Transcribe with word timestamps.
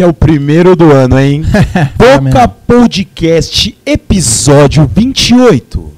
Esse 0.00 0.06
é 0.06 0.08
o 0.08 0.14
primeiro 0.14 0.74
do 0.74 0.90
ano, 0.90 1.20
hein? 1.20 1.42
Boca 1.94 2.48
Podcast, 2.48 3.76
episódio 3.84 4.90
28. 4.90 5.92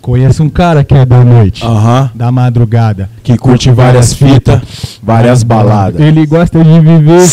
Conheço 0.00 0.42
um 0.42 0.50
cara 0.50 0.82
que 0.82 0.92
é 0.92 1.06
da 1.06 1.22
noite, 1.22 1.64
Aham. 1.64 2.10
da 2.12 2.32
madrugada. 2.32 3.08
Que 3.30 3.38
curte 3.38 3.70
várias 3.70 4.12
fitas, 4.12 4.60
várias 5.02 5.42
baladas. 5.44 6.00
Ele 6.00 6.26
gosta 6.26 6.62
de 6.64 6.80
viver, 6.80 7.28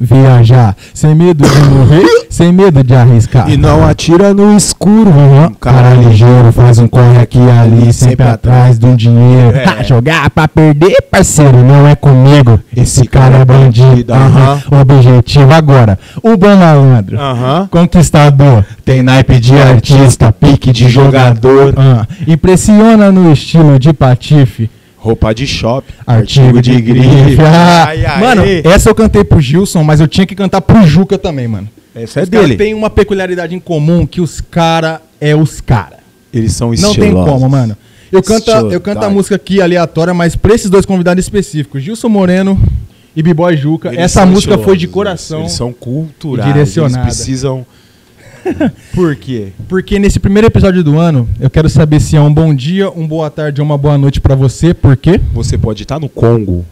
viajar, 0.00 0.76
sem 0.94 1.14
medo 1.14 1.48
de 1.48 1.60
morrer, 1.62 2.06
sem 2.30 2.52
medo 2.52 2.82
de 2.84 2.94
arriscar. 2.94 3.48
E 3.50 3.56
não 3.56 3.84
atira 3.84 4.32
no 4.32 4.56
escuro. 4.56 5.10
Uhum. 5.10 5.46
Um 5.46 5.54
Cara 5.54 5.94
ligeiro, 5.94 6.52
faz 6.52 6.78
um 6.78 6.86
corre 6.86 7.18
aqui 7.18 7.38
e 7.38 7.50
ali, 7.50 7.92
sempre 7.92 8.26
atrás 8.26 8.78
de 8.78 8.86
um 8.86 8.94
dinheiro. 8.94 9.56
É. 9.56 9.64
Ah, 9.64 9.82
Jogar 9.82 10.30
pra 10.30 10.46
perder, 10.46 10.96
parceiro, 11.10 11.58
não 11.64 11.86
é 11.88 11.94
comigo. 11.96 12.60
Esse 12.76 13.04
cara 13.04 13.38
é 13.38 13.44
bandido. 13.44 14.12
Aham. 14.12 14.60
Aham. 14.70 14.80
Objetivo 14.80 15.52
agora, 15.52 15.98
o 16.22 16.36
bom 16.36 16.56
malandro. 16.56 17.18
Aham. 17.18 17.68
Conquistador, 17.70 18.64
tem 18.84 19.02
naipe 19.02 19.40
de 19.40 19.54
artista, 19.56 20.32
pique 20.32 20.72
de 20.72 20.88
jogador. 20.88 21.74
Ah, 21.76 22.06
impressiona 22.26 23.10
no 23.10 23.32
estilo 23.32 23.76
de 23.78 23.92
patife. 23.92 24.70
Roupa 25.02 25.34
de 25.34 25.48
shopping. 25.48 25.92
Artigo 26.06 26.62
de 26.62 26.80
grife. 26.80 27.36
Ai, 27.42 28.06
ai. 28.06 28.20
Mano, 28.20 28.42
essa 28.64 28.88
eu 28.88 28.94
cantei 28.94 29.24
pro 29.24 29.40
Gilson, 29.40 29.82
mas 29.82 29.98
eu 30.00 30.06
tinha 30.06 30.24
que 30.24 30.34
cantar 30.34 30.60
pro 30.60 30.86
Juca 30.86 31.18
também, 31.18 31.48
mano. 31.48 31.68
Essa 31.92 32.20
é 32.20 32.22
Os 32.22 32.28
dele. 32.28 32.56
têm 32.56 32.72
uma 32.72 32.88
peculiaridade 32.88 33.52
em 33.52 33.58
comum 33.58 34.06
que 34.06 34.20
os 34.20 34.40
cara 34.40 35.02
é 35.20 35.34
os 35.34 35.60
cara. 35.60 35.98
Eles 36.32 36.52
são 36.52 36.68
Não 36.68 36.74
estilosos. 36.74 36.96
tem 36.98 37.12
como, 37.12 37.48
mano. 37.50 37.76
Eu 38.12 38.22
canto, 38.22 38.48
eu 38.70 38.80
canto 38.80 39.02
a 39.04 39.10
música 39.10 39.34
aqui 39.34 39.60
aleatória, 39.60 40.14
mas 40.14 40.36
pra 40.36 40.54
esses 40.54 40.70
dois 40.70 40.86
convidados 40.86 41.24
específicos, 41.24 41.82
Gilson 41.82 42.08
Moreno 42.08 42.56
e 43.16 43.22
B-Boy 43.24 43.56
Juca, 43.56 43.88
Eles 43.88 43.98
essa 44.00 44.24
música 44.24 44.56
foi 44.56 44.76
de 44.76 44.86
coração. 44.86 45.40
Eles 45.40 45.52
são 45.52 45.72
culturais. 45.72 46.46
direcionada. 46.46 47.04
Eles 47.06 47.16
precisam. 47.16 47.66
Por 48.94 49.14
quê? 49.16 49.48
Porque 49.68 49.98
nesse 49.98 50.18
primeiro 50.18 50.46
episódio 50.48 50.82
do 50.84 50.98
ano, 50.98 51.28
eu 51.40 51.48
quero 51.50 51.68
saber 51.68 52.00
se 52.00 52.16
é 52.16 52.20
um 52.20 52.32
bom 52.32 52.54
dia, 52.54 52.90
um 52.90 53.06
boa 53.06 53.30
tarde 53.30 53.60
ou 53.60 53.64
uma 53.66 53.78
boa 53.78 53.96
noite 53.98 54.20
pra 54.20 54.34
você, 54.34 54.72
por 54.74 54.96
quê? 54.96 55.20
Você 55.32 55.56
pode 55.58 55.82
estar 55.82 55.98
no 56.00 56.08
Congo. 56.08 56.64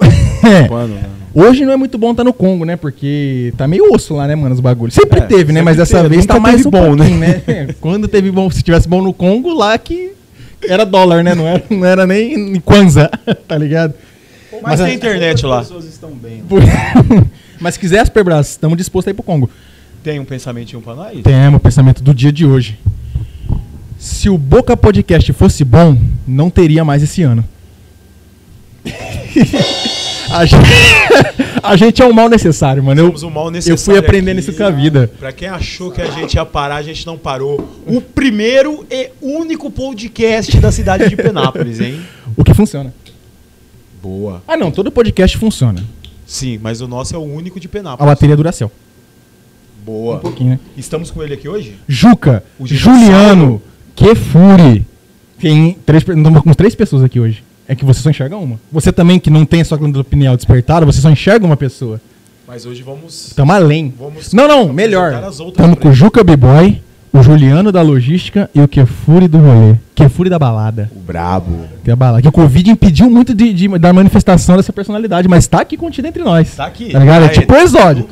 É, 0.40 0.68
Mano, 0.68 0.94
mano. 0.94 1.18
Hoje 1.34 1.64
não 1.66 1.72
é 1.72 1.76
muito 1.76 1.98
bom 1.98 2.12
estar 2.12 2.22
no 2.24 2.32
Congo, 2.32 2.64
né? 2.64 2.76
Porque 2.76 3.52
tá 3.56 3.66
meio 3.66 3.92
osso 3.92 4.14
lá, 4.14 4.26
né, 4.26 4.34
mano, 4.36 4.54
os 4.54 4.60
bagulhos. 4.60 4.94
Sempre 4.94 5.18
É, 5.18 5.22
teve, 5.22 5.52
né? 5.52 5.58
sempre 5.60 5.62
Mas 5.64 5.76
dessa 5.76 5.96
teve, 5.98 6.08
vez 6.10 6.20
nunca 6.22 6.34
tá 6.34 6.40
mais 6.40 6.64
um 6.64 6.70
bom, 6.70 6.94
né? 6.96 7.08
né? 7.10 7.74
Quando 7.80 8.06
teve 8.08 8.30
bom, 8.30 8.48
se 8.50 8.62
tivesse 8.62 8.88
bom 8.88 9.02
no 9.02 9.12
Congo, 9.12 9.52
lá 9.52 9.76
que 9.76 10.12
era 10.66 10.86
dólar, 10.86 11.22
né? 11.24 11.34
Não 11.34 11.46
era, 11.46 11.62
não 11.68 11.84
era 11.84 12.06
nem 12.06 12.54
em 12.56 12.60
Kwanza, 12.60 13.10
tá 13.48 13.58
ligado? 13.58 13.94
Mas 14.62 14.80
tem 14.80 14.94
internet 14.94 15.44
lá. 15.44 15.58
pessoas 15.58 15.84
estão 15.84 16.10
bem. 16.10 16.42
Por- 16.48 16.62
Mas 17.60 17.74
se 17.74 17.80
quiser, 17.80 18.06
Superbraço, 18.06 18.50
estamos 18.50 18.76
dispostos 18.78 19.08
a 19.08 19.10
ir 19.10 19.14
pro 19.14 19.22
Congo. 19.24 19.50
Tem 20.02 20.18
um 20.20 20.24
pensamentinho 20.24 20.80
pra 20.80 20.94
nós? 20.94 21.22
Temos 21.22 21.58
o 21.58 21.60
pensamento 21.62 22.02
do 22.02 22.14
dia 22.14 22.32
de 22.32 22.46
hoje. 22.46 22.78
Se 23.98 24.28
o 24.30 24.38
Boca 24.38 24.76
Podcast 24.76 25.32
fosse 25.32 25.64
bom, 25.64 25.98
não 26.26 26.50
teria 26.50 26.84
mais 26.84 27.02
esse 27.02 27.22
ano. 27.22 27.44
a, 30.30 30.44
gente, 30.46 30.70
a 31.62 31.76
gente 31.76 32.00
é 32.00 32.06
um 32.06 32.12
mal 32.12 32.28
necessário, 32.28 32.82
mano. 32.82 33.00
Eu, 33.00 33.06
Somos 33.06 33.22
um 33.24 33.30
mal 33.30 33.50
necessário 33.50 33.80
eu 33.80 33.84
fui 33.84 33.98
aprendendo 33.98 34.38
aqui. 34.38 34.48
isso 34.48 34.56
com 34.56 34.64
a 34.64 34.70
vida. 34.70 35.10
Pra 35.18 35.32
quem 35.32 35.48
achou 35.48 35.90
que 35.90 36.00
a 36.00 36.10
gente 36.10 36.34
ia 36.34 36.46
parar, 36.46 36.76
a 36.76 36.82
gente 36.82 37.04
não 37.04 37.18
parou. 37.18 37.76
O 37.86 38.00
primeiro 38.00 38.86
e 38.90 39.10
único 39.20 39.70
podcast 39.70 40.58
da 40.60 40.70
cidade 40.70 41.08
de 41.08 41.16
Penápolis, 41.16 41.80
hein? 41.80 42.00
O 42.36 42.44
que 42.44 42.54
funciona. 42.54 42.94
Boa. 44.00 44.42
Ah, 44.46 44.56
não, 44.56 44.70
todo 44.70 44.92
podcast 44.92 45.36
funciona. 45.36 45.82
Sim, 46.24 46.58
mas 46.62 46.80
o 46.80 46.86
nosso 46.86 47.16
é 47.16 47.18
o 47.18 47.22
único 47.22 47.58
de 47.58 47.66
A 47.66 47.70
Penápolis. 47.70 48.08
bateria 48.12 48.36
Duracell. 48.36 48.70
Boa. 49.88 50.16
Um 50.16 50.20
pouquinho, 50.20 50.50
né? 50.50 50.58
Estamos 50.76 51.10
com 51.10 51.22
ele 51.22 51.32
aqui 51.32 51.48
hoje? 51.48 51.76
Juca. 51.88 52.44
Juliano, 52.62 53.62
Kefuri. 53.96 54.86
Tem 55.40 55.76
três, 55.86 56.02
estamos 56.06 56.42
com 56.42 56.52
três 56.52 56.74
pessoas 56.74 57.02
aqui 57.02 57.18
hoje. 57.18 57.42
É 57.66 57.74
que 57.74 57.84
você 57.86 58.00
só 58.00 58.10
enxerga 58.10 58.36
uma. 58.36 58.60
Você 58.70 58.92
também, 58.92 59.18
que 59.18 59.30
não 59.30 59.44
tem 59.46 59.60
a 59.62 59.64
sua 59.64 59.78
glândula 59.78 60.04
pineal 60.04 60.36
despertada, 60.36 60.84
você 60.84 61.00
só 61.00 61.08
enxerga 61.10 61.46
uma 61.46 61.56
pessoa. 61.56 62.00
Mas 62.46 62.66
hoje 62.66 62.82
vamos. 62.82 63.28
Estamos 63.28 63.54
além. 63.54 63.92
Vamos 63.98 64.32
não, 64.32 64.46
não, 64.48 64.72
melhor. 64.72 65.12
Estamos 65.30 65.78
com 65.78 65.88
o. 65.88 65.92
Juca 65.92 66.24
B-Boy, 66.24 66.82
o 67.12 67.22
Juliano 67.22 67.70
da 67.70 67.82
logística 67.82 68.48
e 68.54 68.60
o 68.60 68.66
Kefuri 68.68 69.28
do 69.28 69.38
rolê. 69.38 69.74
Kefuri 69.94 70.30
da 70.30 70.38
balada. 70.38 70.90
O 70.96 70.98
brabo. 71.00 71.66
Que 71.84 71.90
é 71.90 71.92
a 71.92 71.96
balada. 71.96 72.22
Que 72.22 72.28
o 72.28 72.32
Covid 72.32 72.70
impediu 72.70 73.10
muito 73.10 73.34
de, 73.34 73.52
de- 73.52 73.78
da 73.78 73.92
manifestação 73.92 74.56
dessa 74.56 74.72
personalidade, 74.72 75.28
mas 75.28 75.46
tá 75.46 75.60
aqui 75.60 75.76
contido 75.76 76.06
entre 76.06 76.22
nós. 76.22 76.54
Tá 76.56 76.66
aqui. 76.66 76.90
Tá 76.90 76.98
ligado? 77.00 77.24
É 77.24 77.26
Ah, 77.26 77.28
tipo 77.30 77.52
ele 77.52 77.60
o 77.62 77.64
exódio. 77.64 78.08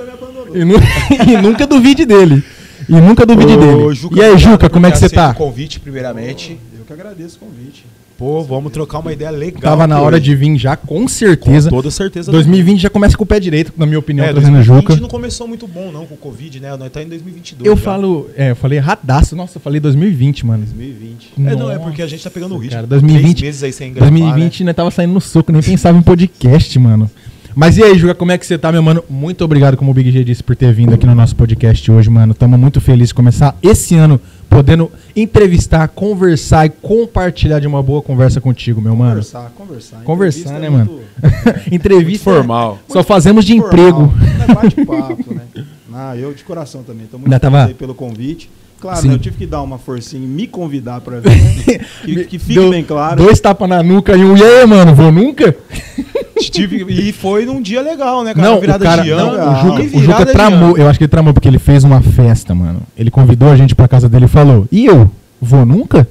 E, 0.56 0.65
nu- 0.65 0.75
e 1.33 1.43
nunca 1.43 1.67
duvide 1.67 2.05
dele. 2.06 2.43
E 2.89 2.93
nunca 2.93 3.27
duvide 3.27 3.53
Ô, 3.55 3.56
dele. 3.59 3.94
Juca, 3.94 4.17
e 4.19 4.22
aí, 4.25 4.39
Juca, 4.39 4.69
como 4.71 4.87
é 4.87 4.91
que 4.91 4.99
você 4.99 5.09
tá? 5.09 5.31
o 5.31 5.34
convite, 5.34 5.81
primeiramente. 5.81 6.59
Eu 6.78 6.84
que 6.84 6.93
agradeço 6.93 7.37
o 7.37 7.47
convite. 7.47 7.84
Pô, 8.19 8.43
vamos 8.43 8.72
trocar 8.72 9.00
uma 9.00 9.12
ideia 9.12 9.31
legal. 9.31 9.61
Tava 9.61 9.87
na 9.87 10.00
hora 10.00 10.16
hoje. 10.16 10.25
de 10.25 10.34
vir 10.34 10.56
já, 10.56 10.75
com 10.75 11.06
certeza. 11.06 11.69
Com 11.69 11.77
toda 11.77 11.91
certeza. 11.91 12.33
2020 12.33 12.81
já 12.81 12.89
começa 12.89 13.15
com 13.15 13.25
o 13.25 13.27
pé 13.27 13.39
direito, 13.39 13.75
na 13.77 13.84
minha 13.84 13.99
opinião, 13.99 14.25
É, 14.25 14.33
trazendo 14.33 14.55
2020 14.55 14.83
Juca. 14.89 14.97
não 15.03 15.09
começou 15.09 15.47
muito 15.47 15.66
bom, 15.69 15.93
não, 15.93 16.06
com 16.06 16.15
o 16.15 16.16
Covid, 16.16 16.59
né? 16.59 16.75
Nós 16.78 16.91
tá 16.91 17.03
em 17.03 17.09
2022. 17.09 17.66
Eu 17.69 17.77
já. 17.77 17.83
falo, 17.83 18.31
é, 18.34 18.53
eu 18.53 18.56
falei 18.56 18.78
erradaço. 18.78 19.37
Nossa, 19.37 19.59
eu 19.59 19.61
falei 19.61 19.81
2020, 19.81 20.47
mano. 20.47 20.65
2020. 20.65 21.33
É, 21.37 21.56
não, 21.56 21.71
é 21.71 21.78
porque 21.78 22.00
a 22.00 22.06
gente 22.06 22.25
tá 22.25 22.31
pegando 22.31 22.55
o 22.55 22.59
ritmo. 22.59 22.77
cara, 22.77 22.87
2020 22.87 23.22
Três 23.37 23.43
meses 23.43 23.62
aí 23.62 23.72
sem 23.72 23.93
gravar, 23.93 24.09
2020 24.11 24.65
né, 24.65 24.72
tava 24.72 24.91
saindo 24.91 25.12
no 25.12 25.21
soco, 25.21 25.53
nem 25.53 25.61
pensava 25.61 25.99
em 25.99 26.03
podcast, 26.03 26.78
mano. 26.78 27.11
Mas 27.59 27.78
e 27.78 27.83
aí, 27.83 27.97
Juca, 27.97 28.15
como 28.15 28.31
é 28.33 28.37
que 28.37 28.44
você 28.47 28.59
tá, 28.59 28.71
meu 28.71 28.83
mano? 28.83 29.03
Muito 29.09 29.43
obrigado, 29.43 29.78
como 29.78 29.91
o 29.91 29.94
Big 29.94 30.11
G 30.11 30.22
disse, 30.22 30.43
por 30.43 30.55
ter 30.55 30.75
vindo 30.75 30.93
aqui 30.94 31.06
no 31.06 31.15
nosso 31.15 31.34
podcast 31.34 31.91
hoje, 31.91 32.11
mano. 32.11 32.34
Tamo 32.34 32.59
muito 32.59 32.83
felizes 32.83 33.09
de 33.09 33.15
começar 33.15 33.56
esse 33.62 33.94
ano 33.94 34.21
podendo 34.50 34.93
entrevistar, 35.17 35.89
conversar 35.89 36.66
e 36.66 36.69
compartilhar 36.69 37.59
de 37.59 37.66
uma 37.66 37.83
boa 37.83 38.03
conversa 38.03 38.43
contigo, 38.43 38.83
meu 38.83 38.95
mano. 38.95 39.12
Conversar, 39.12 39.50
conversar. 39.56 39.97
Conversar, 40.05 40.41
Entrevista 40.41 40.61
né, 40.61 40.66
é 40.66 40.71
mano? 40.71 40.91
muito 40.93 41.65
Entrevista. 41.75 42.31
Muito 42.31 42.39
formal. 42.41 42.78
Só 42.89 43.03
fazemos 43.03 43.43
de 43.47 43.56
formal, 43.59 43.69
emprego. 43.72 44.15
É 44.43 44.55
bate-papo, 44.55 45.34
né? 45.34 45.65
Ah, 45.95 46.15
eu 46.15 46.34
de 46.34 46.45
coração 46.45 46.83
também. 46.83 47.06
Tô 47.06 47.16
muito 47.16 47.31
tava- 47.41 47.56
feliz 47.61 47.69
aí 47.71 47.75
pelo 47.75 47.95
convite. 47.95 48.50
Claro, 48.81 49.01
Sim. 49.01 49.13
eu 49.13 49.19
tive 49.19 49.37
que 49.39 49.47
dar 49.47 49.63
uma 49.63 49.79
forcinha 49.79 50.23
e 50.23 50.27
me 50.29 50.47
convidar 50.47 51.01
pra 51.01 51.19
vir. 51.21 51.31
né? 51.31 51.79
que, 52.05 52.25
que 52.27 52.39
fique 52.39 52.55
Deu 52.61 52.71
bem 52.71 52.85
claro. 52.85 53.23
Dois 53.23 53.41
tapas 53.41 53.69
na 53.69 53.83
nuca 53.83 54.15
e 54.17 54.23
um, 54.25 54.37
e 54.37 54.43
aí, 54.43 54.67
mano, 54.67 54.95
vou 54.95 55.11
nunca? 55.11 55.57
Tive- 56.39 56.85
e 56.89 57.13
foi 57.13 57.47
num 57.47 57.63
dia 57.63 57.81
legal, 57.81 58.23
né, 58.23 58.35
cara? 58.35 58.51
Não, 58.51 58.61
virada 58.61 58.85
o 58.85 58.87
cara, 58.87 59.03
de 59.03 59.11
ano. 59.11 59.37
não, 59.39 59.53
o 59.53 59.57
Juca, 59.57 59.97
o 59.97 60.01
Juca 60.03 60.27
tramou, 60.27 60.77
eu 60.77 60.87
acho 60.89 60.99
que 60.99 61.05
ele 61.05 61.11
tramou 61.11 61.33
porque 61.33 61.49
ele 61.49 61.59
fez 61.59 61.83
uma 61.83 62.03
festa, 62.03 62.55
mano. 62.55 62.83
Ele 62.97 63.11
convidou 63.11 63.51
a 63.51 63.57
gente 63.57 63.75
pra 63.75 63.89
casa 63.89 64.07
dele 64.09 64.27
e 64.27 64.29
falou: 64.29 64.69
"E 64.71 64.85
eu 64.85 65.11
vou 65.41 65.65
nunca?" 65.65 66.07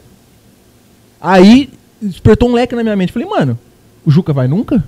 Aí 1.21 1.69
despertou 2.01 2.49
um 2.49 2.53
leque 2.53 2.75
na 2.75 2.81
minha 2.83 2.95
mente. 2.95 3.13
Falei: 3.13 3.27
"Mano, 3.27 3.57
o 4.03 4.09
Juca 4.11 4.33
vai 4.33 4.47
nunca?" 4.47 4.83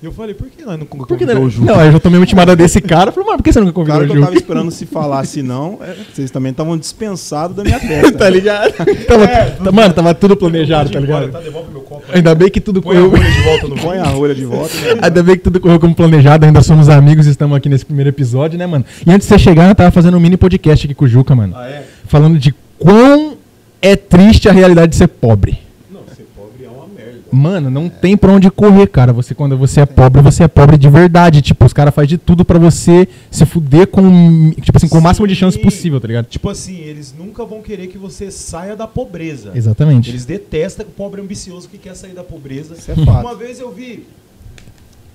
Eu 0.00 0.12
falei, 0.12 0.32
por 0.32 0.48
que 0.48 0.64
nós 0.64 0.78
não 0.78 0.86
convidou 0.86 1.34
não? 1.34 1.42
o 1.42 1.50
Juca? 1.50 1.72
Não, 1.74 1.84
eu 1.84 1.90
já 1.90 1.98
tomei 1.98 2.20
uma 2.20 2.24
intimada 2.24 2.54
desse 2.54 2.80
cara. 2.80 3.10
Falei: 3.10 3.26
"Mano, 3.26 3.38
por 3.38 3.42
que 3.44 3.52
você 3.52 3.58
nunca 3.58 3.72
convidou 3.72 3.96
Claro 3.96 4.04
o 4.04 4.06
que 4.06 4.12
eu 4.12 4.16
Juca?" 4.20 4.26
tava 4.28 4.38
esperando 4.38 4.70
se 4.70 4.86
falasse 4.86 5.42
não, 5.42 5.80
é, 5.82 5.92
vocês 6.14 6.30
também 6.30 6.52
estavam 6.52 6.78
dispensados 6.78 7.56
da 7.56 7.64
minha 7.64 7.80
festa. 7.82 8.12
tá 8.12 8.30
ligado? 8.30 8.72
Tava- 9.06 9.26
tá- 9.26 9.72
mano, 9.72 9.92
tava 9.94 10.14
tudo 10.14 10.36
planejado, 10.36 10.90
tá 10.90 11.00
ligado? 11.00 11.32
Tá, 11.32 11.40
devolve 11.40 11.72
meu 11.72 11.80
copo. 11.80 12.04
Ainda 12.12 12.32
bem 12.32 12.48
que 12.48 12.60
tudo 12.60 12.80
Põe 12.80 12.96
a 12.96 13.00
correu. 13.00 13.10
rolha 13.10 13.28
de 13.32 13.40
volta 13.42 13.68
no 13.68 13.74
Põe 13.82 13.98
a 13.98 14.04
rolha 14.04 14.34
de 14.36 14.44
volta. 14.44 14.74
né? 14.76 15.00
Ainda 15.02 15.22
bem 15.24 15.36
que 15.36 15.42
tudo 15.42 15.58
correu 15.58 15.80
como 15.80 15.94
planejado, 15.96 16.46
ainda 16.46 16.62
somos 16.62 16.88
amigos 16.88 17.26
e 17.26 17.30
estamos 17.30 17.56
aqui 17.56 17.68
nesse 17.68 17.84
primeiro 17.84 18.08
episódio, 18.10 18.56
né, 18.56 18.66
mano? 18.68 18.84
E 19.04 19.10
antes 19.10 19.26
de 19.26 19.34
você 19.34 19.38
chegar, 19.40 19.68
eu 19.68 19.74
tava 19.74 19.90
fazendo 19.90 20.16
um 20.16 20.20
mini 20.20 20.36
podcast 20.36 20.86
aqui 20.86 20.94
com 20.94 21.06
o 21.06 21.08
Juca, 21.08 21.34
mano. 21.34 21.54
Ah, 21.56 21.68
é? 21.68 21.82
Falando 22.06 22.38
de 22.38 22.54
quão 22.78 23.36
é 23.82 23.96
triste 23.96 24.48
a 24.48 24.52
realidade 24.52 24.90
de 24.90 24.96
ser 24.96 25.08
pobre. 25.08 25.58
Não, 25.90 26.00
ser 26.16 26.24
pobre 26.36 26.64
é 26.64 26.68
uma 26.68 26.86
merda. 26.86 27.14
Mano, 27.30 27.70
não 27.70 27.88
tem 27.88 28.16
pra 28.16 28.32
onde 28.32 28.50
correr, 28.50 28.86
cara. 28.86 29.12
Você, 29.12 29.34
quando 29.34 29.56
você 29.56 29.80
é 29.80 29.86
pobre, 29.86 30.22
você 30.22 30.44
é 30.44 30.48
pobre 30.48 30.78
de 30.78 30.88
verdade. 30.88 31.42
Tipo, 31.42 31.66
os 31.66 31.72
caras 31.72 31.94
fazem 31.94 32.08
de 32.08 32.18
tudo 32.18 32.44
pra 32.44 32.58
você 32.58 33.08
se 33.30 33.44
fuder 33.44 33.86
com, 33.86 34.50
tipo 34.52 34.76
assim, 34.76 34.88
com 34.88 34.98
o 34.98 35.02
máximo 35.02 35.26
de 35.26 35.34
chance 35.34 35.58
possível, 35.58 36.00
tá 36.00 36.08
ligado? 36.08 36.26
Tipo 36.26 36.48
assim, 36.48 36.78
eles 36.78 37.14
nunca 37.16 37.44
vão 37.44 37.62
querer 37.62 37.88
que 37.88 37.98
você 37.98 38.30
saia 38.30 38.74
da 38.74 38.86
pobreza. 38.86 39.52
Exatamente. 39.54 40.10
Eles 40.10 40.24
detestam 40.24 40.86
o 40.86 40.90
pobre 40.90 41.20
ambicioso 41.20 41.68
que 41.68 41.78
quer 41.78 41.94
sair 41.94 42.14
da 42.14 42.24
pobreza. 42.24 42.74
Isso 42.74 42.90
é 42.90 42.94
fato. 42.94 43.20
Uma 43.20 43.34
vez 43.34 43.60
eu 43.60 43.70
vi 43.70 44.06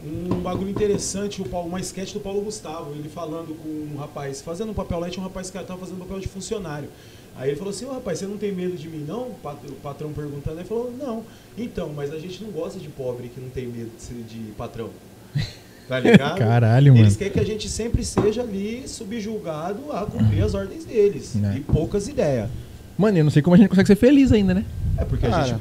um 0.06 0.42
bagulho 0.42 0.70
interessante, 0.70 1.42
o 1.42 1.46
Paulo, 1.46 1.70
uma 1.70 1.80
sketch 1.80 2.14
do 2.14 2.20
Paulo 2.20 2.42
Gustavo, 2.42 2.92
ele 2.92 3.08
falando 3.08 3.56
com 3.56 3.96
um 3.96 3.98
rapaz, 3.98 4.42
fazendo 4.42 4.72
um 4.72 4.74
papel 4.74 5.00
lá, 5.00 5.10
tinha 5.10 5.24
um 5.24 5.28
rapaz 5.28 5.50
que 5.50 5.58
tava 5.58 5.80
fazendo 5.80 6.00
papel 6.00 6.20
de 6.20 6.28
funcionário. 6.28 6.90
Aí 7.36 7.50
ele 7.50 7.58
falou 7.58 7.72
assim, 7.72 7.86
ô 7.86 7.92
rapaz, 7.94 8.20
você 8.20 8.28
não 8.28 8.38
tem 8.38 8.52
medo 8.52 8.78
de 8.78 8.88
mim 8.88 9.04
não? 9.08 9.24
O 9.30 9.36
pat- 9.42 9.68
o 9.68 9.74
patrão 9.74 10.12
perguntando, 10.14 10.58
ele 10.60 10.68
falou, 10.68 10.94
não. 10.98 11.24
Então, 11.58 11.92
mas 11.96 12.14
a 12.14 12.20
gente 12.20 12.44
não 12.44 12.52
gosta 12.52 12.80
de 12.80 12.88
pobre 12.90 13.28
que 13.30 13.42
não 13.42 13.50
tem 13.50 13.66
medo 13.66 13.90
de, 13.98 14.02
ser 14.04 14.14
de 14.16 14.52
patrão. 14.58 14.90
Tá 15.86 16.00
ligado? 16.00 16.38
Caralho, 16.38 16.94
mano. 16.94 17.04
Eles 17.04 17.18
querem 17.18 17.34
que 17.34 17.40
a 17.42 17.46
gente 17.46 17.68
sempre 17.68 18.06
seja 18.06 18.42
ali 18.42 18.84
subjugado 18.88 19.92
a 19.92 20.06
cumprir 20.06 20.42
as 20.42 20.54
ordens 20.54 20.86
deles. 20.86 21.36
É. 21.36 21.58
E 21.58 21.60
poucas 21.60 22.08
ideias. 22.08 22.50
Mano, 22.98 23.18
eu 23.18 23.24
não 23.26 23.30
sei 23.32 23.42
como 23.42 23.54
a 23.54 23.58
gente 23.58 23.68
consegue 23.68 23.88
ser 23.88 23.98
feliz 23.98 24.32
ainda, 24.32 24.54
né? 24.54 24.64
É 24.98 25.04
porque 25.04 25.26
a 25.26 25.30
Cara, 25.30 25.44
gente. 25.46 25.60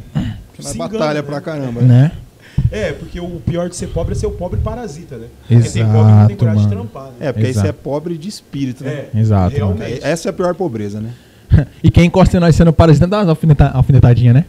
que 0.54 0.62
nós 0.62 0.66
se 0.70 0.76
engana, 0.76 0.88
batalha 0.92 1.22
né? 1.22 1.26
pra 1.26 1.40
caramba. 1.40 1.80
Né? 1.80 2.12
É, 2.70 2.92
porque 2.92 3.18
o 3.18 3.40
pior 3.40 3.68
de 3.68 3.74
ser 3.74 3.88
pobre 3.88 4.12
é 4.12 4.16
ser 4.16 4.26
o 4.26 4.30
pobre 4.30 4.60
parasita, 4.60 5.16
né? 5.16 5.26
Porque 5.48 5.68
tem 5.70 5.84
pobre 5.86 6.02
que 6.02 6.08
não 6.12 6.26
tem 6.28 6.36
Exato, 6.36 6.36
coragem 6.36 6.68
de 6.68 6.74
mano. 6.76 6.88
trampar, 6.88 7.10
né? 7.10 7.16
É, 7.18 7.32
porque 7.32 7.46
aí 7.46 7.50
Exato. 7.50 7.66
você 7.66 7.70
é 7.70 7.72
pobre 7.72 8.16
de 8.16 8.28
espírito, 8.28 8.84
né? 8.84 9.08
É, 9.12 9.18
Exato, 9.18 9.56
Realmente. 9.56 10.04
Essa 10.04 10.28
é 10.28 10.30
a 10.30 10.32
pior 10.32 10.54
pobreza, 10.54 11.00
né? 11.00 11.12
E 11.82 11.90
quem 11.90 12.06
encosta 12.06 12.36
em 12.36 12.40
nós 12.40 12.54
sendo 12.56 12.72
parasita 12.72 13.06
dá 13.06 13.18
umas 13.18 13.28
alfineta, 13.28 13.70
alfinetadinha, 13.74 14.32
né? 14.32 14.44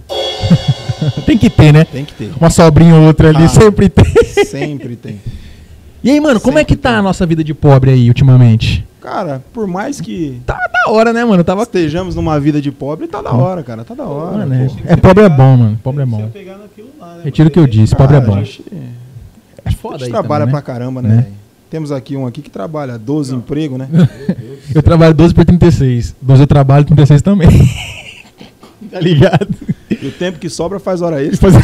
tem 1.25 1.37
que 1.37 1.49
ter, 1.49 1.71
né? 1.73 1.83
Tem 1.85 2.05
que 2.05 2.13
ter. 2.13 2.31
Uma 2.39 2.49
sobrinha 2.49 2.95
ou 2.95 3.03
outra 3.07 3.29
ali 3.29 3.43
Ah. 3.43 3.47
sempre 3.49 3.89
tem. 3.89 4.05
Sempre 4.45 4.95
tem. 4.95 5.19
E 6.03 6.11
aí, 6.11 6.19
mano, 6.19 6.39
como 6.39 6.57
é 6.59 6.63
que 6.63 6.73
Sempre 6.73 6.83
tá 6.83 6.89
tem. 6.89 6.99
a 6.99 7.01
nossa 7.01 7.25
vida 7.25 7.43
de 7.43 7.53
pobre 7.53 7.91
aí 7.91 8.07
ultimamente? 8.09 8.85
Cara, 9.01 9.41
por 9.53 9.67
mais 9.67 9.99
que 9.99 10.41
Tá 10.45 10.57
da 10.85 10.91
hora, 10.91 11.11
né, 11.11 11.23
mano? 11.25 11.43
Tava. 11.43 11.63
estejamos 11.63 12.15
numa 12.15 12.39
vida 12.39 12.61
de 12.61 12.71
pobre, 12.71 13.07
tá 13.07 13.21
da 13.21 13.31
hora, 13.31 13.61
cara. 13.63 13.83
Tá 13.83 13.93
da 13.93 14.03
hora. 14.05 14.37
Mano, 14.45 14.53
é, 14.85 14.93
é 14.93 14.95
pobre 14.95 15.23
é 15.25 15.29
bom, 15.29 15.57
mano. 15.57 15.79
Pobre 15.83 16.03
é 16.03 16.05
bom. 16.05 16.29
lá, 16.99 17.15
né, 17.15 17.21
Retiro 17.25 17.49
o 17.49 17.51
que 17.51 17.59
eu 17.59 17.67
disse, 17.67 17.95
pobre 17.95 18.15
é 18.15 18.19
Cara, 18.19 18.31
bom. 18.31 18.37
A 18.37 18.43
gente, 18.43 18.63
É 19.65 19.69
a 19.69 19.71
foda 19.71 19.95
gente 19.99 20.05
aí 20.05 20.11
trabalha 20.11 20.45
também, 20.45 20.61
pra 20.61 20.73
né? 20.73 20.79
caramba, 20.79 21.01
né? 21.01 21.09
Né? 21.15 21.27
Temos 21.73 21.91
aqui 21.91 22.15
um 22.15 22.27
aqui 22.27 22.39
que 22.43 22.51
trabalha 22.51 22.99
12 22.99 23.33
empregos, 23.33 23.79
né? 23.79 23.89
Eu 24.75 24.83
trabalho 24.83 25.11
12 25.11 25.33
por 25.33 25.43
36. 25.43 26.15
12 26.21 26.43
eu 26.43 26.47
trabalho, 26.47 26.85
36 26.85 27.23
também. 27.23 27.49
tá 28.91 28.99
ligado? 28.99 29.47
E 29.89 30.05
o 30.05 30.11
tempo 30.11 30.37
que 30.37 30.49
sobra 30.49 30.79
faz 30.79 31.01
hora 31.01 31.23
extra. 31.23 31.51
Fazer 31.51 31.63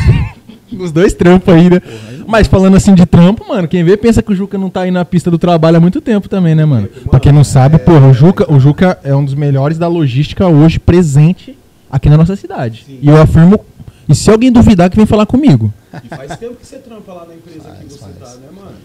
os 0.71 0.89
dois 0.91 1.13
trampos 1.13 1.53
aí, 1.53 1.69
né? 1.69 1.79
Mas 2.25 2.47
falando 2.47 2.75
assim 2.75 2.95
de 2.95 3.05
trampo, 3.05 3.47
mano, 3.47 3.67
quem 3.67 3.83
vê 3.83 3.95
pensa 3.95 4.23
que 4.23 4.31
o 4.31 4.35
Juca 4.35 4.57
não 4.57 4.67
tá 4.67 4.81
aí 4.81 4.89
na 4.89 5.05
pista 5.05 5.29
do 5.29 5.37
trabalho 5.37 5.77
há 5.77 5.79
muito 5.79 6.01
tempo 6.01 6.27
também, 6.27 6.55
né, 6.55 6.65
mano? 6.65 6.87
Pra 6.87 7.19
quem 7.19 7.31
não 7.31 7.43
sabe, 7.43 7.77
porra, 7.77 8.07
o 8.07 8.13
Juca, 8.13 8.51
o 8.51 8.59
Juca 8.59 8.99
é 9.03 9.15
um 9.15 9.23
dos 9.23 9.35
melhores 9.35 9.77
da 9.77 9.87
logística 9.87 10.47
hoje 10.47 10.79
presente 10.79 11.55
aqui 11.87 12.09
na 12.09 12.17
nossa 12.17 12.35
cidade. 12.35 12.83
Sim. 12.87 12.97
E 12.99 13.07
eu 13.07 13.21
afirmo, 13.21 13.59
e 14.09 14.15
se 14.15 14.27
alguém 14.31 14.51
duvidar 14.51 14.89
que 14.89 14.97
vem 14.97 15.05
falar 15.05 15.27
comigo. 15.27 15.71
E 16.03 16.07
faz 16.07 16.35
tempo 16.35 16.55
que 16.55 16.65
você 16.65 16.77
trampa 16.77 17.13
lá 17.13 17.27
na 17.27 17.35
empresa 17.35 17.59
que 17.59 17.89
Faz, 17.89 17.91
você 17.91 17.99
faz. 17.99 18.17
tá, 18.17 18.39
né, 18.39 18.47
mano? 18.55 18.75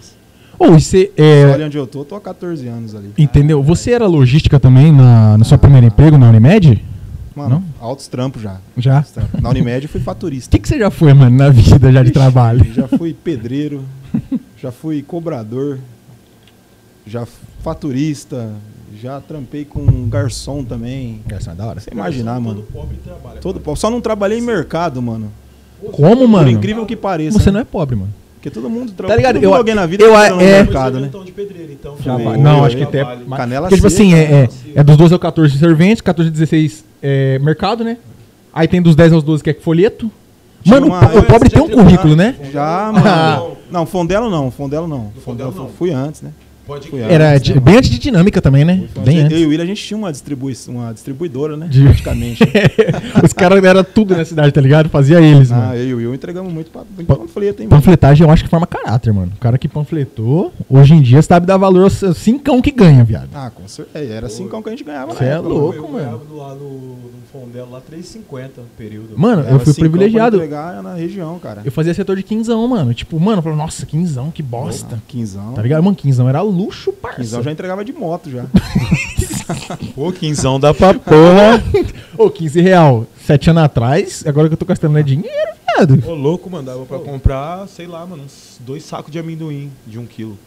Ou 0.58 0.72
você 0.78 1.10
é, 1.16 1.46
Olha 1.52 1.66
onde 1.66 1.76
eu 1.76 1.86
tô, 1.86 2.04
tô 2.04 2.14
há 2.16 2.20
14 2.20 2.66
anos 2.68 2.94
ali. 2.94 3.12
entendeu? 3.18 3.62
Você 3.62 3.92
era 3.92 4.06
logística 4.06 4.58
também 4.60 4.92
na, 4.92 5.36
no 5.38 5.44
seu 5.44 5.58
primeiro 5.58 5.86
emprego 5.86 6.16
na 6.18 6.28
Unimed? 6.28 6.84
Mano, 7.34 7.64
altos 7.80 8.06
trampos 8.06 8.40
já. 8.42 8.58
Já? 8.76 9.02
Trampos. 9.02 9.40
Na 9.40 9.48
Unimed 9.50 9.84
eu 9.84 9.88
fui 9.88 10.00
O 10.00 10.04
faturista. 10.04 10.50
que, 10.56 10.62
que 10.62 10.68
você 10.68 10.78
já 10.78 10.90
foi, 10.90 11.12
mano, 11.12 11.36
na 11.36 11.48
vida 11.50 11.90
já 11.92 12.02
de 12.02 12.12
trabalho? 12.12 12.64
Já 12.72 12.86
fui 12.86 13.12
pedreiro, 13.12 13.84
já 14.62 14.70
fui 14.70 15.02
cobrador, 15.02 15.78
já 17.06 17.26
faturista, 17.62 18.52
já 19.02 19.20
trampei 19.20 19.64
com 19.64 20.08
garçom 20.08 20.62
também. 20.62 21.20
Essa 21.28 21.50
é 21.50 21.54
da 21.54 21.66
hora. 21.66 21.80
Você 21.80 21.90
imaginar, 21.90 22.34
Todo 22.36 22.44
mano. 22.44 22.62
pobre 22.72 22.96
trabalha. 23.04 23.40
Todo 23.40 23.58
po- 23.60 23.74
Só 23.74 23.90
não 23.90 24.00
trabalhei 24.00 24.38
em 24.38 24.42
mercado, 24.42 25.02
mano. 25.02 25.30
Como, 25.92 26.18
Por 26.22 26.28
mano? 26.28 26.48
incrível 26.50 26.86
que 26.86 26.94
pareça. 26.96 27.38
Você 27.38 27.46
né? 27.50 27.54
não 27.54 27.60
é 27.60 27.64
pobre, 27.64 27.96
mano. 27.96 28.12
Porque 28.44 28.50
todo 28.61 28.69
mundo 28.69 28.91
Tá 28.91 28.96
trabalha. 28.99 29.17
ligado? 29.17 29.35
Todo 29.37 29.44
Eu- 29.44 29.55
alguém 29.55 29.75
na 29.75 29.87
vida 29.87 30.05
eu- 30.05 30.11
trabalha 30.11 30.35
no 30.35 30.41
é- 30.43 30.62
mercado, 30.62 31.00
né? 31.00 31.11
de 31.25 31.32
pedreiro, 31.32 31.73
então. 31.73 31.96
Não, 32.38 32.58
eu- 32.58 32.64
acho 32.67 32.76
que 32.76 32.82
eu 32.82 32.91
mas- 33.26 33.38
Canela 33.38 33.69
Porque, 33.69 33.76
tipo 33.76 33.87
assim, 33.87 34.12
é, 34.12 34.19
é, 34.23 34.49
é 34.75 34.82
dos 34.85 34.99
12 34.99 35.14
ao 35.14 35.19
14 35.19 35.58
serventes, 35.58 36.02
14 36.02 36.29
a 36.29 36.32
16 36.32 36.85
é 37.02 37.38
mercado, 37.38 37.82
né? 37.82 37.96
Aí 38.52 38.69
tem 38.69 38.82
dos 38.82 38.94
10 38.94 39.14
aos 39.14 39.23
12 39.23 39.43
que 39.43 39.49
é 39.49 39.55
folheto. 39.55 40.11
Tinha 40.62 40.79
Mano, 40.79 40.88
uma- 40.88 41.19
o 41.19 41.23
pobre 41.23 41.49
tem 41.49 41.62
um 41.62 41.69
currículo, 41.70 42.14
né? 42.14 42.35
Já, 42.52 42.88
Ah. 42.88 42.93
mano. 43.38 43.56
Não, 43.70 43.87
Fondelo 43.87 44.29
não, 44.29 44.50
Fondelo 44.50 44.87
não. 44.87 45.11
Fondelo 45.25 45.50
Fondelo 45.50 45.55
não. 45.56 45.69
fui 45.70 45.90
antes, 45.90 46.20
né? 46.20 46.31
Pode 46.66 46.88
antes. 46.88 47.11
Era 47.11 47.31
né, 47.32 47.38
de- 47.38 47.50
mano? 47.50 47.61
bem 47.62 47.76
antes 47.76 47.90
de 47.90 47.99
dinâmica 47.99 48.40
também, 48.40 48.64
né? 48.64 48.84
Bem 49.05 49.19
eu 49.19 49.25
antes. 49.26 49.40
e 49.40 49.44
o 49.44 49.49
William, 49.50 49.64
a 49.64 49.66
gente 49.66 49.82
tinha 49.84 49.96
uma, 49.99 50.11
distribui 50.11 50.55
uma 50.69 50.93
distribuidora, 50.93 51.56
né? 51.56 51.66
De- 51.69 51.84
Praticamente. 51.84 52.43
Os 53.22 53.32
caras 53.32 53.62
eram 53.62 53.84
tudo 53.84 54.16
na 54.16 54.25
cidade, 54.25 54.52
tá 54.52 54.61
ligado? 54.61 54.88
Fazia 54.88 55.20
eles, 55.20 55.50
ah, 55.52 55.56
mano. 55.56 55.75
eu 55.76 55.84
e 55.88 55.94
o 55.94 55.96
Will 55.99 56.14
entregamos 56.14 56.52
muito 56.52 56.70
pra, 56.70 56.82
muito 56.96 57.06
Pa- 57.06 57.16
panfleto, 57.16 57.62
hein, 57.62 57.69
mano? 57.69 57.81
Panfletagem 57.82 58.26
eu 58.26 58.32
acho 58.32 58.44
que 58.44 58.49
forma 58.50 58.66
caráter, 58.66 59.12
mano. 59.12 59.32
O 59.37 59.40
cara 59.40 59.58
que 59.58 59.69
panfletou, 59.69 60.52
hoje 60.69 60.94
em 60.94 61.02
dia 61.02 61.20
sabe 61.22 61.46
dar 61.46 61.56
valor 61.56 61.84
aos 61.84 62.16
cincão 62.16 62.61
que 62.62 62.70
ganha, 62.70 63.05
viado. 63.05 63.28
Ah, 63.34 63.50
com 63.55 63.66
certeza. 63.69 64.12
Era 64.12 64.26
assim 64.26 64.49
que 64.49 64.55
a 64.69 64.70
gente 64.70 64.84
ganhava 64.84 65.14
Cê 65.14 65.25
na 65.25 65.31
é 65.31 65.34
época, 65.34 65.49
louco. 65.49 65.76
eu 65.76 65.82
mano. 65.88 65.94
ganhava 65.99 66.20
lá 66.34 66.55
no, 66.55 66.70
no 66.70 66.99
Fondelo, 67.32 67.70
lá 67.72 67.81
3,50 67.81 68.49
no 68.58 68.64
período. 68.76 69.08
Mano, 69.16 69.43
eu 69.43 69.58
fui 69.61 69.72
cincão 69.72 69.75
pra 69.75 69.75
privilegiado. 69.90 70.37
entregar 70.37 70.82
na 70.82 70.94
região, 70.94 71.38
cara. 71.38 71.62
Eu 71.64 71.72
fazia 71.72 71.93
setor 71.93 72.16
de 72.16 72.22
quinzão, 72.22 72.66
mano. 72.69 72.94
Tipo, 72.94 73.19
mano, 73.19 73.38
eu 73.38 73.43
falava, 73.43 73.61
nossa, 73.62 73.84
quinzão, 73.84 74.31
que 74.31 74.43
bosta. 74.43 75.02
Quinzão. 75.08 75.52
Tá 75.52 75.62
ligado? 75.62 75.82
Mano, 75.82 75.96
quinzão 75.96 76.28
era 76.28 76.38
luxo, 76.54 76.92
parça. 76.92 77.20
Quinzão 77.20 77.42
já 77.42 77.52
entregava 77.52 77.84
de 77.84 77.92
moto 77.92 78.30
já. 78.30 78.44
Pô, 79.94 80.10
quinzão 80.12 80.58
dá 80.58 80.72
pra 80.72 80.94
Porra! 80.94 81.62
Ô, 82.16 82.30
15 82.30 82.60
real. 82.60 83.06
Sete 83.24 83.50
anos 83.50 83.62
atrás, 83.62 84.24
agora 84.26 84.48
que 84.48 84.54
eu 84.54 84.58
tô 84.58 84.64
gastando 84.64 84.98
é 84.98 85.02
dinheiro, 85.02 85.52
viado. 85.76 86.02
Ô, 86.06 86.14
louco, 86.14 86.48
mano, 86.48 86.64
dava 86.64 86.84
pra 86.86 86.98
comprar, 86.98 87.66
sei 87.68 87.86
lá, 87.86 88.06
mano, 88.06 88.24
uns 88.24 88.58
dois 88.60 88.84
sacos 88.84 89.10
de 89.10 89.18
amendoim 89.18 89.70
de 89.86 89.98
um 89.98 90.06
quilo. 90.06 90.38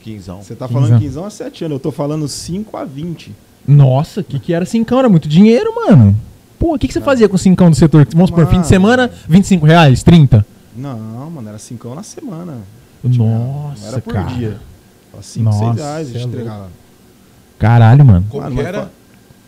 Quinzão. 0.00 0.42
Você 0.42 0.54
tá 0.54 0.68
falando 0.68 0.98
quinzão 0.98 1.24
há 1.24 1.30
7 1.30 1.64
anos, 1.64 1.76
eu 1.76 1.80
tô 1.80 1.90
falando 1.90 2.28
5 2.28 2.76
a 2.76 2.84
20. 2.84 3.34
Nossa, 3.66 4.20
o 4.20 4.24
que, 4.24 4.38
que 4.38 4.52
era 4.52 4.66
cincão? 4.66 4.98
Era 4.98 5.08
muito 5.08 5.28
dinheiro, 5.28 5.74
mano. 5.74 6.14
Pô, 6.58 6.74
o 6.74 6.78
que, 6.78 6.86
que 6.86 6.92
você 6.92 7.00
fazia 7.00 7.28
com 7.28 7.36
cincão 7.36 7.70
do 7.70 7.76
setor? 7.76 8.06
Vamos 8.12 8.30
supor, 8.30 8.46
fim 8.46 8.60
de 8.60 8.66
semana, 8.66 9.10
25 9.28 9.64
reais, 9.66 10.02
30? 10.02 10.44
Não, 10.76 11.30
mano, 11.30 11.48
era 11.48 11.58
5 11.58 11.94
na 11.94 12.02
semana. 12.02 12.58
Nossa, 13.02 13.80
não 13.80 13.88
era 13.88 14.00
por 14.00 14.12
cara. 14.12 14.34
dia. 14.34 14.60
5, 15.22 15.44
Nossa, 15.44 15.58
6 15.64 15.76
reais 15.76 16.06
a 16.06 16.10
é 16.10 16.12
gente 16.12 16.14
louco. 16.22 16.28
entregava. 16.36 16.68
Caralho, 17.58 18.04
mano. 18.04 18.26
Como 18.28 18.42
Mano, 18.42 18.60
era? 18.60 18.90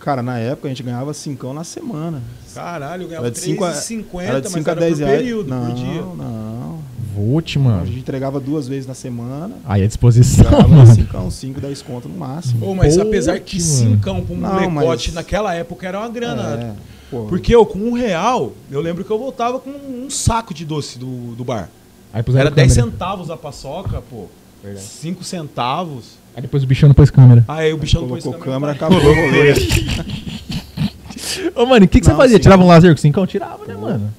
Cara, 0.01 0.23
na 0.23 0.39
época 0.39 0.69
a 0.69 0.71
gente 0.71 0.83
ganhava 0.83 1.13
5 1.13 1.53
na 1.53 1.65
semana. 1.65 2.23
Caralho, 2.55 3.03
eu 3.03 3.09
ganhava 3.09 3.27
Era 3.27 3.35
de 3.35 3.41
5 3.41 3.65
a, 3.65 3.73
3,50, 3.73 4.21
era 4.23 4.41
de 4.41 4.45
mas 4.45 4.53
5 4.53 4.69
a 4.69 4.73
era 4.73 4.81
10 4.81 4.93
por 4.99 5.05
reais. 5.05 5.19
período, 5.21 5.49
não, 5.51 5.67
por 5.67 5.75
dia. 5.75 6.03
não. 6.03 6.79
Vote, 7.15 7.59
A 7.59 7.61
mano. 7.63 7.87
gente 7.87 7.99
entregava 7.99 8.39
duas 8.39 8.69
vezes 8.69 8.87
na 8.87 8.93
semana. 8.95 9.55
Aí 9.65 9.83
a 9.83 9.87
disposição, 9.87 10.45
Ganhava 10.51 10.69
mano. 10.69 10.95
5, 10.95 11.31
5, 11.31 11.61
10 11.61 11.83
conto 11.83 12.09
no 12.09 12.17
máximo. 12.19 12.67
Ô, 12.71 12.75
mas 12.75 12.95
Pô, 12.97 13.03
apesar 13.03 13.41
que 13.41 13.57
mano. 13.59 13.71
cincão 13.71 14.23
pra 14.25 14.35
um 14.35 14.39
Não, 14.39 14.71
molecote 14.71 15.09
mas- 15.09 15.15
naquela 15.15 15.55
época 15.55 15.89
era 15.89 15.99
uma 15.99 16.09
grana. 16.11 16.43
É, 16.43 16.73
pô. 17.11 17.25
Porque 17.25 17.55
eu, 17.55 17.65
com 17.67 17.79
um 17.79 17.93
real, 17.93 18.53
eu 18.71 18.81
lembro 18.81 19.03
que 19.03 19.11
eu 19.11 19.19
voltava 19.19 19.59
com 19.59 19.71
um 19.71 20.09
saco 20.11 20.53
de 20.55 20.65
doce 20.65 20.99
do, 20.99 21.35
do 21.35 21.43
bar. 21.43 21.69
Aí 22.13 22.23
Era 22.37 22.51
10 22.51 22.75
câmera. 22.75 22.91
centavos 22.93 23.31
a 23.31 23.37
paçoca, 23.37 24.03
pô. 24.11 24.27
5 24.75 25.25
centavos. 25.25 26.17
Aí 26.35 26.43
depois 26.43 26.63
o 26.63 26.67
bichão 26.67 26.89
não 26.89 26.95
pôs 26.95 27.11
câmera. 27.11 27.45
Aí 27.49 27.73
o 27.73 27.79
bichão 27.79 28.03
depois 28.03 28.23
Colocou 28.23 28.45
câmera, 28.45 28.73
acabou 28.73 28.99
o 28.99 29.03
rolê. 29.03 29.55
Ô, 31.55 31.65
mano, 31.65 31.85
e 31.85 31.87
o 31.87 31.89
que, 31.89 32.01
que 32.01 32.07
você 32.07 32.13
Não, 32.13 32.19
fazia? 32.19 32.37
sim. 32.37 32.43
Tirava 32.43 32.63
um 32.63 32.67
lazer 32.67 32.95
com 32.95 33.01
cincão? 33.01 33.27
Tirava, 33.27 33.65
né, 33.67 33.75
mano? 33.75 34.13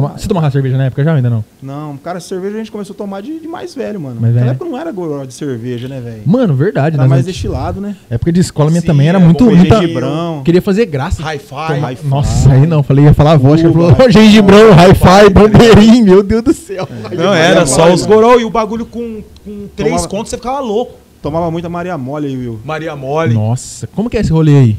Toma... 0.00 0.18
Você 0.18 0.28
tomava 0.28 0.50
cerveja 0.50 0.76
na 0.76 0.84
época 0.86 1.02
já 1.04 1.10
ou 1.10 1.16
ainda 1.16 1.30
não? 1.30 1.44
Não, 1.62 1.96
cara, 1.96 2.20
cerveja 2.20 2.54
a 2.56 2.58
gente 2.58 2.70
começou 2.72 2.94
a 2.94 2.96
tomar 2.96 3.20
de, 3.20 3.40
de 3.40 3.48
mais 3.48 3.74
velho, 3.74 4.00
mano. 4.00 4.20
Mais 4.20 4.34
Naquela 4.34 4.52
época 4.52 4.70
não 4.70 4.78
era 4.78 4.92
goró 4.92 5.24
de 5.24 5.34
cerveja, 5.34 5.88
né, 5.88 6.00
velho? 6.00 6.22
Mano, 6.26 6.54
verdade. 6.54 6.94
Era 6.94 7.02
nas 7.02 7.08
mais 7.10 7.22
anti- 7.22 7.32
destilado, 7.32 7.80
né? 7.80 7.96
época 8.08 8.30
de 8.32 8.40
escola 8.40 8.70
minha 8.70 8.80
Sim, 8.80 8.86
também 8.86 9.08
era 9.08 9.18
é, 9.18 9.24
muito... 9.24 9.44
muita... 9.44 9.80
gengibrão. 9.80 10.42
Queria 10.44 10.62
fazer 10.62 10.86
graça. 10.86 11.22
Hi-fi. 11.22 11.74
Tomar- 11.74 11.90
Hi-fi. 11.92 12.06
Nossa, 12.06 12.52
aí 12.52 12.66
não. 12.66 12.82
Falei, 12.82 13.04
ia 13.06 13.14
falar 13.14 13.36
vodka. 13.36 13.70
Falou, 13.70 14.10
gengibrão, 14.10 14.70
hi-fi, 14.72 15.30
bandeirinho. 15.30 16.04
Meu 16.04 16.22
Deus 16.22 16.42
do 16.42 16.54
céu. 16.54 16.88
Não, 17.16 17.34
era 17.34 17.66
só 17.66 17.92
os 17.92 18.04
goró 18.06 18.38
e 18.38 18.44
o 18.44 18.50
bagulho 18.50 18.86
com, 18.86 19.22
com 19.44 19.66
3 19.76 19.90
Tomava- 19.90 20.08
contos 20.08 20.30
você 20.30 20.36
ficava 20.36 20.60
louco. 20.60 20.94
Tomava 21.20 21.50
muita 21.50 21.68
Maria 21.68 21.98
Mole 21.98 22.28
aí, 22.28 22.36
Will. 22.36 22.60
Maria 22.64 22.94
Mole. 22.94 23.34
Nossa, 23.34 23.88
como 23.88 24.08
que 24.08 24.16
é 24.16 24.20
esse 24.20 24.30
rolê 24.32 24.56
aí? 24.56 24.76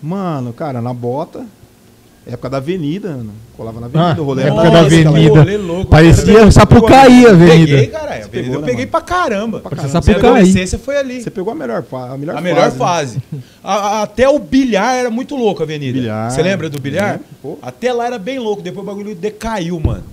Mano, 0.00 0.52
cara, 0.52 0.80
na 0.80 0.94
bota. 0.94 1.44
Época 2.26 2.50
da 2.50 2.56
avenida, 2.58 3.08
mano. 3.10 3.32
Colava 3.56 3.80
na 3.80 3.86
avenida, 3.86 4.14
Ah, 4.16 4.20
o 4.20 4.24
rolê 4.24 4.42
época 4.42 4.60
era 4.60 4.70
da 4.70 4.80
avenida. 4.80 5.18
época. 5.20 5.38
rolê 5.40 5.56
louco, 5.56 5.86
Parecia 5.90 6.34
cara. 6.34 6.50
Sapucaí 6.50 7.26
a 7.26 7.30
Peguei, 7.30 7.50
avenida. 7.50 7.86
cara. 7.86 8.14
Você 8.16 8.22
eu 8.24 8.28
pegou, 8.28 8.54
né, 8.60 8.66
peguei 8.66 8.74
mano? 8.76 8.90
pra 8.90 9.00
caramba. 9.00 9.60
Pra 9.60 9.70
caramba. 9.70 9.88
Minha 9.88 10.02
Sapucaí. 10.02 10.30
adolescência 10.30 10.78
foi 10.78 10.96
ali. 10.98 11.22
Você 11.22 11.30
pegou 11.30 11.50
a 11.52 11.56
melhor, 11.56 11.82
a 11.92 12.16
melhor 12.18 12.36
a 12.36 12.40
melhor 12.40 12.70
fase. 12.70 13.16
né? 13.16 13.22
fase. 13.32 13.42
A- 13.64 13.74
a- 13.74 14.02
até 14.02 14.28
o 14.28 14.38
bilhar 14.38 14.94
era 14.96 15.10
muito 15.10 15.34
louco 15.34 15.62
a 15.62 15.64
avenida. 15.64 15.98
Bilhar. 15.98 16.30
Você 16.30 16.42
lembra 16.42 16.68
do 16.68 16.78
bilhar? 16.80 17.18
Até 17.62 17.92
lá 17.92 18.06
era 18.06 18.18
bem 18.18 18.38
louco. 18.38 18.62
Depois 18.62 18.84
o 18.84 18.86
bagulho 18.86 19.14
decaiu, 19.14 19.80
mano. 19.80 20.04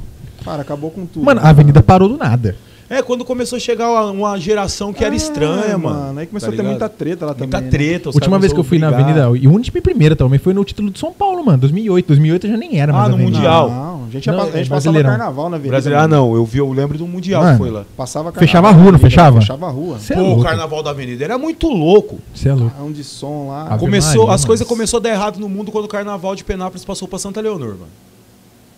Cara, 0.44 0.62
acabou 0.62 0.90
com 0.90 1.06
tudo. 1.06 1.26
Mano, 1.26 1.42
a 1.44 1.50
avenida 1.50 1.84
parou 1.84 2.08
do 2.08 2.18
nada. 2.18 2.56
É, 2.90 3.02
quando 3.02 3.26
começou 3.26 3.58
a 3.58 3.60
chegar 3.60 3.90
uma, 3.92 4.12
uma 4.12 4.40
geração 4.40 4.94
que 4.94 5.04
era 5.04 5.14
Ah, 5.14 5.18
estranha, 5.18 5.78
mano. 5.78 6.20
Aí 6.20 6.26
começou 6.26 6.48
Tá 6.50 6.54
a 6.54 6.56
ter 6.56 6.62
ligado? 6.64 6.72
muita 6.72 6.88
treta 6.90 7.26
lá 7.26 7.34
Muita 7.38 7.58
também. 7.58 7.62
né? 7.66 7.70
treta. 7.78 8.10
os 8.10 8.16
Última 8.16 8.40
vez 8.40 8.54
que 8.54 8.60
eu 8.60 8.64
fui 8.64 8.80
na 8.80 8.88
começaram 8.88 9.04
a 9.08 9.10
avenida, 9.12 9.30
brigar. 9.30 9.44
e 9.44 9.48
o 9.48 9.52
última 9.58 9.78
e 9.78 9.82
primeira 9.82 10.16
também, 10.16 10.40
foi 10.40 10.54
no 10.54 10.64
título 10.64 10.90
de 10.90 10.98
São 10.98 11.12
Paulo, 11.12 11.44
mano. 11.46 11.58
2008. 11.58 12.08
2008 12.08 12.48
eu 12.48 12.52
já 12.52 12.58
nem 12.58 12.80
era 12.80 12.94
Ah, 12.94 12.96
mais 13.00 13.12
no. 13.12 13.18
Mundial. 13.18 13.70
Não, 13.70 14.06
a 14.06 14.10
gente, 14.10 14.28
Não, 14.32 14.36
a 14.36 14.38
é 14.38 14.44
gente 14.46 14.54
passava 14.54 14.70
Brasileirão. 14.70 15.10
carnaval 15.10 15.50
na 15.50 15.56
avenida. 15.58 15.72
Brasileiro, 15.74 16.04
ah, 16.04 16.08
mano. 16.08 16.16
não. 16.28 16.36
Eu, 16.36 16.46
vi, 16.46 16.58
eu 16.60 16.72
lembro 16.72 16.98
do 16.98 17.06
Mundial 17.08 17.44
Mano. 17.44 17.58
que 17.58 17.64
foi 17.64 17.72
lá. 17.72 17.84
Passava 17.98 18.32
Fechava 18.32 18.68
carnaval 18.68 18.72
a 18.72 18.74
rua, 18.84 18.86
na 18.86 18.92
não 18.94 19.00
fechava? 19.00 19.40
Fechava 19.42 19.66
a 19.68 19.70
rua. 19.70 20.00
Cê 20.00 20.14
é 20.14 20.16
Pô, 20.16 20.22
o 20.22 20.28
louco. 20.28 20.44
carnaval 20.44 20.82
da 20.82 20.90
avenida 20.92 21.24
era 21.26 21.38
muito 21.38 21.68
louco. 21.68 22.20
Você 22.34 22.48
é 22.48 22.54
louco. 22.54 22.82
Um 22.82 22.92
de 22.94 23.04
som 23.04 23.48
lá. 23.50 23.68
Ave 23.72 23.80
Começou, 23.80 24.22
Maria, 24.22 24.34
as 24.36 24.42
mano. 24.42 24.48
coisas 24.48 24.66
começaram 24.68 25.00
a 25.00 25.04
dar 25.04 25.10
errado 25.10 25.40
no 25.40 25.50
mundo 25.50 25.74
quando 25.74 25.84
o 25.86 25.90
carnaval 25.90 26.36
de 26.38 26.46
Penápolis 26.46 26.86
passou 26.86 27.06
pra 27.06 27.20
Santa 27.20 27.42
Leonor, 27.42 27.72
mano. 27.72 27.88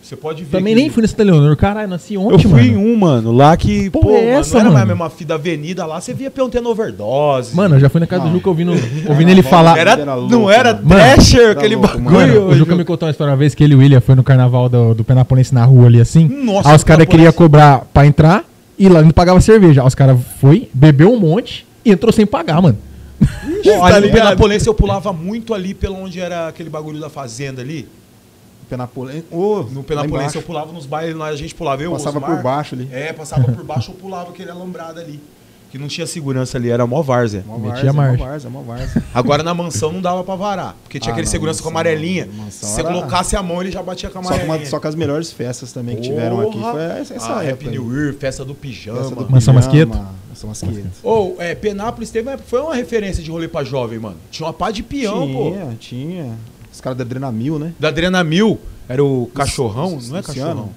Você 0.02 0.16
pode 0.16 0.44
ver. 0.44 0.58
Também 0.58 0.74
que- 0.74 0.82
nem 0.82 0.90
fui 0.90 1.02
nesse 1.02 1.22
Leonor. 1.22 1.56
Caralho, 1.56 1.88
nasci 1.88 2.18
ontem, 2.18 2.34
Eu 2.34 2.40
fui 2.50 2.72
mano. 2.72 2.74
em 2.74 2.78
um, 2.78 2.96
mano, 2.98 3.32
lá 3.32 3.56
que, 3.56 3.90
Porra, 3.92 4.06
pô, 4.08 4.12
é 4.16 4.26
mano, 4.26 4.40
essa, 4.40 4.54
não 4.54 4.60
era 4.62 4.70
mais 4.72 4.76
a 4.76 4.86
mano? 4.86 4.88
mesma 4.98 5.10
fita 5.12 5.26
da 5.30 5.36
avenida 5.36 5.86
lá, 5.86 6.02
você 6.02 6.14
via 6.14 6.32
peão 6.32 6.50
tendo 6.50 6.68
overdose. 6.70 7.56
Mano, 7.56 7.76
eu 7.76 7.80
já 7.80 7.90
fui 7.90 8.00
na 8.00 8.08
casa 8.08 8.24
do 8.24 8.28
Não. 8.30 8.34
Juca 8.36 8.50
ouvindo, 8.50 8.72
ouvindo 9.08 9.30
ele 9.30 9.44
falar. 9.44 9.78
era, 9.78 9.92
Era 9.92 10.06
não 10.16 10.50
era 10.50 10.74
mano. 10.74 10.88
Thrasher, 10.90 11.42
Era 11.42 11.52
aquele 11.52 11.76
louco, 11.76 11.98
bagulho. 12.00 12.12
Mano, 12.12 12.48
o 12.48 12.52
Ju- 12.54 12.58
Juca 12.60 12.76
me 12.76 12.84
contou 12.86 13.08
uma 13.08 13.12
história 13.12 13.32
uma 13.32 13.38
vez 13.38 13.54
que 13.54 13.64
ele 13.64 13.74
e 13.74 13.76
o 13.76 13.80
William 13.80 14.02
foi 14.02 14.16
no 14.16 14.24
carnaval 14.24 14.68
do, 14.68 14.96
do 14.96 15.04
Penapolense 15.04 15.54
na 15.54 15.64
rua 15.66 15.86
ali 15.86 16.02
assim. 16.02 16.28
Nossa, 16.28 16.70
aí 16.70 16.76
os 16.76 16.84
caras 16.84 17.06
queriam 17.06 17.32
cobrar 17.32 17.86
pra 17.94 18.06
entrar 18.08 18.44
e 18.80 18.90
lá 18.90 19.02
não 19.04 19.12
pagava 19.12 19.40
cerveja. 19.42 19.82
Aí 19.82 19.88
os 19.88 19.94
caras 19.96 20.18
foi, 20.42 20.70
bebeu 20.74 21.14
um 21.14 21.20
monte 21.20 21.68
e 21.86 21.92
entrou 21.92 22.12
sem 22.12 22.26
pagar, 22.26 22.62
mano. 22.62 22.78
Pô, 23.20 23.26
Tá 23.80 23.96
ali 23.98 24.08
no? 24.08 24.14
Penapolense 24.14 24.66
eu 24.66 24.74
pulava 24.74 25.12
muito 25.14 25.54
ali 25.54 25.74
pelo 25.74 25.96
onde 26.02 26.20
era 26.20 26.48
aquele 26.48 26.70
bagulho 26.70 27.00
da 27.00 27.10
fazenda 27.10 27.62
ali. 27.62 27.88
Penapolense. 28.70 29.26
Ô, 29.32 29.64
No 29.72 29.84
Penapolense 29.84 30.36
eu 30.36 30.42
pulava 30.42 30.72
nos 30.72 30.86
bailes, 30.86 31.16
lá 31.16 31.28
a 31.28 31.36
gente 31.36 31.56
pulava. 31.56 31.82
Eu, 31.82 31.92
Passava 31.92 32.18
Osmar. 32.20 32.36
por 32.36 32.44
baixo 32.44 32.76
ali. 32.76 32.88
É, 32.92 33.12
passava 33.12 33.44
por 33.52 33.64
baixo, 33.64 33.92
eu 33.92 33.96
pulava 33.96 34.30
aquele 34.30 34.52
alambrado 34.52 35.00
ali. 35.00 35.20
Que 35.72 35.78
não 35.78 35.88
tinha 35.88 36.08
segurança 36.08 36.58
ali, 36.58 36.68
era 36.72 36.88
mó 36.88 37.00
várzea. 37.04 37.44
Mó 37.46 37.60
Metia 37.60 37.94
várzea, 37.94 38.18
mó 38.18 38.26
várzea, 38.26 38.50
mó 38.50 38.62
várzea. 38.64 39.04
Agora 39.14 39.44
na 39.44 39.54
mansão 39.54 39.92
não 39.92 40.02
dava 40.02 40.24
pra 40.24 40.36
varar. 40.36 40.76
Porque 40.82 41.00
tinha 41.00 41.12
Ah, 41.12 41.14
aquele 41.14 41.28
não, 41.28 41.32
segurança 41.32 41.60
com 41.62 41.70
mansão- 41.70 41.80
amarelinha. 41.92 42.28
Se 42.50 42.66
você 42.66 42.80
era- 42.82 42.90
colocasse 42.90 43.36
a 43.36 43.44
mão, 43.44 43.62
ele 43.62 43.70
já 43.70 43.84
batia 43.84 44.10
com 44.10 44.18
a 44.18 44.24
Só, 44.24 44.30
com 44.30 44.34
amarelinha. 44.36 44.60
uma- 44.62 44.66
só 44.66 44.80
com 44.80 44.88
as 44.88 44.96
melhores 44.96 45.32
festas 45.32 45.72
também 45.72 45.98
que 45.98 46.02
tiveram 46.02 46.42
aqui. 46.42 46.60
Foi 46.60 46.82
essa, 46.82 47.14
essa 47.14 47.38
ah, 47.38 47.44
época. 47.46 47.68
Happy. 47.68 47.78
New 47.78 47.96
Year, 47.96 48.16
festa 48.16 48.44
do 48.44 48.56
pijama. 48.56 48.98
Festa 49.00 49.14
do 49.16 49.22
Mansão 49.30 49.54
pijama, 49.54 49.54
Masqueto? 49.94 50.06
Mansão 50.30 50.50
Masqueto. 50.50 50.88
Ou, 51.04 51.36
é, 51.38 51.54
Penápolis 51.54 52.10
teve, 52.10 52.28
uma- 52.32 52.38
foi 52.40 52.62
uma 52.62 52.74
referência 52.74 53.22
de 53.24 53.30
rolê 53.30 53.48
pra 53.48 53.64
jovem, 53.64 54.00
mano. 54.00 54.18
Tinha 54.32 54.48
uma 54.48 54.54
pá 54.54 54.72
de 54.72 54.82
peão, 54.82 55.32
pô. 55.32 55.52
tinha, 55.52 55.78
tinha. 55.80 56.38
Os 56.80 56.82
caras 56.82 56.98
da 56.98 57.04
Adrenamil, 57.04 57.60
né? 57.60 57.74
Da 57.78 57.90
Adrenamil, 57.90 58.58
era 58.88 59.04
o 59.04 59.30
cachorrão, 59.36 59.96
Luci- 59.96 60.10
não 60.12 60.16
é 60.18 60.22
Luciano. 60.22 60.48
cachorrão? 60.50 60.70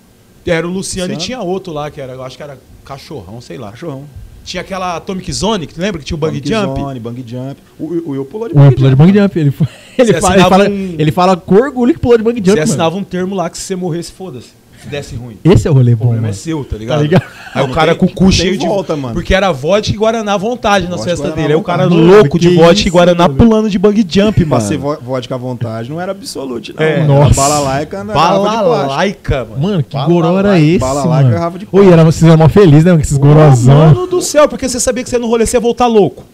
Era 0.45 0.67
o 0.67 0.71
Luciano, 0.71 1.13
Luciano. 1.13 1.13
e 1.13 1.17
tinha 1.17 1.41
outro 1.41 1.73
lá, 1.73 1.93
que 1.93 2.01
era, 2.01 2.13
eu 2.15 2.25
acho 2.25 2.37
que 2.37 2.43
era 2.43 2.59
cachorrão, 2.85 3.41
sei 3.41 3.57
lá. 3.57 3.71
Cachorrão. 3.71 4.03
Tinha 4.45 4.63
aquela 4.63 4.97
Atomic 4.97 5.33
Zone, 5.33 5.65
que 5.69 5.79
lembra 5.81 6.01
que 6.01 6.05
tinha 6.05 6.17
o 6.17 6.19
Bang 6.19 6.35
Jump? 6.45 6.81
Zone, 6.81 6.99
bang 6.99 7.25
jump. 7.25 7.61
O, 7.79 7.85
o, 7.85 7.87
o 8.07 8.11
Will 8.11 8.25
pulou 8.25 8.49
de 8.49 8.55
O 8.57 8.61
Will 8.61 8.73
pulou 8.73 8.91
de 8.91 8.97
bang 8.97 9.17
jump. 9.17 9.39
Ele, 9.39 9.51
foi- 9.53 9.69
ele, 9.97 10.15
fala, 10.21 10.35
ele, 10.35 10.43
fala, 10.49 10.69
um- 10.69 10.95
ele 10.99 11.13
fala 11.13 11.37
com 11.37 11.55
orgulho 11.55 11.95
que 11.95 12.01
pulou 12.01 12.19
de 12.19 12.25
bang 12.25 12.37
jump. 12.39 12.47
Você 12.51 12.59
mano. 12.59 12.63
assinava 12.65 12.97
um 12.97 13.05
termo 13.05 13.37
lá 13.37 13.49
que 13.49 13.57
se 13.57 13.63
você 13.63 13.77
morresse, 13.77 14.11
foda-se. 14.11 14.49
Se 14.83 14.89
desse 14.89 15.15
ruim. 15.15 15.37
Esse 15.45 15.69
é 15.69 15.71
o 15.71 15.75
rolê 15.75 15.93
O 15.93 15.97
bom, 15.97 16.01
problema 16.07 16.23
mano. 16.23 16.33
é 16.35 16.37
seu, 16.37 16.65
tá 16.65 16.77
ligado? 16.77 16.97
Tá 16.97 17.03
ligado? 17.03 17.25
Aí 17.55 17.65
o 17.65 17.69
cara 17.73 17.93
tem- 17.95 17.99
com 18.01 18.07
o 18.07 18.15
cu 18.15 18.33
cheio 18.33 18.57
de. 18.59 18.67
volta, 18.67 18.97
mano. 18.97 19.15
Porque 19.15 19.33
era 19.35 19.53
vodka 19.53 19.95
e 19.95 19.97
Guaraná 19.97 20.35
à 20.35 20.37
vontade 20.37 20.87
e 20.87 20.89
festas 20.89 21.19
Guaraná 21.19 21.37
dele. 21.37 21.53
Aí 21.53 21.59
o 21.59 21.63
cara 21.63 21.85
louco 21.85 22.39
de 22.39 22.49
Que 22.49 22.57
vodka 22.57 22.89
e 22.89 22.91
Guaraná 22.91 23.29
pulando 23.29 23.71
de 23.71 23.79
bug 23.79 24.05
jump, 24.09 24.45
Pra 24.45 24.59
ser 24.61 24.79
mano. 24.79 24.97
vo- 25.01 25.05
vodka 25.07 25.35
à 25.35 25.39
vontade 25.39 25.89
não 25.91 26.01
era 26.01 26.11
absolute, 26.13 26.75
não. 26.77 26.83
É. 26.85 27.01
mano. 27.01 27.15
Nossa. 27.15 27.27
Era 27.27 27.35
Bala 27.35 27.59
laica 27.61 28.05
na 28.05 28.13
plástico. 28.13 28.45
Balalaica, 28.45 29.45
mano. 29.45 29.63
Mano, 29.63 29.83
que 29.85 29.97
goró 30.05 30.39
era 30.39 30.59
esse, 30.59 30.79
bala 30.79 31.05
laica, 31.05 31.25
mano? 31.29 31.31
garrafa 31.31 31.59
de 31.61 31.69
Oi, 31.71 31.87
era, 31.93 32.05
vocês 32.05 32.25
eram 32.25 32.39
mó 32.39 32.49
felizes, 32.49 32.85
né? 32.85 32.93
Com 32.95 33.01
esses 33.01 33.17
gorozão. 33.19 33.75
Mano 33.79 34.07
do 34.09 34.21
céu, 34.21 34.49
porque 34.49 34.69
você 34.69 34.81
sabia 34.81 35.05
que 35.05 35.11
você 35.11 35.19
no 35.19 35.29
rolê 35.29 35.47
você 35.47 35.57
ia 35.57 35.61
voltar 35.61 35.87
louco. 35.87 36.25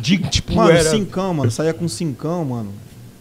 De, 0.00 0.18
tipo, 0.18 0.54
Mano, 0.56 0.70
era... 0.72 0.82
cincão, 0.90 1.32
mano. 1.32 1.50
Saía 1.50 1.72
com 1.72 1.86
cincão, 1.86 2.44
mano. 2.44 2.70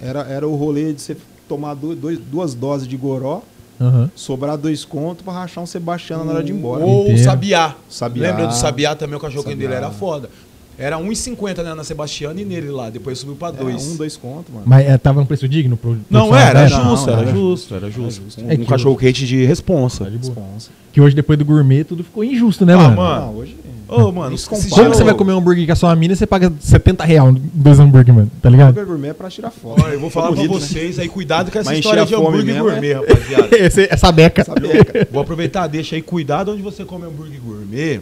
Era, 0.01 0.21
era 0.21 0.47
o 0.47 0.55
rolê 0.55 0.93
de 0.93 1.01
você 1.01 1.15
tomar 1.47 1.75
dois- 1.75 2.17
duas 2.19 2.55
doses 2.55 2.87
de 2.87 2.97
goró, 2.97 3.41
Aham. 3.79 4.09
sobrar 4.15 4.57
dois 4.57 4.85
contos 4.85 5.23
pra 5.23 5.33
rachar 5.33 5.63
um 5.63 5.67
Sebastião 5.67 6.23
na 6.23 6.31
hora 6.33 6.43
de 6.43 6.51
ir 6.51 6.55
embora. 6.55 6.83
Ou 6.83 7.11
o. 7.13 7.17
Sabiá. 7.17 7.75
Sabiá. 7.89 8.29
Lembra 8.31 8.47
do 8.47 8.53
Sabiá 8.55 8.95
também? 8.95 9.15
O 9.17 9.19
cachorro 9.19 9.43
Sabiá. 9.43 9.55
dele 9.57 9.73
era 9.73 9.89
foda. 9.91 10.29
Era 10.77 10.97
1,50 10.97 11.63
né, 11.63 11.73
na 11.73 11.85
Sebastiana 11.85 12.41
e 12.41 12.43
nele 12.43 12.69
lá. 12.69 12.89
Depois 12.89 13.17
subiu 13.17 13.35
pra 13.35 13.47
Era 13.47 13.57
2. 13.63 13.87
um, 13.87 13.95
dois 13.95 14.17
contos, 14.17 14.53
mano. 14.53 14.63
Mas 14.65 14.85
é, 14.85 14.97
tava 14.97 15.21
um 15.21 15.25
preço 15.25 15.47
digno 15.47 15.77
pro. 15.77 15.97
Não, 16.09 16.27
pro 16.27 16.35
era, 16.37 16.59
era 16.61 16.69
Não, 16.69 16.89
justo, 16.91 17.09
era 17.09 17.21
era 17.21 17.31
justo. 17.31 17.39
justo, 17.39 17.75
era 17.75 17.89
justo. 17.91 18.41
Um, 18.41 18.49
É 18.51 18.57
que 18.57 18.65
cachorro 18.65 18.97
quente 18.97 19.25
de 19.25 19.45
responsa. 19.45 20.03
Tá 20.03 20.09
de. 20.09 20.17
Responsa. 20.17 20.71
Que 20.91 20.99
hoje, 20.99 21.15
depois 21.15 21.39
do 21.39 21.45
gourmet, 21.45 21.85
tudo 21.85 22.03
ficou 22.03 22.23
injusto, 22.25 22.65
né, 22.65 22.73
Ah, 22.73 22.77
mano? 22.77 22.95
mano. 22.97 23.25
Não, 23.27 23.35
hoje. 23.35 23.55
Ô, 23.87 24.11
mano, 24.11 24.37
se 24.37 24.47
compara. 24.49 24.69
Como 24.69 24.91
que 24.91 24.97
você 24.97 25.03
vai 25.03 25.13
comer 25.13 25.33
um 25.33 25.37
hambúrguer 25.37 25.65
com 25.65 25.71
a 25.73 25.75
sua 25.75 25.95
mina 25.95 26.13
e 26.13 26.15
você 26.17 26.25
paga 26.25 26.51
70 26.59 27.03
reais 27.03 27.35
dois 27.53 27.79
hambúrguer, 27.79 28.13
mano? 28.13 28.31
Tá 28.41 28.49
ligado? 28.49 28.69
Hambúrguer 28.69 28.87
gourmet 28.87 29.09
é 29.09 29.13
pra 29.13 29.29
tirar 29.29 29.51
foto. 29.51 29.83
Ó, 29.83 29.89
eu 29.89 29.99
vou 29.99 30.09
falar 30.09 30.31
pra 30.31 30.41
né? 30.41 30.47
vocês 30.47 30.97
aí, 30.99 31.07
cuidado 31.07 31.51
com 31.51 31.59
essa 31.59 31.69
Mas 31.69 31.79
história 31.79 32.05
de 32.05 32.15
hambúrguer 32.15 32.45
mesmo, 32.45 32.63
gourmet, 32.63 32.93
rapaziada. 32.93 33.49
Esse- 33.57 33.87
essa 33.89 34.11
beca. 34.11 34.43
Sabeca. 34.43 35.07
Vou 35.11 35.21
aproveitar, 35.21 35.67
deixa 35.67 35.95
aí, 35.95 36.01
cuidado 36.01 36.51
onde 36.51 36.61
você 36.61 36.83
come 36.83 37.05
hambúrguer 37.05 37.39
gourmet, 37.39 38.01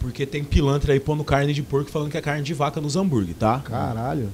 porque 0.00 0.26
tem 0.26 0.42
pilantra 0.42 0.92
aí 0.92 1.00
pondo 1.00 1.22
carne 1.22 1.52
de 1.52 1.62
porco 1.62 1.90
falando 1.90 2.10
que 2.10 2.16
é 2.18 2.20
carne 2.20 2.42
de 2.42 2.52
vaca 2.54 2.80
nos 2.80 2.96
hambúrguer, 2.96 3.34
tá? 3.38 3.60
Caralho. 3.64 4.28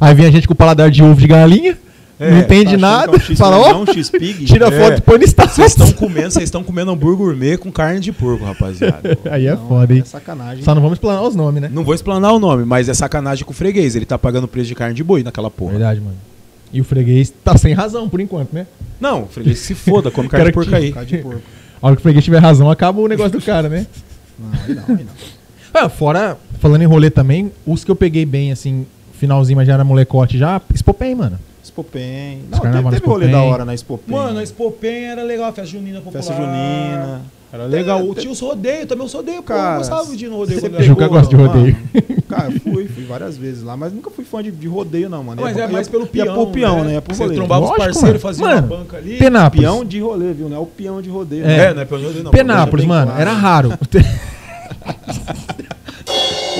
Aí 0.00 0.14
vem 0.14 0.26
a 0.26 0.30
gente 0.30 0.46
com 0.46 0.52
o 0.54 0.56
paladar 0.56 0.90
de 0.90 1.02
ovo 1.02 1.20
de 1.20 1.26
galinha, 1.26 1.76
É, 2.20 2.30
não 2.30 2.38
entende 2.38 2.64
Tá 2.64 2.68
achando 2.70 2.80
nada, 2.80 3.12
é 3.12 3.16
um 3.16 3.20
X 3.20 3.38
fala, 3.38 3.56
ó, 3.58 3.72
não, 3.72 3.82
um 3.82 3.84
tira 3.84 4.66
É. 4.66 4.70
foto 4.70 4.98
e 4.98 5.00
põe 5.02 5.18
no 5.18 5.20
Vocês 5.26 5.30
status. 5.30 5.58
estão 5.58 5.92
comendo, 5.92 6.30
vocês 6.32 6.44
estão 6.44 6.64
comendo 6.64 6.90
hambúrguer 6.90 7.18
gourmet 7.18 7.56
com 7.56 7.70
carne 7.70 8.00
de 8.00 8.10
porco, 8.12 8.44
rapaziada. 8.44 9.16
Aí 9.30 9.46
é 9.46 9.54
Não, 9.54 9.68
foda, 9.68 9.94
hein? 9.94 10.00
É 10.00 10.04
sacanagem. 10.04 10.64
Só 10.64 10.74
não 10.74 10.82
vamos 10.82 10.96
explanar 10.96 11.22
os 11.22 11.34
nomes, 11.36 11.62
né? 11.62 11.70
Não 11.72 11.84
vou 11.84 11.94
explanar 11.94 12.32
o 12.32 12.38
nome, 12.38 12.64
mas 12.64 12.88
é 12.88 12.94
sacanagem 12.94 13.44
com 13.44 13.52
o 13.52 13.54
freguês. 13.54 13.94
Ele 13.94 14.04
tá 14.04 14.18
pagando 14.18 14.48
preço 14.48 14.66
de 14.68 14.74
carne 14.74 14.94
de 14.94 15.04
boi 15.04 15.22
naquela 15.22 15.50
porra. 15.50 15.72
Verdade, 15.72 16.00
mano. 16.00 16.16
E 16.72 16.80
o 16.80 16.84
freguês 16.84 17.32
tá 17.44 17.56
sem 17.56 17.72
razão, 17.72 18.08
por 18.08 18.20
enquanto, 18.20 18.52
né? 18.52 18.66
Não, 19.00 19.22
o 19.22 19.26
freguês 19.26 19.58
se 19.60 19.74
foda, 19.74 20.10
come 20.10 20.28
carne 20.30 20.46
de 20.46 20.52
porco 20.52 20.74
aí. 20.74 20.92
Cara 20.92 21.06
de 21.06 21.18
porco. 21.18 21.40
A 21.80 21.86
hora 21.86 21.96
que 21.96 22.00
o 22.00 22.02
freguês 22.02 22.24
tiver 22.24 22.38
razão, 22.38 22.68
acaba 22.70 23.00
o 23.00 23.06
negócio 23.06 23.32
do 23.32 23.40
cara, 23.40 23.68
né? 23.68 23.86
Não, 24.38 24.50
aí 24.52 24.74
não, 24.74 24.96
aí 24.96 25.04
não. 25.04 25.12
Ah, 25.72 25.88
fora, 25.88 26.36
falando 26.58 26.82
em 26.82 26.86
rolê 26.86 27.10
também, 27.10 27.52
os 27.64 27.84
que 27.84 27.90
eu 27.90 27.96
peguei 27.96 28.26
bem, 28.26 28.50
assim, 28.50 28.84
finalzinho, 29.12 29.56
mas 29.56 29.66
já 29.66 29.74
era 29.74 29.84
molecote 29.84 30.36
já, 30.36 30.60
Spopem, 30.74 31.14
mano. 31.14 31.38
Os 31.70 32.50
Não, 32.50 32.60
teve, 32.60 32.72
teve 32.90 33.06
rolê 33.06 33.26
Spopem. 33.26 33.30
da 33.30 33.42
hora 33.42 33.64
na 33.64 33.76
Spopem. 33.76 34.14
Mano, 34.16 34.38
a 34.40 34.46
Spopem 34.46 35.04
era 35.06 35.22
legal, 35.22 35.48
a 35.48 35.52
festa 35.52 35.70
junina 35.70 36.00
popular. 36.00 36.22
Festa 36.22 36.34
junina. 36.34 37.22
Era 37.50 37.64
legal. 37.64 38.14
Tinha 38.14 38.30
os 38.30 38.40
rodeios, 38.40 38.84
também 38.86 39.06
os 39.06 39.12
rodeios, 39.14 39.38
pô. 39.44 39.52
Eu 39.54 39.56
Cara, 39.56 39.78
gostava 39.78 40.14
de 40.16 40.24
ir 40.26 40.28
no 40.28 40.36
rodeio. 40.36 40.60
você 40.60 40.66
quando 40.68 40.74
era 40.74 40.84
Juca 40.84 41.00
novo. 41.06 41.14
gosta 41.14 41.34
de 41.34 41.42
rodeio. 41.42 41.76
Mano, 41.94 42.22
cara, 42.28 42.52
eu 42.52 42.60
fui, 42.60 42.88
fui 42.88 43.04
várias 43.04 43.38
vezes 43.38 43.62
lá, 43.62 43.74
mas 43.74 43.90
nunca 43.90 44.10
fui 44.10 44.22
fã 44.24 44.42
de, 44.42 44.50
de 44.50 44.68
rodeio, 44.68 45.08
não, 45.08 45.24
mano. 45.24 45.40
Mas 45.40 45.56
Ia- 45.56 45.64
é 45.64 45.66
mais 45.66 45.86
ia- 45.86 45.90
pelo 45.90 46.06
peão. 46.06 46.26
Ia 46.26 46.32
pro 46.34 46.46
peão, 46.48 46.84
né? 46.84 46.92
Ia 46.94 47.00
pro 47.02 47.14
Você 47.14 47.22
rolê. 47.22 47.34
trombava 47.36 47.64
os 47.64 47.70
Lógico, 47.70 47.84
parceiros, 47.86 48.22
mano. 48.22 48.36
fazia 48.36 48.44
Mano, 48.44 48.66
uma 48.66 48.76
banca 48.76 48.96
ali. 48.98 49.16
Penápolis. 49.16 49.64
Peão 49.64 49.82
de 49.84 49.98
rolê, 50.00 50.32
viu? 50.34 50.48
Não 50.50 50.56
é 50.58 50.60
o 50.60 50.66
peão 50.66 51.00
de 51.00 51.08
rodeio. 51.08 51.44
É. 51.44 51.46
né? 51.46 51.64
É, 51.70 51.74
não 51.74 51.80
é 51.80 51.84
peão 51.86 51.98
de 52.00 52.04
rodeio, 52.06 52.24
não. 52.24 52.30
Penápolis, 52.30 52.84
mano, 52.84 53.12
era 53.16 53.32
raro. 53.32 53.72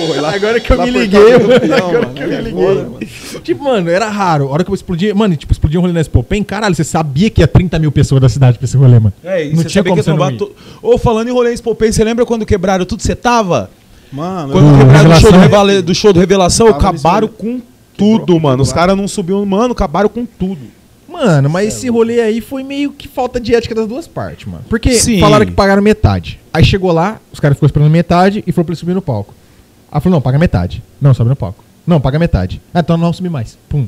Porra, 0.07 0.21
lá- 0.21 0.33
Agora 0.35 0.59
que 0.59 0.71
eu 0.71 0.81
me 0.81 0.89
liguei, 0.89 1.37
mano. 1.37 1.53
Agora 1.77 2.01
mano. 2.01 2.13
que 2.13 2.23
eu 2.23 2.27
me 2.27 2.33
É 2.35 2.41
liguei. 2.41 2.65
foda, 2.65 2.83
mano. 2.83 2.99
tipo, 3.43 3.63
mano, 3.63 3.89
era 3.89 4.09
raro. 4.09 4.47
A 4.47 4.51
hora 4.51 4.63
que 4.63 4.69
eu 4.71 4.75
explodia, 4.75 5.13
mano, 5.15 5.35
tipo, 5.35 5.51
explodia 5.51 5.79
um 5.79 5.81
rolê 5.81 5.93
na 5.93 6.03
Spopem, 6.03 6.43
caralho, 6.43 6.75
você 6.75 6.83
sabia 6.83 7.29
que 7.29 7.41
ia 7.41 7.47
30 7.47 7.77
mil 7.79 7.91
pessoas 7.91 8.21
da 8.21 8.29
cidade 8.29 8.57
pra 8.57 8.65
esse 8.65 8.77
rolê, 8.77 8.99
mano. 8.99 9.13
É, 9.23 9.45
e 9.47 9.53
Não 9.53 9.63
tinha 9.63 9.83
como 9.83 9.95
que 9.95 10.03
você 10.03 10.13
não 10.13 10.37
to... 10.37 10.51
Ô, 10.81 10.97
falando 10.97 11.27
em 11.27 11.31
rolê 11.31 11.53
em 11.53 11.57
Spopem, 11.57 11.91
você 11.91 12.03
lembra 12.03 12.25
quando 12.25 12.45
quebraram 12.45 12.85
tudo? 12.85 13.01
Você 13.01 13.15
tava? 13.15 13.69
Mano, 14.11 14.51
Quando 14.53 14.71
Do 14.71 14.77
quebraram 14.79 15.19
show 15.19 15.31
do, 15.31 15.37
Revelação? 15.37 15.39
Revela- 15.39 15.81
do 15.81 15.95
show 15.95 16.13
do 16.13 16.19
Revelação, 16.19 16.67
acabaram 16.67 17.27
com 17.27 17.61
tudo, 17.97 18.19
Quebrou, 18.21 18.39
mano. 18.39 18.63
Os 18.63 18.73
caras 18.73 18.95
não 18.97 19.07
subiam, 19.07 19.45
mano, 19.45 19.73
acabaram 19.73 20.09
com 20.09 20.25
tudo. 20.25 20.61
Mano, 21.07 21.49
mas 21.49 21.67
esse 21.75 21.89
rolê 21.89 22.21
aí 22.21 22.39
foi 22.39 22.63
meio 22.63 22.91
que 22.91 23.07
falta 23.07 23.39
de 23.39 23.53
ética 23.53 23.75
das 23.75 23.87
duas 23.87 24.07
partes, 24.07 24.45
mano. 24.47 24.63
Porque 24.69 24.93
Sim. 24.93 25.19
falaram 25.19 25.45
que 25.45 25.51
pagaram 25.51 25.81
metade. 25.81 26.39
Aí 26.53 26.63
chegou 26.63 26.91
lá, 26.91 27.19
os 27.33 27.39
caras 27.39 27.57
ficou 27.57 27.65
esperando 27.67 27.89
metade 27.91 28.43
e 28.47 28.51
falou 28.51 28.65
pra 28.65 28.73
ele 28.73 28.79
subir 28.79 28.93
no 28.93 29.01
palco. 29.01 29.33
Aí 29.91 30.01
falou, 30.01 30.17
não, 30.17 30.21
paga 30.21 30.37
metade. 30.37 30.83
Não, 31.01 31.13
sobe 31.13 31.29
no 31.29 31.35
palco. 31.35 31.63
Não, 31.85 31.99
paga 31.99 32.19
metade. 32.19 32.61
Ah, 32.73 32.79
então 32.81 32.97
não 32.97 33.11
subir 33.13 33.29
mais. 33.29 33.57
Pum. 33.67 33.87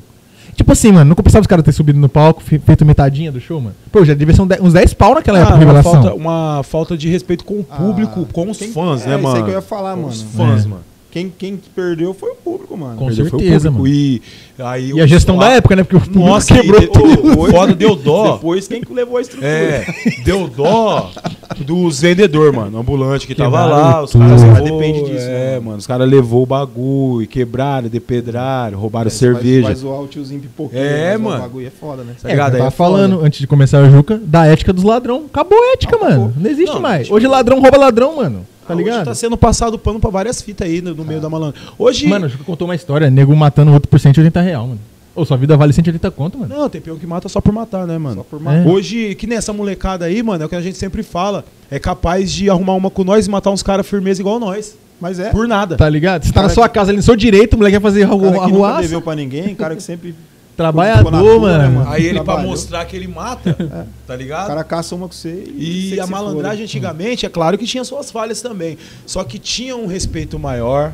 Tipo 0.55 0.72
assim, 0.74 0.91
mano, 0.91 1.05
não 1.05 1.15
compensava 1.15 1.41
os 1.41 1.48
caras 1.48 1.63
terem 1.63 1.75
subido 1.75 2.00
no 2.00 2.10
palco, 2.10 2.41
fe- 2.41 2.60
feito 2.60 2.84
metadinha 2.86 3.31
do 3.31 3.39
show, 3.39 3.62
mano. 3.62 3.75
Pô, 3.91 4.03
já 4.03 4.13
devia 4.13 4.34
ser 4.36 4.46
de- 4.46 4.62
uns 4.62 4.74
10 4.74 4.93
pau 4.93 5.13
naquela 5.13 5.38
época 5.39 5.53
Ah, 5.55 5.58
de 5.58 5.63
uma, 5.65 5.74
revelação. 5.74 6.01
falta, 6.03 6.13
uma 6.15 6.62
falta 6.63 6.98
de 6.98 7.08
respeito 7.10 7.46
com 7.46 7.60
o 7.60 7.63
público, 7.63 8.27
Ah, 8.29 8.34
com 8.34 8.50
os 8.50 8.58
fãs, 8.60 9.03
é, 9.03 9.10
né, 9.10 9.13
isso 9.15 9.24
mano? 9.24 9.36
aí 9.38 9.43
que 9.43 9.50
eu 9.50 9.53
ia 9.53 9.62
falar, 9.62 9.91
Com 9.91 9.98
mano. 10.01 10.08
Os 10.10 10.22
fãs, 10.22 10.65
É. 10.65 10.67
mano. 10.67 10.81
Quem, 11.12 11.32
quem 11.38 11.58
que 11.58 11.70
perdeu 11.70 12.13
foi 12.13 12.32
o 12.32 12.36
público, 12.36 12.77
mano. 12.77 12.96
Com 12.96 13.08
Perdeu 13.08 13.25
foi 13.27 13.38
o 13.38 13.41
certeza, 13.41 13.70
público. 13.70 13.84
mano. 13.89 13.96
E, 13.96 14.22
aí 14.63 14.91
E 14.91 15.01
a 15.01 15.03
os- 15.03 15.10
gestão 15.10 15.38
da 15.38 15.50
época, 15.50 15.75
né? 15.75 15.84
Porque 15.84 15.98
o 15.98 16.00
público 16.00 16.25
Nossa, 16.25 16.53
quebrou 16.53 16.82
e- 16.82 16.88
tudo. 16.88 17.36
ô, 17.41 17.46
foda, 17.51 17.75
deu 17.75 17.96
dó. 17.98 18.34
Depois 18.36 18.68
quem 18.68 18.82
que 18.82 18.94
levou 18.94 19.18
a 19.18 19.22
estrutura? 19.22 19.48
É, 19.51 19.86
deu 20.24 20.48
dó 20.48 21.12
dos 21.60 22.00
vendedores, 22.01 22.56
mano. 22.56 22.80
Ambulante 22.80 23.27
que 23.27 23.36
tava 23.36 23.58
Quebraram 23.62 23.72
lá, 23.91 24.03
os 24.03 24.12
tudo. 24.12 24.22
caras 24.24 24.41
levou, 24.41 24.63
depende 24.63 25.00
disso, 25.12 25.25
É, 25.27 25.53
né, 25.56 25.60
mano, 25.60 25.77
os 25.77 25.86
caras 25.88 26.10
levou 26.10 26.44
o 26.44 26.46
bagulho, 26.46 27.27
quebraram, 27.27 27.89
depedraram, 27.89 28.80
roubaram 28.80 29.10
vai- 29.10 29.18
cerveja. 29.18 29.63
Vai 29.63 29.75
zoar 29.75 30.01
o 30.01 30.08
tiozinho 30.08 30.39
pipoqueiro. 30.39 30.86
É, 30.88 31.18
mano. 31.18 31.38
O 31.38 31.41
bagulho 31.41 31.68
é 31.68 31.72
foda, 31.72 32.03
né? 32.03 32.13
Tá 32.22 32.30
É, 32.30 32.32
ligado? 32.32 32.53
eu 32.53 32.56
Aí 32.56 32.60
tava 32.60 32.68
é 32.68 32.72
foda. 32.72 32.89
falando, 32.91 33.22
antes 33.25 33.39
de 33.39 33.48
começar 33.48 33.84
o 33.84 33.91
Juca, 33.91 34.18
da 34.24 34.46
ética 34.46 34.72
dos 34.72 34.84
ladrão. 34.86 35.25
Acabou 35.30 35.58
a 35.62 35.74
ética, 35.74 35.96
Acabou. 35.98 36.10
mano. 36.18 36.34
Não 36.38 36.50
existe 36.50 36.74
Não, 36.74 36.82
mais. 36.82 37.03
tipo- 37.03 37.15
Hoje 37.18 37.27
ladrão 37.27 37.60
rouba 37.60 37.77
ladrão, 37.77 38.15
mano. 38.15 38.46
Tá 38.68 38.74
ligado? 38.74 38.98
Hoje 38.98 39.06
tá 39.06 39.15
sendo 39.15 39.38
passado 39.38 39.77
pano 39.77 40.00
pra 40.00 40.10
várias 40.10 40.41
fitas 40.41 40.68
aí 40.68 40.82
no, 40.82 40.94
no 40.94 41.03
meio 41.03 41.20
da 41.20 41.30
malandra. 41.30 41.60
Hoje. 41.77 42.08
Mano, 42.08 42.27
o 42.27 42.30
Juca 42.30 42.44
contou 42.44 42.68
uma 42.68 42.75
história, 42.75 43.10
nego 43.10 43.36
matando 43.36 43.72
outro 43.74 43.89
por 43.89 44.00
180 44.00 44.39
real, 44.41 44.68
mano. 44.68 44.80
Ô, 45.13 45.25
sua 45.25 45.36
vida 45.36 45.58
vale 45.58 45.74
180 45.74 46.10
conto, 46.12 46.38
mano. 46.38 46.56
Não, 46.56 46.70
tem 46.70 46.80
peão 46.80 46.98
que 46.98 47.06
mata 47.06 47.27
só 47.27 47.41
por 47.41 47.51
matar, 47.51 47.86
né, 47.86 47.96
Só 47.96 48.00
mano? 48.00 48.24
por 48.24 48.39
É. 48.39 48.44
matar. 48.44 48.68
Hoje, 48.68 49.13
que 49.15 49.27
nem 49.27 49.38
essa 49.38 49.51
molecada 49.51 50.06
aí, 50.06 50.24
mano, 50.24 50.44
é 50.44 50.46
o 50.46 50.50
que 50.50 50.56
a 50.56 50.62
gente 50.62 50.77
sempre 50.77 51.03
fala. 51.03 51.44
É 51.70 51.80
capaz 51.80 52.32
de 52.32 52.50
arrumar 52.50 52.75
uma 52.75 52.89
com 52.89 53.03
nós 53.03 53.27
e 53.27 53.30
matar 53.30 53.51
uns 53.51 53.62
caras 53.62 53.86
firmeza 53.86 54.22
igual 54.22 54.39
nós. 54.39 54.77
Mas 55.01 55.20
é. 55.20 55.32
Por 55.32 55.48
nada. 55.48 55.75
Tá 55.75 55.89
ligado? 55.89 56.24
Você 56.24 56.30
tá 56.30 56.36
Cara 56.36 56.48
na 56.48 56.53
sua 56.53 56.70
casa 56.70 56.91
ali 56.91 56.98
no 56.98 57.03
seu 57.03 57.15
direito, 57.15 57.56
o 57.56 57.58
moleque 57.58 57.77
vai 57.77 57.91
fazer 57.91 58.03
a 58.03 58.08
Cara 58.08 58.46
que 58.46 58.51
nunca 58.51 58.82
deveu 58.82 59.01
pra 59.01 59.15
ninguém, 59.15 59.56
cara 59.56 59.75
que 59.75 59.82
sempre 59.84 60.15
Trabalhador, 60.62 61.06
Ficou 61.06 61.12
na 61.12 61.20
tua, 61.20 61.58
né, 61.58 61.63
mano. 61.68 61.80
mano? 61.80 61.91
Aí 61.91 62.06
ele, 62.06 62.15
pra 62.15 62.24
Trabalhou. 62.24 62.51
mostrar 62.51 62.86
que 62.86 62.96
ele 62.96 63.08
mata, 63.08 63.56
tá 64.08 64.13
O 64.13 64.18
ligado? 64.18 64.48
cara 64.48 64.63
caça 64.63 64.96
uma 64.96 65.08
com 65.08 65.13
você 65.13 65.44
e. 65.58 65.94
E 65.96 66.00
a 66.00 66.08
malandragem 66.08 66.58
foda. 66.58 66.63
antigamente, 66.63 67.25
é 67.25 67.30
claro 67.30 67.58
que 67.58 67.65
tinha 67.65 67.84
suas 67.84 68.12
falhas 68.12 68.41
também. 68.41 68.77
Só 69.06 69.24
que 69.24 69.38
tinha 69.39 69.75
um 69.75 69.88
respeito 69.88 70.38
maior. 70.39 70.94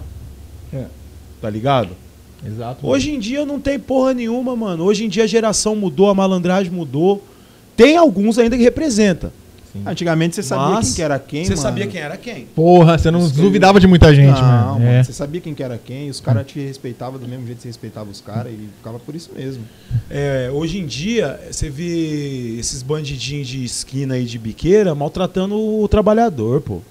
É. 0.74 0.86
Tá 1.42 1.50
ligado? 1.50 1.90
Exato. 2.46 2.86
Hoje 2.88 3.12
em 3.12 3.20
dia 3.20 3.46
não 3.46 3.60
tem 3.60 3.80
porra 3.80 4.14
nenhuma, 4.14 4.56
mano. 4.56 4.84
Hoje 4.84 5.06
em 5.06 5.10
dia 5.10 5.24
a 5.24 5.28
geração 5.28 5.76
mudou, 5.76 6.10
a 6.10 6.14
malandragem 6.14 6.72
mudou. 6.72 7.24
Tem 7.76 7.98
alguns 7.98 8.38
ainda 8.40 8.56
que 8.58 8.64
representa. 8.64 9.32
Sim. 9.78 9.84
Antigamente 9.86 10.36
você 10.36 10.44
sabia 10.44 10.76
Mas 10.76 10.86
quem 10.88 10.96
que 10.96 11.02
era 11.02 11.20
quem, 11.20 11.44
Você 11.46 11.50
mano. 11.52 11.62
sabia 11.62 11.88
quem 11.88 12.02
era 12.02 12.18
quem. 12.18 12.46
Porra, 12.48 12.98
você 12.98 13.12
não 13.12 13.20
Isso 13.26 13.36
duvidava 13.36 13.80
de 13.80 13.88
muita 13.88 14.14
gente, 14.14 14.36
não, 14.40 14.48
mano. 14.48 14.74
mano, 14.74 14.86
É. 14.86 15.04
Você 15.04 15.14
sabia 15.14 15.40
quem 15.42 15.54
que 15.54 15.64
era 15.64 15.78
quem, 15.78 16.10
os 16.10 16.20
caras 16.20 16.46
te 16.48 16.60
respeitavam 16.60 17.20
do 17.20 17.28
mesmo 17.28 17.46
jeito 17.46 17.58
que 17.58 17.62
você 17.64 17.70
respeitava 17.70 18.10
os 18.10 18.22
caras 18.22 18.52
e 18.52 18.70
ficava 18.78 19.00
por 19.00 19.16
isso 19.16 19.32
mesmo. 19.36 19.64
É, 20.10 20.50
hoje 20.54 20.80
em 20.80 20.86
dia, 20.86 21.40
você 21.52 21.70
vê 21.70 22.58
esses 22.60 22.82
bandidinhos 22.82 23.48
de 23.48 23.64
esquina 23.64 24.16
aí 24.16 24.26
de 24.26 24.38
biqueira 24.38 24.94
maltratando 24.96 25.56
o 25.58 25.88
trabalhador, 25.88 26.62
pô. 26.62 26.82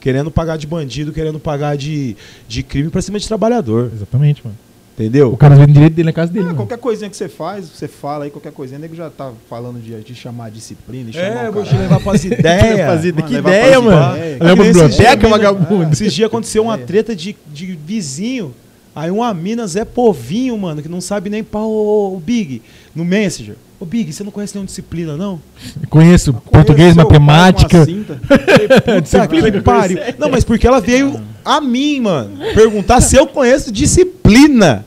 Querendo 0.00 0.30
pagar 0.30 0.56
de 0.56 0.66
bandido, 0.66 1.12
querendo 1.12 1.38
pagar 1.38 1.76
de, 1.76 2.16
de 2.48 2.62
crime 2.62 2.88
pra 2.88 3.02
cima 3.02 3.18
de 3.18 3.28
trabalhador. 3.28 3.90
Exatamente, 3.94 4.40
mano. 4.42 4.56
Entendeu? 5.00 5.32
O 5.32 5.36
cara 5.36 5.54
vende 5.56 5.72
direito 5.72 5.94
dele 5.94 6.06
na 6.06 6.12
casa 6.12 6.30
dele, 6.30 6.44
Ah, 6.44 6.46
mano. 6.48 6.56
qualquer 6.58 6.76
coisinha 6.78 7.08
que 7.08 7.16
você 7.16 7.26
faz, 7.26 7.64
você 7.74 7.88
fala 7.88 8.24
aí, 8.26 8.30
qualquer 8.30 8.52
coisinha, 8.52 8.78
nego 8.78 8.94
já 8.94 9.08
tá 9.08 9.32
falando 9.48 9.80
de, 9.80 9.98
de 10.02 10.14
chamar 10.14 10.50
disciplina, 10.50 11.10
de 11.10 11.16
chamar 11.16 11.44
É, 11.46 11.48
o 11.48 11.52
vou 11.52 11.64
te 11.64 11.74
levar 11.74 12.00
pras 12.00 12.22
ideias. 12.26 13.00
Que 13.00 13.32
levar 13.32 13.48
ideia, 13.50 13.80
mano. 13.80 14.16
ideias. 14.18 14.40
Leva 14.40 14.56
Que 14.62 14.68
biblioteca, 14.68 15.16
dias, 15.16 15.30
vagabundo. 15.30 15.92
Esses 15.92 16.12
dias 16.12 16.26
aconteceu 16.26 16.62
uma 16.64 16.74
É. 16.74 16.78
treta 16.78 17.16
de, 17.16 17.34
de 17.50 17.78
vizinho. 17.86 18.54
Aí 18.94 19.10
uma 19.10 19.32
mina 19.32 19.66
Zé 19.66 19.84
Povinho, 19.86 20.58
mano, 20.58 20.82
que 20.82 20.88
não 20.88 21.00
sabe 21.00 21.30
nem 21.30 21.42
pau 21.44 21.70
o, 21.70 22.16
o 22.16 22.20
Big 22.20 22.60
no 22.94 23.04
Messenger. 23.04 23.54
Ô 23.78 23.86
Big, 23.86 24.12
você 24.12 24.22
não 24.22 24.30
conhece 24.30 24.54
nenhuma 24.54 24.66
disciplina, 24.66 25.16
não? 25.16 25.40
Conheço 25.88 26.34
português, 26.34 26.94
Conheceu 26.94 27.04
o 27.04 27.08
cara 27.08 27.18
com 27.18 27.24
matemática. 27.24 27.86
Disciplina 29.00 29.50
que 29.50 29.58
que 29.58 29.60
pariu. 29.64 29.98
Não, 30.18 30.28
mas 30.28 30.44
porque 30.44 30.66
ela 30.66 30.80
veio 30.82 31.18
a 31.42 31.60
mim, 31.62 32.00
mano, 32.00 32.36
perguntar 32.54 33.00
se 33.00 33.16
eu 33.16 33.26
conheço 33.26 33.72
disciplina. 33.72 34.84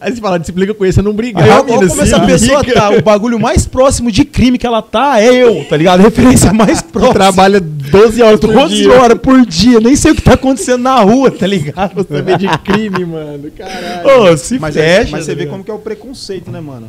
Aí 0.00 0.14
você 0.14 0.20
fala, 0.20 0.38
disciplina 0.38 0.70
eu 0.70 0.74
conheço, 0.76 1.00
eu 1.00 1.04
não 1.04 1.12
brigar. 1.12 1.42
Aí, 1.42 1.50
ó 1.50 1.64
como 1.64 1.82
essa 2.02 2.20
pessoa 2.20 2.62
tá, 2.64 2.90
o 2.90 3.02
bagulho 3.02 3.38
mais 3.38 3.66
próximo 3.66 4.12
de 4.12 4.24
crime 4.24 4.56
que 4.56 4.66
ela 4.66 4.80
tá 4.80 5.20
é 5.20 5.34
eu, 5.34 5.64
tá 5.68 5.76
ligado? 5.76 5.98
A 6.00 6.02
referência 6.04 6.52
mais 6.52 6.80
próxima. 6.82 7.14
Trabalha 7.14 7.60
12 7.60 8.22
horas 8.22 8.38
por 8.40 8.52
12 8.52 8.74
dia. 8.76 8.92
horas 8.92 9.18
por 9.18 9.44
dia, 9.44 9.80
nem 9.80 9.96
sei 9.96 10.12
o 10.12 10.14
que 10.14 10.22
tá 10.22 10.34
acontecendo 10.34 10.82
na 10.82 11.00
rua, 11.00 11.30
tá 11.32 11.46
ligado? 11.46 11.94
Você 11.96 12.22
vê 12.22 12.36
de 12.36 12.46
crime, 12.58 13.04
mano. 13.04 13.50
Caralho. 13.56 14.32
Ô, 14.32 14.36
se 14.36 14.58
Mas, 14.58 14.76
é- 14.76 14.98
fecha. 15.00 15.10
mas 15.10 15.24
você 15.24 15.32
tá 15.34 15.38
vê 15.42 15.46
como 15.46 15.64
que 15.64 15.70
é 15.70 15.74
o 15.74 15.78
preconceito, 15.78 16.50
né, 16.50 16.60
mano? 16.60 16.88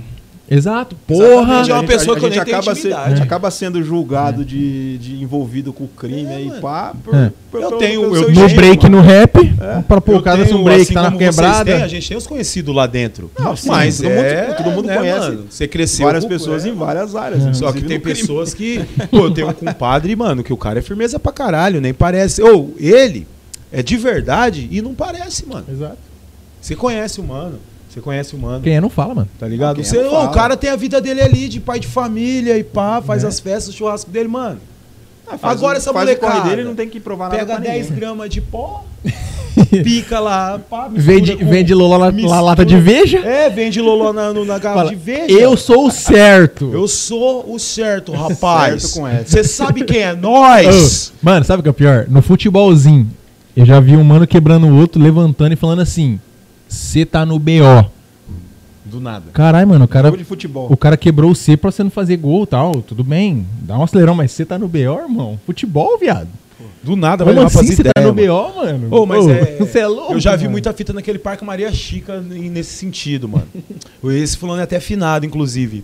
Exato. 0.50 0.96
Exatamente, 1.08 1.36
Porra. 1.36 1.54
é 1.54 1.56
uma 1.58 1.60
A 1.60 1.64
gente- 1.64 1.88
pessoa 1.88 2.18
a 2.18 2.20
que 2.20 2.26
eu 2.26 2.30
gente 2.32 2.40
acaba, 2.40 2.72
a 2.72 3.10
gente 3.10 3.22
acaba 3.22 3.52
sendo 3.52 3.84
julgado 3.84 4.42
É. 4.42 4.46
de, 4.46 4.98
de 4.98 5.22
envolvido 5.22 5.72
com 5.72 5.84
o 5.84 5.88
crime 5.88 6.26
É, 6.32 6.36
aí, 6.38 6.52
pá. 6.60 6.94
Por, 7.04 7.14
É. 7.16 7.32
por- 7.52 7.62
Eu 7.62 7.72
tenho- 7.74 8.02
pelo 8.02 8.16
eu- 8.16 8.30
No 8.30 8.34
jeito, 8.36 8.56
break, 8.56 8.84
mano. 8.84 8.98
no 8.98 9.04
rap, 9.04 9.32
pra 9.88 10.02
pôr 10.02 10.14
Eu 10.14 10.20
o 10.20 10.22
cara 10.24 10.44
tenho, 10.44 10.58
um 10.58 10.64
break, 10.64 10.82
assim 10.82 10.94
tá 10.94 11.04
na 11.10 11.18
quebrada. 11.18 11.72
têm, 11.74 11.84
a 11.84 11.88
gente 11.88 12.08
tem 12.08 12.18
os 12.18 12.26
conhecidos 12.26 12.74
lá 12.76 12.88
dentro. 12.88 13.30
Não, 13.40 13.56
sim, 13.56 13.68
mas 13.68 13.98
todo 13.98 14.10
mundo- 14.10 14.20
é, 14.20 14.44
todo 14.54 14.72
mundo 14.72 14.86
né, 14.88 14.98
conhece 14.98 15.20
mano? 15.20 15.46
Você 15.50 15.68
cresceu 15.68 16.06
Várias 16.06 16.24
com- 16.24 16.30
pessoas 16.30 16.66
é. 16.66 16.70
em 16.70 16.74
várias 16.74 17.16
áreas. 17.16 17.46
É. 17.46 17.54
Só 17.54 17.72
que 17.72 17.82
tem 17.84 18.00
pessoas 18.00 18.54
que. 18.54 18.80
Pô, 19.12 19.26
eu 19.26 19.32
tenho 19.32 19.50
um 19.50 19.54
compadre, 19.54 20.16
mano, 20.16 20.44
que 20.44 20.52
o 20.52 20.58
cara 20.58 20.80
é 20.80 20.82
firmeza 20.82 21.20
pra 21.20 21.32
caralho, 21.32 21.80
nem 21.80 21.94
parece. 21.94 22.42
Ou 22.42 22.74
ele 22.80 23.28
é 23.72 23.84
de 23.84 23.98
verdade 23.98 24.68
e 24.72 24.82
não 24.82 24.96
parece, 24.96 25.46
mano. 25.48 25.66
Exato. 25.72 25.98
Você 26.60 26.76
conhece 26.76 27.20
o 27.20 27.24
mano. 27.24 27.60
Você 27.90 28.00
conhece 28.02 28.36
o 28.36 28.38
mano. 28.40 28.62
Quem 28.64 28.76
é 28.76 28.82
não 28.82 28.90
fala, 28.90 29.16
mano. 29.16 29.28
Tá 29.40 29.48
ligado? 29.48 29.76
Quem 29.78 29.84
Você, 29.84 30.02
não 30.04 30.12
fala. 30.12 30.30
o 30.30 30.32
cara 30.32 30.56
tem 30.56 30.70
a 30.70 30.76
vida 30.76 31.02
dele 31.02 31.22
ali, 31.22 31.48
de 31.50 31.60
pai 31.60 31.80
de 31.80 31.88
família 31.88 32.58
e 32.58 32.64
pá, 32.64 33.02
faz 33.02 33.24
É. 33.24 33.28
as 33.28 33.40
festas, 33.40 33.74
o 33.74 33.78
churrasco 33.78 34.12
dele, 34.12 34.28
mano. 34.30 34.60
Ah, 35.28 35.38
faz 35.38 35.58
Agora 35.58 35.74
o- 35.76 35.78
essa 35.78 35.92
faz 35.92 36.10
o 36.10 36.16
corre 36.18 36.32
molecada 36.34 36.50
dele 36.56 36.68
não 36.68 36.76
tem 36.76 36.88
que 36.88 37.00
provar 37.00 37.26
nada 37.26 37.38
Pega 37.38 37.54
pra 37.56 37.64
10 37.64 37.86
ninguém. 37.86 38.00
gramas 38.00 38.30
de 38.30 38.42
pó, 38.42 38.84
pica 39.84 40.20
lá, 40.20 40.60
pá, 40.60 40.88
Vende, 40.92 41.36
com- 41.36 41.46
vende 41.46 41.74
mistura- 41.76 42.30
la- 42.36 42.42
lata 42.42 42.66
de 42.66 42.78
veja. 42.80 43.20
É, 43.20 43.50
vende 43.50 43.82
Loló 43.82 44.14
na, 44.14 44.32
no- 44.34 44.46
na 44.46 44.58
garrafa 44.60 44.80
Fala, 44.86 44.90
de 44.90 44.96
veja. 44.96 45.32
eu 45.32 45.58
sou 45.58 45.88
o 45.88 45.92
certo. 45.92 46.72
Eu 46.74 46.88
sou 46.88 47.52
o 47.54 47.60
certo, 47.60 48.12
rapaz. 48.12 48.84
Certo 48.84 48.94
com 49.00 49.08
essa. 49.08 49.26
Você 49.28 49.44
sabe 49.44 49.84
quem 49.84 50.02
é 50.02 50.16
nós? 50.16 51.12
Ô, 51.16 51.26
mano, 51.26 51.44
sabe 51.46 51.60
o 51.60 51.64
que 51.64 51.70
é 51.70 51.72
o 51.72 51.76
pior? 51.76 52.06
No 52.10 52.22
futebolzinho, 52.22 53.08
eu 53.56 53.66
já 53.66 53.80
vi 53.80 53.96
um 53.98 54.04
mano 54.04 54.26
quebrando 54.28 54.68
o 54.68 54.78
outro, 54.80 55.02
levantando 55.02 55.54
e 55.54 55.56
falando 55.56 55.82
assim: 55.82 56.20
Você 56.70 57.06
tá 57.06 57.26
no 57.26 57.38
BO. 57.40 57.90
Do 58.86 59.00
nada. 59.02 59.26
Caralho, 59.34 59.68
mano, 59.68 59.86
o 59.86 59.88
cara, 59.88 60.08
Jogo 60.08 60.18
de 60.18 60.24
futebol. 60.24 60.68
o 60.72 60.78
cara 60.78 60.96
quebrou 60.96 61.32
o 61.32 61.36
C 61.36 61.58
pra 61.58 61.70
você 61.72 61.84
não 61.84 61.92
fazer 61.92 62.16
gol 62.18 62.44
e 62.44 62.48
tal. 62.48 62.82
Tudo 62.82 63.04
bem, 63.04 63.46
dá 63.62 63.78
um 63.78 63.84
acelerão, 63.84 64.16
mas 64.16 64.32
você 64.32 64.46
tá 64.46 64.58
no 64.58 64.68
BO, 64.68 64.78
irmão? 64.78 65.40
Futebol, 65.46 65.98
viado. 66.00 66.30
Do 66.84 66.96
nada 66.96 67.24
Como 67.24 67.36
vai 67.36 67.44
levar 67.44 67.60
assim 67.60 67.72
você 67.76 67.84
tá 67.84 67.92
ideias, 67.92 68.16
no. 68.16 68.22
BO, 68.28 68.56
mano? 68.56 68.88
Ô, 68.92 69.06
mas 69.06 69.26
Ô, 69.26 69.32
é, 69.32 69.56
Você 69.60 69.80
é 69.80 69.88
louco. 69.88 70.14
Eu 70.14 70.20
já 70.20 70.36
vi 70.36 70.44
mano. 70.44 70.52
muita 70.54 70.72
fita 70.74 70.94
naquele 70.94 71.20
Parque 71.20 71.44
Maria 71.44 71.72
Chica 71.72 72.20
nesse 72.22 72.72
sentido, 72.74 73.28
mano. 73.28 73.48
Esse 74.06 74.38
fulano 74.38 74.62
é 74.62 74.64
até 74.64 74.78
afinado, 74.78 75.26
inclusive. 75.26 75.84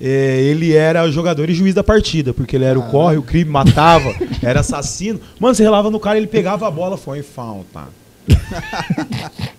É, 0.00 0.40
ele 0.42 0.72
era 0.74 1.08
jogador 1.10 1.48
e 1.48 1.54
juiz 1.54 1.74
da 1.74 1.82
partida, 1.84 2.34
porque 2.34 2.56
ele 2.56 2.64
era 2.64 2.78
o 2.78 2.82
Caralho. 2.82 2.98
corre, 2.98 3.16
o 3.16 3.22
crime, 3.22 3.50
matava, 3.50 4.14
era 4.42 4.60
assassino. 4.60 5.18
Mano, 5.40 5.54
você 5.54 5.62
relava 5.62 5.90
no 5.90 5.98
cara, 6.00 6.18
ele 6.18 6.26
pegava 6.26 6.66
a 6.68 6.70
bola, 6.70 6.96
foi 6.98 7.22
falta. 7.22 7.84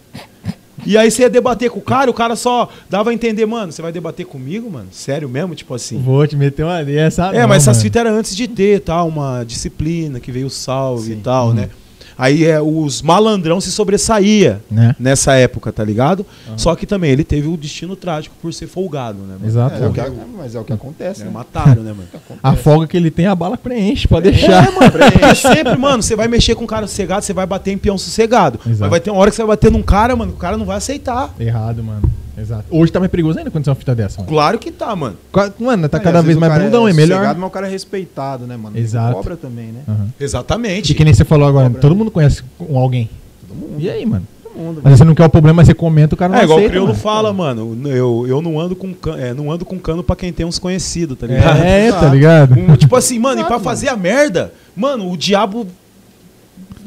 E 0.85 0.97
aí 0.97 1.09
você 1.09 1.23
ia 1.23 1.29
debater 1.29 1.69
com 1.69 1.79
o 1.79 1.81
cara, 1.81 2.09
o 2.09 2.13
cara 2.13 2.35
só 2.35 2.69
dava 2.89 3.09
a 3.09 3.13
entender, 3.13 3.45
mano, 3.45 3.71
você 3.71 3.81
vai 3.81 3.91
debater 3.91 4.25
comigo, 4.25 4.69
mano? 4.69 4.87
Sério 4.91 5.27
mesmo? 5.29 5.55
Tipo 5.55 5.73
assim. 5.75 6.01
Vou 6.01 6.25
te 6.27 6.35
meter 6.35 6.63
uma 6.63 6.83
dessa. 6.83 7.27
É, 7.33 7.41
não, 7.41 7.47
mas 7.47 7.63
essas 7.67 7.81
fitas 7.81 7.99
eram 8.05 8.15
antes 8.17 8.35
de 8.35 8.47
ter, 8.47 8.79
tal, 8.81 9.07
uma 9.07 9.43
disciplina 9.43 10.19
que 10.19 10.31
veio 10.31 10.47
o 10.47 10.49
salve 10.49 11.11
e 11.11 11.15
Sim. 11.15 11.21
tal, 11.21 11.47
Uhum. 11.47 11.53
né? 11.53 11.69
Aí 12.17 12.45
é, 12.45 12.61
os 12.61 13.01
malandrão 13.01 13.59
se 13.61 13.71
sobressaía 13.71 14.61
Né? 14.69 14.95
nessa 14.99 15.33
época, 15.33 15.71
tá 15.71 15.83
ligado? 15.83 16.25
Só 16.57 16.75
que 16.75 16.85
também 16.85 17.11
ele 17.11 17.23
teve 17.23 17.47
o 17.47 17.57
destino 17.57 17.95
trágico 17.95 18.35
por 18.41 18.53
ser 18.53 18.67
folgado, 18.67 19.19
né? 19.19 19.33
mano? 19.33 19.45
Exato. 19.47 19.83
É, 19.83 19.87
o 19.87 19.93
que- 19.93 20.01
mas 20.37 20.55
é 20.55 20.59
o 20.59 20.63
que 20.63 20.73
acontece. 20.73 21.21
É, 21.21 21.25
né? 21.25 21.31
mataram, 21.31 21.83
né, 21.83 21.93
mano? 21.93 22.07
A 22.43 22.55
folga 22.55 22.87
que 22.87 22.97
ele 22.97 23.09
tem, 23.11 23.25
a 23.27 23.35
bala 23.35 23.57
preenche, 23.57 24.07
pode 24.07 24.29
deixar. 24.31 24.67
É, 24.67 24.71
mano, 24.71 24.91
porque 24.91 25.35
sempre, 25.35 25.77
mano, 25.77 26.03
você 26.03 26.15
vai 26.15 26.27
mexer 26.27 26.55
com 26.55 26.63
um 26.63 26.67
cara 26.67 26.87
sossegado, 26.87 27.23
você 27.23 27.33
vai 27.33 27.45
bater 27.45 27.71
em 27.71 27.77
peão 27.77 27.97
sossegado. 27.97 28.59
Exato. 28.65 28.81
Mas 28.81 28.89
vai 28.89 28.99
ter 28.99 29.11
uma 29.11 29.19
hora 29.19 29.29
que 29.29 29.35
você 29.35 29.41
vai 29.43 29.55
bater 29.55 29.71
num 29.71 29.81
cara, 29.83 30.15
mano, 30.15 30.31
que 30.31 30.37
o 30.37 30.41
cara 30.41 30.57
não 30.57 30.65
vai 30.65 30.77
aceitar. 30.77 31.33
Errado, 31.39 31.83
mano. 31.83 32.01
Exato. 32.37 32.65
Hoje 32.71 32.91
tá 32.91 32.99
mais 32.99 33.11
perigoso 33.11 33.37
ainda 33.37 33.51
quando 33.51 33.63
você 33.63 33.69
é 33.69 33.73
uma 33.73 33.75
fita 33.75 33.93
dessa, 33.93 34.17
mano. 34.21 34.29
Claro 34.29 34.57
que 34.57 34.71
tá, 34.71 34.95
mano. 34.95 35.17
Mano, 35.59 35.87
tá 35.87 35.99
cada 35.99 36.21
vez 36.21 36.35
o 36.35 36.39
mais 36.39 36.61
bundão, 36.63 36.87
é, 36.87 36.91
é 36.91 36.93
melhor. 36.93 37.15
sossegado, 37.17 37.39
mas 37.39 37.47
o 37.47 37.51
cara 37.51 37.67
é 37.67 37.69
respeitado, 37.69 38.47
né, 38.47 38.57
mano? 38.57 38.77
Exato. 38.77 39.13
Cobra 39.13 39.35
também, 39.37 39.67
né? 39.67 39.81
Aham. 39.87 40.07
Exatamente. 40.19 40.91
E 40.91 40.95
que 40.95 41.05
nem 41.05 41.13
você 41.13 41.23
falou 41.23 41.47
agora, 41.47 41.65
Cobra, 41.67 41.81
todo 41.81 41.91
né? 41.91 41.97
mundo 41.97 42.09
conhece 42.11 42.43
um 42.59 42.77
alguém. 42.77 43.09
Todo 43.47 43.55
mundo. 43.57 43.75
E 43.79 43.89
aí, 43.89 44.03
mano? 44.05 44.25
Todo 44.43 44.55
mundo. 44.57 44.81
Mas 44.83 44.97
você 44.97 45.03
não 45.03 45.13
quer 45.13 45.25
o 45.25 45.29
problema, 45.29 45.63
você 45.63 45.73
comenta, 45.75 46.15
o 46.15 46.17
cara 46.17 46.33
não 46.33 46.39
É 46.39 46.43
igual 46.43 46.57
o 46.57 46.59
aceita, 46.59 46.71
Criolo 46.71 46.87
mano. 46.87 46.99
fala, 46.99 47.31
mano. 47.33 47.87
Eu, 47.87 48.25
eu 48.27 48.41
não, 48.41 48.59
ando 48.59 48.75
com 48.75 48.93
can- 48.95 49.17
é, 49.17 49.31
não 49.33 49.51
ando 49.51 49.63
com 49.63 49.77
cano 49.77 50.03
pra 50.03 50.15
quem 50.15 50.33
tem 50.33 50.43
uns 50.45 50.57
conhecidos, 50.57 51.17
tá 51.17 51.27
ligado? 51.27 51.57
É, 51.59 51.91
tá 51.91 51.97
Exato. 51.97 52.15
ligado? 52.15 52.53
Um, 52.59 52.75
tipo 52.75 52.95
assim, 52.95 53.19
mano, 53.19 53.41
e 53.41 53.43
pra 53.43 53.55
Exato, 53.57 53.63
fazer 53.63 53.89
a 53.89 53.95
merda, 53.95 54.51
mano, 54.75 55.11
o 55.11 55.15
diabo. 55.15 55.67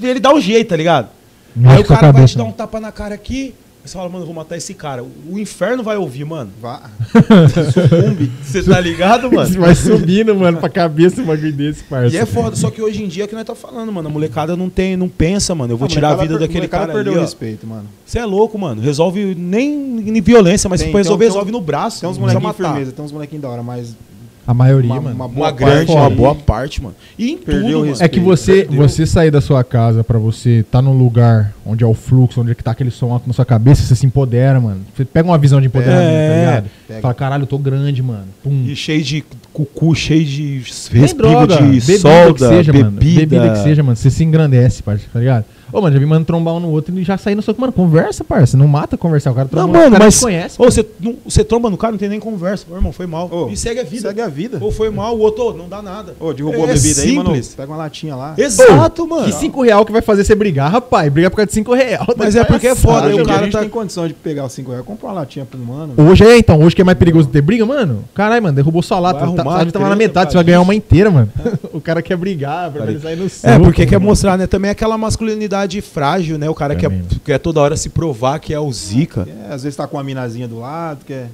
Ele 0.02 0.18
dá 0.20 0.32
um 0.34 0.40
jeito, 0.40 0.68
tá 0.68 0.76
ligado? 0.76 1.08
Mexe 1.54 1.76
Aí 1.76 1.82
o 1.82 1.86
cara 1.86 2.00
vai 2.02 2.12
cabeça, 2.12 2.28
te 2.32 2.36
dar 2.36 2.42
um 2.42 2.46
mano. 2.46 2.56
tapa 2.56 2.80
na 2.80 2.92
cara 2.92 3.14
aqui. 3.14 3.54
Aí 3.86 3.90
você 3.90 3.96
fala, 3.98 4.08
mano, 4.08 4.22
eu 4.22 4.26
vou 4.26 4.34
matar 4.34 4.56
esse 4.56 4.74
cara. 4.74 5.04
O 5.30 5.38
inferno 5.38 5.80
vai 5.80 5.96
ouvir, 5.96 6.24
mano. 6.24 6.50
Vá. 6.60 6.90
Sucumbe. 7.72 8.32
Você 8.42 8.60
tá 8.64 8.80
ligado, 8.80 9.28
Você 9.30 9.36
mano? 9.36 9.60
vai 9.60 9.74
subindo, 9.76 10.34
mano, 10.34 10.58
pra 10.58 10.68
cabeça 10.68 11.22
um 11.22 11.24
bagulho 11.24 11.52
desse, 11.52 11.84
parça. 11.84 12.12
E 12.12 12.18
é 12.18 12.26
foda, 12.26 12.56
só 12.56 12.68
que 12.68 12.82
hoje 12.82 13.04
em 13.04 13.06
dia 13.06 13.22
é 13.22 13.26
que 13.28 13.34
nós 13.36 13.44
tá 13.44 13.54
falando, 13.54 13.92
mano. 13.92 14.08
A 14.08 14.10
molecada 14.10 14.56
não 14.56 14.68
tem, 14.68 14.96
não 14.96 15.08
pensa, 15.08 15.54
mano. 15.54 15.72
Eu 15.72 15.76
vou 15.76 15.86
Ah, 15.86 15.88
tirar 15.88 16.10
a 16.10 16.16
vida 16.16 16.36
per- 16.36 16.48
daquele 16.48 16.66
cara 16.66 16.92
perdeu 16.92 17.12
ali, 17.12 17.20
o 17.20 17.22
respeito, 17.22 17.64
mano. 17.64 17.84
Você 18.04 18.18
é 18.18 18.24
louco, 18.24 18.58
mano. 18.58 18.82
Resolve 18.82 19.36
nem 19.36 19.72
em 20.00 20.20
violência, 20.20 20.68
mas 20.68 20.80
Tem- 20.80 20.88
se 20.88 20.92
for 20.92 20.98
resolver, 20.98 21.24
tem- 21.26 21.32
resolve 21.32 21.52
no 21.52 21.60
braço. 21.60 22.00
Tem 22.00 22.08
uns 22.10 22.18
molequinhos 22.18 22.56
firmeza, 22.56 22.90
tem 22.90 23.04
uns 23.04 23.12
molequinhos 23.12 23.42
da 23.42 23.48
hora, 23.50 23.62
mas 23.62 23.94
A 24.46 24.54
maioria, 24.54 24.92
uma, 24.92 25.00
mano. 25.00 25.14
uma 25.16 25.24
Uma 25.26 25.34
boa 25.34 25.50
grande, 25.50 25.86
parte 25.86 25.90
uma 25.92 26.08
boa 26.10 26.34
parte, 26.34 26.82
mano. 26.82 26.94
E 27.18 27.32
em 27.32 27.36
Perdeu 27.38 27.84
tudo. 27.86 28.02
É 28.02 28.06
que 28.08 28.20
você, 28.20 28.62
Perdeu. 28.64 28.76
você 28.88 29.04
sair 29.04 29.30
da 29.30 29.40
sua 29.40 29.64
casa 29.64 30.04
pra 30.04 30.18
você 30.18 30.64
tá 30.70 30.80
num 30.80 30.96
lugar 30.96 31.52
onde 31.64 31.82
é 31.82 31.86
o 31.86 31.94
fluxo, 31.94 32.40
onde 32.40 32.52
é 32.52 32.54
que 32.54 32.62
tá 32.62 32.70
aquele 32.70 32.90
som 32.92 33.12
alto 33.12 33.26
na 33.26 33.32
sua 33.32 33.44
cabeça, 33.44 33.82
você 33.82 33.96
se 33.96 34.06
empodera, 34.06 34.60
mano. 34.60 34.82
Você 34.96 35.04
pega 35.04 35.28
uma 35.28 35.36
visão 35.36 35.60
de 35.60 35.66
empoderamento, 35.66 36.06
É. 36.08 36.28
tá 36.28 36.38
ligado? 36.50 36.70
Pega. 36.86 37.00
Fala, 37.00 37.14
caralho, 37.14 37.42
eu 37.42 37.46
tô 37.48 37.58
grande, 37.58 38.00
mano. 38.02 38.26
Pum. 38.44 38.62
E 38.66 38.76
cheio 38.76 39.02
de 39.02 39.24
com 39.52 39.62
o 39.62 39.66
cu 39.66 39.94
cheio 39.96 40.24
de 40.24 40.58
respingo 40.92 41.14
droga, 41.16 41.56
de 41.56 41.62
bebida 41.64 41.98
solda, 41.98 42.32
que 42.34 42.38
seja, 42.56 42.72
mano. 42.72 42.90
bebida. 42.92 43.20
Bebida 43.20 43.50
que 43.52 43.58
seja, 43.64 43.82
mano. 43.82 43.96
Você 43.96 44.10
se 44.10 44.22
engrandece, 44.22 44.82
parça, 44.82 45.04
tá 45.12 45.18
ligado? 45.18 45.44
Ô, 45.72 45.80
mano, 45.80 45.92
já 45.94 45.98
vi 45.98 46.06
mano 46.06 46.24
trombar 46.24 46.54
um 46.54 46.60
no 46.60 46.70
outro 46.70 46.96
e 46.98 47.02
já 47.04 47.18
sair 47.18 47.34
no 47.34 47.42
soco. 47.42 47.60
Mano, 47.60 47.72
conversa, 47.72 48.22
parça. 48.24 48.56
Não 48.56 48.66
mata 48.68 48.96
conversar. 48.96 49.30
O 49.32 49.34
cara 49.34 49.48
Não, 49.50 49.62
tromba, 49.62 49.78
mano, 49.78 49.88
o 49.88 49.92
cara 49.92 50.04
mas. 50.04 50.16
te 50.18 50.22
conhece. 50.22 50.62
Ô, 50.62 50.64
você, 50.64 50.86
não- 51.00 51.16
você 51.24 51.44
tromba 51.44 51.68
no 51.70 51.76
cara, 51.76 51.92
não 51.92 51.98
tem 51.98 52.08
nem 52.08 52.20
conversa. 52.20 52.64
Ô, 52.70 52.74
irmão, 52.76 52.92
foi 52.92 53.06
mal. 53.06 53.28
Ô, 53.32 53.48
e 53.50 53.56
segue 53.56 53.80
a 53.80 53.84
vida. 53.84 54.08
Segue 54.08 54.20
a 54.20 54.28
vida. 54.28 54.58
Ou 54.60 54.70
foi 54.70 54.90
mal, 54.90 55.16
o 55.16 55.20
outro, 55.20 55.44
ô, 55.48 55.52
não 55.52 55.68
dá 55.68 55.82
nada. 55.82 56.14
Ô, 56.20 56.32
derrubou 56.32 56.66
É 56.66 56.70
a 56.70 56.74
bebida 56.74 57.02
aí, 57.02 57.12
mano. 57.16 57.32
Pega 57.56 57.70
uma 57.72 57.76
latinha 57.78 58.14
lá. 58.16 58.34
Exato, 58.38 59.06
mano. 59.06 59.24
Que 59.24 59.32
5 59.32 59.62
real 59.62 59.84
que 59.84 59.92
vai 59.92 60.02
fazer 60.02 60.24
você 60.24 60.34
brigar, 60.34 60.70
rapaz? 60.70 61.12
Brigar 61.12 61.30
por 61.30 61.36
causa 61.38 61.46
de 61.48 61.52
5 61.54 61.74
real. 61.74 62.06
Mas 62.16 62.34
tá 62.34 62.40
é 62.40 62.44
porque 62.44 62.66
é 62.68 62.74
foda, 62.74 63.08
aí 63.08 63.20
o 63.20 63.24
cara 63.24 63.40
a 63.40 63.42
gente 63.44 63.52
tá- 63.52 63.60
tem 63.60 63.68
condição 63.68 64.06
de 64.06 64.14
pegar 64.14 64.44
os 64.46 64.52
5 64.52 64.70
reais, 64.70 64.84
comprar 64.86 65.08
uma 65.08 65.14
latinha 65.14 65.44
pro 65.44 65.58
mano. 65.58 65.94
Hoje 65.96 66.24
é, 66.24 66.38
então. 66.38 66.60
Hoje 66.60 66.74
que 66.76 66.82
é 66.82 66.84
mais 66.84 66.98
perigoso 66.98 67.28
ter 67.28 67.42
briga, 67.42 67.66
mano. 67.66 68.04
Caralho, 68.14 68.42
mano, 68.42 68.54
derrubou 68.54 68.82
sua 68.82 68.98
lata. 68.98 69.18
Vai 69.20 69.34
Tá, 69.34 69.42
arrumar 69.42 69.58
sabe, 69.58 69.72
tava 69.72 69.84
na 69.88 69.96
treta, 69.96 70.08
metade, 70.08 70.30
você 70.32 70.36
vai 70.36 70.44
ganhar 70.44 70.60
uma 70.60 70.74
inteira, 70.74 71.10
mano. 71.10 71.28
o 71.72 71.80
cara 71.80 72.00
quer 72.02 72.16
brigar, 72.16 72.70
pra 72.70 72.84
ele 72.86 73.00
sair 73.00 73.16
no 73.16 73.28
soco. 73.28 73.48
É, 73.52 73.58
porque 73.58 73.84
quer 73.86 73.96
mano. 73.98 74.06
mostrar, 74.10 74.38
né, 74.38 74.46
também 74.46 74.70
aquela 74.70 74.96
masculinidade 74.96 75.55
frágil, 75.80 76.38
né? 76.38 76.48
O 76.50 76.54
cara 76.54 76.74
quer, 76.76 76.90
mano. 76.90 77.04
quer 77.24 77.38
toda 77.38 77.60
hora 77.60 77.76
se 77.76 77.88
provar 77.88 78.38
que 78.40 78.52
é 78.52 78.60
o 78.60 78.70
Zica. 78.72 79.26
É, 79.48 79.52
às 79.54 79.62
vezes 79.62 79.76
tá 79.76 79.86
com 79.86 79.96
uma 79.96 80.02
minazinha 80.04 80.46
do 80.48 80.58
lado, 80.60 81.04
quer, 81.04 81.28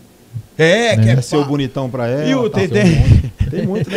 É, 0.58 0.96
Né? 0.96 1.04
quer 1.14 1.22
ser 1.22 1.36
o 1.36 1.44
bonitão 1.44 1.88
pra 1.90 2.06
ela. 2.06 2.24
E 2.24 2.34
o 2.34 2.48
tá. 2.48 2.60
Tem 3.50 3.66
muito, 3.66 3.90
né? 3.90 3.96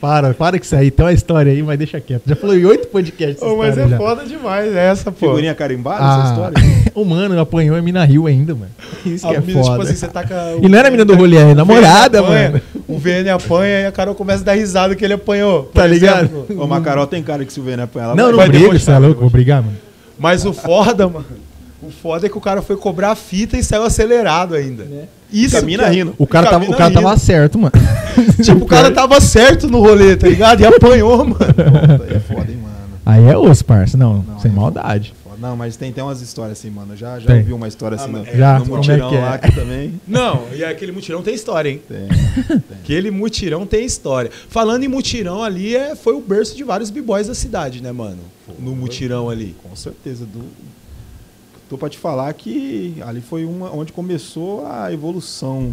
Para, 0.00 0.34
para 0.34 0.58
que 0.58 0.64
isso 0.66 0.74
aí. 0.76 0.90
Tem 0.90 1.04
uma 1.04 1.12
história 1.12 1.50
aí, 1.52 1.62
mas 1.62 1.78
deixa 1.78 2.00
quieto. 2.00 2.22
Já 2.26 2.36
falou 2.36 2.56
em 2.56 2.64
oito 2.64 2.88
podcasts. 2.88 3.42
Ô, 3.42 3.56
mas 3.56 3.76
é 3.76 3.88
já. 3.88 3.96
foda 3.96 4.24
demais 4.24 4.74
essa, 4.74 5.10
pô. 5.12 5.26
Figurinha 5.28 5.54
carimbada, 5.54 5.98
Ah, 6.00 6.20
essa 6.22 6.32
história. 6.32 6.90
o 6.94 7.04
mano 7.04 7.38
apanhou 7.40 7.76
a 7.76 7.82
mina 7.82 8.04
Rio 8.04 8.26
ainda, 8.26 8.54
mano. 8.54 8.70
Isso 9.04 9.26
que 9.28 9.34
A 9.34 9.38
é 9.38 9.40
mina, 9.40 9.62
foda. 9.62 9.70
tipo 9.72 9.82
assim, 9.82 9.94
você 9.96 10.08
taca 10.08 10.34
E 10.62 10.68
não 10.68 10.78
era 10.78 10.88
a 10.88 10.90
mina 10.90 11.04
do 11.04 11.14
rolê, 11.14 11.36
é 11.36 11.44
o 11.44 11.54
namorada, 11.54 12.20
VN 12.20 12.26
apanha, 12.26 12.50
mano. 12.50 12.62
O 12.88 12.98
VN 12.98 13.28
apanha 13.30 13.80
e 13.80 13.86
a 13.86 13.92
Carol 13.92 14.14
começa 14.14 14.42
a 14.42 14.44
dar 14.46 14.54
risada 14.54 14.94
que 14.94 15.04
ele 15.04 15.14
apanhou. 15.14 15.64
Tá 15.74 15.86
ligado? 15.86 16.46
Ô, 16.58 16.66
Macarol 16.66 17.06
tem 17.06 17.22
cara 17.22 17.44
que 17.44 17.52
se 17.52 17.60
o 17.60 17.62
Vené 17.62 17.86
põe 17.86 18.02
ela. 18.02 18.14
Não, 18.14 18.34
vai- 18.36 18.46
não 18.48 18.54
briga, 18.54 18.78
você 18.78 18.90
é 18.90 18.98
louco, 18.98 19.20
vou 19.20 19.30
brigar, 19.30 19.62
mano. 19.62 19.76
Mas 20.18 20.44
o 20.44 20.52
foda, 20.52 21.08
mano. 21.08 21.24
O 21.82 21.90
foda 21.90 22.26
é 22.26 22.28
que 22.30 22.38
o 22.38 22.40
cara 22.40 22.62
foi 22.62 22.76
cobrar 22.76 23.10
a 23.10 23.14
fita 23.14 23.58
e 23.58 23.62
saiu 23.62 23.82
acelerado 23.82 24.54
ainda. 24.54 24.86
Isso. 25.34 25.56
A 25.56 25.62
mina 25.62 25.82
que 25.84 25.88
é- 25.90 25.92
rindo. 25.92 26.14
O 26.18 26.26
cara, 26.26 26.48
tava, 26.50 26.64
o 26.64 26.70
cara 26.76 26.88
rindo. 26.90 27.02
tava 27.02 27.18
certo, 27.18 27.58
mano. 27.58 27.72
Tipo, 28.42 28.64
o 28.64 28.66
cara 28.66 28.90
tava 28.90 29.20
certo 29.20 29.66
no 29.68 29.80
rolê, 29.80 30.16
tá 30.16 30.28
ligado? 30.28 30.60
E 30.60 30.66
apanhou, 30.66 31.18
mano. 31.24 31.36
É 32.08 32.20
foda, 32.20 32.50
hein, 32.50 32.58
mano. 32.62 32.74
Aí 33.04 33.24
é 33.24 33.36
osso, 33.36 33.64
parça. 33.64 33.96
Não, 33.96 34.22
Não, 34.26 34.38
sem 34.40 34.50
é 34.50 34.54
maldade. 34.54 35.12
Foda. 35.22 35.36
Não, 35.40 35.56
mas 35.56 35.76
tem, 35.76 35.92
tem 35.92 36.02
umas 36.02 36.22
histórias 36.22 36.58
assim, 36.58 36.70
mano. 36.70 36.96
Já, 36.96 37.18
já 37.18 37.26
Tem. 37.26 37.38
ouvi 37.38 37.52
uma 37.52 37.68
história 37.68 37.96
assim 37.96 38.04
Ah, 38.04 38.08
no, 38.08 38.18
mas- 38.24 38.36
Já, 38.38 38.58
no 38.60 38.64
é 38.64 38.68
mutirão 38.68 39.10
que 39.10 39.16
é? 39.16 39.20
lá 39.20 39.34
aqui 39.34 39.52
também. 39.52 40.00
Não, 40.06 40.44
e 40.54 40.64
aquele 40.64 40.92
mutirão 40.92 41.22
tem 41.22 41.34
história, 41.34 41.68
hein? 41.68 41.82
Tem. 41.88 42.08
Aquele 42.80 43.10
mutirão 43.10 43.66
tem 43.66 43.84
história. 43.84 44.30
Falando 44.48 44.84
em 44.84 44.88
mutirão 44.88 45.42
ali, 45.42 45.74
é, 45.76 45.94
foi 45.96 46.14
o 46.14 46.20
berço 46.20 46.56
de 46.56 46.62
vários 46.64 46.88
b-boys 46.90 47.26
da 47.26 47.34
cidade, 47.34 47.82
né, 47.82 47.92
mano? 47.92 48.18
No 48.58 48.74
mutirão 48.76 49.28
ali. 49.28 49.54
Com 49.62 49.74
certeza. 49.76 50.24
Do... 50.24 50.44
Tô 51.74 51.78
pra 51.78 51.88
te 51.88 51.98
falar 51.98 52.32
que 52.34 52.94
ali 53.04 53.20
foi 53.20 53.44
uma, 53.44 53.68
onde 53.74 53.92
começou 53.92 54.64
a 54.64 54.92
evolução 54.92 55.72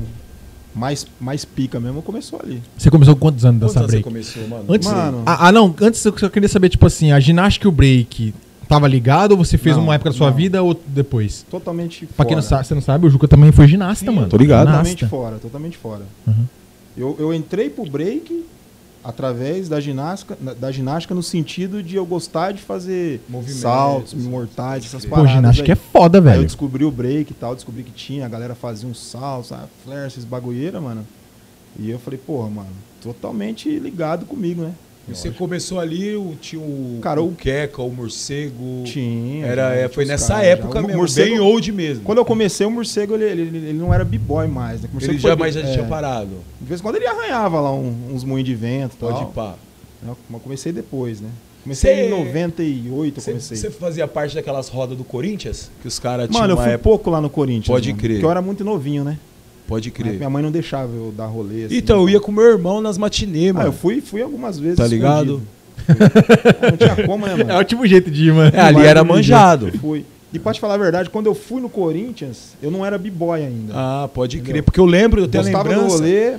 mais, 0.74 1.06
mais 1.20 1.46
pica 1.46 1.80
mesmo, 1.80 2.02
começou 2.02 2.40
ali. 2.42 2.60
Você 2.76 2.90
começou 2.90 3.14
com 3.16 3.20
quantos 3.22 3.46
anos 3.46 3.60
Quantos 3.62 3.76
dançar 3.76 3.84
anos 3.84 3.92
você 3.92 4.02
break? 4.02 4.04
começou, 4.04 4.48
mano? 4.48 4.74
Antes, 4.74 4.88
Mano. 4.88 5.22
ah, 5.28 5.48
ah, 5.48 5.52
não, 5.52 5.76
antes 5.80 6.04
eu 6.04 6.18
só 6.18 6.28
queria 6.28 6.50
saber, 6.50 6.70
tipo 6.70 6.84
assim, 6.88 7.12
a 7.12 7.20
ginástica 7.20 7.68
e 7.68 7.70
o 7.70 7.72
break 7.72 8.34
tava 8.68 8.88
ligado 8.88 9.34
ou 9.34 9.38
você 9.38 9.60
fez 9.60 9.76
Não, 9.78 9.84
uma 9.84 9.94
época 9.94 10.10
da 10.10 10.18
sua 10.18 10.32
não. 10.32 10.36
vida 10.36 10.64
ou 10.64 10.74
depois? 10.88 11.46
Totalmente 11.52 12.08
Pra 12.08 12.16
fora. 12.16 12.28
quem 12.30 12.36
não 12.36 12.42
sabe, 12.42 12.66
você 12.66 12.74
não 12.74 12.82
sabe, 12.82 13.06
o 13.06 13.10
Juca 13.12 13.28
também 13.28 13.52
foi 13.52 13.68
ginasta, 13.68 14.04
Sim, 14.04 14.16
mano. 14.16 14.28
tô 14.28 14.38
ligado. 14.38 14.70
Totalmente 14.70 14.98
Ginasta. 15.02 15.16
fora, 15.16 15.38
totalmente 15.38 15.78
fora. 15.78 16.02
Uhum. 16.26 16.46
Eu, 16.98 17.16
eu 17.20 17.32
entrei 17.32 17.70
pro 17.70 17.86
break 17.88 18.44
através 19.04 19.68
da 19.68 19.80
ginástica, 19.80 20.38
da 20.60 20.72
ginástica 20.72 21.16
no 21.16 21.24
sentido 21.24 21.82
de 21.82 21.96
eu 21.96 22.06
gostar 22.06 22.52
de 22.54 22.62
fazer 22.62 23.22
Movimentos, 23.28 23.62
saltos, 23.62 24.14
mortais, 24.14 24.86
essas 24.86 25.04
Pô, 25.04 25.10
Pô, 25.10 25.16
paradas. 25.16 25.36
ginástica 25.36 25.72
é 25.72 25.74
aí. 25.76 25.80
foda, 25.92 26.18
Aí 26.20 26.24
eu 26.26 26.32
velho. 26.32 26.44
descobri 26.46 26.84
o 26.86 26.92
break 26.92 27.32
e 27.32 27.36
tal, 27.36 27.56
descobri 27.56 27.84
que 27.84 27.92
tinha, 27.92 28.26
a 28.26 28.30
galera 28.30 28.54
fazia 28.56 28.88
uns 28.88 29.00
saltos, 29.00 29.52
ah, 29.52 29.68
flare, 29.84 30.08
esses 30.08 30.24
bagulheira, 30.24 30.80
mano. 30.80 31.06
E 31.80 31.90
eu 31.90 31.98
falei, 32.00 32.20
porra, 32.20 32.50
mano, 32.50 32.70
totalmente 33.02 33.70
ligado 33.80 34.26
comigo, 34.26 34.62
né? 34.64 34.74
E 35.10 35.16
você 35.16 35.32
começou 35.32 35.80
ali, 35.80 36.16
o, 36.16 36.36
tinha 36.40 36.62
o, 36.62 37.00
Cara, 37.02 37.22
o 37.22 37.30
o- 37.30 37.36
Queca, 37.36 37.82
o 37.82 37.90
Morcego. 37.92 38.84
Tinha. 38.86 39.46
Era, 39.46 39.74
é, 39.76 39.90
foi 39.90 40.06
nessa 40.06 40.36
caras 40.36 40.48
época 40.48 40.80
já. 40.80 40.88
Mesmo, 40.88 41.00
morcego- 41.02 41.30
bem 41.30 41.40
old 41.40 41.72
mesmo. 41.72 42.04
Quando 42.04 42.20
eu 42.20 42.26
comecei, 42.26 42.66
o 42.66 42.72
morcego, 42.72 43.16
ele, 43.16 43.26
ele, 43.26 43.58
ele 43.70 43.74
não 43.74 43.94
era 43.94 44.06
b-boy 44.06 44.48
mais, 44.48 44.82
né? 44.82 44.90
Ele 45.02 45.18
já, 45.18 45.36
mas 45.36 45.56
já 45.56 45.62
é, 45.62 45.72
tinha 45.74 45.86
parado. 45.86 46.30
De 46.60 46.68
vez 46.68 46.80
em 46.80 46.84
quando 46.84 46.96
ele 46.98 47.08
arranhava 47.08 47.60
lá 47.60 47.74
um- 47.74 48.12
uns 48.14 48.24
moinhos 48.24 48.48
de 48.48 48.56
vento 48.56 48.96
Pode 48.98 49.18
tal. 49.20 49.28
pá. 49.32 49.56
Eu 50.06 50.18
mas 50.30 50.42
comecei 50.42 50.72
depois, 50.72 51.20
né? 51.20 51.30
Comecei 51.64 51.94
Cê- 51.96 52.06
em 52.08 52.10
98, 52.10 53.18
eu 53.18 53.22
Você 53.22 53.32
comecei. 53.32 53.58
você 53.58 53.70
fazia 53.70 54.08
parte 54.08 54.34
daquelas 54.34 54.68
rodas 54.68 54.98
do 54.98 55.04
Corinthians? 55.04 55.70
Que 55.82 55.88
os 55.88 56.00
caras 56.00 56.28
tinham 56.28 56.42
Mano, 56.42 56.54
eu 56.54 56.58
fui 56.58 56.70
época. 56.72 56.84
pouco 56.84 57.10
lá 57.12 57.22
no 57.22 57.30
Corinthians. 57.30 57.68
Pode 57.68 57.90
mano, 57.90 58.00
crer. 58.02 58.14
Porque 58.14 58.26
eu 58.26 58.32
era 58.32 58.42
muito 58.42 58.64
novinho, 58.64 59.04
né? 59.04 59.20
Pode 59.72 59.90
crer. 59.90 60.16
Minha 60.18 60.30
mãe 60.30 60.44
não 60.44 60.52
deixava 60.52 60.94
eu 60.94 61.14
dar 61.16 61.28
rolê. 61.28 61.64
assim. 61.66 61.78
Então, 61.78 62.02
eu 62.02 62.10
ia 62.10 62.20
com 62.20 62.30
meu 62.32 62.44
irmão 62.44 62.82
nas 62.82 62.98
matinê, 62.98 63.50
Ah, 63.50 63.54
mano. 63.54 63.68
eu 63.70 63.72
fui, 63.74 64.02
fui 64.02 64.22
algumas 64.22 64.60
vezes. 64.60 64.76
Tá 64.78 64.86
ligado? 64.86 65.42
escondido. 65.88 66.62
Não 66.72 66.78
tinha 66.78 67.06
como, 67.08 67.26
né, 67.26 67.32
É 67.34 67.36
o 67.36 67.48
mano? 67.48 67.58
último 67.60 67.88
jeito 67.88 68.12
de 68.12 68.28
ir, 68.28 68.34
mano. 68.34 68.52
É, 68.56 68.60
ali 68.60 68.82
era 68.86 69.04
manjado. 69.04 69.72
Fui. 69.80 70.06
E 70.34 70.40
pode 70.40 70.62
falar 70.62 70.76
a 70.76 70.78
verdade, 70.78 71.10
quando 71.10 71.26
eu 71.26 71.36
fui 71.36 71.60
no 71.62 71.68
Corinthians, 71.68 72.54
eu 72.64 72.72
não 72.72 72.86
era 72.86 72.98
b-boy 72.98 73.44
ainda. 73.44 73.74
Ah, 73.76 74.10
pode 74.14 74.38
crer. 74.38 74.44
Entendeu? 74.46 74.64
Porque 74.64 74.80
eu 74.80 74.86
lembro, 74.86 75.20
eu 75.22 75.28
tenho 75.28 75.44
gostava 75.44 75.68
lembrança. 75.70 75.88
do 75.88 75.94
rolê, 76.04 76.34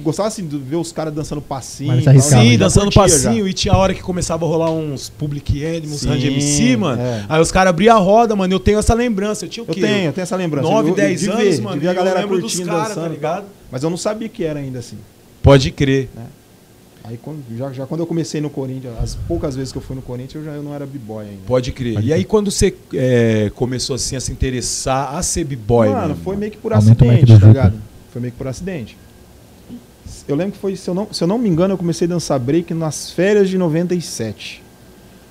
gostava 0.00 0.28
assim 0.28 0.46
de 0.46 0.58
ver 0.58 0.76
os 0.76 0.92
caras 0.92 1.14
dançando 1.14 1.40
passinho. 1.40 1.88
Mas 1.88 2.02
e 2.02 2.04
tal, 2.30 2.42
Sim, 2.42 2.58
dançando 2.58 2.92
passinho. 2.92 3.44
já. 3.44 3.50
E 3.50 3.52
tinha 3.54 3.72
a 3.72 3.78
hora 3.78 3.94
que 3.94 4.02
começava 4.02 4.44
a 4.44 4.48
rolar 4.48 4.70
uns 4.70 5.08
Public 5.08 5.62
Enemy, 5.62 5.86
uns 5.94 6.00
de 6.02 6.26
MC, 6.26 6.76
mano. 6.76 7.00
é. 7.00 7.24
Aí 7.26 7.40
os 7.40 7.50
caras 7.50 7.70
abriam 7.70 7.96
a 7.96 7.98
roda, 7.98 8.36
mano. 8.36 8.52
Eu 8.52 8.60
tenho 8.60 8.78
essa 8.78 8.92
lembrança. 8.92 9.46
Eu 9.46 9.48
tinha 9.48 9.64
o 9.64 9.68
Eu 9.70 9.74
quê? 9.74 9.80
tenho, 9.80 10.08
eu 10.08 10.12
tenho 10.12 10.22
essa 10.24 10.36
lembrança. 10.36 10.68
9, 10.68 10.88
Eu- 10.88 10.92
eu- 10.92 10.96
10 10.96 11.20
de 11.20 11.30
anos, 11.30 11.42
ver, 11.56 11.62
mano. 11.62 11.80
Ver 11.80 11.88
a 11.88 11.94
galera 11.94 12.20
eu 12.20 12.28
curtindo, 12.28 12.48
dos 12.64 12.66
caras, 12.66 12.88
dançando. 12.88 13.02
tá 13.04 13.08
ligado? 13.08 13.44
Mas 13.72 13.82
eu 13.82 13.88
não 13.88 13.96
sabia 13.96 14.28
que 14.28 14.44
era 14.44 14.60
ainda 14.60 14.78
assim. 14.80 14.98
Pode 15.42 15.70
crer. 15.70 16.10
Aí 17.08 17.16
quando- 17.16 17.42
já, 17.56 17.72
já 17.72 17.86
quando 17.86 18.00
eu 18.00 18.06
comecei 18.06 18.38
no 18.38 18.50
Corinthians, 18.50 18.92
as 19.02 19.14
poucas 19.14 19.56
vezes 19.56 19.72
que 19.72 19.78
eu 19.78 19.82
fui 19.82 19.96
no 19.96 20.02
Corinthians, 20.02 20.44
eu 20.44 20.44
já 20.44 20.56
eu 20.56 20.62
não 20.62 20.74
era 20.74 20.84
b-boy 20.84 21.24
ainda. 21.24 21.40
Pode 21.46 21.72
crer. 21.72 21.98
E 22.04 22.12
aí, 22.12 22.22
quando 22.22 22.50
você 22.50 22.74
é, 22.92 23.50
começou 23.54 23.96
assim 23.96 24.14
a 24.14 24.20
se 24.20 24.30
interessar 24.30 25.14
a 25.16 25.22
ser 25.22 25.44
b-boy, 25.44 25.88
Mano, 25.88 26.08
mesmo? 26.08 26.22
foi 26.22 26.36
meio 26.36 26.52
que 26.52 26.58
por 26.58 26.70
Aumenta 26.74 27.04
acidente, 27.06 27.40
tá 27.40 27.46
ligado? 27.46 27.74
Foi 28.12 28.20
meio 28.20 28.32
que 28.32 28.36
por 28.38 28.46
acidente. 28.46 28.98
Eu 30.26 30.36
lembro 30.36 30.52
que 30.52 30.58
foi, 30.58 30.76
se 30.76 30.88
eu, 30.88 30.94
não, 30.94 31.08
se 31.10 31.24
eu 31.24 31.28
não 31.28 31.38
me 31.38 31.48
engano, 31.48 31.72
eu 31.72 31.78
comecei 31.78 32.06
a 32.06 32.10
dançar 32.10 32.38
break 32.38 32.74
nas 32.74 33.10
férias 33.10 33.48
de 33.48 33.56
97. 33.56 34.62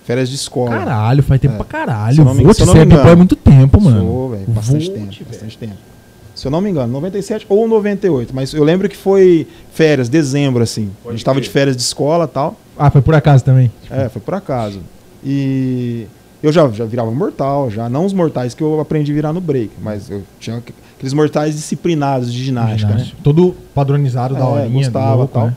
Férias 0.04 0.30
de 0.30 0.36
escola. 0.36 0.72
Caralho, 0.72 1.22
faz 1.22 1.40
tempo 1.40 1.54
É. 1.54 1.58
pra 1.58 1.66
Se 1.66 1.72
caralho. 1.72 2.22
eu 2.22 2.26
não 2.26 2.34
me- 2.34 2.44
Vou 2.44 2.54
se 2.56 2.62
eu 2.62 2.66
não 2.66 2.74
me 2.74 2.80
b-boy 2.80 2.96
engano. 3.00 3.12
há 3.12 3.16
muito 3.16 3.36
tempo, 3.36 3.80
mano. 3.82 4.00
Sou, 4.02 4.30
velho, 4.32 4.46
bastante 4.48 4.86
Vou 4.88 4.96
tempo, 4.96 5.26
bastante 5.28 5.58
tempo. 5.60 5.76
Se 6.38 6.46
eu 6.48 6.52
não 6.52 6.62
me 6.62 6.70
engano, 6.70 6.92
97 6.94 7.46
ou 7.50 7.68
98, 7.68 8.34
mas 8.34 8.54
eu 8.54 8.64
lembro 8.64 8.88
que 8.88 8.96
foi 8.96 9.48
férias, 9.74 10.08
dezembro, 10.08 10.62
assim. 10.64 10.92
a 11.02 11.04
Pode 11.04 11.18
gente 11.18 11.26
tava 11.26 11.36
crer. 11.40 11.44
de 11.46 11.50
férias 11.50 11.76
de 11.76 11.82
escola 11.82 12.26
e 12.26 12.28
tal. 12.28 12.56
Ah, 12.78 12.92
foi 12.92 13.02
por 13.02 13.16
acaso 13.16 13.44
também. 13.44 13.72
É, 13.90 14.08
foi 14.08 14.22
por 14.22 14.34
acaso. 14.36 14.80
E 15.24 16.06
eu 16.44 16.52
já, 16.52 16.68
já 16.70 16.86
virava 16.86 17.12
mortal, 17.12 17.70
já. 17.72 17.90
Não 17.90 18.06
os 18.06 18.14
mortais 18.14 18.54
que 18.54 18.62
eu 18.62 18.80
aprendi 18.80 19.12
a 19.12 19.16
virar 19.16 19.34
no 19.34 19.42
break, 19.42 19.72
mas 19.82 20.10
eu 20.10 20.24
tinha 20.40 20.58
aqu- 20.58 20.72
aqueles 20.96 21.14
mortais 21.14 21.56
disciplinados 21.56 22.32
de 22.32 22.44
ginástica, 22.44 22.94
né? 22.94 23.08
Todo 23.24 23.56
padronizado 23.74 24.36
da 24.36 24.42
É, 24.42 24.44
horinha. 24.44 24.70
gostava, 24.70 25.16
louco, 25.16 25.34
tal. 25.34 25.46
né? 25.48 25.56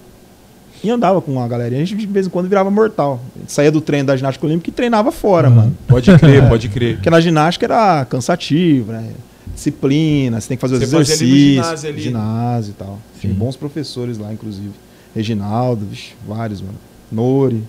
E 0.83 0.91
andava 0.91 1.21
com 1.21 1.31
uma 1.33 1.47
galerinha, 1.47 1.83
a 1.83 1.85
gente 1.85 1.99
de 2.01 2.07
vez 2.11 2.27
em 2.27 2.31
quando 2.31 2.49
virava 2.49 2.71
mortal. 2.71 3.21
A 3.37 3.41
gente 3.41 3.53
saía 3.53 3.71
do 3.71 3.83
treino 3.83 4.07
da 4.07 4.17
ginástica 4.17 4.47
olímpica 4.47 4.71
e 4.71 4.73
treinava 4.73 5.13
fora, 5.13 5.49
Uhum. 5.51 5.55
mano. 5.57 5.77
Pode 5.87 6.11
crer, 6.19 6.49
pode 6.49 6.69
crer. 6.71 6.95
Porque 6.97 7.11
na 7.11 7.21
ginástica 7.21 7.67
era 7.67 8.05
cansativo, 8.07 8.91
né? 8.93 9.11
Disciplina, 9.55 10.41
você 10.41 10.49
tem 10.49 10.57
que 10.57 10.61
fazer 10.61 10.77
os 10.77 10.83
exercícios. 10.83 11.29
ginásio 11.29 11.89
ali. 11.89 12.01
ginásio 12.01 12.71
e 12.71 12.75
tal. 12.75 12.99
Sim. 13.21 13.33
bons 13.33 13.57
professores 13.57 14.19
lá, 14.19 14.33
inclusive. 14.33 14.73
Reginaldo, 15.15 15.85
vixe, 15.87 16.15
vários, 16.27 16.61
mano. 16.61 16.79
Nori. 17.11 17.63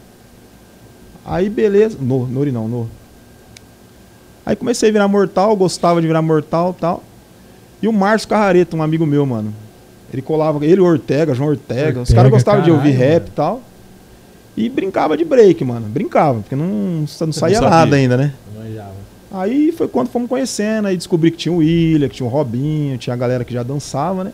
Aí, 1.25 1.49
beleza. 1.49 1.97
No, 1.99 2.27
Nori 2.27 2.51
não, 2.51 2.67
no. 2.67 2.89
Aí 4.45 4.55
comecei 4.55 4.89
a 4.89 4.91
virar 4.91 5.07
mortal, 5.07 5.55
gostava 5.55 6.01
de 6.01 6.07
virar 6.07 6.21
mortal 6.21 6.75
e 6.77 6.81
tal. 6.81 7.03
E 7.81 7.87
o 7.87 7.93
Márcio 7.93 8.29
Carrareta, 8.29 8.75
um 8.75 8.83
amigo 8.83 9.05
meu, 9.05 9.25
mano. 9.25 9.53
Ele 10.13 10.21
colava, 10.21 10.63
ele 10.65 10.75
e 10.75 10.79
o 10.79 10.85
Ortega, 10.85 11.33
João 11.33 11.49
Ortega. 11.49 12.01
os 12.01 12.09
Ortega, 12.09 12.15
caras 12.15 12.31
gostavam 12.31 12.61
de 12.63 12.71
ouvir 12.71 12.93
caralho, 12.93 13.13
rap 13.13 13.27
e 13.27 13.31
tal. 13.31 13.61
E 14.57 14.69
brincava 14.69 15.15
de 15.15 15.23
break, 15.23 15.63
mano. 15.63 15.87
Brincava, 15.87 16.41
porque 16.41 16.55
não, 16.55 16.65
não 16.67 17.07
saía 17.07 17.31
sabia. 17.31 17.61
nada 17.61 17.95
ainda, 17.95 18.17
né? 18.17 18.33
Aí 19.33 19.71
foi 19.71 19.87
quando 19.87 20.09
fomos 20.09 20.27
conhecendo, 20.29 20.87
aí 20.87 20.97
descobri 20.97 21.31
que 21.31 21.37
tinha 21.37 21.53
o 21.53 21.57
William, 21.57 22.09
que 22.09 22.15
tinha 22.15 22.27
o 22.27 22.29
Robinho, 22.29 22.97
tinha 22.97 23.13
a 23.13 23.17
galera 23.17 23.43
que 23.45 23.53
já 23.53 23.63
dançava, 23.63 24.23
né? 24.23 24.31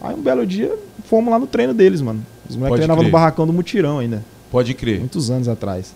Aí 0.00 0.14
um 0.14 0.20
belo 0.22 0.44
dia 0.44 0.74
fomos 1.04 1.30
lá 1.30 1.38
no 1.38 1.46
treino 1.46 1.72
deles, 1.72 2.00
mano. 2.00 2.24
Os 2.48 2.56
moleques 2.56 2.78
treinavam 2.78 3.04
no 3.04 3.10
barracão 3.10 3.46
do 3.46 3.52
Mutirão 3.52 4.00
ainda, 4.00 4.22
Pode 4.50 4.74
crer. 4.74 4.98
muitos 4.98 5.30
anos 5.30 5.46
atrás. 5.48 5.94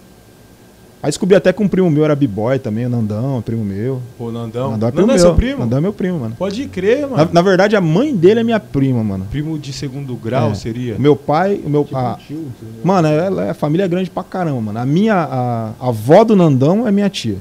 Aí 1.03 1.11
descobri 1.11 1.37
até 1.37 1.53
que 1.53 1.63
um 1.63 1.69
primo 1.69 1.91
meu 1.91 2.05
era 2.05 2.17
b-boy 2.17 2.59
também, 2.59 2.87
o 2.87 2.89
Nandão, 2.89 3.43
primo 3.43 3.63
meu. 3.65 4.01
Pô, 4.17 4.33
Nandão. 4.33 4.71
Nandão 4.73 4.89
é 4.89 4.93
Nandão 4.93 4.93
primo 4.93 5.11
é 5.11 5.15
meu. 5.15 5.19
seu 5.23 5.35
primo? 5.35 5.59
Nandão 5.61 5.79
é 5.79 5.81
meu 5.83 5.93
primo, 5.93 6.19
mano. 6.21 6.35
Pode 6.39 6.67
crer, 6.69 7.03
Na, 7.03 7.09
mano. 7.09 7.31
na 7.33 7.43
verdade, 7.43 7.77
a 7.77 7.81
mãe 7.81 8.15
dele 8.17 8.41
é 8.41 8.43
minha 8.43 8.59
prima, 8.59 9.05
mano. 9.05 9.27
Primo 9.31 9.59
de 9.59 9.73
segundo 9.73 10.17
grau 10.17 10.51
É. 10.53 10.55
seria? 10.55 10.97
O 10.97 11.01
meu 11.01 11.15
pai, 11.15 11.61
o 11.65 11.69
meu 11.69 11.85
Tipo 11.85 11.97
a- 11.97 12.19
tio. 12.27 12.47
Mano, 12.83 13.07
ela 13.09 13.45
é 13.45 13.51
a 13.51 13.55
família 13.55 13.85
é 13.85 13.89
grande 13.89 14.09
pra 14.09 14.25
caramba, 14.25 14.61
mano. 14.61 14.79
A 14.79 14.87
minha 14.87 15.15
a, 15.17 15.73
a 15.79 15.89
avó 15.89 16.25
do 16.25 16.35
Nandão 16.35 16.89
é 16.89 16.93
minha 16.93 17.11
tia. 17.11 17.37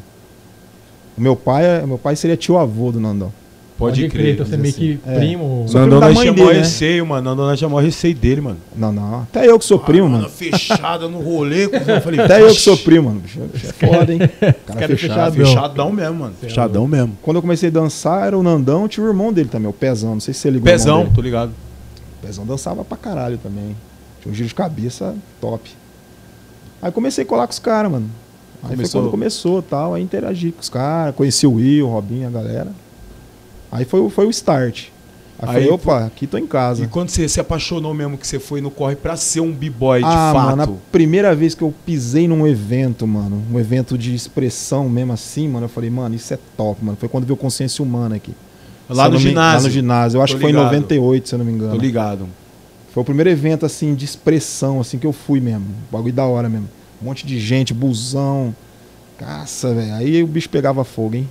O 1.17 1.21
meu 1.21 1.35
pai, 1.35 1.65
é- 1.65 1.85
meu 1.85 1.97
pai 1.97 2.15
seria 2.15 2.35
tio 2.37 2.57
avô 2.57 2.91
do 2.91 2.99
Nandão. 2.99 3.31
Pode, 3.77 4.07
crer. 4.07 4.35
Então 4.35 4.45
você 4.45 4.55
é 4.55 4.57
meio 4.57 4.73
que 4.73 4.99
É. 5.05 5.15
primo. 5.19 5.65
Sou 5.67 5.81
Nandão 5.81 5.99
primo 5.99 5.99
da 5.99 6.07
nós 6.07 6.15
mãe 6.15 6.25
chamou 6.27 6.45
dele, 6.47 6.57
né? 6.59 6.63
receio, 6.63 7.05
mano. 7.05 7.29
Nandão 7.29 7.45
nós 7.45 7.59
chamou 7.59 7.79
receio 7.81 8.15
dele, 8.15 8.39
mano. 8.39 8.57
Não, 8.73 8.89
não. 8.93 9.21
Até 9.23 9.45
eu 9.49 9.59
que 9.59 9.65
sou 9.65 9.77
primo, 9.79 10.07
mano. 10.07 10.29
fechada 10.29 11.09
no 11.09 11.19
rolê. 11.19 11.65
Eu 11.85 12.01
falei, 12.01 12.21
Até 12.21 12.37
eu 12.41 12.45
que 12.47 12.53
"Vixe, 12.53 12.61
sou 12.63 12.77
primo, 12.77 13.09
mano. 13.09 13.19
Bicho, 13.19 13.39
bicho 13.53 13.67
é 13.67 13.87
foda, 13.87 14.13
hein? 14.13 14.19
Cara, 14.19 14.53
cara 14.65 14.85
é 14.85 14.87
fechado. 14.87 15.33
fechadão. 15.33 15.45
Fechadão 15.45 15.91
mesmo, 15.91 16.15
mano. 16.19 16.33
É 16.41 16.45
Fechadão 16.47 16.87
mesmo. 16.87 17.17
Quando 17.21 17.35
eu 17.35 17.41
comecei 17.41 17.67
a 17.67 17.71
dançar, 17.71 18.27
era 18.27 18.37
o 18.37 18.41
Nandão, 18.43 18.87
tinha 18.87 19.05
o 19.05 19.09
irmão 19.09 19.33
dele 19.33 19.49
também, 19.49 19.67
o 19.69 19.73
Pezão. 19.73 20.13
Não 20.13 20.19
sei 20.21 20.33
se 20.33 20.39
você 20.39 20.49
ligou. 20.51 20.71
Pezão, 20.71 21.05
tô 21.13 21.19
ligado. 21.19 21.49
O 21.49 22.25
Pezão 22.25 22.45
dançava 22.45 22.85
pra 22.85 22.95
caralho 22.95 23.37
também. 23.37 23.75
Tinha 24.21 24.31
um 24.31 24.35
giro 24.35 24.47
de 24.47 24.55
cabeça 24.55 25.13
top. 25.41 25.69
Aí 26.81 26.91
comecei 26.93 27.25
a 27.25 27.27
colar 27.27 27.45
com 27.45 27.51
os 27.53 27.59
caras, 27.59 27.91
mano. 27.91 28.09
Aí 28.65 28.71
Começou- 28.71 28.91
foi 29.01 29.01
quando 29.01 29.11
começou 29.11 29.61
tal, 29.61 29.93
aí 29.93 30.01
interagi 30.03 30.51
com 30.51 30.59
os 30.61 30.69
caras, 30.69 31.15
conheci 31.15 31.45
o 31.47 31.53
Will, 31.53 31.87
o 31.87 31.91
Robinho, 31.91 32.27
a 32.27 32.31
galera. 32.31 32.71
Aí 33.71 33.85
foi, 33.85 33.99
o- 33.99 34.09
foi 34.09 34.25
o 34.25 34.29
start. 34.29 34.85
Aí, 35.37 35.49
Aí 35.49 35.53
falei, 35.55 35.69
opa, 35.69 36.05
aqui 36.05 36.25
tô 36.25 36.37
em 36.37 36.47
casa. 36.47 36.83
E 36.83 36.87
quando 36.87 37.09
você 37.09 37.27
se 37.27 37.39
apaixonou 37.41 37.93
mesmo 37.93 38.17
que 38.17 38.25
você 38.25 38.39
foi 38.39 38.61
no 38.61 38.71
corre 38.71 38.95
pra 38.95 39.17
ser 39.17 39.41
um 39.41 39.51
b-boy 39.51 39.99
de 39.99 40.05
ah, 40.07 40.31
fato? 40.33 40.57
mano, 40.57 40.63
a 40.63 40.91
primeira 40.91 41.35
vez 41.35 41.53
que 41.53 41.61
eu 41.61 41.73
pisei 41.85 42.25
num 42.27 42.47
evento, 42.47 43.05
mano, 43.05 43.43
um 43.51 43.59
evento 43.59 43.97
de 43.97 44.15
expressão 44.15 44.87
mesmo 44.87 45.11
assim, 45.11 45.49
mano, 45.49 45.65
eu 45.65 45.69
falei, 45.69 45.89
mano, 45.89 46.15
isso 46.15 46.33
é 46.33 46.39
top, 46.55 46.83
mano. 46.83 46.97
Foi 46.97 47.09
quando 47.09 47.25
veio 47.25 47.35
Consciência 47.35 47.83
Humana 47.83 48.15
aqui. 48.15 48.33
Lá 48.89 49.05
Se 49.05 49.09
no 49.09 49.15
me- 49.17 49.21
ginásio. 49.21 49.57
Lá 49.57 49.63
no 49.63 49.69
ginásio. 49.69 50.17
Eu 50.17 50.21
acho 50.21 50.33
Tô 50.33 50.37
que 50.37 50.41
foi 50.43 50.51
em 50.51 50.53
ligado. 50.53 50.71
98, 50.71 51.27
se 51.29 51.35
eu 51.35 51.39
não 51.39 51.45
me 51.45 51.51
engano. 51.51 51.71
Tô 51.73 51.77
ligado. 51.81 52.27
Foi 52.93 53.01
o 53.01 53.05
primeiro 53.05 53.29
evento, 53.29 53.65
assim, 53.65 53.93
de 53.93 54.05
expressão, 54.05 54.79
assim, 54.79 54.97
que 54.97 55.05
eu 55.05 55.11
fui 55.11 55.41
mesmo. 55.41 55.65
Bagulho 55.91 56.13
da 56.13 56.23
hora 56.25 56.47
mesmo. 56.47 56.69
Um 57.01 57.05
monte 57.05 57.25
de 57.25 57.39
gente, 57.39 57.73
busão. 57.73 58.55
Caça, 59.17 59.73
velho. 59.73 59.93
Aí 59.95 60.23
o 60.23 60.27
bicho 60.27 60.49
pegava 60.49 60.83
fogo, 60.83 61.15
hein? 61.15 61.27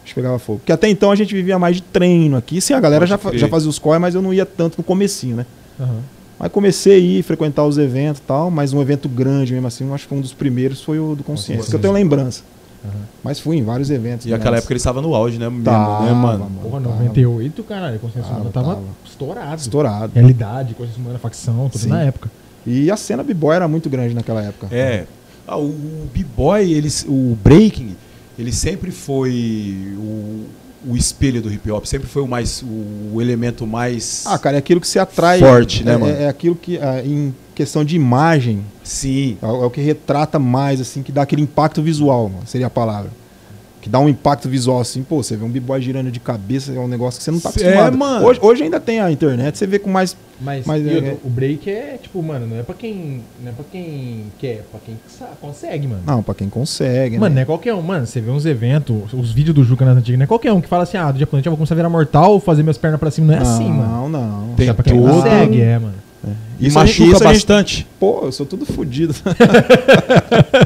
O 0.00 0.02
bicho 0.04 0.14
pegava 0.14 0.38
fogo. 0.38 0.58
Porque 0.60 0.72
até 0.72 0.88
então 0.88 1.10
a 1.10 1.16
gente 1.16 1.34
vivia 1.34 1.58
mais 1.58 1.76
de 1.76 1.82
treino 1.82 2.36
aqui. 2.36 2.60
Sim, 2.60 2.74
a 2.74 2.80
galera 2.80 3.06
já, 3.06 3.18
já 3.34 3.48
fazia 3.48 3.68
os 3.70 3.78
corre, 3.78 3.98
mas 3.98 4.14
eu 4.14 4.22
não 4.22 4.32
ia 4.32 4.46
tanto 4.46 4.78
no 4.78 4.84
comecinho, 4.84 5.36
né? 5.36 5.46
Aham. 5.80 6.00
Aí 6.38 6.50
comecei 6.50 6.94
a 6.94 6.98
ir, 6.98 7.22
frequentar 7.22 7.64
os 7.64 7.78
eventos 7.78 8.20
e 8.20 8.24
tal, 8.24 8.50
mas 8.50 8.72
um 8.74 8.82
evento 8.82 9.08
grande 9.08 9.54
mesmo 9.54 9.66
assim, 9.68 9.90
acho 9.94 10.04
que 10.04 10.08
foi 10.10 10.18
um 10.18 10.20
dos 10.20 10.34
primeiros 10.34 10.82
foi 10.82 10.98
o 10.98 11.14
do 11.14 11.24
Consciência, 11.24 11.54
Consciência. 11.56 11.70
que 11.70 11.76
eu 11.76 11.80
tenho 11.80 11.94
lembrança. 11.94 12.42
Aham. 12.84 12.92
Mas 13.24 13.40
fui 13.40 13.56
em 13.56 13.64
vários 13.64 13.88
eventos. 13.90 14.26
E 14.26 14.34
aquela 14.34 14.50
mas- 14.52 14.58
época 14.60 14.72
ele 14.74 14.78
estava 14.78 15.00
no 15.00 15.14
auge, 15.14 15.38
né? 15.38 15.48
Mesmo, 15.48 15.64
Tava, 15.64 16.04
né, 16.04 16.12
mano? 16.12 16.50
Porra, 16.62 16.80
tava 16.82 16.94
98, 16.96 17.62
caralho. 17.64 17.98
Consciência 17.98 18.28
Tava, 18.28 18.40
Humana 18.40 18.52
tava, 18.52 18.66
tava. 18.74 18.82
estourado. 19.06 19.60
Estourado. 19.62 20.12
Realidade, 20.14 20.74
Consciência 20.74 21.00
Humana, 21.02 21.18
facção, 21.18 21.68
tudo 21.70 21.80
Sim. 21.80 21.88
na 21.88 22.02
época. 22.02 22.30
E 22.66 22.90
a 22.90 22.96
cena 22.96 23.22
b-boy 23.22 23.54
era 23.54 23.68
muito 23.68 23.88
grande 23.88 24.14
naquela 24.14 24.42
época. 24.42 24.68
É. 24.74 25.04
Ah, 25.46 25.56
o 25.56 25.66
o 25.68 26.08
b-boy, 26.12 26.72
ele- 26.72 26.88
o 27.06 27.36
breaking, 27.42 27.96
ele 28.38 28.52
sempre 28.52 28.90
foi 28.90 29.94
o, 29.96 30.46
o 30.92 30.96
espelho 30.96 31.40
do 31.40 31.52
hip 31.52 31.70
hop, 31.70 31.84
sempre 31.84 32.08
foi 32.08 32.22
o 32.22 32.26
mais 32.28 32.62
o 32.62 33.20
elemento 33.22 33.66
mais 33.66 34.24
Ah, 34.26 34.38
cara, 34.38 34.56
é 34.56 34.58
aquilo 34.58 34.80
que 34.80 34.88
se 34.88 34.98
atrai. 34.98 35.38
Forte, 35.38 35.84
né, 35.84 35.92
é, 35.94 35.96
mano? 35.96 36.12
É 36.12 36.28
aquilo 36.28 36.56
que, 36.56 36.78
ah, 36.78 37.00
em 37.04 37.34
questão 37.54 37.84
de 37.84 37.94
imagem, 37.96 38.62
sim. 38.84 39.38
é, 39.42 39.46
o 39.46 39.62
é 39.62 39.66
o 39.66 39.70
que 39.70 39.80
retrata 39.80 40.38
mais, 40.38 40.80
assim, 40.80 41.02
que 41.02 41.12
dá 41.12 41.22
aquele 41.22 41.42
impacto 41.42 41.80
visual, 41.82 42.28
mano, 42.28 42.46
seria 42.46 42.66
a 42.66 42.70
palavra. 42.70 43.10
Que 43.86 43.90
dá 43.90 44.00
um 44.00 44.08
impacto 44.08 44.48
visual, 44.48 44.80
assim, 44.80 45.04
pô, 45.04 45.22
você 45.22 45.36
vê 45.36 45.44
um 45.44 45.48
b-boy 45.48 45.80
girando 45.80 46.10
de 46.10 46.18
cabeça, 46.18 46.72
é 46.72 46.78
um 46.80 46.88
negócio 46.88 47.18
que 47.18 47.24
você 47.24 47.30
não 47.30 47.38
tá 47.38 47.50
É, 47.50 47.68
acostumado. 47.68 47.96
mano. 47.96 48.26
Hoje, 48.26 48.40
hoje 48.42 48.62
ainda 48.64 48.80
tem 48.80 48.98
a 48.98 49.12
internet, 49.12 49.56
você 49.56 49.64
vê 49.64 49.78
com 49.78 49.88
mais. 49.88 50.16
Mas, 50.40 50.66
Mas 50.66 50.84
e 50.84 50.88
é- 50.90 51.16
o- 51.24 51.30
break 51.30 51.70
é, 51.70 51.96
tipo, 52.02 52.20
mano, 52.20 52.48
não 52.48 52.58
é 52.58 52.64
pra 52.64 52.74
quem. 52.74 53.22
Não 53.40 53.48
é 53.52 53.54
pra 53.54 53.64
quem 53.70 54.24
quer, 54.40 54.48
é 54.54 54.62
pra 54.72 54.80
quem 54.84 54.96
consegue, 55.40 55.86
mano. 55.86 56.02
Não, 56.04 56.20
pra 56.20 56.34
quem 56.34 56.48
consegue, 56.48 57.16
Mano, 57.16 57.28
não 57.28 57.36
né? 57.36 57.42
é 57.42 57.44
qualquer 57.44 57.74
um, 57.74 57.80
mano. 57.80 58.04
Você 58.08 58.20
vê 58.20 58.28
uns 58.32 58.44
eventos, 58.44 59.12
os 59.14 59.30
vídeos 59.30 59.54
do 59.54 59.62
Juca 59.62 59.84
nas 59.84 59.96
antigas, 59.96 60.18
não 60.18 60.24
é 60.24 60.26
qualquer 60.26 60.52
um 60.52 60.60
que 60.60 60.68
fala 60.68 60.82
assim, 60.82 60.96
ah, 60.96 61.12
do 61.12 61.18
dia 61.18 61.26
quando 61.28 61.46
eu 61.46 61.52
vou 61.52 61.56
começar 61.56 61.74
a 61.74 61.76
virar 61.76 61.88
mortal, 61.88 62.40
fazer 62.40 62.64
minhas 62.64 62.76
pernas 62.78 62.98
pra 62.98 63.08
cima. 63.12 63.28
Não 63.28 63.34
é 63.34 63.38
assim, 63.38 63.68
mano. 63.70 63.88
Não, 63.88 64.08
não. 64.08 64.54
Tem 64.56 64.68
é 64.68 64.72
pra 64.72 64.82
quem 64.82 65.00
todo- 65.00 65.08
consegue, 65.12 65.60
é, 65.60 65.78
mano. 65.78 65.94
E 66.58 66.66
Isso 66.66 66.78
a 66.78 66.84
gente- 66.86 67.00
machuca 67.02 67.16
a 67.28 67.32
gente- 67.32 67.36
bastante. 67.46 67.86
Pô, 68.00 68.22
eu 68.24 68.32
sou 68.32 68.44
tudo 68.44 68.66
fodido. 68.66 69.14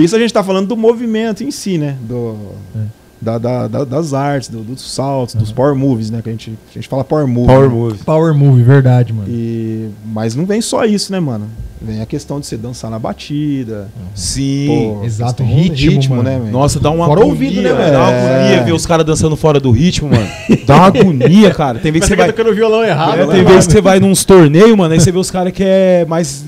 Isso 0.00 0.16
a 0.16 0.18
gente 0.18 0.32
tá 0.32 0.42
falando 0.42 0.66
do 0.68 0.76
movimento 0.76 1.42
em 1.44 1.50
si, 1.50 1.78
né? 1.78 1.96
Do, 2.02 2.36
É. 2.76 2.84
da, 3.20 3.38
da- 3.38 3.68
da- 3.68 3.84
das 3.84 4.12
artes, 4.14 4.48
do- 4.48 4.62
dos 4.62 4.80
saltos, 4.92 5.34
dos 5.34 5.52
power 5.52 5.74
moves, 5.74 6.10
né? 6.10 6.20
Que 6.22 6.28
a 6.28 6.32
gente, 6.32 6.58
a 6.70 6.74
gente 6.74 6.88
fala 6.88 7.04
power 7.04 7.26
move. 7.26 7.46
Power 7.46 7.68
né? 7.68 7.74
move. 7.74 7.98
Power 8.04 8.34
Move, 8.34 8.62
verdade, 8.62 9.12
mano. 9.12 9.28
E, 9.30 9.90
mas 10.06 10.34
não 10.34 10.46
vem 10.46 10.60
só 10.60 10.84
isso, 10.84 11.12
né, 11.12 11.20
mano? 11.20 11.46
Vem 11.82 12.02
a 12.02 12.06
questão 12.06 12.38
de 12.38 12.46
você 12.46 12.58
dançar 12.58 12.90
na 12.90 12.98
batida. 12.98 13.88
Sim. 14.14 14.66
pô, 15.00 15.04
exato, 15.04 15.42
ritmo, 15.42 16.16
mano. 16.16 16.22
né, 16.28 16.38
velho? 16.38 16.52
Nossa, 16.52 16.78
dá 16.78 16.90
uma 16.90 17.06
Fora 17.06 17.20
o 17.20 17.22
agonia, 17.22 17.32
ouvido, 17.48 17.62
né, 17.62 17.68
velho? 17.72 17.76
velho? 17.78 17.92
Dá 17.92 17.98
uma 18.00 18.10
É. 18.12 18.36
agonia 18.44 18.64
ver 18.64 18.72
os 18.72 18.84
caras 18.84 19.06
dançando 19.06 19.34
fora 19.34 19.58
do 19.58 19.70
ritmo, 19.70 20.10
mano. 20.10 20.28
Dá 20.66 20.76
uma 20.76 20.86
agonia, 20.88 21.50
cara. 21.54 21.78
Tem 21.78 21.90
vez 21.90 22.04
que 22.04 22.08
você 22.08 22.16
vai. 22.16 22.26
tocando 22.26 22.54
violão 22.54 22.84
errado, 22.84 23.14
É, 23.14 23.26
né, 23.26 23.32
tem 23.32 23.36
mano? 23.42 23.48
vezes 23.48 23.66
que 23.66 23.72
você 23.72 23.80
vai 23.80 23.98
nos 23.98 24.24
torneios, 24.26 24.76
mano, 24.76 24.92
aí 24.92 25.00
você 25.00 25.10
vê 25.10 25.18
os 25.18 25.30
caras 25.30 25.54
que 25.54 25.62
é 25.64 26.04
mais 26.06 26.44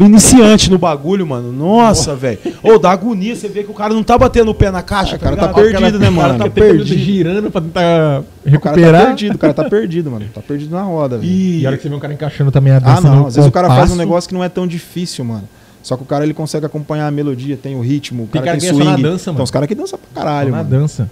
iniciante 0.00 0.68
no 0.70 0.78
bagulho, 0.78 1.26
mano. 1.26 1.52
Nossa, 1.52 2.14
velho. 2.16 2.38
Ou 2.62 2.78
dá 2.78 2.90
agonia, 2.90 3.36
você 3.36 3.48
vê 3.48 3.62
que 3.62 3.70
o 3.70 3.74
cara 3.74 3.94
não 3.94 4.02
tá 4.02 4.18
batendo 4.18 4.50
o 4.50 4.54
pé 4.54 4.70
na 4.72 4.82
caixa, 4.82 5.14
É, 5.14 5.16
o 5.16 5.20
cara 5.20 5.36
tá 5.36 5.46
ligado? 5.46 5.54
perdido, 5.80 5.98
né, 6.00 6.10
O 6.10 6.14
cara 6.14 6.26
mano? 6.28 6.38
tá 6.38 6.44
Tá 6.44 6.50
perdido. 6.50 6.76
perdido. 6.88 6.98
girando 7.04 7.50
pra 7.50 7.60
tentar 7.60 8.22
O 8.44 8.50
cara 8.60 8.60
tá 8.60 8.70
recuperar. 8.80 9.06
perdido, 9.06 9.34
o 9.34 9.38
cara 9.38 9.54
tá 9.54 9.64
perdido, 9.70 10.10
mano. 10.10 10.26
Tá 10.34 10.40
perdido 10.40 10.74
na 10.74 10.82
roda, 10.82 11.18
velho. 11.18 11.30
E, 11.30 11.60
E 11.60 11.66
a 11.66 11.68
hora 11.68 11.76
que 11.76 11.82
você 11.84 11.88
vê 11.88 11.94
um 11.94 12.00
cara 12.00 12.12
encaixando 12.12 12.50
também 12.50 12.72
a 12.72 12.76
Ah, 12.76 12.80
dança 12.80 13.00
não. 13.02 13.16
no 13.20 13.26
Às 13.28 13.36
vezes 13.36 13.48
o 13.48 13.52
cara 13.52 13.68
faz 13.68 13.90
um 13.90 13.96
negócio 13.96 14.28
que 14.28 14.34
não 14.34 14.42
é 14.42 14.48
tão 14.48 14.66
difícil, 14.66 15.24
mano. 15.24 15.48
Só 15.82 15.96
que 15.96 16.02
o 16.02 16.06
cara 16.06 16.24
ele 16.24 16.34
consegue 16.34 16.64
acompanhar 16.66 17.06
a 17.06 17.10
melodia, 17.10 17.56
tem 17.56 17.74
o 17.76 17.80
ritmo, 17.80 18.24
o 18.24 18.26
Tem 18.26 18.40
cara 18.40 18.46
cara 18.52 18.58
tem 18.60 18.68
que 18.70 18.74
é 18.74 18.78
só 18.78 18.84
swing. 18.84 19.02
na 19.02 19.08
dança, 19.10 19.22
Então 19.22 19.34
mano. 19.34 19.44
os 19.44 19.50
caras 19.50 19.68
que 19.68 19.74
dançam 19.74 19.98
pra 19.98 20.08
só 20.22 20.26
caralho, 20.26 20.50
na 20.50 20.56
mano. 20.58 20.70
dança. 20.70 21.10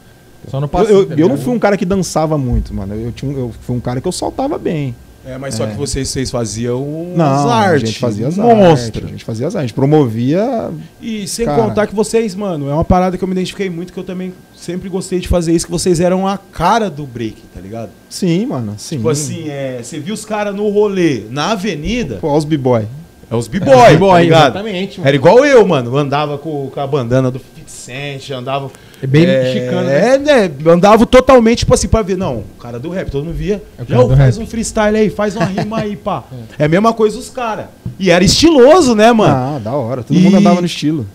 Só 0.48 0.58
no 0.60 0.64
Eu, 0.64 0.68
passo. 0.68 0.90
eu, 0.90 1.08
eu 1.18 1.28
não 1.28 1.36
fui 1.36 1.52
um 1.54 1.58
cara 1.58 1.76
que 1.76 1.84
dançava 1.84 2.38
muito, 2.38 2.72
mano. 2.74 2.94
Eu, 2.94 3.12
tinha 3.12 3.32
eu 3.32 3.52
fui 3.60 3.76
um 3.76 3.80
cara 3.80 4.00
que 4.00 4.08
eu 4.08 4.12
saltava 4.12 4.56
bem. 4.58 4.94
É, 5.26 5.36
mas 5.36 5.54
só 5.54 5.64
É. 5.64 5.66
que 5.68 5.76
vocês, 5.76 6.08
vocês 6.08 6.30
faziam 6.30 7.12
Não, 7.14 7.24
as 7.24 7.46
a 7.46 7.54
artes. 7.54 7.88
gente 7.90 7.98
fazia 8.00 8.26
as 8.28 8.36
monstro. 8.38 8.64
artes. 8.72 9.04
A 9.04 9.08
gente 9.08 9.24
fazia 9.24 9.46
as 9.48 9.54
artes. 9.54 9.64
A 9.64 9.66
gente 9.68 9.74
promovia. 9.74 10.70
E 11.00 11.28
sem 11.28 11.44
Cara. 11.44 11.62
contar 11.62 11.86
que 11.86 11.94
vocês, 11.94 12.34
mano, 12.34 12.70
é 12.70 12.72
uma 12.72 12.84
parada 12.84 13.18
que 13.18 13.22
eu 13.24 13.28
me 13.28 13.32
identifiquei 13.34 13.68
muito, 13.68 13.92
que 13.92 13.98
eu 13.98 14.04
também 14.04 14.32
sempre 14.56 14.88
gostei 14.88 15.20
de 15.20 15.28
fazer 15.28 15.52
isso, 15.52 15.66
que 15.66 15.72
vocês 15.72 16.00
eram 16.00 16.26
a 16.26 16.38
cara 16.38 16.88
do 16.88 17.04
break, 17.04 17.36
tá 17.54 17.60
ligado? 17.60 17.90
Sim, 18.08 18.46
mano. 18.46 18.74
Sim. 18.78 18.96
Tipo 18.96 19.10
assim, 19.10 19.48
é, 19.48 19.80
você 19.82 19.98
viu 20.00 20.14
os 20.14 20.24
caras 20.24 20.54
no 20.54 20.68
rolê, 20.70 21.24
na 21.30 21.52
avenida, 21.52 22.16
Pô, 22.20 22.34
os 22.34 22.44
b-boy. 22.46 22.86
é 23.30 23.34
os 23.36 23.46
b-boy, 23.46 23.74
tá 23.92 23.96
boy, 23.98 24.22
ligado? 24.22 24.42
exatamente. 24.44 24.98
mano. 25.00 25.06
Era 25.08 25.16
igual 25.16 25.44
eu, 25.44 25.66
mano. 25.66 25.96
Andava 25.98 26.38
com, 26.38 26.70
com 26.72 26.80
a 26.80 26.86
bandana 26.86 27.30
do 27.30 27.38
50 27.70 28.18
Cent, 28.20 28.30
andava. 28.30 28.70
É 29.02 29.06
bem 29.06 29.26
mexicano, 29.26 29.86
né? 29.86 30.14
É, 30.14 30.18
né? 30.18 30.50
Andava 30.66 31.06
totalmente, 31.06 31.60
tipo 31.60 31.72
assim, 31.72 31.88
pra 31.88 32.02
ver. 32.02 32.16
Não, 32.18 32.38
o 32.38 32.44
cara 32.60 32.78
do 32.78 32.90
rap, 32.90 33.10
todo 33.10 33.24
mundo 33.24 33.34
via. 33.36 33.62
É 33.78 33.82
o 33.98 34.08
do 34.08 34.16
faz 34.16 34.36
rap. 34.36 34.44
um 34.44 34.46
freestyle 34.46 34.96
aí, 34.96 35.08
faz 35.08 35.34
uma 35.36 35.46
rima 35.46 35.78
aí, 35.78 35.96
pá. 35.96 36.24
É 36.58 36.64
a 36.64 36.68
mesma 36.68 36.92
coisa 36.92 37.18
os 37.18 37.30
caras. 37.30 37.66
E 37.98 38.10
era 38.10 38.22
estiloso, 38.24 38.94
né, 38.94 39.10
mano? 39.12 39.34
Ah, 39.56 39.58
da 39.62 39.72
hora. 39.72 40.02
Todo 40.02 40.16
E- 40.16 40.20
mundo 40.20 40.36
andava 40.36 40.60
no 40.60 40.66
estilo. 40.66 41.06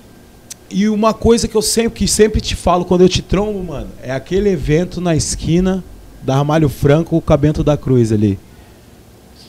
E 0.70 0.89
uma 0.89 1.13
coisa 1.13 1.48
que 1.48 1.56
eu 1.56 1.62
sempre, 1.62 1.91
que 2.00 2.08
sempre 2.08 2.41
te 2.41 2.56
falo 2.56 2.86
quando 2.86 3.02
eu 3.02 3.10
te 3.10 3.22
trombo, 3.22 3.63
mano, 3.63 3.88
é 4.02 4.12
aquele 4.12 4.50
evento 4.50 5.00
na 5.00 5.15
esquina 5.15 5.84
da 6.24 6.36
Ramalho 6.36 6.68
Franco 6.70 7.22
com 7.22 7.34
a 7.34 7.38
Bento 7.38 7.63
da 7.63 7.78
Cruz 7.78 8.12
ali. 8.12 8.39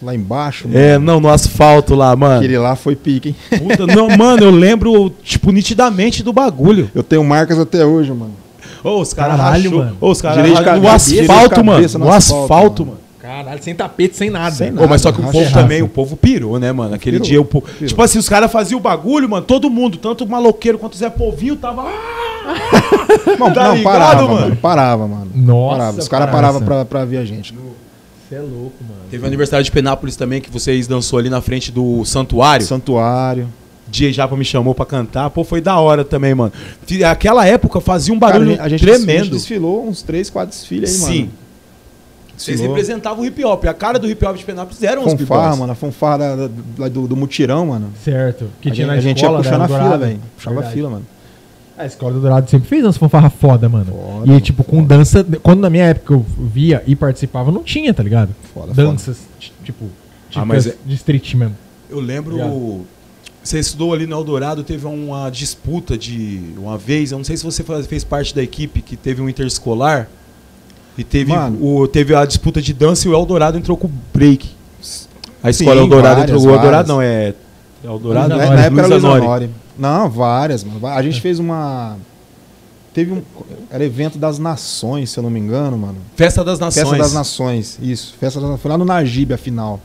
Lá 0.02 0.14
embaixo, 0.14 0.68
É, 0.74 0.92
mano. 0.94 1.04
não, 1.06 1.20
no 1.20 1.28
asfalto 1.28 1.94
lá, 1.94 2.14
mano. 2.14 2.36
Aquele 2.36 2.58
lá 2.58 2.76
foi 2.76 2.94
pique, 2.94 3.30
hein? 3.50 3.58
Puta, 3.58 3.86
não, 3.86 4.08
mano, 4.16 4.42
eu 4.44 4.50
lembro, 4.50 5.10
tipo, 5.22 5.50
nitidamente 5.50 6.22
do 6.22 6.32
bagulho. 6.32 6.90
Eu 6.94 7.02
tenho 7.02 7.24
marcas 7.24 7.58
até 7.58 7.84
hoje, 7.84 8.10
mano. 8.12 8.32
Ô, 8.84 9.00
os 9.00 9.12
caras 9.14 9.36
Caralho, 9.38 9.64
rachou. 9.70 9.78
mano. 9.84 9.96
Ô, 10.00 10.10
os 10.10 10.20
caras 10.22 10.48
no 10.48 10.54
cabeça, 10.62 11.20
asfalto, 11.22 11.64
mano. 11.64 11.88
No 11.88 11.98
no 11.98 12.12
asfalto, 12.12 12.42
asfalto, 12.44 12.86
mano. 12.86 12.98
Caralho, 13.20 13.60
sem 13.62 13.74
tapete, 13.74 14.16
sem 14.16 14.30
nada. 14.30 14.54
Sem 14.54 14.70
Ô, 14.78 14.86
mas 14.86 15.00
só 15.00 15.10
que 15.10 15.18
o 15.18 15.22
Nada, 15.22 15.32
povo 15.32 15.52
também, 15.52 15.82
o 15.82 15.88
povo 15.88 16.16
pirou, 16.16 16.60
né, 16.60 16.70
mano? 16.70 16.94
Aquele 16.94 17.16
Pirou, 17.16 17.28
dia 17.28 17.40
o 17.40 17.44
povo. 17.44 17.66
pirou. 17.66 17.88
Tipo 17.88 18.02
assim, 18.02 18.18
os 18.18 18.28
caras 18.28 18.52
faziam 18.52 18.78
o 18.78 18.80
bagulho, 18.82 19.28
mano. 19.28 19.44
Todo 19.44 19.68
mundo, 19.68 19.96
tanto 19.98 20.24
o 20.24 20.28
maloqueiro 20.28 20.78
quanto 20.78 20.92
o 20.94 20.96
Zé 20.96 21.10
Povinho, 21.10 21.56
tava. 21.56 21.84
Não, 23.38 23.52
Tá 23.52 23.64
não 23.68 23.76
ligado, 23.76 23.82
parava, 23.82 24.22
mano? 24.28 24.40
mano? 24.40 24.56
Parava, 24.56 25.08
mano. 25.08 25.30
Nossa, 25.34 25.76
parava. 25.76 25.98
Os 25.98 26.08
caras 26.08 26.30
paravam 26.30 26.60
pra, 26.62 26.84
pra 26.84 27.04
ver 27.04 27.16
a 27.18 27.24
gente. 27.24 27.52
Você 28.28 28.34
é 28.34 28.40
louco, 28.40 28.82
mano. 28.82 29.02
Teve 29.10 29.22
o 29.22 29.26
aniversário 29.26 29.64
de 29.64 29.70
Penápolis 29.70 30.16
também, 30.16 30.40
que 30.40 30.50
vocês 30.50 30.86
dançou 30.86 31.18
ali 31.18 31.30
na 31.30 31.40
frente 31.40 31.70
do 31.70 32.04
santuário. 32.04 32.66
Santuário. 32.66 33.48
Dia 33.88 34.12
Japa 34.12 34.36
me 34.36 34.44
chamou 34.44 34.74
pra 34.74 34.84
cantar. 34.84 35.30
Pô, 35.30 35.44
foi 35.44 35.60
da 35.60 35.78
hora 35.78 36.04
também, 36.04 36.34
mano. 36.34 36.52
Aquela 37.08 37.46
época 37.46 37.80
fazia 37.80 38.12
um 38.12 38.18
Cara, 38.18 38.32
barulho 38.32 38.50
a 38.50 38.52
gente, 38.54 38.62
a 38.64 38.68
gente 38.68 38.80
tremendo. 38.80 39.30
desfilou 39.30 39.86
uns 39.86 40.02
três, 40.02 40.28
quatro 40.28 40.50
desfiles 40.50 40.90
aí, 40.90 40.96
Sim. 40.96 41.20
mano. 41.20 41.32
Vocês 42.36 42.60
Sim, 42.60 42.66
representavam 42.66 43.22
o 43.22 43.26
hip 43.26 43.42
hop. 43.44 43.64
A 43.64 43.72
cara 43.72 43.98
do 43.98 44.10
hip 44.10 44.22
hop 44.26 44.36
de 44.36 44.44
Penápolis 44.44 44.82
eram 44.82 45.06
os 45.06 45.12
Fanfarra, 45.12 45.56
mano. 45.56 45.72
A 45.72 45.74
fanfarra 45.74 46.50
lá 46.76 46.88
do, 46.88 47.06
do 47.06 47.16
mutirão, 47.16 47.66
mano. 47.66 47.90
Certo. 48.04 48.50
Que 48.60 48.68
a 48.68 48.72
tinha 48.72 48.86
gente, 48.86 48.86
na 48.86 48.92
a 48.92 49.00
gente 49.00 49.18
ia 49.20 49.22
escola, 49.22 49.38
puxar 49.38 49.58
né, 49.58 49.58
na 49.58 49.68
fila, 49.68 49.98
velho. 49.98 50.20
Puxava 50.36 50.60
a 50.60 50.62
fila, 50.64 50.90
mano. 50.90 51.06
A 51.78 51.84
escola 51.86 52.14
do 52.14 52.20
Dourado 52.20 52.48
sempre 52.50 52.68
fez 52.68 52.82
umas 52.84 52.96
fanfarras 52.96 53.32
foda, 53.38 53.68
mano. 53.68 53.86
Foda, 53.92 54.32
e, 54.32 54.40
tipo, 54.40 54.64
com 54.64 54.82
dança. 54.82 55.24
Quando 55.42 55.60
na 55.60 55.68
minha 55.68 55.84
época 55.84 56.14
eu 56.14 56.24
via 56.38 56.82
e 56.86 56.96
participava, 56.96 57.52
não 57.52 57.62
tinha, 57.62 57.92
tá 57.92 58.02
ligado? 58.02 58.34
Foda, 58.54 58.72
Danças, 58.72 59.18
tipo, 59.62 59.84
Ah, 60.34 60.44
mas 60.44 60.66
é- 60.66 60.74
de 60.84 60.94
street 60.94 61.34
mesmo. 61.34 61.56
Eu 61.90 62.00
lembro. 62.00 62.84
Você 63.42 63.60
estudou 63.60 63.92
ali 63.94 64.06
no 64.06 64.16
Eldorado, 64.16 64.64
teve 64.64 64.86
uma 64.86 65.30
disputa 65.30 65.96
de 65.96 66.40
uma 66.58 66.76
vez. 66.76 67.12
Eu 67.12 67.18
não 67.18 67.24
sei 67.24 67.36
se 67.36 67.44
você 67.44 67.62
faz- 67.62 67.86
fez 67.86 68.02
parte 68.02 68.34
da 68.34 68.42
equipe 68.42 68.80
que 68.82 68.96
teve 68.96 69.22
um 69.22 69.28
interescolar. 69.28 70.08
E 70.98 71.04
teve, 71.04 71.30
Mano. 71.32 71.62
o, 71.62 71.86
teve 71.86 72.14
a 72.14 72.24
disputa 72.24 72.60
de 72.60 72.72
dança 72.72 73.06
e 73.06 73.10
o 73.10 73.14
Eldorado 73.14 73.56
entrou 73.58 73.76
com 73.76 73.86
o 73.86 73.92
break. 74.14 74.48
A 75.42 75.52
Sim, 75.52 75.62
escola 75.64 75.80
Eldorado 75.80 76.16
várias, 76.16 76.24
entrou 76.24 76.40
com 76.40 76.46
o 76.46 76.50
Eldorado, 76.50 76.88
várias. 76.88 76.88
não, 76.88 77.02
é. 77.02 77.34
Eldorado? 77.86 78.34
Luiz 78.34 78.38
Na, 78.38 78.44
Honori, 78.46 78.56
na 78.56 78.64
época 78.66 78.80
era 78.80 78.88
Luiz 78.88 79.02
Luiz 79.02 79.04
Honori. 79.04 79.26
Honori. 79.26 79.50
Não, 79.78 80.10
várias, 80.10 80.64
mano. 80.64 80.86
A 80.86 81.02
gente 81.02 81.20
fez 81.20 81.38
uma. 81.38 81.96
Teve 82.92 83.12
um. 83.12 83.22
Era 83.70 83.84
evento 83.84 84.18
das 84.18 84.38
nações, 84.38 85.10
se 85.10 85.18
eu 85.18 85.22
não 85.22 85.30
me 85.30 85.38
engano, 85.38 85.76
mano. 85.76 85.96
Festa 86.16 86.42
das 86.42 86.58
Nações. 86.58 86.88
Festa 86.88 87.02
das 87.02 87.12
Nações, 87.12 87.78
isso. 87.82 88.14
Festa 88.18 88.40
das 88.40 88.48
Nações. 88.48 88.62
Foi 88.62 88.70
lá 88.70 88.78
no 88.78 88.84
Najib, 88.84 89.32
a 89.32 89.36
final. 89.36 89.80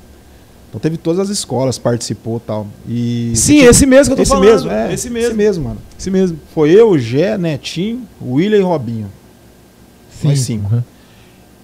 Então 0.69 0.79
teve 0.79 0.95
todas 0.95 1.19
as 1.19 1.29
escolas, 1.29 1.77
participou 1.77 2.37
e 2.37 2.39
tal. 2.39 2.67
E. 2.87 3.31
Sim, 3.35 3.59
esse 3.63 3.85
mesmo 3.85 4.15
que 4.15 4.21
eu 4.21 4.23
tô 4.23 4.23
esse 4.23 4.31
falando. 4.31 4.49
mesmo, 4.49 4.71
é. 4.71 4.93
Esse 4.93 5.09
mesmo. 5.09 5.27
Esse 5.27 5.37
mesmo, 5.37 5.63
mano. 5.65 5.77
Esse 5.99 6.09
mesmo. 6.09 6.39
Foi 6.53 6.71
eu, 6.71 6.91
o 6.91 6.97
Gé, 6.97 7.37
Netinho, 7.37 8.03
o 8.21 8.35
William 8.35 8.59
e 8.59 8.61
Robinho. 8.61 9.11
Nós 10.23 10.39
cinco. 10.39 10.67
aham. 10.67 10.83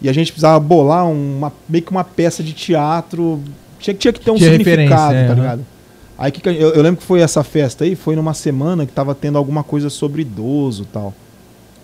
E 0.02 0.10
a 0.10 0.13
gente 0.13 0.32
precisava 0.32 0.60
bolar 0.60 1.10
uma, 1.10 1.52
meio 1.67 1.84
que 1.84 1.91
uma 1.91 2.04
peça 2.04 2.43
de 2.43 2.54
teatro. 2.54 3.41
Tinha, 3.80 3.93
tinha 3.93 4.12
que 4.12 4.19
ter 4.19 4.32
um 4.32 4.36
Tinha 4.36 4.52
significado, 4.52 5.13
referência, 5.13 5.15
é, 5.15 5.28
tá 5.28 5.34
ligado? 5.34 5.65
Aí 6.17 6.32
que 6.32 6.41
que 6.41 6.49
eu, 6.49 6.53
eu 6.73 6.82
lembro 6.82 6.99
que 6.99 7.06
foi 7.06 7.21
essa 7.21 7.43
festa 7.43 7.84
aí, 7.84 7.95
foi 7.95 8.15
numa 8.15 8.34
semana 8.34 8.86
que 8.86 8.91
tava 8.91 9.13
tendo 9.13 9.38
alguma 9.38 9.63
coisa 9.63 9.89
sobre 9.89 10.23
idoso 10.23 10.84
e 10.84 10.86
tal. 10.88 11.13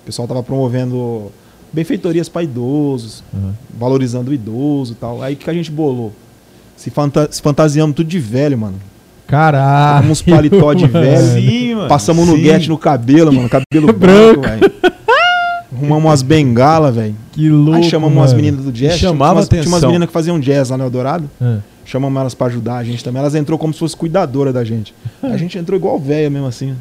O 0.01 0.05
pessoal 0.05 0.27
tava 0.27 0.41
promovendo 0.41 1.31
benfeitorias 1.71 2.27
para 2.29 2.43
idosos, 2.43 3.23
Aham. 3.33 3.53
valorizando 3.77 4.31
o 4.31 4.33
idoso 4.33 4.93
e 4.93 4.95
tal. 4.95 5.21
Aí 5.21 5.35
que 5.35 5.43
que 5.45 5.49
a 5.49 5.53
gente 5.53 5.71
bolou? 5.71 6.11
Se, 6.75 6.89
fanta 6.89 7.27
se 7.31 7.41
fantasiamos 7.41 7.95
tudo 7.95 8.07
de 8.07 8.19
velho, 8.19 8.57
mano. 8.57 8.75
Caralho. 9.27 10.09
Uns 10.11 10.21
paletó 10.21 10.73
de 10.73 10.87
mano. 10.87 11.05
velho. 11.05 11.33
Sim, 11.41 11.75
mano. 11.75 11.87
Passamos 11.87 12.27
no 12.27 12.35
guete 12.35 12.67
no 12.69 12.77
cabelo, 12.77 13.31
mano. 13.31 13.47
Cabelo 13.49 13.93
Branco. 13.93 14.41
velho. 14.41 14.71
Arrumamos 15.75 16.05
umas 16.05 16.21
bengalas, 16.21 16.95
velho. 16.95 17.15
Que 17.31 17.49
louco. 17.49 17.77
Aí 17.77 17.83
chamamos 17.83 18.13
mano. 18.15 18.21
umas 18.21 18.33
meninas 18.33 18.65
do 18.65 18.71
jazz. 18.71 18.97
tinha 18.97 19.09
chamava 19.11 19.39
umas, 19.39 19.47
tinha 19.47 19.61
umas 19.61 19.67
atenção. 19.73 19.89
meninas 19.89 20.07
que 20.07 20.13
faziam 20.13 20.39
jazz 20.39 20.69
lá 20.69 20.77
no 20.77 20.83
Eldorado. 20.83 21.29
Ah. 21.41 21.57
Chamamos 21.85 22.19
elas 22.19 22.33
pra 22.33 22.47
ajudar 22.47 22.77
a 22.77 22.83
gente 22.83 23.03
também. 23.03 23.19
Elas 23.19 23.35
entrou 23.35 23.57
como 23.59 23.73
se 23.73 23.79
fosse 23.79 23.95
cuidadora 23.95 24.51
da 24.53 24.63
gente. 24.63 24.93
A 25.21 25.37
gente 25.37 25.57
entrou 25.57 25.77
igual 25.77 25.99
velha 25.99 26.29
mesmo 26.29 26.47
assim. 26.47 26.75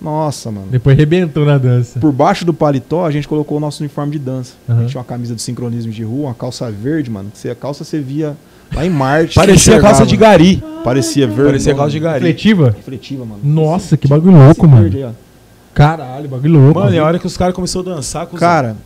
Nossa, 0.00 0.50
mano. 0.50 0.66
Depois 0.70 0.96
rebentou 0.96 1.44
na 1.44 1.56
dança. 1.56 1.98
Por 1.98 2.12
baixo 2.12 2.44
do 2.44 2.52
paletó, 2.52 3.06
a 3.06 3.10
gente 3.10 3.26
colocou 3.26 3.56
o 3.56 3.60
nosso 3.60 3.82
uniforme 3.82 4.12
de 4.12 4.18
dança. 4.18 4.52
A 4.68 4.72
Aham. 4.72 4.80
gente 4.82 4.90
tinha 4.90 4.98
uma 5.00 5.06
camisa 5.06 5.34
do 5.34 5.40
sincronismo 5.40 5.90
de 5.90 6.02
rua, 6.04 6.26
uma 6.28 6.34
calça 6.34 6.70
verde, 6.70 7.10
mano. 7.10 7.30
que 7.32 7.38
você- 7.38 7.50
A 7.50 7.54
calça 7.54 7.82
você 7.84 7.98
via 7.98 8.36
lá 8.74 8.84
em 8.84 8.90
Marte. 8.90 9.34
Parecia 9.34 9.80
calça 9.80 10.04
de 10.04 10.16
gari. 10.16 10.62
Parecia 10.84 11.26
verde. 11.26 11.44
Parecia 11.44 11.74
calça 11.74 11.90
de 11.90 12.00
gari. 12.00 12.14
Refletiva? 12.24 12.74
Refletiva, 12.76 13.24
mano. 13.24 13.40
Nossa, 13.42 13.96
que 13.96 14.06
bagulho 14.06 14.36
louco, 14.36 14.66
mano. 14.68 14.82
verde 14.82 14.98
aí, 14.98 15.04
ó. 15.04 15.10
Caralho, 15.72 16.28
bagulho 16.28 16.52
louco. 16.60 16.80
Mano, 16.80 16.94
e 16.94 16.98
a 16.98 17.04
hora 17.04 17.18
que 17.18 17.26
os 17.26 17.36
caras 17.36 17.54
começaram 17.54 17.92
a 17.92 17.96
dançar 17.96 18.26
com 18.26 18.34
os 18.36 18.40
Cara, 18.40 18.76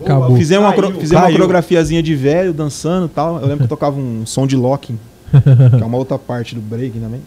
Acabou. 0.00 0.36
fizemos, 0.36 0.64
uma, 0.66 0.72
Caiu, 0.74 1.00
fizemos 1.00 1.24
uma 1.24 1.30
coreografiazinha 1.32 2.02
de 2.02 2.14
velho 2.14 2.52
dançando 2.52 3.06
e 3.06 3.08
tal. 3.08 3.36
Eu 3.40 3.42
lembro 3.42 3.58
que 3.58 3.64
eu 3.64 3.68
tocava 3.68 3.98
um 3.98 4.24
som 4.24 4.46
de 4.46 4.56
locking, 4.56 4.98
que 5.76 5.82
é 5.82 5.84
uma 5.84 5.96
outra 5.98 6.18
parte 6.18 6.54
do 6.54 6.60
break 6.60 6.98
também. 6.98 7.20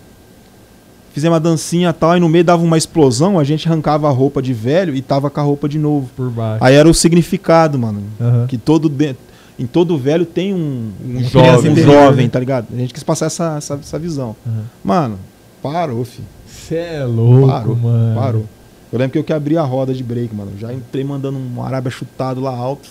Fizemos 1.14 1.34
uma 1.34 1.40
dancinha 1.42 1.90
e 1.90 1.94
tal, 1.94 2.16
e 2.16 2.20
no 2.22 2.30
meio 2.30 2.44
dava 2.46 2.64
uma 2.64 2.78
explosão, 2.78 3.38
a 3.38 3.44
gente 3.44 3.68
arrancava 3.68 4.08
a 4.08 4.12
roupa 4.12 4.42
de 4.42 4.54
velho 4.54 4.96
e 4.96 5.02
tava 5.02 5.30
com 5.30 5.40
a 5.42 5.44
roupa 5.44 5.68
de 5.68 5.78
novo. 5.78 6.10
por 6.16 6.30
baixo. 6.30 6.64
Aí 6.64 6.74
era 6.76 6.88
o 6.88 6.94
significado, 6.94 7.78
mano. 7.78 8.02
Aham. 8.20 8.48
Que 8.48 8.58
todo 8.58 8.88
de- 8.88 9.16
em 9.60 9.66
todo 9.68 9.98
velho 9.98 10.26
tem 10.26 10.54
um, 10.54 10.90
um 11.06 11.24
jovem, 11.26 11.74
um 11.74 11.76
jovem, 11.76 12.26
né? 12.26 12.32
tá 12.32 12.40
ligado? 12.40 12.68
A 12.74 12.78
gente 12.78 12.94
quis 12.94 13.04
passar 13.04 13.26
essa, 13.26 13.56
essa, 13.58 13.74
essa 13.76 14.00
visão. 14.00 14.36
Aham. 14.48 14.64
Mano, 14.84 15.20
parou, 15.62 16.06
filho. 16.06 16.26
Cê 16.48 16.76
é 16.76 17.04
louco, 17.04 17.48
Parou, 17.48 17.76
mano. 17.76 18.16
parou. 18.20 18.46
Eu 18.92 19.00
lembro 19.00 19.14
que 19.14 19.18
eu 19.20 19.24
que 19.24 19.34
abri 19.34 19.58
a 19.58 19.64
roda 19.64 19.94
de 19.94 20.04
break, 20.04 20.36
mano. 20.36 20.52
Já 20.60 20.74
entrei 20.74 21.04
mandando 21.04 21.38
um 21.40 21.64
arábia 21.64 21.90
chutado 21.92 22.42
lá 22.42 22.52
alto. 22.52 22.90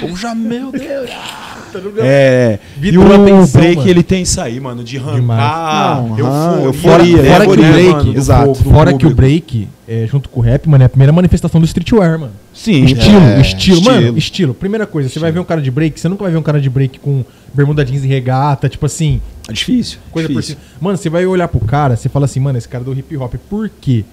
Pô, 0.00 0.16
já, 0.16 0.34
meu 0.34 0.70
Deus. 0.72 1.10
É, 1.98 2.58
e 2.76 2.80
Vitor 2.80 3.04
o 3.04 3.14
atenção, 3.22 3.60
break 3.60 3.76
mano. 3.76 3.90
ele 3.90 4.02
tem 4.02 4.22
isso 4.22 4.40
aí, 4.40 4.58
mano, 4.58 4.82
de 4.82 4.96
arrancar 4.96 6.02
Não, 6.02 6.14
aham, 6.26 6.62
euforia, 6.62 7.16
euforia, 7.18 7.24
Fora 7.32 7.44
que 7.44 7.52
o 7.52 7.60
né, 7.62 7.72
break, 7.72 7.92
mano, 7.92 8.16
exato. 8.16 8.48
do 8.52 8.70
Fora 8.70 8.94
que 8.94 9.06
o 9.06 9.14
break, 9.14 9.68
é, 9.86 10.06
junto 10.06 10.28
com 10.30 10.40
o 10.40 10.42
rap, 10.42 10.66
mano, 10.68 10.84
é 10.84 10.86
a 10.86 10.88
primeira 10.88 11.12
manifestação 11.12 11.60
do 11.60 11.66
streetwear, 11.66 12.18
mano. 12.18 12.32
Sim, 12.54 12.84
estilo, 12.84 13.18
é, 13.20 13.40
estilo, 13.42 13.82
mano, 13.82 13.98
estilo. 13.98 14.18
estilo. 14.18 14.54
Primeira 14.54 14.86
coisa, 14.86 15.08
você 15.10 15.18
vai 15.18 15.30
ver 15.30 15.40
um 15.40 15.44
cara 15.44 15.60
de 15.60 15.70
break, 15.70 16.00
você 16.00 16.08
nunca 16.08 16.22
vai 16.22 16.32
ver 16.32 16.38
um 16.38 16.42
cara 16.42 16.60
de 16.60 16.70
break 16.70 16.98
com 16.98 17.22
bermuda 17.52 17.84
jeans 17.84 18.04
e 18.04 18.06
regata, 18.06 18.70
tipo 18.70 18.86
assim, 18.86 19.20
É 19.46 19.52
difícil. 19.52 19.98
coisa 20.10 20.28
por 20.28 20.40
difícil. 20.40 20.56
cima. 20.56 20.78
Mano, 20.80 20.96
você 20.96 21.10
vai 21.10 21.26
olhar 21.26 21.48
pro 21.48 21.60
cara, 21.60 21.94
você 21.94 22.08
fala 22.08 22.24
assim, 22.24 22.40
mano, 22.40 22.56
esse 22.56 22.68
cara 22.68 22.82
é 22.82 22.86
do 22.86 22.98
hip 22.98 23.14
hop, 23.18 23.34
por 23.50 23.68
quê? 23.80 24.04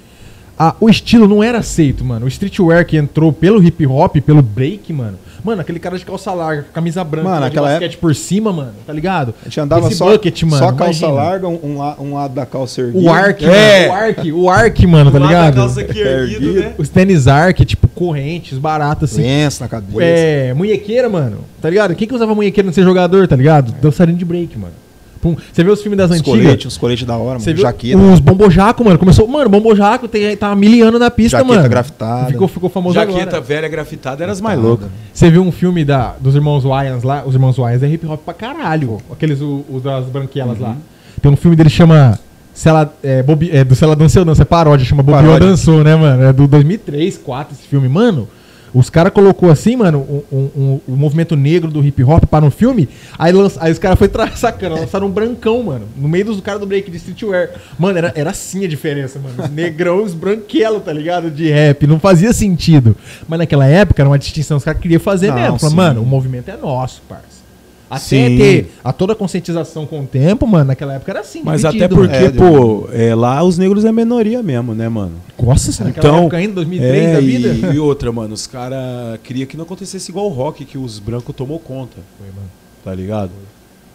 Ah, 0.58 0.76
o 0.80 0.90
estilo 0.90 1.28
não 1.28 1.44
era 1.44 1.58
aceito, 1.60 2.06
mano. 2.06 2.26
O 2.26 2.30
streetwear 2.30 2.86
que 2.86 2.96
entrou 2.96 3.34
pelo 3.34 3.62
hip 3.64 3.86
hop, 3.88 4.16
pelo 4.18 4.42
break, 4.42 4.94
mano. 4.94 5.18
Mano, 5.44 5.60
aquele 5.62 5.78
cara 5.80 5.98
de 5.98 6.06
calça 6.06 6.32
larga, 6.32 6.66
camisa 6.74 7.04
branca, 7.04 7.28
Mano, 7.28 7.42
de 7.42 7.48
aquela 7.48 7.68
basquete 7.70 7.98
por 7.98 8.16
cima, 8.16 8.54
mano, 8.54 8.72
tá 8.88 8.94
ligado? 8.94 9.34
A 9.42 9.46
gente 9.46 9.60
andava 9.60 9.88
Esse 9.88 9.98
só, 9.98 10.10
bucket, 10.10 10.42
mano, 10.44 10.58
só 10.64 10.72
calça 10.72 11.06
imagina. 11.06 11.12
larga, 11.12 11.48
um, 11.50 11.60
um 11.62 11.78
la- 11.80 11.98
um 12.00 12.14
lado 12.14 12.34
da 12.34 12.46
calça 12.46 12.80
erguida. 12.80 13.04
O 13.06 13.12
arc, 13.12 13.44
É. 13.44 13.90
mano, 13.90 13.92
o 13.92 13.94
arc, 14.06 14.32
o 14.32 14.50
arc, 14.50 14.86
mano, 14.88 15.12
tá 15.12 15.20
ligado? 15.20 15.56
calça 15.56 15.82
aqui 15.82 16.00
erguido, 16.00 16.54
né? 16.54 16.74
Os 16.78 16.88
tênis 16.88 17.28
arc, 17.28 17.66
tipo, 17.66 17.90
correntes, 17.90 18.58
baratos, 18.58 19.12
assim. 19.12 19.22
Lenço 19.24 19.62
na 19.62 19.68
cabeça. 19.68 20.02
É, 20.02 20.54
munhequeira, 20.54 21.10
mano. 21.10 21.40
Tá 21.62 21.70
ligado? 21.70 21.94
Quem 21.94 22.08
que 22.08 22.14
usava 22.16 22.34
munhequeira 22.34 22.66
no 22.68 22.74
ser 22.74 22.84
jogador, 22.84 23.28
tá 23.28 23.36
ligado? 23.36 23.74
Dançarino 23.82 24.18
de 24.18 24.24
break, 24.24 24.58
mano. 24.58 24.74
Pum. 25.24 25.36
Você 25.54 25.64
vê 25.64 25.72
os 25.72 25.82
filmes 25.82 25.98
das 25.98 26.12
Os 26.12 26.18
antigas. 26.18 26.40
coletes, 26.42 26.66
uns 26.68 26.78
coletes 26.78 27.06
da 27.06 27.16
hora, 27.18 27.40
mano. 27.40 27.58
Jaqueta. 27.58 27.98
os 27.98 28.20
bombojaco, 28.20 28.84
mano. 28.84 29.00
Começou. 29.00 29.28
Mano, 29.28 29.50
bombojaco 29.50 30.08
tem, 30.08 30.36
tá 30.36 30.54
mil 30.54 30.86
anos 30.86 31.00
na 31.00 31.10
pista, 31.10 31.38
Jaqueta 31.38 31.56
mano. 31.56 31.70
grafitada. 31.70 32.28
Ficou, 32.32 32.48
ficou 32.48 32.70
famoso 32.70 32.96
Jaqueta 32.96 33.22
agora. 33.22 33.42
velha 33.42 33.68
grafitada 33.70 34.22
era 34.22 34.32
as 34.34 34.42
mais 34.42 34.60
loucas. 34.60 34.90
Você 35.14 35.32
viu 35.32 35.42
um 35.42 35.52
filme 35.52 35.86
da, 35.86 36.14
dos 36.20 36.36
irmãos 36.36 36.66
Wyans 36.66 37.04
lá? 37.04 37.24
Os 37.26 37.34
irmãos 37.34 37.58
Wyans 37.58 37.82
é 37.82 37.88
hip 37.88 38.06
hop 38.06 38.20
pra 38.26 38.34
caralho. 38.34 38.98
Aqueles, 39.12 39.40
o- 39.42 39.64
os 39.72 39.82
das 39.82 40.06
branquelas 40.06 40.60
lá. 40.60 40.76
Tem 41.22 41.32
um 41.32 41.36
filme 41.38 41.56
dele 41.56 41.70
que 41.70 41.76
chama. 41.76 42.20
Se 42.54 42.70
ela, 42.70 42.94
é, 43.02 43.24
Bobi, 43.24 43.50
é, 43.52 43.64
do 43.64 43.74
Se 43.74 43.84
ela 43.84 43.96
dançou, 43.96 44.24
não, 44.26 44.34
é 44.34 44.46
paródia, 44.46 44.86
chama 44.86 45.02
Bobiô 45.02 45.22
Paródia. 45.22 45.48
Dançou, 45.48 45.84
né, 45.84 45.96
mano? 45.96 46.22
É 46.24 46.34
do 46.34 46.46
2003, 46.48 47.16
2004 47.16 47.56
esse 47.58 47.68
filme. 47.68 47.88
Mano, 47.88 48.28
os 48.74 48.90
caras 48.90 49.14
colocou 49.14 49.52
assim, 49.52 49.76
mano, 49.76 50.00
o 50.00 50.24
um, 50.32 50.50
um- 50.56 50.80
o 50.88 50.96
movimento 50.96 51.36
negro 51.36 51.70
do 51.70 51.86
hip 51.86 52.04
hop 52.04 52.26
para 52.26 52.44
um 52.44 52.50
filme. 52.52 52.90
Aí, 53.18 53.32
lança, 53.32 53.60
aí 53.62 53.72
os 53.72 53.78
caras 53.80 54.00
foi 54.00 54.10
sacando, 54.36 54.76
lançaram 54.76 55.08
um 55.08 55.12
brancão, 55.12 55.62
mano. 55.64 55.86
No 55.96 56.08
meio 56.10 56.26
dos 56.26 56.42
caras 56.42 56.60
do 56.60 56.66
break 56.66 56.90
de 56.90 56.98
streetwear. 56.98 57.52
Mano, 57.78 57.98
era, 57.98 58.12
era 58.16 58.30
assim 58.32 58.66
a 58.66 58.68
diferença, 58.68 59.20
mano. 59.20 59.44
Os 59.44 59.50
negrão, 59.50 60.04
os 60.04 60.14
branquelos, 60.14 60.84
tá 60.84 60.92
ligado? 60.94 61.30
De 61.30 61.50
rap. 61.50 61.86
Não 61.86 62.00
fazia 62.00 62.34
sentido. 62.34 62.96
Mas 63.28 63.40
naquela 63.40 63.66
época 63.66 64.02
era 64.02 64.10
uma 64.10 64.20
distinção 64.20 64.58
que 64.58 64.62
os 64.62 64.66
caras 64.66 64.82
queriam 64.82 65.00
fazer 65.00 65.28
Não, 65.28 65.36
mesmo. 65.36 65.60
Falaram, 65.60 65.76
mano, 65.76 66.02
o 66.02 66.06
movimento 66.06 66.50
é 66.50 66.58
nosso, 66.58 67.02
parça. 67.08 67.33
Até 67.96 68.00
Sim. 68.30 68.38
ter 68.38 68.72
a 68.84 68.92
toda 68.94 69.14
a 69.14 69.16
conscientização 69.16 69.86
com 69.86 70.02
o 70.02 70.08
tempo, 70.08 70.46
mano, 70.48 70.66
naquela 70.66 70.94
época 70.96 71.12
era 71.12 71.20
assim. 71.22 71.42
Mas 71.44 71.64
até 71.66 71.88
dividido, 71.88 71.96
porque, 71.96 72.16
É, 72.16 72.30
pô, 72.32 72.88
é, 72.92 73.14
lá 73.16 73.44
os 73.44 73.58
negros 73.58 73.86
é 73.86 73.92
menoria 73.92 74.42
mesmo, 74.44 74.74
né, 74.74 74.88
mano? 74.90 75.14
Nossa, 75.42 75.72
será 75.72 75.90
Então, 75.90 76.22
época 76.22 76.38
ainda, 76.38 76.54
2003 76.56 77.04
é, 77.04 77.14
da 77.14 77.20
vida? 77.20 77.48
E, 77.50 77.76
e 77.76 77.80
outra, 77.80 78.12
mano, 78.12 78.34
os 78.34 78.48
caras 78.48 79.20
queriam 79.24 79.46
que 79.46 79.56
não 79.58 79.64
acontecesse 79.64 80.10
igual 80.12 80.26
o 80.26 80.30
rock, 80.30 80.64
que 80.66 80.78
os 80.78 81.00
brancos 81.00 81.36
tomou 81.36 81.60
conta, 81.60 81.98
Foi, 82.18 82.28
mano. 82.28 82.50
tá 82.84 82.94
ligado? 82.94 83.32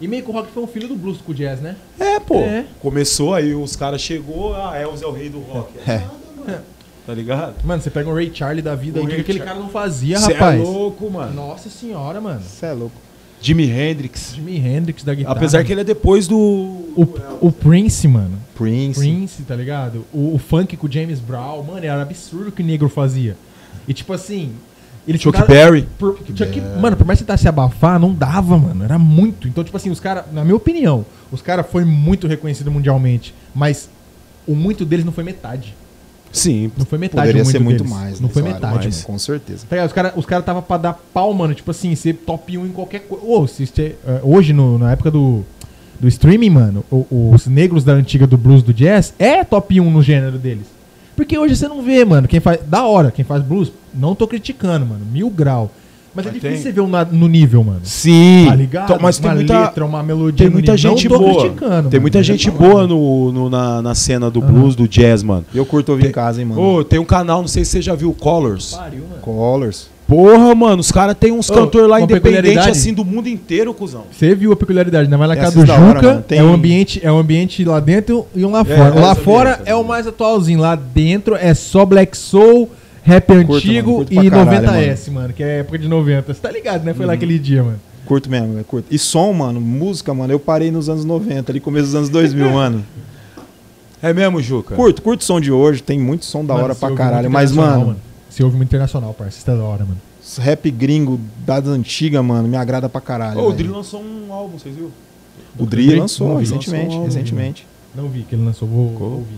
E 0.01 0.07
meio 0.07 0.23
que 0.23 0.29
o 0.29 0.33
rock 0.33 0.49
foi 0.53 0.63
um 0.63 0.67
filho 0.67 0.87
do 0.87 0.95
blues 0.95 1.17
com 1.19 1.31
o 1.31 1.35
jazz, 1.35 1.59
né? 1.59 1.75
É, 1.99 2.19
pô. 2.21 2.35
É. 2.35 2.65
Começou, 2.81 3.33
aí 3.33 3.53
os 3.53 3.75
caras 3.75 3.99
chegou, 3.99 4.55
ah, 4.55 4.77
Elvis 4.77 5.01
é 5.01 5.05
o 5.05 5.11
rei 5.11 5.29
do 5.29 5.39
rock. 5.39 5.71
É. 5.85 5.97
Nada, 5.97 6.09
mano. 6.47 6.59
Tá 7.05 7.13
ligado? 7.15 7.55
Mano, 7.65 7.81
você 7.81 7.89
pega 7.89 8.07
um 8.09 8.13
Ray 8.13 8.31
Charlie 8.33 8.61
da 8.61 8.75
vida 8.75 8.99
O 8.99 9.01
aí, 9.01 9.07
o 9.11 9.15
que 9.15 9.21
aquele 9.21 9.39
Char- 9.39 9.47
cara 9.47 9.59
não 9.59 9.69
fazia, 9.69 10.19
Cê 10.19 10.33
rapaz? 10.33 10.59
é 10.61 10.63
louco, 10.63 11.09
mano. 11.09 11.33
Nossa 11.33 11.67
senhora, 11.69 12.21
mano. 12.21 12.39
Você 12.41 12.67
é 12.67 12.71
louco. 12.71 12.95
Jimi 13.41 13.69
Hendrix. 13.69 14.33
Jimi 14.35 14.57
Hendrix 14.57 15.03
da 15.03 15.13
guitarra. 15.13 15.35
Apesar 15.35 15.63
que 15.63 15.71
ele 15.71 15.81
é 15.81 15.83
depois 15.83 16.27
do. 16.27 16.37
O, 16.37 17.07
o 17.41 17.51
Prince, 17.51 18.07
mano. 18.07 18.37
Prince. 18.55 18.99
Prince, 18.99 19.43
tá 19.43 19.55
ligado? 19.55 20.05
O, 20.13 20.35
o 20.35 20.37
funk 20.37 20.75
com 20.75 20.87
o 20.87 20.91
James 20.91 21.19
Brown, 21.19 21.63
mano, 21.63 21.85
era 21.85 22.01
absurdo 22.01 22.49
o 22.49 22.51
que 22.51 22.61
o 22.61 22.65
negro 22.65 22.89
fazia. 22.89 23.37
E 23.87 23.93
tipo 23.93 24.11
assim. 24.13 24.51
Ele 25.07 25.17
Chuck 25.17 25.37
cara- 25.37 25.47
Berry. 25.47 25.87
Por, 25.97 26.19
Chuck- 26.35 26.61
Mano, 26.79 26.95
por 26.95 27.07
mais 27.07 27.17
que 27.19 27.25
tentasse 27.25 27.47
abafar, 27.47 27.99
não 27.99 28.13
dava, 28.13 28.57
mano. 28.57 28.83
Era 28.83 28.99
muito. 28.99 29.47
Então, 29.47 29.63
tipo 29.63 29.75
assim, 29.75 29.89
os 29.89 29.99
caras, 29.99 30.25
na 30.31 30.43
minha 30.43 30.55
opinião, 30.55 31.03
os 31.31 31.41
caras 31.41 31.65
foi 31.71 31.83
muito 31.83 32.27
reconhecido 32.27 32.69
mundialmente. 32.69 33.33
Mas 33.55 33.89
o 34.45 34.53
muito 34.53 34.85
deles 34.85 35.05
não 35.05 35.11
foi 35.13 35.23
metade. 35.23 35.73
Sim. 36.31 36.71
Não 36.77 36.85
foi 36.85 36.97
metade 36.99 37.21
Poderia 37.21 37.43
muito 37.43 37.51
ser 37.51 37.59
muito 37.63 37.83
deles. 37.83 37.91
mais. 37.93 38.19
Não 38.19 38.27
né? 38.27 38.33
foi 38.33 38.41
Claro, 38.43 38.55
metade. 38.55 38.87
mano. 38.89 39.03
Com 39.03 39.17
certeza. 39.19 39.65
Tá? 39.69 39.83
Os 39.85 39.93
caras 39.93 40.13
os 40.15 40.25
cara 40.25 40.41
tava 40.43 40.61
pra 40.61 40.77
dar 40.77 40.93
pau, 41.13 41.33
mano. 41.33 41.53
Tipo 41.53 41.71
assim, 41.71 41.93
ser 41.95 42.13
top 42.13 42.57
1 42.57 42.65
em 42.65 42.69
qualquer 42.69 42.99
coisa. 43.01 43.25
Você- 43.65 43.95
eh, 44.05 44.19
hoje, 44.23 44.53
no- 44.53 44.77
na 44.77 44.91
época 44.91 45.09
do, 45.11 45.43
do 45.99 46.07
streaming, 46.07 46.49
mano, 46.51 46.85
os 46.91 47.47
negros 47.47 47.83
da 47.83 47.93
antiga 47.93 48.25
do 48.27 48.37
blues 48.37 48.61
do 48.63 48.73
jazz 48.73 49.13
é 49.19 49.43
top 49.43 49.79
1 49.81 49.89
no 49.89 50.01
gênero 50.03 50.37
deles. 50.37 50.65
Porque 51.15 51.37
hoje 51.37 51.55
você 51.57 51.67
não 51.67 51.81
vê, 51.81 52.05
mano, 52.05 52.27
quem 52.27 52.39
faz. 52.39 52.59
Da 52.65 52.85
hora, 52.85 53.11
quem 53.11 53.25
faz 53.25 53.43
blues, 53.43 53.71
não 53.93 54.15
tô 54.15 54.25
criticando, 54.27 54.85
mano. 54.85 55.05
Mil 55.11 55.29
grau. 55.29 55.69
Mas 56.13 56.25
é 56.25 56.29
Mas 56.31 56.41
difícil 56.41 56.49
tem. 56.55 56.61
você 56.63 56.71
ver 56.71 56.81
um 56.81 57.17
no 57.17 57.27
nível, 57.27 57.63
mano. 57.63 57.81
Sim. 57.83 58.45
Tá 58.47 58.55
ligado? 58.55 58.83
Então, 58.85 58.97
mas 59.01 59.17
tem 59.19 59.29
uma 59.29 59.35
muita, 59.35 59.59
letra, 59.61 59.85
uma 59.85 60.03
melodia. 60.03 60.45
tem 60.47 60.49
muita 60.53 60.75
gente 60.75 61.07
não 61.07 61.17
tô 61.17 61.23
boa. 61.23 61.41
criticando, 61.41 61.89
Tem 61.89 61.99
mano. 61.99 62.01
muita 62.01 62.19
É 62.19 62.23
gente 62.23 62.49
hora. 62.49 62.57
boa 62.59 62.87
no, 62.87 63.31
no- 63.31 63.49
na, 63.49 63.81
na 63.81 63.95
cena 63.95 64.29
do 64.29 64.41
Aham. 64.41 64.51
blues, 64.51 64.75
do 64.75 64.87
jazz, 64.87 65.21
mano. 65.23 65.45
Eu 65.53 65.65
curto 65.65 65.91
ouvir 65.91 66.07
em 66.07 66.11
casa, 66.11 66.39
hein, 66.41 66.47
mano. 66.47 66.61
Ô, 66.61 66.83
tem 66.83 66.99
um 66.99 67.05
canal, 67.05 67.41
não 67.41 67.47
sei 67.47 67.63
se 67.63 67.71
você 67.71 67.81
já 67.81 67.95
viu, 67.95 68.11
Colors. 68.13 68.73
Pariu, 68.73 69.03
mano. 69.09 69.21
Colors. 69.21 69.87
Porra, 70.07 70.55
mano, 70.55 70.79
os 70.81 70.91
caras 70.91 71.15
têm 71.19 71.31
uns 71.31 71.51
Ô, 71.51 71.53
cantores 71.53 71.87
lá 71.87 72.01
independentes 72.01 72.65
assim 72.65 72.91
do 72.91 73.05
mundo 73.05 73.29
inteiro, 73.29 73.71
cuzão. 73.75 74.05
Você 74.11 74.33
viu 74.33 74.51
a 74.51 74.55
peculiaridade, 74.55 75.07
né? 75.07 75.15
Vai 75.15 75.27
na 75.27 75.35
casa 75.35 75.59
do 75.59 75.67
da 75.67 75.75
hora, 75.75 75.85
Juca, 75.99 76.01
mano. 76.07 76.23
Tem- 76.27 76.39
é 76.39 76.43
um 76.43 76.51
ambiente, 76.51 76.99
é 77.03 77.11
um 77.11 77.19
ambiente 77.19 77.63
lá 77.63 77.79
dentro 77.79 78.25
e 78.35 78.43
um 78.43 78.49
lá 78.49 78.61
É, 78.61 78.63
fora. 78.65 78.89
mais 78.89 78.95
lá 78.95 79.13
fora 79.15 79.61
é 79.65 79.75
o 79.75 79.83
mais 79.83 80.07
atualzinho, 80.07 80.59
lá 80.59 80.73
dentro 80.73 81.35
é 81.35 81.53
só 81.53 81.85
Black 81.85 82.17
Soul, 82.17 82.71
rap 83.09 83.31
antigo 83.31 83.91
mano, 83.91 84.05
curto 84.05 84.13
e 84.25 84.29
caralho, 84.29 84.67
90S, 84.67 85.11
mano. 85.11 85.33
que 85.33 85.43
é 85.43 85.59
época 85.59 85.77
de 85.79 85.87
90. 85.87 86.33
Você 86.33 86.39
tá 86.39 86.51
ligado, 86.51 86.83
né? 86.83 86.93
Foi 86.93 87.05
lá 87.05 87.13
aquele 87.13 87.37
dia, 87.39 87.63
mano. 87.63 87.79
Curto 88.05 88.29
mesmo, 88.29 88.57
é 88.59 88.63
curto. 88.63 88.87
E 88.89 88.97
som, 88.97 89.31
mano, 89.33 89.59
música, 89.61 90.13
mano, 90.13 90.33
eu 90.33 90.39
parei 90.39 90.71
nos 90.71 90.89
anos 90.89 91.05
90, 91.05 91.51
ali 91.51 91.59
começo 91.59 91.87
dos 91.87 91.95
anos 91.95 92.09
2000, 92.09 92.51
mano. 92.51 92.83
É 94.01 94.13
mesmo, 94.13 94.41
Juca? 94.41 94.75
Curto, 94.75 95.01
curto 95.01 95.25
som 95.25 95.41
de 95.41 95.51
hoje, 95.51 95.83
tem 95.83 95.99
muito 95.99 96.23
som 96.23 96.45
da 96.45 96.53
Mano, 96.53 96.67
hora 96.67 96.75
pra 96.75 96.89
caralho. 96.91 97.29
Mas, 97.29 97.51
mano, 97.51 97.97
Você 98.29 98.41
ouve 98.41 98.55
muito 98.55 98.69
internacional, 98.69 99.13
parça. 99.13 99.35
Isso 99.35 99.45
tá 99.45 99.53
da 99.53 99.61
hora, 99.61 99.83
mano. 99.83 99.97
rap 100.37 100.71
gringo 100.71 101.19
das 101.45 101.67
antigas, 101.67 102.23
mano, 102.23 102.47
me 102.47 102.55
agrada 102.55 102.87
pra 102.87 103.01
caralho. 103.01 103.37
Ô, 103.39 103.41
o 103.41 103.45
velho. 103.47 103.57
Drill 103.57 103.73
lançou 103.73 104.01
um 104.01 104.31
álbum, 104.31 104.57
vocês 104.57 104.73
viram? 104.73 104.89
O 105.57 105.65
Drill 105.65 105.91
Não 105.95 105.99
lançou 106.03 106.37
vi. 106.37 106.45
recentemente, 106.45 106.85
Lançou 106.85 107.01
um 107.01 107.05
recentemente. 107.05 107.67
Não 107.93 108.07
vi 108.07 108.21
que 108.21 108.35
ele 108.35 108.45
lançou, 108.45 108.69
vou 108.69 108.89
Ficou? 108.91 109.11
ouvir. 109.11 109.37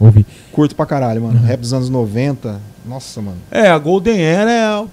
Ouvi. 0.00 0.26
Curto 0.50 0.74
pra 0.74 0.86
caralho, 0.86 1.22
mano. 1.22 1.38
Uhum. 1.38 1.46
Rap 1.46 1.60
dos 1.60 1.72
anos 1.72 1.88
90. 1.88 2.60
Nossa, 2.84 3.20
mano. 3.22 3.38
É, 3.50 3.68
a 3.68 3.78
Golden 3.78 4.20
Era 4.20 4.50
é 4.52 4.60
a, 4.64 4.84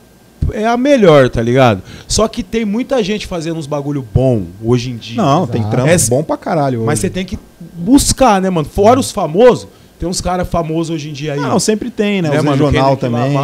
é 0.54 0.66
a 0.68 0.78
melhor, 0.78 1.30
tá 1.30 1.42
ligado? 1.42 1.82
Só 2.08 2.28
que 2.28 2.42
tem 2.44 2.64
muita 2.66 3.04
gente 3.04 3.28
fazendo 3.28 3.58
uns 3.58 3.68
bagulho 3.68 4.06
bom 4.14 4.44
hoje 4.64 4.90
em 4.92 4.98
dia. 4.98 5.22
Não, 5.22 5.46
tem 5.46 5.62
exato. 5.62 5.76
trampo 5.76 5.90
É- 5.90 5.98
bom 6.10 6.24
pra 6.24 6.38
caralho. 6.38 6.84
Mas 6.86 7.00
hoje. 7.00 7.02
você 7.02 7.10
tem 7.10 7.26
que 7.26 7.38
buscar, 7.76 8.42
né, 8.42 8.50
mano? 8.50 8.68
Fora 8.68 9.00
os 9.00 9.12
famosos, 9.12 9.68
tem 10.02 10.10
uns 10.10 10.20
caras 10.20 10.48
famosos 10.50 10.96
hoje 10.96 11.10
em 11.10 11.14
dia 11.14 11.34
aí. 11.34 11.40
Não, 11.40 11.60
sempre 11.60 11.92
tem, 11.92 12.24
né? 12.24 12.30
né, 12.32 12.40
Os 12.40 12.44
mano? 12.44 12.66
regional 12.66 12.98
também. 12.98 13.22
Tem, 13.22 13.32
tem 13.32 13.38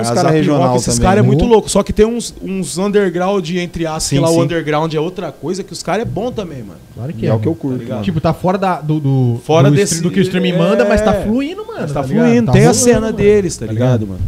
uns 0.00 0.08
a 0.10 0.14
caras 0.14 0.32
regional 0.32 0.62
Rock, 0.68 0.76
Esses 0.76 0.94
também. 0.94 1.08
caras 1.08 1.24
é 1.24 1.26
muito 1.26 1.44
Oh. 1.44 1.48
louco. 1.48 1.68
Só 1.68 1.82
que 1.82 1.92
tem 1.92 2.06
uns, 2.06 2.32
uns 2.40 2.78
underground, 2.78 3.50
entre 3.50 3.86
aspas, 3.86 4.04
Sim, 4.04 4.16
que 4.16 4.22
lá 4.22 4.30
o 4.30 4.34
sim. 4.34 4.40
underground 4.42 4.94
é 4.94 5.00
outra 5.00 5.32
coisa, 5.32 5.64
que 5.64 5.72
os 5.72 5.82
caras 5.82 6.02
é 6.02 6.04
bom 6.04 6.30
também, 6.30 6.62
mano. 6.62 6.78
Claro 6.94 7.12
que 7.12 7.26
é. 7.26 7.28
é 7.30 7.34
o 7.34 7.40
que 7.40 7.48
eu 7.48 7.54
curto. 7.56 7.84
mano. 7.88 8.02
Tipo, 8.02 8.20
tá 8.20 8.32
fora 8.32 8.56
da, 8.56 8.80
do, 8.80 9.00
do, 9.00 9.40
Fora 9.44 9.68
do, 9.68 9.74
desse- 9.74 9.94
stream- 9.94 10.08
do 10.08 10.14
que 10.14 10.20
o 10.20 10.22
streaming 10.22 10.52
é. 10.52 10.58
manda, 10.58 10.84
mas 10.84 11.00
tá 11.00 11.12
fluindo, 11.22 11.66
mano. 11.66 11.80
Mas 11.80 11.90
tá, 11.92 12.02
ligado? 12.02 12.24
fluindo, 12.26 12.46
Tá 12.46 12.52
tem 12.52 12.62
a 12.62 12.64
rolando, 12.66 12.84
cena 12.84 13.00
mano. 13.00 13.12
deles, 13.12 13.56
tá, 13.56 13.66
Tá 13.66 13.72
ligado, 13.72 14.06
mano? 14.06 14.20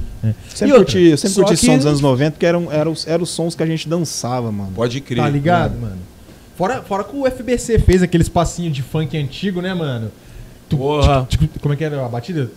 Sempre 0.53 0.69
E 0.69 0.73
outra, 0.73 0.85
curti, 0.93 0.99
eu 1.11 1.17
sempre 1.17 1.37
curti 1.37 1.57
que- 1.61 1.67
som 1.67 1.77
dos 1.77 1.87
anos 1.87 2.01
90, 2.01 2.33
porque 2.33 2.47
eram, 2.47 2.73
eram, 2.73 2.91
os- 2.91 3.07
eram 3.07 3.23
os 3.23 3.31
sons 3.31 3.55
que 3.55 3.63
a 3.63 3.67
gente 3.67 3.89
dançava, 3.89 4.51
mano. 4.51 4.71
Pode 4.75 5.01
crer. 5.01 5.23
Tá 5.23 5.29
ligado, 5.29 5.79
mano? 5.81 5.97
Fora, 6.57 6.83
fora 6.83 7.05
que 7.05 7.17
o 7.17 7.25
FBC 7.27 7.79
fez 7.79 8.03
aqueles 8.03 8.29
passinhos 8.29 8.75
de 8.75 8.83
funk 8.83 9.17
antigo, 9.17 9.61
né, 9.61 9.73
mano? 9.75 10.11
Porra. 10.77 11.29
como 11.61 11.75
é 11.75 11.77
que 11.77 11.85
era 11.85 12.05
a 12.05 12.09
batida? 12.09 12.51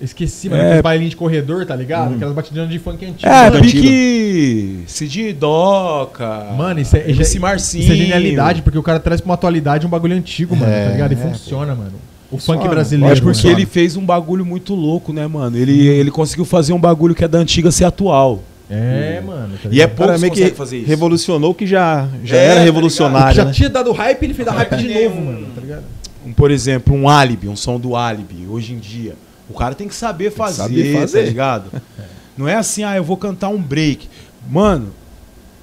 Esqueci, 0.00 0.48
mano. 0.48 0.60
É. 0.60 0.66
Aqueles 0.66 0.82
bailinhos 0.82 1.10
de 1.10 1.16
corredor, 1.16 1.64
tá 1.64 1.76
ligado? 1.76 2.10
Hum. 2.12 2.16
Aquelas 2.16 2.34
batidinhas 2.34 2.68
de 2.68 2.78
funk 2.80 3.04
antigo. 3.04 3.30
É, 3.30 3.44
mano. 3.50 3.56
antigo. 3.58 3.82
pique 3.82 4.84
Cidinho 4.88 5.32
Doca. 5.34 6.46
Mano, 6.56 6.80
isso 6.80 6.96
é, 6.96 7.08
MC 7.10 7.36
é- 7.36 7.40
Marcinho. 7.40 7.82
isso 7.84 7.92
é 7.92 7.96
genialidade, 7.96 8.62
porque 8.62 8.78
o 8.78 8.82
cara 8.82 8.98
traz 8.98 9.20
pra 9.20 9.28
uma 9.28 9.34
atualidade 9.34 9.86
um 9.86 9.90
bagulho 9.90 10.16
antigo, 10.16 10.56
mano, 10.56 10.72
É, 10.72 10.86
tá 10.86 10.90
ligado? 10.92 11.12
E 11.12 11.14
é, 11.14 11.18
funciona, 11.18 11.74
mano. 11.74 11.92
O 12.32 12.38
funk 12.38 12.66
brasileiro. 12.66 13.08
lógico, 13.10 13.30
Porque 13.30 13.46
mano. 13.46 13.58
ele 13.60 13.66
fez 13.66 13.96
um 13.96 14.04
bagulho 14.04 14.44
muito 14.44 14.74
louco, 14.74 15.12
né, 15.12 15.26
mano? 15.26 15.56
Ele, 15.56 15.86
ele 15.86 16.10
conseguiu 16.10 16.44
fazer 16.46 16.72
um 16.72 16.80
bagulho 16.80 17.14
que 17.14 17.22
é 17.24 17.28
da 17.28 17.38
antiga 17.38 17.70
ser 17.70 17.84
atual. 17.84 18.42
É, 18.70 19.20
mano. 19.24 19.54
tá 19.62 19.68
E 19.70 19.82
é 19.82 19.86
meio 19.86 19.96
que 19.96 20.28
conseguem 20.30 20.50
fazer 20.54 20.78
isso. 20.78 20.88
revolucionou 20.88 21.50
o 21.50 21.54
que 21.54 21.66
já, 21.66 22.08
já 22.24 22.36
É, 22.36 22.44
era 22.46 22.54
tá 22.56 22.60
revolucionário, 22.62 23.28
que 23.30 23.36
já 23.36 23.44
né? 23.44 23.52
tinha 23.52 23.68
dado 23.68 23.92
hype, 23.92 24.22
ele 24.24 24.32
fez 24.34 24.46
dar 24.46 24.52
hype 24.54 24.76
de 24.76 24.88
novo, 24.94 25.20
mano, 25.20 25.46
tá 25.54 25.60
ligado? 25.60 25.82
Um, 26.24 26.32
por 26.32 26.50
exemplo, 26.50 26.94
um 26.94 27.08
álibi, 27.08 27.48
um 27.48 27.56
som 27.56 27.78
do 27.78 27.96
álibi, 27.96 28.46
hoje 28.48 28.72
em 28.74 28.78
dia. 28.78 29.14
O 29.48 29.54
cara 29.54 29.74
tem 29.74 29.88
que 29.88 29.94
saber 29.94 30.30
fazer, 30.30 30.62
saber 30.62 31.00
fazer. 31.00 31.20
tá 31.20 31.26
ligado? 31.26 31.82
Não 32.36 32.48
é 32.48 32.56
assim, 32.56 32.82
ah, 32.82 32.96
eu 32.96 33.04
vou 33.04 33.16
cantar 33.16 33.48
um 33.48 33.60
break. 33.60 34.08
Mano, 34.50 34.90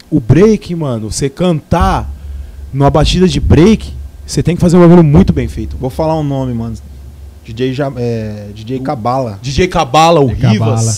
o 0.10 0.20
break, 0.20 0.74
mano, 0.76 1.12
você 1.12 1.30
cantar 1.30 2.10
numa 2.72 2.90
batida 2.90 3.28
de 3.28 3.40
break, 3.40 3.94
você 4.26 4.44
tem 4.44 4.56
que 4.56 4.62
fazer 4.62 4.78
um 4.78 4.82
bagulho 4.82 5.04
muito 5.04 5.34
bem 5.34 5.48
feito. 5.48 5.76
Vou 5.78 5.90
falar 5.90 6.16
um 6.16 6.24
nome, 6.24 6.54
mano. 6.54 6.76
DJ, 7.44 7.74
ja, 7.74 7.92
é, 7.98 8.50
DJ 8.54 8.80
Cabala. 8.80 9.40
DJ 9.42 9.68
Cabala, 9.68 10.20
o 10.22 10.28
DJ 10.28 10.50
Rivas. 10.50 10.68
Cabala, 10.70 10.94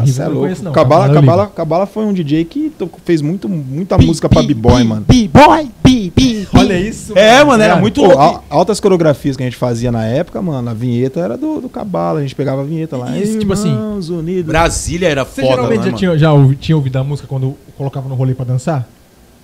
Rivas 0.00 0.10
cê 0.16 0.22
é 0.22 0.26
louco. 0.26 0.40
conheço, 0.42 0.64
não. 0.64 0.72
Cabala, 0.72 1.04
Cabala 1.04 1.20
Cabala. 1.22 1.46
Cabala 1.48 1.86
foi 1.86 2.04
um 2.04 2.12
DJ 2.12 2.44
que 2.44 2.72
fez 3.04 3.22
muito, 3.22 3.48
muita 3.48 3.96
música 3.96 4.28
pra 4.28 4.42
b-boy, 4.42 4.82
mano. 4.84 5.04
B-boy, 5.08 5.68
b 5.82 6.12
b 6.14 6.46
Olha 6.56 6.78
isso, 6.78 7.16
É, 7.16 7.42
mano, 7.44 7.62
era 7.62 7.72
Cara, 7.74 7.80
muito 7.80 8.00
Pô, 8.00 8.06
louco. 8.08 8.20
al- 8.20 8.44
altas 8.50 8.80
coreografias 8.80 9.36
que 9.36 9.42
a 9.42 9.46
gente 9.46 9.56
fazia 9.56 9.92
na 9.92 10.04
época, 10.04 10.42
mano, 10.42 10.68
a 10.68 10.74
vinheta 10.74 11.20
era 11.20 11.36
do, 11.36 11.60
do 11.60 11.68
Cabala, 11.68 12.18
a 12.18 12.22
gente 12.22 12.34
pegava 12.34 12.62
a 12.62 12.64
vinheta 12.64 12.96
lá. 12.96 13.16
Isso, 13.16 13.38
tipo 13.38 13.52
assim, 13.52 13.70
Irmãos 13.72 14.08
Unidos. 14.08 14.46
Brasília 14.46 15.08
era 15.08 15.24
Você 15.24 15.40
foda, 15.42 15.54
geralmente 15.54 15.78
né, 15.78 15.84
já, 15.84 15.86
mano? 15.86 15.98
tinha, 15.98 16.18
já 16.18 16.56
tinha 16.60 16.76
ouvido 16.76 16.96
a 16.96 17.04
música 17.04 17.28
quando 17.28 17.54
colocava 17.76 18.08
no 18.08 18.14
rolê 18.16 18.34
pra 18.34 18.44
dançar? 18.44 18.88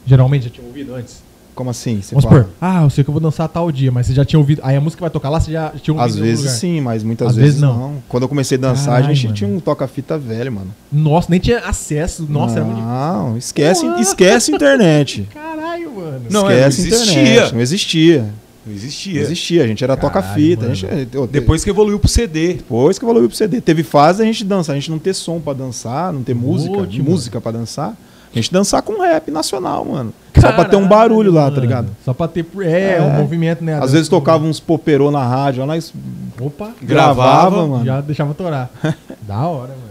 Geralmente 0.04 0.44
já 0.44 0.50
tinha 0.50 0.66
ouvido 0.66 0.94
antes? 0.94 1.22
Como 1.60 1.68
assim? 1.68 2.00
Você 2.00 2.14
Vamos 2.14 2.24
supor, 2.24 2.48
ah, 2.58 2.84
eu 2.84 2.88
sei 2.88 3.04
que 3.04 3.10
eu 3.10 3.12
vou 3.12 3.20
dançar 3.20 3.46
tal 3.46 3.70
dia, 3.70 3.92
mas 3.92 4.06
você 4.06 4.14
já 4.14 4.24
tinha 4.24 4.40
ouvido. 4.40 4.62
Aí 4.64 4.76
a 4.76 4.80
música 4.80 4.98
vai 5.02 5.10
tocar 5.10 5.28
lá, 5.28 5.38
você 5.38 5.52
já 5.52 5.68
tinha 5.82 5.92
ouvido 5.94 6.08
Às 6.14 6.16
vezes 6.18 6.38
lugar. 6.44 6.54
sim, 6.56 6.80
mas 6.80 7.02
muitas 7.02 7.28
Às 7.28 7.36
vezes, 7.36 7.50
vezes 7.56 7.60
não. 7.60 7.78
não. 7.78 7.94
Quando 8.08 8.22
eu 8.22 8.28
comecei 8.30 8.56
a 8.56 8.60
dançar, 8.62 8.94
Caralho, 8.94 9.06
a 9.06 9.12
gente 9.12 9.24
mano. 9.24 9.36
tinha 9.36 9.50
um 9.50 9.60
toca-fita 9.60 10.16
velho, 10.16 10.50
mano. 10.50 10.68
Nossa, 10.90 11.26
nem 11.28 11.38
tinha 11.38 11.58
acesso. 11.58 12.24
Nossa, 12.26 12.56
era 12.60 12.64
muito. 12.64 12.80
Não, 12.80 13.36
esquece, 13.36 13.84
esquece 14.00 14.52
a 14.52 14.56
internet. 14.56 15.28
Caralho, 15.34 15.94
mano. 15.94 16.22
Não, 16.30 16.48
é, 16.48 16.66
esquece 16.66 16.88
não 16.88 16.96
a 16.98 17.02
internet. 17.02 17.18
existia. 17.20 17.52
Não 17.52 17.60
existia. 17.60 18.18
Não 18.20 18.30
Não 18.66 18.72
existia. 18.74 19.20
existia. 19.20 19.64
A 19.64 19.66
gente 19.66 19.84
era 19.84 19.96
toca-fita. 19.98 20.62
a 20.62 20.68
mano. 20.68 20.74
gente- 20.74 21.08
eu- 21.14 21.26
Depois 21.26 21.62
que 21.62 21.68
evoluiu 21.68 21.98
pro 21.98 22.08
CD. 22.08 22.54
Depois 22.54 22.98
que 22.98 23.04
evoluiu 23.04 23.28
pro 23.28 23.36
CD. 23.36 23.60
Teve 23.60 23.82
fase 23.82 24.22
a 24.22 24.24
gente 24.24 24.44
dança, 24.44 24.72
a 24.72 24.74
gente 24.74 24.90
não 24.90 24.98
ter 24.98 25.12
som 25.12 25.38
pra 25.40 25.52
dançar, 25.52 26.10
não 26.10 26.22
ter 26.22 26.34
música, 26.34 26.88
música 27.02 27.38
pra 27.38 27.52
dançar. 27.52 27.94
A 28.32 28.36
gente 28.36 28.52
dançar 28.52 28.80
com 28.82 29.00
rap 29.02 29.30
nacional, 29.30 29.84
mano. 29.84 30.12
Só 30.38 30.52
pra 30.52 30.64
ter 30.64 30.76
um 30.76 30.86
barulho 30.86 31.32
lá, 31.32 31.44
tá 31.46 31.50
mano. 31.50 31.60
ligado? 31.62 31.88
Só 32.04 32.14
pra 32.14 32.28
ter. 32.28 32.46
É, 32.60 32.96
É. 32.98 33.02
um 33.02 33.10
movimento, 33.20 33.64
né? 33.64 33.78
Às 33.82 33.92
vezes 33.92 34.08
tocava 34.08 34.44
uns 34.44 34.60
poperô 34.60 35.10
na 35.10 35.26
rádio, 35.26 35.60
lá 35.60 35.66
nós 35.74 35.92
Opa, 36.40 36.70
gravava, 36.80 37.66
mano. 37.66 37.84
já 37.84 38.00
deixava 38.00 38.32
torar. 38.32 38.70
da 39.26 39.46
hora, 39.46 39.70
mano. 39.70 39.90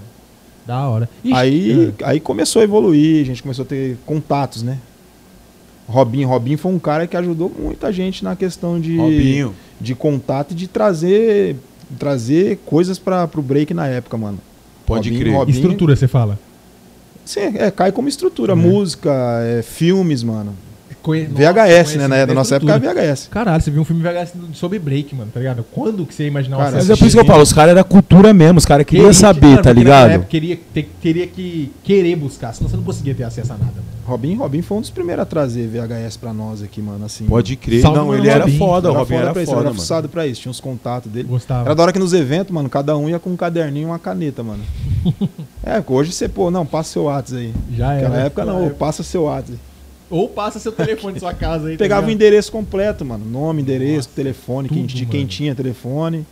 Da 0.66 0.88
hora. 0.88 1.10
Ixi, 1.24 1.34
Aí, 1.36 1.94
é. 2.00 2.06
aí 2.06 2.20
começou 2.20 2.62
a 2.62 2.64
evoluir, 2.64 3.24
a 3.24 3.26
gente 3.26 3.42
começou 3.44 3.64
a 3.64 3.68
ter 3.68 3.98
contatos, 4.06 4.64
né? 4.64 4.78
Robinho, 5.88 6.28
Robinho 6.28 6.58
foi 6.58 6.72
um 6.72 6.80
cara 6.80 7.08
que 7.08 7.18
ajudou 7.18 7.52
muita 7.60 7.92
gente 7.92 8.24
na 8.24 8.36
questão 8.36 8.80
de, 8.80 8.96
Robinho. 8.96 9.56
de 9.82 9.96
contato 9.96 10.52
e 10.52 10.56
de 10.56 10.68
trazer, 10.68 11.56
trazer 11.98 12.60
coisas 12.66 13.00
para 13.00 13.28
pro 13.28 13.42
break 13.42 13.74
na 13.74 13.88
época, 13.88 14.16
mano. 14.16 14.38
Pode 14.86 15.10
Robinho, 15.10 15.24
crer. 15.26 15.36
Robinho- 15.36 15.56
Estrutura, 15.56 15.96
você 15.96 16.08
fala. 16.08 16.38
Sim, 17.30 17.54
é, 17.60 17.70
cai 17.70 17.92
como 17.92 18.10
estrutura, 18.10 18.54
É. 18.54 18.56
música, 18.56 19.12
é, 19.44 19.62
filmes, 19.62 20.24
mano. 20.24 20.54
Conhe- 21.04 21.28
Nossa, 21.30 21.54
VHS, 21.54 21.96
né? 21.96 22.08
Na, 22.08 22.16
da 22.18 22.26
da 22.26 22.34
nossa 22.34 22.56
época 22.56 22.74
era 22.74 22.80
VHS. 22.94 23.30
Caralho, 23.30 23.62
você 23.64 23.72
viu 23.72 23.82
um 23.82 23.86
filme 23.86 24.02
VHS 24.02 24.34
sobre 24.54 24.78
break, 24.80 25.16
mano, 25.16 25.30
tá 25.34 25.40
ligado? 25.40 25.64
Quando 25.72 26.06
que 26.06 26.14
você 26.14 26.24
ia 26.24 26.28
imaginar 26.28 26.58
Cara, 26.58 26.72
Mas 26.72 26.90
é 26.90 26.96
por 26.96 27.06
isso 27.08 27.16
que 27.16 27.22
eu 27.22 27.26
falo, 27.26 27.42
os 27.44 27.54
caras 27.54 27.72
eram 27.72 27.84
cultura 27.86 28.34
mesmo, 28.34 28.58
os 28.58 28.66
caras 28.66 28.86
queriam 28.86 29.06
Queria- 29.06 29.14
saber, 29.20 29.48
mano, 29.48 29.62
tá 29.62 29.72
ligado? 29.72 30.10
época 30.10 30.28
Queria, 30.30 30.60
ter- 30.74 30.90
teria 31.02 31.26
que 31.28 31.72
querer 31.84 32.16
buscar, 32.18 32.52
senão 32.54 32.70
você 32.70 32.76
não 32.76 32.84
conseguia 32.84 33.14
ter 33.16 33.24
acesso 33.24 33.54
a 33.54 33.58
nada. 33.58 33.72
Mano. 33.76 33.86
Robinho, 34.06 34.40
Robinho 34.40 34.64
foi 34.64 34.78
um 34.78 34.82
dos 34.82 34.90
primeiros 34.90 35.22
a 35.22 35.26
trazer 35.26 35.68
VHS 35.68 36.18
pra 36.18 36.34
nós 36.34 36.62
aqui, 36.64 36.82
mano, 36.82 37.06
assim. 37.06 37.26
Pode 37.28 37.56
crer. 37.56 37.82
Salve, 37.82 37.98
não, 38.00 38.08
mano, 38.08 38.20
ele 38.20 38.28
era 38.28 38.40
Robinho. 38.44 38.58
foda, 38.58 38.88
o 38.90 38.92
Era 38.92 39.00
Robinho 39.00 39.20
foda 39.20 39.26
era 39.28 39.34
pra 39.34 39.42
isso, 39.44 39.52
foda, 39.52 39.62
era 39.62 39.70
mano. 39.70 39.80
fuçado 39.80 40.10
pra 40.10 40.28
isso, 40.28 40.42
tinha 40.42 40.50
uns 40.50 40.60
contatos 40.60 41.10
dele. 41.12 41.28
Gostava. 41.30 41.66
Era 41.66 41.76
da 41.76 41.84
hora 41.84 41.94
que 41.94 42.00
nos 42.00 42.12
eventos, 42.12 42.52
mano, 42.54 42.68
cada 42.68 42.98
um 42.98 43.08
ia 43.08 43.20
com 43.20 43.30
um 43.30 43.38
caderninho 43.38 43.84
e 43.84 43.86
uma 43.86 44.00
caneta, 44.00 44.44
mano. 44.44 44.64
é, 45.78 45.84
hoje 45.88 46.12
você, 46.12 46.28
pô, 46.28 46.50
não, 46.52 46.66
passa 46.66 46.92
seu 46.94 47.04
WhatsApp 47.04 47.42
aí. 47.42 47.54
Já 47.76 47.94
era. 47.94 48.02
Naquela 48.10 48.26
época 48.26 48.46
não, 48.46 48.70
passa 48.72 49.04
seu 49.04 49.24
WhatsApp. 49.24 49.60
Ou 50.10 50.28
passa 50.28 50.58
seu 50.60 50.72
telefone 50.72 51.14
de 51.14 51.20
sua 51.20 51.34
casa 51.34 51.68
aí. 51.68 51.78
tá 51.78 51.84
Pegava 51.84 52.02
o 52.02 52.10
ligado? 52.10 52.16
endereço 52.16 52.52
completo, 52.52 53.06
mano. 53.06 53.24
Nome, 53.26 53.62
endereço, 53.62 54.08
Nossa, 54.08 54.10
telefone, 54.16 54.68
quem, 54.68 54.82
tudo, 54.88 54.96
de 54.96 55.06
quem 55.06 55.26
tinha 55.26 55.54
telefone. 55.54 56.26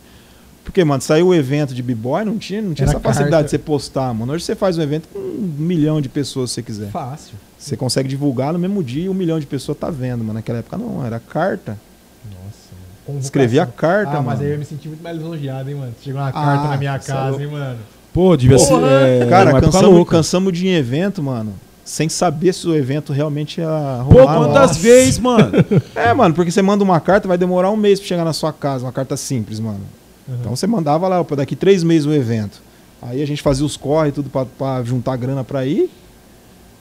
Porque, 0.64 0.84
mano, 0.84 1.00
saiu 1.00 1.28
o 1.28 1.34
evento 1.34 1.72
de 1.72 1.82
B-Boy, 1.82 2.24
não 2.24 2.36
tinha, 2.36 2.60
não 2.60 2.74
tinha 2.74 2.84
Era 2.86 2.90
essa 2.92 3.00
facilidade 3.00 3.44
de 3.44 3.50
você 3.52 3.58
postar, 3.58 4.12
mano. 4.12 4.32
Hoje 4.32 4.44
você 4.44 4.54
faz 4.54 4.76
um 4.76 4.82
evento 4.82 5.08
com 5.08 5.18
um 5.18 5.54
milhão 5.58 6.00
de 6.00 6.08
pessoas 6.08 6.50
se 6.50 6.56
você 6.56 6.62
quiser. 6.62 6.90
Fácil. 6.90 7.34
Você 7.56 7.76
consegue 7.76 8.08
divulgar 8.08 8.52
no 8.52 8.58
mesmo 8.58 8.82
dia 8.84 9.10
um 9.10 9.14
milhão 9.14 9.38
de 9.40 9.46
pessoas 9.46 9.78
tá 9.78 9.88
vendo, 9.90 10.18
mano. 10.24 10.34
Naquela 10.34 10.58
época 10.58 10.76
não, 10.76 11.06
era 11.06 11.18
carta. 11.20 11.78
Nossa, 12.26 12.36
mano. 12.72 12.84
convocação. 13.06 13.20
Escrevia 13.26 13.64
carta, 13.64 14.10
Ah, 14.10 14.14
mano. 14.16 14.26
mas 14.26 14.40
aí 14.40 14.50
eu 14.50 14.58
me 14.58 14.64
senti 14.64 14.88
muito 14.88 15.02
mais 15.02 15.16
lisonjeado, 15.16 15.70
hein, 15.70 15.76
mano. 15.76 15.94
Chegou 16.02 16.20
uma 16.20 16.28
Ah, 16.28 16.32
carta 16.32 16.68
na 16.68 16.76
minha 16.76 16.94
é 16.94 16.98
casa, 16.98 17.40
hein, 17.42 17.48
mano. 17.48 17.78
Pô, 18.18 18.36
devia 18.36 18.58
ser. 18.58 18.70
Porra, 18.70 18.90
é, 18.90 19.26
Cara, 19.26 19.60
cansamos, 19.60 20.08
cansamos 20.08 20.52
de 20.52 20.66
ir 20.66 20.70
em 20.70 20.74
evento, 20.74 21.22
mano, 21.22 21.54
sem 21.84 22.08
saber 22.08 22.52
se 22.52 22.66
o 22.66 22.74
evento 22.74 23.12
realmente 23.12 23.60
ia 23.60 24.04
Pô, 24.08 24.14
rolar. 24.14 24.38
quantas 24.38 24.70
Nossa. 24.70 24.80
vezes, 24.80 25.20
mano? 25.20 25.52
É, 25.94 26.12
mano, 26.12 26.34
porque 26.34 26.50
você 26.50 26.60
manda 26.60 26.82
uma 26.82 26.98
carta, 26.98 27.28
vai 27.28 27.38
demorar 27.38 27.70
um 27.70 27.76
mês 27.76 28.00
pra 28.00 28.08
chegar 28.08 28.24
na 28.24 28.32
sua 28.32 28.52
casa, 28.52 28.84
uma 28.84 28.90
carta 28.90 29.16
simples, 29.16 29.60
mano. 29.60 29.82
Então 30.28 30.56
você 30.56 30.66
mandava 30.66 31.06
lá, 31.06 31.22
pô, 31.22 31.36
daqui 31.36 31.54
três 31.54 31.84
meses 31.84 32.06
o 32.06 32.12
evento. 32.12 32.60
Aí 33.00 33.22
a 33.22 33.26
gente 33.26 33.40
fazia 33.40 33.64
os 33.64 33.76
corre, 33.76 34.10
tudo 34.10 34.28
pra, 34.28 34.44
pra 34.44 34.82
juntar 34.82 35.14
grana 35.14 35.44
pra 35.44 35.64
ir. 35.64 35.88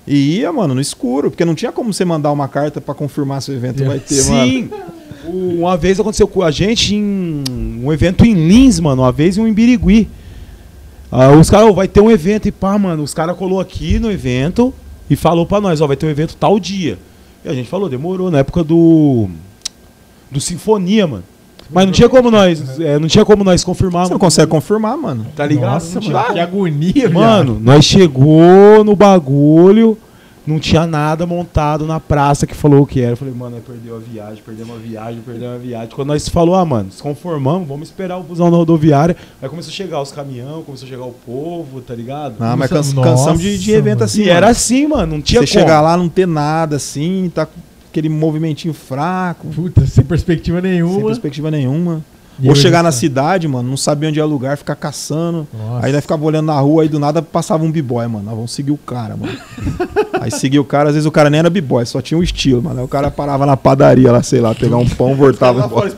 E 0.07 0.39
ia, 0.39 0.51
mano, 0.51 0.73
no 0.73 0.81
escuro, 0.81 1.29
porque 1.29 1.45
não 1.45 1.53
tinha 1.53 1.71
como 1.71 1.93
você 1.93 2.03
mandar 2.03 2.31
uma 2.31 2.47
carta 2.47 2.81
pra 2.81 2.95
confirmar 2.95 3.43
se 3.43 3.51
o 3.51 3.53
evento 3.53 3.85
vai 3.85 3.99
ter, 3.99 4.23
mano. 4.25 4.43
Sim. 4.43 4.69
Uma 5.23 5.77
vez 5.77 5.99
aconteceu 5.99 6.27
com 6.27 6.41
a 6.41 6.49
gente 6.49 6.95
em 6.95 7.43
um 7.83 7.93
evento 7.93 8.25
em 8.25 8.33
Lins, 8.33 8.79
mano, 8.79 9.03
uma 9.03 9.11
vez 9.11 9.37
em 9.37 9.41
um 9.41 9.47
Imbirigui. 9.47 10.09
Ah, 11.11 11.31
os 11.31 11.49
caras, 11.49 11.69
ó, 11.69 11.73
vai 11.73 11.87
ter 11.87 12.01
um 12.01 12.11
evento 12.11 12.47
e 12.47 12.51
pá, 12.51 12.77
mano, 12.77 13.03
os 13.03 13.13
caras 13.13 13.37
colou 13.37 13.59
aqui 13.59 13.99
no 13.99 14.11
evento 14.11 14.73
e 15.09 15.15
falou 15.15 15.45
pra 15.45 15.61
nós, 15.61 15.79
ó, 15.81 15.87
vai 15.87 15.95
ter 15.95 16.05
um 16.05 16.09
evento 16.09 16.35
tal 16.35 16.59
dia. 16.59 16.97
E 17.45 17.49
a 17.49 17.53
gente 17.53 17.69
falou, 17.69 17.87
demorou, 17.87 18.29
na 18.29 18.39
época 18.39 18.63
do 18.63 19.29
do 20.29 20.41
Sinfonia, 20.41 21.07
mano. 21.07 21.23
Mas 21.69 21.85
não 21.85 21.91
tinha 21.91 22.07
como 22.07 22.31
nós, 22.31 22.79
é, 22.79 22.97
não 22.97 23.07
tinha 23.07 23.25
como 23.25 23.43
nós 23.43 23.63
confirmar. 23.63 24.05
Você 24.05 24.13
não 24.13 24.19
consegue 24.19 24.49
confirmar, 24.49 24.97
mano. 24.97 25.25
Tá 25.35 25.45
ligado? 25.45 25.73
Nossa, 25.73 25.99
mano, 25.99 26.33
que 26.33 26.39
agonia, 26.39 26.93
viado. 26.93 27.13
Mano, 27.13 27.59
nós 27.61 27.83
chegou 27.83 28.83
no 28.85 28.95
bagulho, 28.95 29.97
não 30.47 30.59
tinha 30.59 30.87
nada 30.87 31.25
montado 31.25 31.85
na 31.85 31.99
praça 31.99 32.47
que 32.47 32.55
falou 32.55 32.81
o 32.83 32.85
que 32.87 33.01
era. 33.01 33.11
Eu 33.11 33.17
falei, 33.17 33.33
mano, 33.33 33.57
perdeu 33.59 33.97
a 33.97 33.99
viagem, 33.99 34.41
perdemos 34.45 34.75
a 34.75 34.79
viagem, 34.79 35.21
perdemos 35.25 35.55
a 35.55 35.57
viagem. 35.57 35.89
Quando 35.93 36.07
nós 36.07 36.29
falou, 36.29 36.55
ah, 36.55 36.63
mano, 36.65 36.89
se 36.91 37.03
conformamos, 37.03 37.67
vamos 37.67 37.89
esperar 37.89 38.17
o 38.17 38.23
busão 38.23 38.49
na 38.49 38.55
rodoviária. 38.57 39.15
Aí 39.41 39.49
começou 39.49 39.69
a 39.71 39.73
chegar 39.73 40.01
os 40.01 40.11
caminhão, 40.11 40.63
começou 40.63 40.85
a 40.87 40.89
chegar 40.89 41.05
o 41.05 41.11
povo, 41.25 41.81
tá 41.81 41.93
ligado? 41.93 42.35
Ah, 42.39 42.55
mas 42.55 42.69
cansa- 42.69 42.95
cansamos 43.01 43.41
de, 43.41 43.57
de 43.57 43.71
evento 43.71 43.95
mano. 43.99 44.05
assim. 44.05 44.21
e 44.23 44.29
era 44.29 44.47
assim, 44.49 44.87
mano, 44.87 45.13
não 45.15 45.21
tinha 45.21 45.41
Você 45.41 45.47
como. 45.53 45.59
chegar 45.65 45.81
lá, 45.81 45.97
não 45.97 46.07
ter 46.07 46.25
nada 46.25 46.77
assim, 46.77 47.29
tá 47.35 47.45
com 47.45 47.59
aquele 47.89 48.09
movimentinho 48.09 48.73
fraco, 48.73 49.47
Puta, 49.49 49.85
sem 49.85 50.03
perspectiva 50.05 50.61
nenhuma. 50.61 50.95
sem 50.95 51.03
perspectiva 51.05 51.51
nenhuma. 51.51 52.03
E 52.39 52.47
Ou 52.47 52.53
chegar 52.55 52.83
na 52.83 52.91
cidade, 52.91 53.47
mano, 53.47 53.67
não 53.67 53.77
sabia 53.77 54.09
onde 54.09 54.19
é 54.19 54.23
o 54.23 54.27
lugar, 54.27 54.57
ficar 54.57 54.75
caçando. 54.75 55.47
Nossa. 55.51 55.85
Aí 55.87 55.91
nós 55.91 56.01
ficava 56.01 56.23
olhando 56.23 56.45
na 56.45 56.59
rua, 56.59 56.83
aí 56.83 56.89
do 56.89 56.99
nada 56.99 57.19
passava 57.21 57.63
um 57.63 57.71
b-boy, 57.71 58.05
mano. 58.07 58.25
Nós 58.25 58.35
vamos 58.35 58.51
seguir 58.51 58.71
o 58.71 58.77
cara, 58.77 59.17
mano. 59.17 59.35
aí 60.21 60.29
seguia 60.29 60.61
o 60.61 60.63
cara, 60.65 60.89
às 60.89 60.95
vezes 60.95 61.07
o 61.07 61.11
cara 61.11 61.29
nem 61.31 61.39
era 61.39 61.49
b-boy, 61.49 61.83
só 61.85 61.99
tinha 62.01 62.17
um 62.17 62.21
estilo, 62.21 62.61
mano. 62.61 62.79
Aí 62.79 62.85
o 62.85 62.87
cara 62.87 63.09
parava 63.09 63.43
na 63.45 63.57
padaria 63.57 64.11
lá, 64.11 64.21
sei 64.21 64.39
lá, 64.39 64.53
pegar 64.53 64.77
um 64.77 64.87
pão, 64.87 65.15
voltava 65.15 65.65
embora. 65.65 65.91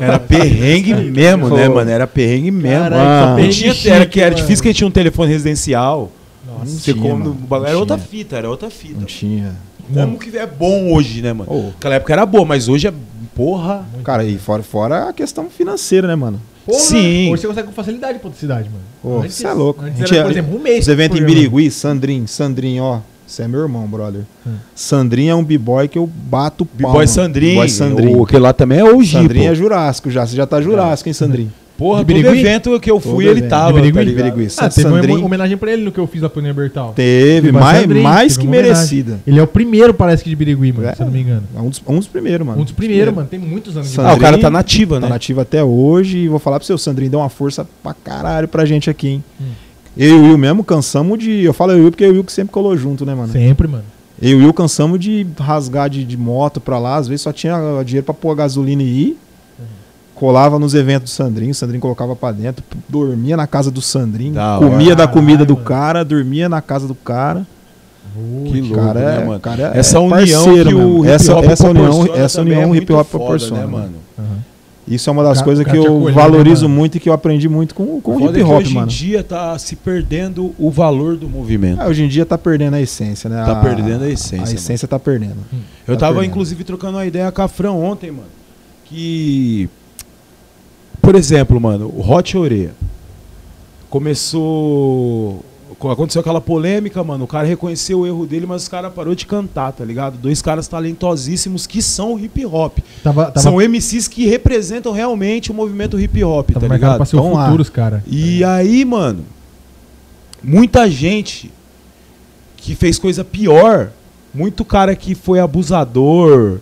Era 0.00 0.18
perrengue 0.18 0.92
mesmo, 0.94 1.48
né, 1.48 1.66
mano? 1.68 1.90
Era 1.90 2.06
perrengue 2.06 2.50
mesmo. 2.50 2.78
Caralho, 2.84 3.02
Ah, 3.02 3.26
não 3.30 3.36
perrengue 3.36 3.54
tinha, 3.54 3.74
chique, 3.74 3.88
era, 3.88 4.04
que 4.06 4.20
era 4.20 4.30
mano. 4.30 4.42
difícil 4.42 4.62
que 4.62 4.68
a 4.68 4.72
gente 4.72 4.76
tinha 4.78 4.88
um 4.88 4.90
telefone 4.92 5.32
residencial. 5.32 6.10
Nossa. 6.46 6.58
Não 6.60 6.66
Você 6.66 6.92
tinha, 6.92 7.02
come- 7.10 7.24
mano, 7.24 7.36
não 7.50 7.66
era 7.66 7.78
outra 7.78 7.96
tinha. 7.96 8.06
fita, 8.08 8.36
era 8.36 8.50
outra 8.50 8.68
fita. 8.70 8.94
Não 9.00 9.06
tinha. 9.06 9.54
Como 9.92 10.18
que 10.18 10.36
é 10.36 10.46
bom 10.46 10.92
hoje, 10.92 11.22
né, 11.22 11.32
mano? 11.32 11.50
Ô. 11.50 11.62
Naquela 11.68 11.94
época 11.96 12.12
era 12.12 12.26
boa, 12.26 12.44
mas 12.44 12.68
hoje 12.68 12.88
é. 12.88 12.94
Porra. 13.34 13.84
Cara, 14.02 14.24
e 14.24 14.38
fora, 14.38 14.62
fora 14.62 15.08
a 15.10 15.12
questão 15.12 15.50
financeira, 15.50 16.08
né, 16.08 16.14
mano? 16.14 16.40
Porra, 16.64 16.78
Sim. 16.78 17.30
Hoje 17.30 17.42
você 17.42 17.48
consegue 17.48 17.66
com 17.68 17.72
facilidade 17.72 18.18
pra 18.18 18.28
outra 18.28 18.40
cidade, 18.40 18.70
mano. 18.70 18.82
Pô, 19.02 19.22
você 19.22 19.46
é 19.46 19.52
louco. 19.52 19.84
Antes 19.84 19.94
A 19.94 20.06
gente 20.06 20.14
era, 20.14 20.24
por 20.24 20.32
exemplo, 20.32 20.56
um 20.56 20.62
mês. 20.62 20.80
Os 20.80 20.88
eventos 20.88 21.20
em. 21.20 21.24
Birigui, 21.24 21.70
Sandrinho, 21.70 22.26
Sandrinho, 22.26 22.82
ó. 22.82 23.00
Você 23.26 23.42
é 23.42 23.48
meu 23.48 23.60
irmão, 23.60 23.86
brother. 23.86 24.22
Hum. 24.46 24.54
Sandrinho 24.74 25.32
é 25.32 25.34
um 25.34 25.44
b-boy 25.44 25.88
que 25.88 25.98
eu 25.98 26.06
bato 26.06 26.64
pau. 26.64 26.76
B-Boy 26.76 26.92
mano. 26.94 27.08
Sandrinho. 27.08 27.52
B-boy 27.52 27.68
Sandrinho. 27.68 28.18
O, 28.18 28.24
aquele 28.24 28.40
lá 28.40 28.52
também 28.52 28.78
é 28.78 28.84
o 28.84 29.02
Gipo. 29.02 29.22
Sandrinho 29.22 29.50
é 29.50 29.54
Jurássico 29.54 30.10
já. 30.10 30.26
Você 30.26 30.36
já 30.36 30.46
tá 30.46 30.62
Jurássico, 30.62 31.08
hein, 31.08 31.12
Sandrinho? 31.12 31.52
Porra, 31.78 32.02
De 32.02 32.14
todo 32.14 32.22
Birigui? 32.22 32.40
evento 32.40 32.80
que 32.80 32.90
eu 32.90 32.98
Todo 32.98 33.12
fui, 33.14 33.26
ele 33.26 33.40
evento. 33.40 33.50
tava, 33.50 33.72
De 33.74 33.80
Birigui? 33.92 33.98
tá 33.98 34.02
ligado? 34.04 34.34
Birigui. 34.34 34.54
Ah, 34.56 34.68
teve 34.70 34.88
uma 34.88 34.96
Sandrinho 34.96 35.24
homenagem 35.26 35.56
pra 35.58 35.72
ele 35.72 35.84
no 35.84 35.92
que 35.92 35.98
eu 35.98 36.06
fiz 36.06 36.22
lá 36.22 36.28
pro 36.30 36.40
Unibertal. 36.40 36.92
teve, 36.94 37.42
Teve 37.48 37.52
mais, 37.52 37.80
Sandrinho, 37.82 38.02
mais 38.02 38.32
teve 38.32 38.40
que 38.40 38.46
uma 38.46 38.56
homenagem. 38.56 38.74
merecida. 38.80 39.20
Ele 39.26 39.38
é 39.38 39.42
o 39.42 39.46
primeiro, 39.46 39.92
parece 39.92 40.24
que, 40.24 40.30
de 40.30 40.36
Birigui, 40.36 40.72
mano, 40.72 40.88
É. 40.88 40.94
se 40.94 41.02
eu 41.02 41.06
não 41.06 41.12
me 41.12 41.20
engano. 41.20 41.42
É 41.54 41.60
um 41.60 41.68
dos, 41.68 41.82
um 41.86 41.96
dos 41.98 42.06
primeiros, 42.06 42.46
mano. 42.46 42.60
Um 42.60 42.64
dos 42.64 42.72
primeiros, 42.72 43.14
mano. 43.14 43.28
Tem 43.28 43.38
muitos 43.38 43.76
anos 43.76 43.92
de 43.92 44.00
Ah, 44.00 44.14
o 44.14 44.18
cara 44.18 44.38
tá 44.38 44.48
nativa, 44.48 44.94
Tá 44.96 45.00
né? 45.02 45.08
nativo 45.10 45.40
até 45.40 45.62
hoje 45.62 46.16
e 46.18 46.28
vou 46.28 46.38
falar 46.38 46.58
pra 46.58 46.66
você, 46.66 46.72
o 46.72 46.78
Sandrinho 46.78 47.10
deu 47.10 47.20
uma 47.20 47.28
força 47.28 47.66
pra 47.82 47.92
caralho 47.92 48.48
pra 48.48 48.64
gente 48.64 48.88
aqui, 48.88 49.08
hein? 49.08 49.24
Hum. 49.38 49.44
Eu 49.98 50.08
e 50.08 50.12
o 50.12 50.22
Will 50.24 50.38
mesmo 50.38 50.64
cansamos 50.64 51.18
de. 51.18 51.42
Eu 51.44 51.52
falo 51.52 51.72
eu 51.72 51.76
e 51.76 51.80
o 51.80 51.82
Will 51.84 51.90
porque 51.90 52.04
eu 52.04 52.08
e 52.08 52.10
o 52.10 52.14
Will 52.14 52.24
que 52.24 52.32
sempre 52.32 52.52
colou 52.52 52.76
junto, 52.76 53.04
né, 53.04 53.14
mano? 53.14 53.32
Sempre, 53.32 53.66
mano. 53.68 53.84
Eu 54.20 54.30
e 54.30 54.34
o 54.34 54.38
Will 54.44 54.52
cansamos 54.54 54.98
de 54.98 55.26
rasgar 55.38 55.90
de, 55.90 56.04
de 56.04 56.16
moto 56.16 56.58
pra 56.60 56.78
lá, 56.78 56.96
às 56.96 57.06
vezes 57.08 57.20
só 57.22 57.32
tinha 57.32 57.58
dinheiro 57.84 58.04
pra 58.04 58.14
pôr 58.14 58.30
a 58.30 58.34
gasolina 58.34 58.82
e 58.82 58.86
ir. 58.86 59.18
Colava 60.16 60.58
nos 60.58 60.74
eventos 60.74 61.12
do 61.12 61.14
Sandrinho, 61.14 61.52
o 61.52 61.54
Sandrinho 61.54 61.80
colocava 61.80 62.16
pra 62.16 62.32
dentro, 62.32 62.64
dormia 62.88 63.36
na 63.36 63.46
casa 63.46 63.70
do 63.70 63.80
Sandrinho, 63.82 64.34
Da 64.34 64.56
comia 64.58 64.86
hora. 64.88 64.96
da 64.96 65.06
comida 65.06 65.44
do 65.44 65.56
cara, 65.56 66.04
dormia 66.04 66.48
na 66.48 66.60
casa 66.62 66.88
do 66.88 66.94
cara. 66.94 67.46
Que 68.46 68.60
louco, 68.62 68.76
cara 68.76 68.98
né, 69.00 69.22
é, 69.22 69.24
mano? 69.26 69.40
cara 69.40 69.72
é 69.74 69.78
Essa 69.78 70.00
união 70.00 70.16
parceiro 70.42 70.68
que 70.70 70.74
o 70.74 70.98
hip 71.04 71.08
essa, 71.10 71.36
hop 71.36 71.44
essa 71.44 71.68
união, 71.68 71.84
proporciona 71.90 72.24
essa 72.24 72.40
união 72.40 72.62
é 72.62 72.66
o 72.66 72.74
hip 72.74 72.92
hop 72.94 73.06
foda, 73.06 73.24
proporciona. 73.24 73.60
né, 73.60 73.66
mano? 73.66 73.92
Aham. 74.18 74.38
Isso 74.88 75.10
é 75.10 75.12
uma 75.12 75.22
das 75.22 75.42
coisas 75.42 75.66
que 75.66 75.76
eu 75.76 75.82
acolheu, 75.84 76.14
valorizo 76.14 76.62
né, 76.62 76.68
mano? 76.68 76.80
muito 76.80 76.96
e 76.96 77.00
que 77.00 77.08
eu 77.10 77.12
aprendi 77.12 77.46
muito 77.48 77.74
com, 77.74 78.00
com 78.00 78.16
o 78.16 78.20
hip 78.24 78.32
que 78.34 78.42
hop, 78.42 78.52
hoje 78.60 78.72
mano. 78.74 78.86
em 78.86 78.88
dia 78.88 79.22
tá 79.22 79.58
se 79.58 79.76
perdendo 79.76 80.54
o 80.58 80.70
valor 80.70 81.16
do 81.16 81.28
movimento. 81.28 81.82
É, 81.82 81.86
hoje 81.86 82.04
em 82.04 82.08
dia 82.08 82.24
tá 82.24 82.38
perdendo 82.38 82.72
a 82.74 82.80
essência, 82.80 83.28
né? 83.28 83.44
Tá 83.44 83.56
perdendo 83.56 84.04
a 84.04 84.08
essência, 84.08 84.36
A 84.36 84.40
mano. 84.46 84.54
essência 84.54 84.88
tá 84.88 84.98
perdendo. 84.98 85.36
Eu 85.86 85.94
Tá 85.96 86.00
tava, 86.00 86.14
perdendo. 86.14 86.30
inclusive, 86.30 86.64
trocando 86.64 86.96
uma 86.96 87.04
ideia 87.04 87.30
com 87.30 87.42
a 87.42 87.48
Fran 87.48 87.72
ontem, 87.72 88.10
mano. 88.12 88.28
Que. 88.86 89.68
Por 91.06 91.14
exemplo, 91.14 91.60
mano, 91.60 91.86
o 91.94 92.00
Hot 92.10 92.36
Oreia. 92.36 92.72
Começou. 93.88 95.44
co- 95.78 95.90
Aconteceu 95.90 96.20
aquela 96.20 96.40
polêmica, 96.40 97.04
mano. 97.04 97.24
O 97.24 97.26
cara 97.28 97.46
reconheceu 97.46 98.00
o 98.00 98.06
erro 98.06 98.26
dele, 98.26 98.44
mas 98.46 98.62
os 98.62 98.68
caras 98.68 98.92
parou 98.92 99.14
de 99.14 99.24
cantar, 99.24 99.72
tá 99.72 99.84
ligado? 99.84 100.18
Dois 100.18 100.42
caras 100.42 100.66
talentosíssimos 100.66 101.66
que 101.66 101.80
são 101.80 102.18
hip 102.18 102.44
hop. 102.46 102.78
Tava, 103.04 103.26
tava, 103.26 103.38
São 103.40 103.60
MCs 103.60 104.08
que 104.08 104.26
representam 104.26 104.92
realmente 104.92 105.50
o 105.50 105.54
movimento 105.54 105.98
hip 106.00 106.24
hop, 106.24 106.50
tava 106.50 106.66
tá 106.66 106.74
ligado? 106.74 106.96
pra 106.96 107.04
ser 107.06 107.16
o 107.16 107.20
Tão 107.22 107.34
lá. 107.34 107.44
futuro, 107.44 107.62
os 107.62 107.70
cara. 107.70 108.02
E 108.06 108.42
aí, 108.42 108.84
mano, 108.84 109.24
muita 110.42 110.90
gente 110.90 111.52
que 112.56 112.74
fez 112.74 112.98
coisa 112.98 113.22
pior, 113.24 113.90
muito 114.34 114.64
cara 114.64 114.96
que 114.96 115.14
foi 115.14 115.38
abusador, 115.38 116.58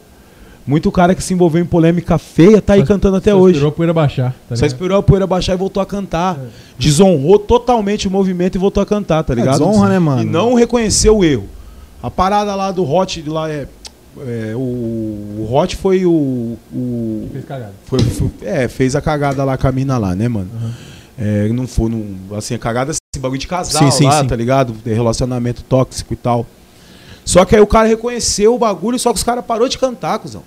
muito 0.67 0.91
cara 0.91 1.15
que 1.15 1.23
se 1.23 1.35
envolveu 1.35 1.63
em 1.63 1.67
polêmica 1.67 2.17
feia, 2.19 2.61
tá 2.63 2.73
aí 2.75 2.81
Só- 2.81 2.87
cantando 2.87 3.17
até 3.17 3.31
Só 3.33 3.37
hoje. 3.39 3.53
Esperou 3.57 3.69
a 3.69 3.73
poeira 3.73 3.93
baixar. 3.93 4.35
Tá 4.49 4.57
Só 4.57 4.65
esperou 4.67 4.99
a 4.99 5.03
poeira 5.03 5.27
baixar 5.27 5.55
e 5.55 5.57
voltou 5.57 5.83
a 5.83 5.87
cantar. 5.87 6.39
É. 6.39 6.47
Desonrou 6.79 7.39
totalmente 7.39 8.09
o 8.09 8.11
movimento 8.11 8.55
e 8.57 8.59
voltou 8.59 8.83
a 8.83 8.87
cantar, 8.87 9.23
tá 9.25 9.33
É, 9.33 9.37
ligado? 9.37 9.59
desonra, 9.59 9.89
né, 9.89 9.99
mano? 9.99 10.23
E 10.23 10.25
não 10.25 10.55
reconheceu 10.55 11.19
o 11.19 11.25
erro. 11.25 11.49
A 12.03 12.11
parada 12.11 12.55
lá 12.55 12.71
do 12.71 12.83
Hot, 12.91 13.23
lá 13.29 13.51
é. 13.51 13.67
é, 14.19 14.53
o, 14.55 14.59
o 14.59 15.49
Hot 15.51 15.77
foi 15.77 16.05
o. 16.07 16.57
o 16.73 17.29
Fez 17.33 17.45
cagada. 17.45 17.73
foi, 17.87 17.99
foi- 18.01 18.31
é, 18.43 18.69
fez 18.69 18.95
a 18.97 19.01
cagada 19.01 19.43
lá 19.45 19.57
com 19.57 19.67
a 19.67 19.73
mina 19.73 19.99
lá, 19.99 20.15
né, 20.15 20.29
mano? 20.29 20.49
Uhum. 20.53 20.71
É, 21.19 21.49
não 21.49 21.67
foi, 21.67 21.91
não, 21.91 22.37
assim, 22.37 22.55
a 22.55 22.59
cagada 22.59 22.91
assim, 22.91 22.99
bagulho 23.21 23.39
de 23.39 23.47
casal 23.47 23.83
Sim, 23.85 23.91
sim, 23.91 24.05
lá, 24.07 24.21
sim. 24.21 24.27
tá 24.27 24.35
ligado? 24.35 24.73
De 24.85 24.93
relacionamento 24.93 25.63
tóxico 25.63 26.13
e 26.13 26.17
tal. 26.17 26.45
Só 27.25 27.45
que 27.45 27.55
aí 27.55 27.63
o 27.63 27.67
cara 27.67 27.87
reconheceu 27.89 28.55
o 28.55 28.59
bagulho, 28.59 28.99
só 28.99 29.11
que 29.11 29.17
os 29.19 29.23
caras 29.23 29.45
parou 29.47 29.69
de 29.69 29.79
cantar, 29.79 30.19
cuzão. 30.19 30.43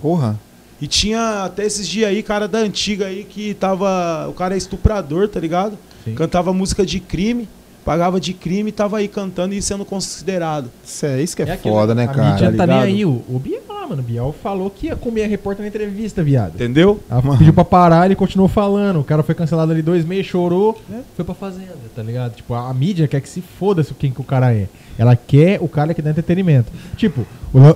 Porra. 0.00 0.38
E 0.80 0.86
tinha 0.86 1.44
até 1.44 1.64
esses 1.64 1.86
dias 1.86 2.08
aí, 2.08 2.22
cara 2.22 2.48
da 2.48 2.58
antiga 2.58 3.06
aí, 3.06 3.24
que 3.24 3.52
tava. 3.54 4.26
O 4.28 4.32
cara 4.32 4.54
é 4.54 4.58
estuprador, 4.58 5.28
tá 5.28 5.38
ligado? 5.38 5.78
Sim. 6.04 6.14
Cantava 6.14 6.52
música 6.54 6.86
de 6.86 6.98
crime, 7.00 7.46
pagava 7.84 8.18
de 8.18 8.32
crime 8.32 8.70
e 8.70 8.72
tava 8.72 8.98
aí 8.98 9.06
cantando 9.06 9.54
e 9.54 9.60
sendo 9.60 9.84
considerado. 9.84 10.70
Isso 10.82 11.04
é 11.04 11.22
isso 11.22 11.36
que 11.36 11.42
é, 11.42 11.52
aquilo, 11.52 11.74
foda, 11.74 11.94
né, 11.94 12.04
a 12.04 12.08
cara? 12.08 12.30
mídia 12.30 12.52
tá 12.52 12.66
nem 12.66 12.76
ligado? 12.76 12.86
aí. 12.86 13.04
O, 13.04 13.10
o 13.10 13.42
lá, 13.68 13.69
mano. 13.90 14.02
O 14.02 14.04
Biel 14.04 14.34
falou 14.42 14.70
que 14.70 14.86
ia 14.86 14.96
comer 14.96 15.24
a 15.24 15.26
repórter 15.26 15.62
na 15.62 15.68
entrevista, 15.68 16.22
viado. 16.22 16.54
Entendeu? 16.54 17.00
Ela 17.10 17.20
Mano. 17.20 17.38
pediu 17.38 17.52
pra 17.52 17.64
parar, 17.64 18.06
ele 18.06 18.14
continuou 18.14 18.48
falando. 18.48 19.00
O 19.00 19.04
cara 19.04 19.22
foi 19.22 19.34
cancelado 19.34 19.72
ali 19.72 19.82
dois 19.82 20.04
meses, 20.04 20.26
chorou, 20.26 20.80
foi 21.16 21.24
pra 21.24 21.34
fazenda, 21.34 21.76
tá 21.94 22.02
ligado? 22.02 22.34
Tipo, 22.36 22.54
a, 22.54 22.70
a 22.70 22.74
mídia 22.74 23.06
quer 23.08 23.20
que 23.20 23.28
se 23.28 23.40
foda 23.42 23.82
se 23.82 23.92
quem 23.94 24.10
que 24.10 24.20
o 24.20 24.24
cara 24.24 24.54
é. 24.54 24.66
Ela 24.98 25.14
quer 25.16 25.58
o 25.60 25.68
cara 25.68 25.92
que 25.92 26.00
dá 26.02 26.10
entretenimento. 26.10 26.70
Tipo, 26.96 27.26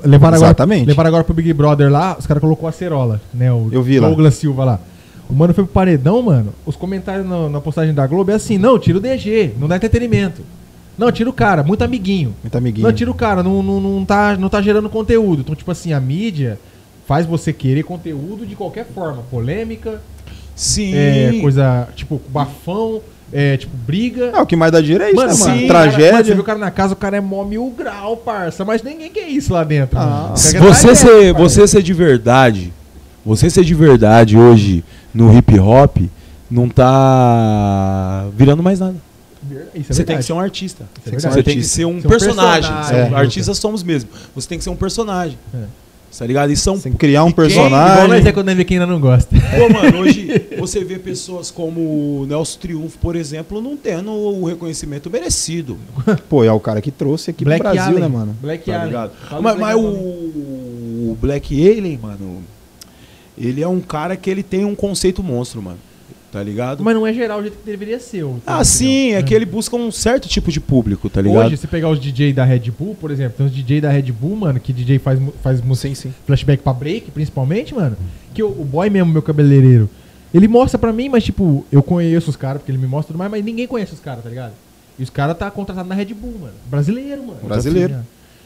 levaram, 0.04 0.36
agora, 0.36 0.48
Exatamente. 0.48 0.86
levaram 0.86 1.08
agora 1.08 1.24
pro 1.24 1.34
Big 1.34 1.52
Brother 1.52 1.90
lá, 1.90 2.16
os 2.18 2.26
caras 2.26 2.40
colocou 2.40 2.68
a 2.68 2.72
cerola, 2.72 3.20
né? 3.32 3.52
O 3.52 3.68
Eu 3.72 3.82
vi 3.82 3.98
lá. 3.98 4.08
Douglas 4.08 4.34
Silva 4.34 4.64
lá. 4.64 4.80
O 5.28 5.32
mano 5.34 5.54
foi 5.54 5.64
pro 5.64 5.72
paredão, 5.72 6.20
mano. 6.22 6.52
Os 6.66 6.76
comentários 6.76 7.26
na, 7.26 7.48
na 7.48 7.60
postagem 7.60 7.94
da 7.94 8.06
Globo 8.06 8.30
é 8.30 8.34
assim: 8.34 8.58
não, 8.58 8.78
tira 8.78 8.98
o 8.98 9.00
DG, 9.00 9.52
não 9.58 9.66
dá 9.66 9.76
entretenimento. 9.76 10.42
Não, 10.96 11.10
tira 11.10 11.28
o 11.28 11.32
cara, 11.32 11.62
muito 11.62 11.82
amiguinho. 11.82 12.34
Muito 12.42 12.56
amiguinho. 12.56 12.86
Não, 12.86 12.92
tira 12.92 13.10
o 13.10 13.14
cara, 13.14 13.42
não, 13.42 13.62
não, 13.62 13.80
não, 13.80 14.04
tá, 14.04 14.36
não 14.36 14.48
tá 14.48 14.62
gerando 14.62 14.88
conteúdo. 14.88 15.40
Então, 15.40 15.54
tipo 15.54 15.70
assim, 15.70 15.92
a 15.92 16.00
mídia 16.00 16.58
faz 17.06 17.26
você 17.26 17.52
querer 17.52 17.82
conteúdo 17.82 18.46
de 18.46 18.54
qualquer 18.54 18.86
forma. 18.86 19.22
Polêmica, 19.30 20.00
Sim. 20.54 20.94
é, 20.94 21.38
coisa 21.40 21.88
tipo 21.96 22.20
bafão, 22.28 23.00
é, 23.32 23.56
tipo 23.56 23.76
briga. 23.76 24.30
Ah, 24.32 24.42
o 24.42 24.46
que 24.46 24.54
mais 24.56 24.70
dá 24.70 24.80
dinheiro 24.80 25.04
é 25.04 25.08
isso, 25.08 25.16
Mano, 25.16 25.32
né, 25.32 25.38
mano? 25.38 25.60
sim, 25.60 25.66
Tragédia. 25.66 25.98
Cara, 25.98 26.12
mano, 26.12 26.24
você 26.24 26.32
viu 26.32 26.42
o 26.42 26.46
cara 26.46 26.58
na 26.58 26.70
casa, 26.70 26.92
o 26.92 26.96
cara 26.96 27.16
é 27.16 27.20
mó 27.20 27.44
mil 27.44 27.68
grau, 27.76 28.16
parça. 28.16 28.64
Mas 28.64 28.82
ninguém 28.82 29.10
quer 29.10 29.28
isso 29.28 29.52
lá 29.52 29.64
dentro. 29.64 29.98
Ah. 29.98 30.30
você 30.34 30.58
tragédia, 30.58 30.94
ser, 30.94 31.34
parça. 31.34 31.48
você 31.48 31.66
ser 31.66 31.82
de 31.82 31.92
verdade, 31.92 32.72
Você 33.26 33.50
ser 33.50 33.64
de 33.64 33.74
verdade 33.74 34.38
hoje 34.38 34.84
no 35.12 35.36
hip 35.36 35.58
hop 35.58 35.96
não 36.50 36.68
tá 36.68 38.26
virando 38.36 38.62
mais 38.62 38.78
nada. 38.78 38.96
Isso 39.74 39.92
é 39.92 39.94
você 39.94 40.04
tem 40.04 40.16
verdade. 40.16 40.18
que 40.18 40.24
ser 40.24 40.32
um 40.32 40.40
artista. 40.40 40.84
Isso 41.06 41.26
é 41.26 41.30
você 41.30 41.42
tem 41.42 41.56
que 41.56 41.64
ser 41.64 41.84
um 41.84 42.00
Ser 42.00 42.06
um 42.06 42.10
personagem. 42.10 42.72
personagem. 42.72 43.12
É. 43.12 43.16
Artistas 43.16 43.58
somos 43.58 43.82
mesmo. 43.82 44.10
Você 44.34 44.48
tem 44.48 44.58
que 44.58 44.64
ser 44.64 44.70
um 44.70 44.76
personagem. 44.76 45.38
É. 45.54 45.64
Tá 46.16 46.24
ligado? 46.24 46.52
E 46.52 46.56
são 46.56 46.76
Você 46.76 46.84
tem 46.84 46.92
que 46.92 46.98
criar 46.98 47.24
um 47.24 47.28
Igual 47.30 47.44
nós 47.48 47.54
personagem. 47.56 48.28
é 48.28 48.32
quando 48.32 48.64
quem 48.64 48.76
ainda 48.78 48.86
não 48.86 49.00
gosta. 49.00 49.34
Pô, 49.34 49.68
mano, 49.68 49.98
hoje 49.98 50.28
você 50.56 50.84
vê 50.84 50.96
pessoas 50.96 51.50
como 51.50 51.80
o 52.20 52.26
Nelson 52.28 52.58
Triunfo, 52.60 52.96
por 52.98 53.16
exemplo, 53.16 53.60
não 53.60 53.76
tendo 53.76 54.12
o 54.12 54.44
reconhecimento 54.44 55.10
merecido. 55.10 55.76
Pô, 56.28 56.44
é 56.44 56.52
o 56.52 56.60
cara 56.60 56.80
que 56.80 56.92
trouxe 56.92 57.30
aqui 57.30 57.44
Black 57.44 57.60
pro 57.60 57.72
Brasil, 57.72 57.96
Allen. 57.96 58.00
né, 58.00 58.08
mano? 58.08 58.36
Black 58.40 58.64
Tá 58.64 58.82
Allen. 58.82 59.10
Mas, 59.42 59.58
mas 59.58 59.74
Allen. 59.74 59.84
o 59.86 61.18
Black 61.20 61.52
Alien, 61.68 61.98
mano, 62.00 62.44
ele 63.36 63.60
é 63.60 63.66
um 63.66 63.80
cara 63.80 64.16
que 64.16 64.30
ele 64.30 64.44
tem 64.44 64.64
um 64.64 64.74
conceito 64.76 65.20
monstro, 65.20 65.60
mano. 65.60 65.78
Tá 66.34 66.42
ligado? 66.42 66.82
Mas 66.82 66.96
não 66.96 67.06
é 67.06 67.14
geral 67.14 67.38
o 67.38 67.42
jeito 67.42 67.56
que 67.58 67.64
deveria 67.64 68.00
ser. 68.00 68.26
ah, 68.44 68.64
sim, 68.64 69.12
é 69.12 69.18
né? 69.18 69.22
que 69.22 69.32
ele 69.32 69.44
busca 69.44 69.76
um 69.76 69.92
certo 69.92 70.28
tipo 70.28 70.50
de 70.50 70.58
público, 70.58 71.08
tá 71.08 71.22
ligado? 71.22 71.46
Hoje, 71.46 71.56
se 71.56 71.68
pegar 71.68 71.88
os 71.88 72.00
DJ 72.00 72.32
da 72.32 72.44
Red 72.44 72.72
Bull, 72.76 72.96
por 72.96 73.12
exemplo, 73.12 73.34
tem 73.36 73.46
uns 73.46 73.52
DJ 73.52 73.80
da 73.80 73.88
Red 73.88 74.10
Bull, 74.10 74.34
mano, 74.34 74.58
que 74.58 74.72
DJ 74.72 74.98
faz, 74.98 75.16
faz 75.40 75.60
música, 75.60 75.86
Sim, 75.90 75.94
sim. 75.94 76.14
flashback 76.26 76.60
pra 76.60 76.72
break, 76.72 77.12
principalmente, 77.12 77.72
mano. 77.72 77.96
Que 78.34 78.42
o, 78.42 78.48
o 78.48 78.64
boy 78.64 78.90
mesmo, 78.90 79.12
meu 79.12 79.22
cabeleireiro, 79.22 79.88
ele 80.34 80.48
mostra 80.48 80.76
pra 80.76 80.92
mim, 80.92 81.08
mas 81.08 81.22
tipo, 81.22 81.64
eu 81.70 81.84
conheço 81.84 82.30
os 82.30 82.36
caras, 82.36 82.60
porque 82.60 82.72
ele 82.72 82.78
me 82.78 82.88
mostra 82.88 83.12
tudo 83.12 83.18
mais, 83.18 83.30
mas 83.30 83.44
ninguém 83.44 83.68
conhece 83.68 83.94
os 83.94 84.00
caras, 84.00 84.24
tá 84.24 84.28
ligado? 84.28 84.54
E 84.98 85.04
os 85.04 85.10
caras 85.10 85.38
tá 85.38 85.48
contratado 85.52 85.88
na 85.88 85.94
Red 85.94 86.06
Bull, 86.06 86.34
mano. 86.40 86.54
Brasileiro, 86.66 87.22
mano. 87.22 87.38
Brasileiro. 87.44 87.94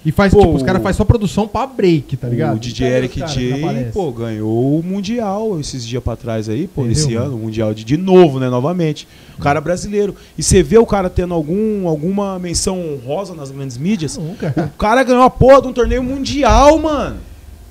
E 0.07 0.13
faz, 0.13 0.33
Pô, 0.33 0.41
tipo, 0.41 0.55
os 0.55 0.63
caras 0.63 0.81
o- 0.81 0.83
fazem 0.85 0.97
só 0.97 1.05
produção 1.05 1.47
pra 1.49 1.67
break, 1.67 2.17
tá 2.17 2.29
ligado? 2.29 2.57
O 2.57 2.59
DJ 2.59 2.87
Eric 2.87 3.19
J, 3.21 3.91
pô, 3.93 4.11
ganhou 4.13 4.79
o 4.79 4.83
Mundial 4.83 5.59
esses 5.61 5.85
dias 5.87 6.03
pra 6.03 6.15
trás 6.17 6.49
aí, 6.49 6.69
pô, 6.69 6.83
Entendeu, 6.83 6.93
esse 7.03 7.15
mano? 7.15 7.27
ano, 7.27 7.37
o 7.37 7.39
Mundial 7.41 7.75
de, 7.75 7.85
de 7.85 7.97
novo, 7.97 8.39
né, 8.39 8.49
novamente. 8.49 9.09
O 9.37 9.41
cara 9.41 9.61
brasileiro. 9.61 10.15
E 10.39 10.43
você 10.43 10.63
vê 10.63 10.79
o 10.79 10.87
cara 10.87 11.11
tendo 11.11 11.35
algum, 11.35 11.87
alguma 11.89 12.39
menção 12.39 12.79
honrosa 12.81 13.35
nas 13.35 13.51
grandes 13.51 13.77
mídias. 13.77 14.17
Nunca. 14.17 14.55
O 14.75 14.79
cara 14.79 15.03
ganhou 15.03 15.23
a 15.25 15.31
porra 15.31 15.63
de 15.63 15.69
um 15.69 15.73
torneio 15.73 16.03
mundial, 16.03 16.79
mano. 16.79 17.17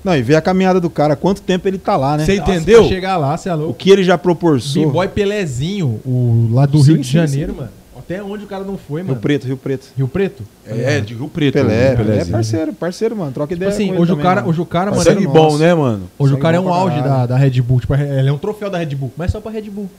Não, 0.04 0.16
e 0.16 0.22
ver 0.22 0.36
a 0.36 0.40
caminhada 0.40 0.80
do 0.80 0.88
cara, 0.88 1.16
quanto 1.16 1.42
tempo 1.42 1.66
ele 1.66 1.76
tá 1.78 1.96
lá, 1.96 2.16
né? 2.16 2.24
Você 2.24 2.36
Nossa, 2.36 2.52
entendeu? 2.54 2.80
pra 2.80 2.88
chegar 2.88 3.16
lá, 3.16 3.36
você 3.36 3.48
é 3.48 3.54
O 3.54 3.58
louco. 3.58 3.74
que 3.74 3.90
ele 3.90 4.04
já 4.04 4.16
proporcionou. 4.16 4.90
B-Boy 4.90 5.08
Pelezinho, 5.08 6.00
o, 6.06 6.48
lá 6.52 6.66
do 6.66 6.78
Sim, 6.78 6.92
Rio 6.92 6.98
de 7.00 7.06
sim, 7.06 7.12
Janeiro, 7.14 7.52
sim. 7.52 7.58
mano. 7.58 7.70
Até 8.08 8.22
onde 8.22 8.44
o 8.44 8.46
cara 8.46 8.64
não 8.64 8.78
foi, 8.78 9.02
Rio 9.02 9.08
mano. 9.10 9.20
Preto, 9.20 9.46
Rio 9.46 9.56
Preto. 9.58 9.88
Rio 9.94 10.08
Preto? 10.08 10.42
É, 10.64 10.98
de 10.98 11.12
Rio 11.12 11.28
Preto. 11.28 11.52
Pelé, 11.52 11.92
o 11.92 11.96
Pelé 11.98 12.18
é 12.20 12.24
parceiro, 12.24 12.72
parceiro, 12.72 13.14
mano. 13.14 13.32
Troca 13.32 13.48
Tipo 13.54 13.58
ideia 13.58 13.68
assim, 13.70 13.88
com 13.88 13.92
ele 13.92 14.00
hoje 14.02 14.12
o, 14.12 14.14
também, 14.14 14.24
cara, 14.24 14.40
mano. 14.40 14.48
hoje 14.50 14.60
o 14.62 14.64
cara, 14.66 14.84
mano, 14.86 14.96
Parceiro 14.96 15.20
ele- 15.20 15.26
Sangue 15.26 15.38
bom, 15.38 15.58
né, 15.58 15.74
mano? 15.74 16.10
hoje 16.18 16.32
o 16.32 16.38
cara 16.38 16.56
é 16.56 16.60
um 16.60 16.72
auge 16.72 17.02
da, 17.02 17.26
da 17.26 17.36
Red 17.36 17.60
Bull. 17.60 17.80
Tipo, 17.80 17.94
ele 17.94 18.28
é 18.28 18.32
um 18.32 18.38
troféu 18.38 18.70
da 18.70 18.78
Red 18.78 18.94
Bull, 18.94 19.12
mas 19.14 19.30
só 19.30 19.42
pra 19.42 19.50
Red 19.52 19.68
Bull. 19.68 19.90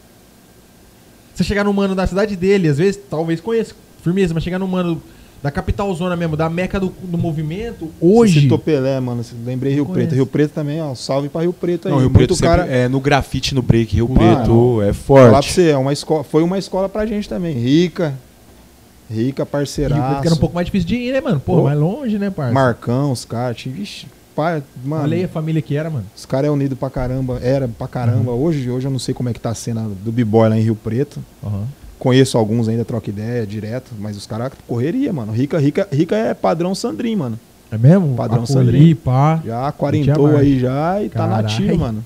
Você 1.36 1.44
chegar 1.44 1.64
no 1.64 1.72
mano 1.72 1.94
da 1.94 2.08
cidade 2.08 2.36
dele, 2.36 2.68
às 2.68 2.80
vezes, 2.80 3.00
talvez 3.10 3.40
conheça, 3.40 3.76
firmeza, 4.04 4.34
mas 4.34 4.42
chegar 4.44 4.58
no 4.58 4.68
mano 4.68 5.00
da 5.42 5.50
capital 5.50 5.94
zona 5.96 6.16
mesmo, 6.16 6.36
da 6.36 6.50
meca 6.50 6.80
do, 6.80 6.94
do 7.02 7.18
movimento, 7.18 7.86
Você 7.86 7.92
hoje. 8.02 8.42
citou 8.42 8.60
Pelé, 8.60 9.00
mano. 9.00 9.24
você- 9.24 9.36
Lembrei 9.46 9.74
Rio 9.74 9.86
Conheço. 9.86 10.08
Preto. 10.08 10.16
Rio 10.16 10.26
Preto 10.26 10.52
também, 10.52 10.82
ó. 10.82 10.94
Salve 10.96 11.30
pra 11.30 11.42
Rio 11.42 11.54
Preto 11.54 11.88
aí. 11.88 11.92
Não, 11.94 12.00
Rio 12.00 12.10
Muito 12.10 12.28
Preto 12.28 12.42
cara. 12.44 12.66
é 12.66 12.88
no 12.88 13.00
grafite 13.00 13.56
no 13.56 13.62
break, 13.62 13.96
Rio 13.96 14.10
Mano, 14.10 14.20
Preto 14.20 14.82
é 14.82 14.94
Falar 14.94 15.20
pra 15.22 15.32
forte. 15.34 15.54
você, 15.54 15.70
é 15.70 15.78
uma 15.78 15.94
escola, 15.94 16.24
foi 16.24 16.44
uma 16.44 16.58
escola 16.58 16.90
pra 16.90 17.06
gente 17.06 17.28
também. 17.30 17.56
Rica. 17.58 18.14
Rica, 19.10 19.18
Rio 19.18 19.34
Preto, 19.34 19.46
parceiraço. 19.48 20.22
que 20.22 20.28
era 20.28 20.36
um 20.36 20.40
pouco 20.40 20.54
mais 20.56 20.66
difícil 20.66 20.88
de 20.88 20.96
ir, 20.96 21.14
né, 21.14 21.22
mano? 21.22 21.40
Pô, 21.40 21.56
Pô. 21.58 21.64
mais 21.64 21.80
longe, 21.80 22.20
né, 22.20 22.30
parça? 22.30 22.54
Marcão, 22.54 23.12
os 23.12 23.26
caras. 23.26 23.58
tinha- 23.58 23.74
Vixe, 23.74 24.06
pai, 24.36 24.62
mano. 24.86 25.04
Olha 25.04 25.18
aí 25.18 25.24
a 25.24 25.28
família 25.28 25.62
que 25.62 25.76
era, 25.76 25.90
mano. 25.90 26.06
Os 26.16 26.26
caras 26.26 26.48
é 26.48 26.52
unido 26.52 26.76
pra 26.76 26.90
caramba. 26.90 27.40
Era 27.42 27.68
pra 27.68 27.88
caramba. 27.88 28.32
Uhum. 28.32 28.44
Hoje, 28.44 28.70
hoje 28.70 28.86
eu 28.88 28.92
não 28.92 29.00
sei 29.00 29.14
como 29.16 29.30
é 29.30 29.34
que 29.34 29.40
tá 29.40 29.50
a 29.50 29.56
cena 29.56 29.90
do 30.04 30.12
B-Boy 30.12 30.50
lá 30.50 30.58
em 30.58 30.62
Rio 30.62 30.76
Preto. 30.76 31.24
Aham. 31.44 31.64
Conheço 32.00 32.38
alguns 32.38 32.68
ainda, 32.70 32.86
troca 32.86 33.10
ideia 33.10 33.46
direto. 33.46 33.92
Mas 34.00 34.16
os 34.18 34.26
caras 34.26 34.52
correria, 34.66 35.12
mano. 35.14 35.32
Rica, 35.34 35.60
rica, 35.60 35.88
rica 35.92 36.16
é 36.16 36.34
padrão 36.34 36.74
Sandrin, 36.74 37.16
mano. 37.18 37.40
É 37.72 37.78
mesmo? 37.78 38.16
Padrão 38.16 38.44
Acolhi, 38.44 38.96
pá. 38.96 39.42
Já 39.46 39.72
quarentou 39.72 40.36
aí 40.38 40.60
já 40.60 41.04
e 41.04 41.10
tá 41.10 41.20
Caralho. 41.20 41.44
nativo, 41.44 41.78
mano. 41.78 42.04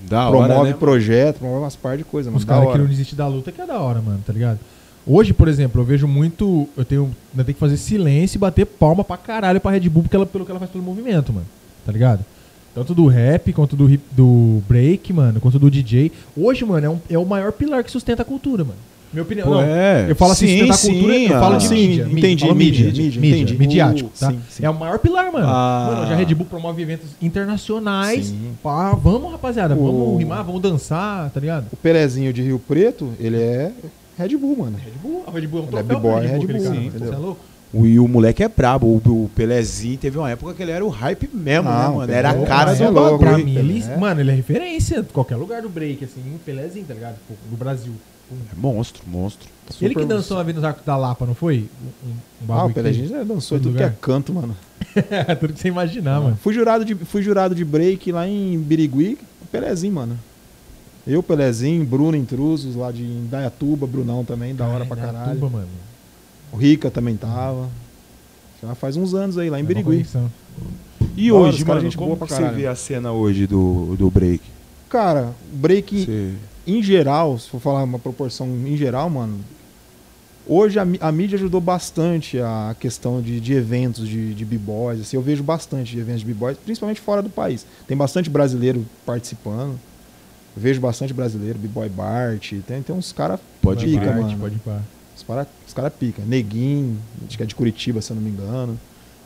Da 0.00 0.28
promove 0.28 0.52
hora, 0.52 0.64
né? 0.64 0.74
projeto, 0.78 1.38
promove 1.38 1.60
umas 1.60 1.74
par 1.76 1.96
de 1.96 2.04
coisas, 2.04 2.26
mano. 2.30 2.38
Os 2.38 2.44
caras 2.44 2.64
hora. 2.64 2.72
que 2.72 2.78
não 2.78 2.86
desistem 2.86 3.16
da 3.16 3.26
luta, 3.26 3.50
que 3.50 3.60
é 3.60 3.66
da 3.66 3.80
hora, 3.80 4.00
mano, 4.00 4.20
tá 4.26 4.32
ligado? 4.32 4.58
Hoje, 5.06 5.32
por 5.32 5.48
exemplo, 5.48 5.80
eu 5.80 5.84
vejo 5.84 6.06
muito. 6.06 6.68
Eu 6.76 6.84
tenho. 6.84 7.04
Ainda 7.32 7.44
tenho 7.44 7.54
que 7.54 7.60
fazer 7.60 7.76
silêncio 7.76 8.36
e 8.36 8.38
bater 8.38 8.64
palma 8.66 9.02
pra 9.02 9.16
caralho 9.16 9.60
pra 9.60 9.70
Red 9.72 9.88
Bull 9.88 10.02
porque 10.04 10.14
ela, 10.14 10.26
pelo 10.26 10.44
que 10.44 10.50
ela 10.52 10.60
faz 10.60 10.70
pelo 10.70 10.84
movimento, 10.84 11.32
mano. 11.32 11.46
Tá 11.84 11.90
ligado? 11.90 12.24
Tanto 12.74 12.94
do 12.94 13.06
rap, 13.06 13.52
quanto 13.52 13.74
do, 13.74 13.88
hip- 13.90 14.04
do 14.12 14.62
break, 14.68 15.12
mano, 15.12 15.40
quanto 15.40 15.58
do 15.58 15.70
DJ. 15.70 16.12
Hoje, 16.36 16.64
mano, 16.64 16.86
é, 16.86 16.90
um- 16.90 17.00
é 17.10 17.18
o 17.18 17.26
maior 17.26 17.50
pilar 17.52 17.82
que 17.82 17.90
sustenta 17.90 18.22
a 18.22 18.24
cultura, 18.24 18.62
mano. 18.64 18.78
Minha 19.12 19.22
opinião. 19.22 19.46
Pô, 19.46 19.54
não, 19.56 19.60
é. 19.62 20.06
Eu 20.08 20.16
falo 20.16 20.32
assim, 20.32 20.46
Sim, 20.46 20.58
cultura, 20.68 20.76
sim, 21.14 21.24
eu 21.26 21.38
falo 21.40 21.54
ah, 21.54 21.58
de 21.58 21.68
sim, 21.68 21.74
mídia. 21.74 22.02
entendi, 22.10 22.44
mídia, 22.44 22.54
mídia, 22.54 22.86
mídia, 22.86 23.20
mídia, 23.20 23.36
entendi. 23.42 23.58
midiático, 23.58 24.08
Uh, 24.08 24.18
tá? 24.18 24.30
sim, 24.30 24.40
sim. 24.48 24.64
É 24.64 24.70
o 24.70 24.74
maior 24.74 24.98
pilar, 24.98 25.30
mano. 25.30 25.46
Ah. 25.46 25.94
Mano, 26.00 26.12
a 26.12 26.16
Red 26.16 26.34
Bull 26.34 26.46
promove 26.46 26.80
eventos 26.82 27.10
internacionais. 27.20 28.32
Pá, 28.62 28.92
vamos, 28.94 29.30
rapaziada, 29.32 29.74
O- 29.74 29.84
vamos 29.84 30.18
rimar, 30.18 30.42
vamos 30.44 30.62
dançar, 30.62 31.30
tá 31.30 31.40
ligado? 31.40 31.66
O 31.72 31.76
Pelezinho 31.76 32.32
de 32.32 32.42
Rio 32.42 32.58
Preto, 32.58 33.12
ele 33.20 33.36
é 33.40 33.70
Red 34.18 34.36
Bull, 34.36 34.56
mano. 34.56 34.76
Red 34.82 34.92
Bull, 35.02 35.24
a 35.26 35.30
Red 35.30 35.46
Bull 35.46 35.60
é 35.60 35.62
um 35.62 35.66
Ele 35.68 35.76
é 35.76 35.82
troféu 35.82 35.96
B-boy, 36.00 36.12
pra 36.22 36.30
Red 36.30 36.38
Bull, 36.38 36.46
cara, 36.48 36.60
sim, 36.60 36.68
Você 36.90 36.96
entendeu? 36.96 37.12
é 37.12 37.16
louco? 37.16 37.40
O, 37.74 37.86
e 37.86 37.98
o 37.98 38.06
moleque 38.06 38.42
é 38.42 38.48
brabo. 38.48 38.86
O, 38.86 38.96
o 39.24 39.30
Pelezinho 39.34 39.96
teve 39.96 40.18
uma 40.18 40.30
época 40.30 40.52
que 40.52 40.62
ele 40.62 40.72
era 40.72 40.84
o 40.84 40.88
hype 40.90 41.28
mesmo, 41.32 41.70
Não, 41.70 41.78
né, 41.90 41.96
mano? 41.96 42.12
Era 42.12 42.30
a 42.30 42.34
Pelé- 42.34 42.46
cara 42.46 42.74
do 42.74 42.82
é 42.82 42.88
louco, 42.88 43.00
bagulho. 43.02 43.18
Pra 43.18 43.30
Pelé. 43.30 43.44
mim, 43.44 43.56
ele, 43.56 43.82
É. 43.82 43.96
mano, 43.96 44.20
ele 44.20 44.30
é 44.30 44.34
referência 44.34 45.02
qualquer 45.12 45.36
lugar 45.36 45.62
do 45.62 45.70
break, 45.70 46.04
assim, 46.04 46.20
Pelézinho, 46.44 46.84
tá 46.86 46.92
ligado? 46.94 47.16
No 47.50 47.56
Brasil. 47.56 47.92
É 48.52 48.54
monstro, 48.56 49.02
monstro. 49.06 49.48
ele 49.80 49.94
que 49.94 50.00
Super- 50.02 50.14
dançou 50.14 50.36
uma 50.36 50.44
vez 50.44 50.54
nos 50.56 50.64
arcos 50.64 50.84
da 50.84 50.96
Lapa, 50.96 51.24
não 51.26 51.34
foi? 51.34 51.68
Um, 52.04 52.10
um 52.48 52.52
Ah, 52.52 52.64
o 52.66 52.72
teve. 52.72 53.06
já 53.06 53.22
dançou 53.22 53.58
tudo 53.58 53.76
que 53.76 53.82
é 53.82 53.86
lugar. 53.86 53.98
canto, 54.00 54.32
mano. 54.32 54.56
Tudo 55.40 55.52
que 55.54 55.60
você 55.60 55.68
imaginar, 55.68 56.20
mano. 56.20 56.36
Fui 56.42 56.52
jurado, 56.52 56.84
de, 56.84 56.94
fui 56.94 57.22
jurado 57.22 57.54
de 57.54 57.64
break 57.64 58.10
lá 58.12 58.28
em 58.28 58.58
Birigui 58.58 59.16
o 59.40 59.46
Pelezinho, 59.46 59.94
mano. 59.94 60.18
Eu, 61.06 61.22
Pelezinho, 61.22 61.84
Bruno 61.84 62.16
Intrusos, 62.16 62.76
lá 62.76 62.90
de 62.92 63.02
Indaiatuba, 63.02 63.86
Brunão 63.86 64.24
também, 64.24 64.54
da 64.54 64.66
hora 64.66 64.84
pra 64.84 64.96
Ai, 64.96 65.06
caralho. 65.06 65.50
Mano. 65.50 65.68
O 66.52 66.56
Rica 66.56 66.90
também 66.90 67.16
tava. 67.16 67.68
Já 68.62 68.74
faz 68.74 68.96
uns 68.96 69.14
anos 69.14 69.38
aí, 69.38 69.48
lá 69.50 69.58
em 69.58 69.62
É 69.62 69.66
Birigui. 69.66 70.04
E 71.16 71.28
Da 71.30 71.34
hora, 71.36 71.48
hoje, 71.48 71.64
caras 71.64 71.66
mano, 71.82 71.90
gente 71.90 71.96
como 71.96 72.08
boa 72.14 72.18
pra 72.18 72.26
que 72.26 72.34
você 72.34 72.48
vê 72.50 72.66
a 72.66 72.74
cena 72.74 73.12
hoje 73.12 73.46
do, 73.46 73.96
do 73.96 74.10
break? 74.10 74.42
Cara, 74.88 75.32
break 75.52 76.04
Você- 76.04 76.34
em 76.66 76.82
geral, 76.82 77.38
se 77.38 77.48
for 77.48 77.60
falar 77.60 77.82
uma 77.82 77.98
proporção 77.98 78.48
em 78.48 78.76
geral, 78.76 79.08
mano, 79.10 79.40
hoje 80.46 80.78
a, 80.78 80.86
a 81.00 81.12
mídia 81.12 81.36
ajudou 81.36 81.60
bastante 81.60 82.38
a 82.38 82.74
questão 82.78 83.20
de, 83.20 83.40
de 83.40 83.52
eventos 83.54 84.08
de, 84.08 84.34
de 84.34 84.44
b-boys. 84.44 85.00
Assim, 85.00 85.16
eu 85.16 85.22
vejo 85.22 85.42
bastante 85.42 85.92
de 85.92 86.00
eventos 86.00 86.20
de 86.20 86.26
b-boys, 86.26 86.56
principalmente 86.58 87.00
fora 87.00 87.22
do 87.22 87.30
país. 87.30 87.66
Tem 87.86 87.96
bastante 87.96 88.30
brasileiro 88.30 88.84
participando. 89.04 89.78
Eu 90.54 90.62
vejo 90.62 90.80
bastante 90.80 91.14
brasileiro, 91.14 91.58
b-boy 91.58 91.88
Bart. 91.88 92.52
Tem, 92.66 92.82
tem 92.82 92.94
uns 92.94 93.12
caras 93.12 93.40
Pode 93.60 93.86
pica, 93.86 94.00
crer. 94.00 94.16
mano. 94.16 94.38
Pode 94.38 94.54
ir 94.56 94.58
pra... 94.58 94.80
Os 95.16 95.22
caras 95.22 95.46
os 95.66 95.74
cara 95.74 95.90
pica. 95.90 96.22
Neguinho, 96.26 96.98
acho 97.26 97.36
que 97.36 97.42
é 97.42 97.46
de 97.46 97.54
Curitiba, 97.54 98.00
se 98.00 98.10
eu 98.10 98.16
não 98.16 98.22
me 98.22 98.30
engano. 98.30 98.78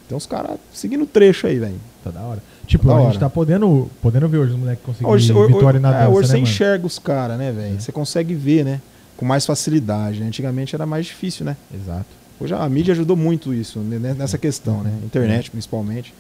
Tem 0.08 0.16
uns 0.16 0.26
caras 0.26 0.58
seguindo 0.72 1.04
o 1.04 1.06
trecho 1.06 1.46
aí, 1.46 1.58
velho. 1.58 1.80
Tá 2.12 2.20
da 2.20 2.26
hora. 2.26 2.42
Tipo, 2.66 2.86
Da 2.86 2.92
a 2.92 2.96
hora. 2.96 3.04
gente 3.10 3.18
tá 3.20 3.28
podendo, 3.30 3.90
podendo 4.02 4.28
ver 4.28 4.38
hoje 4.38 4.52
os 4.52 4.58
moleques 4.58 4.84
conseguirem 4.84 5.12
Hoje, 5.12 5.32
vitória 5.32 5.80
na 5.80 5.88
é, 5.88 5.92
dança, 5.92 6.08
hoje 6.10 6.20
né, 6.20 6.26
você 6.26 6.32
mano? 6.34 6.42
enxerga 6.42 6.86
os 6.86 6.98
caras, 6.98 7.38
né, 7.38 7.52
velho? 7.52 7.76
É. 7.76 7.80
Você 7.80 7.92
consegue 7.92 8.34
ver, 8.34 8.64
né? 8.64 8.80
Com 9.16 9.24
mais 9.24 9.44
facilidade. 9.46 10.20
né? 10.20 10.26
Antigamente 10.26 10.74
era 10.74 10.84
mais 10.86 11.06
difícil, 11.06 11.44
né? 11.44 11.56
Exato. 11.74 12.06
Hoje 12.38 12.52
a 12.54 12.68
mídia 12.68 12.92
ajudou 12.92 13.16
muito 13.16 13.54
isso, 13.54 13.78
né, 13.80 14.14
nessa 14.16 14.36
questão, 14.36 14.82
né? 14.82 14.92
Internet, 15.04 15.50
principalmente. 15.50 16.12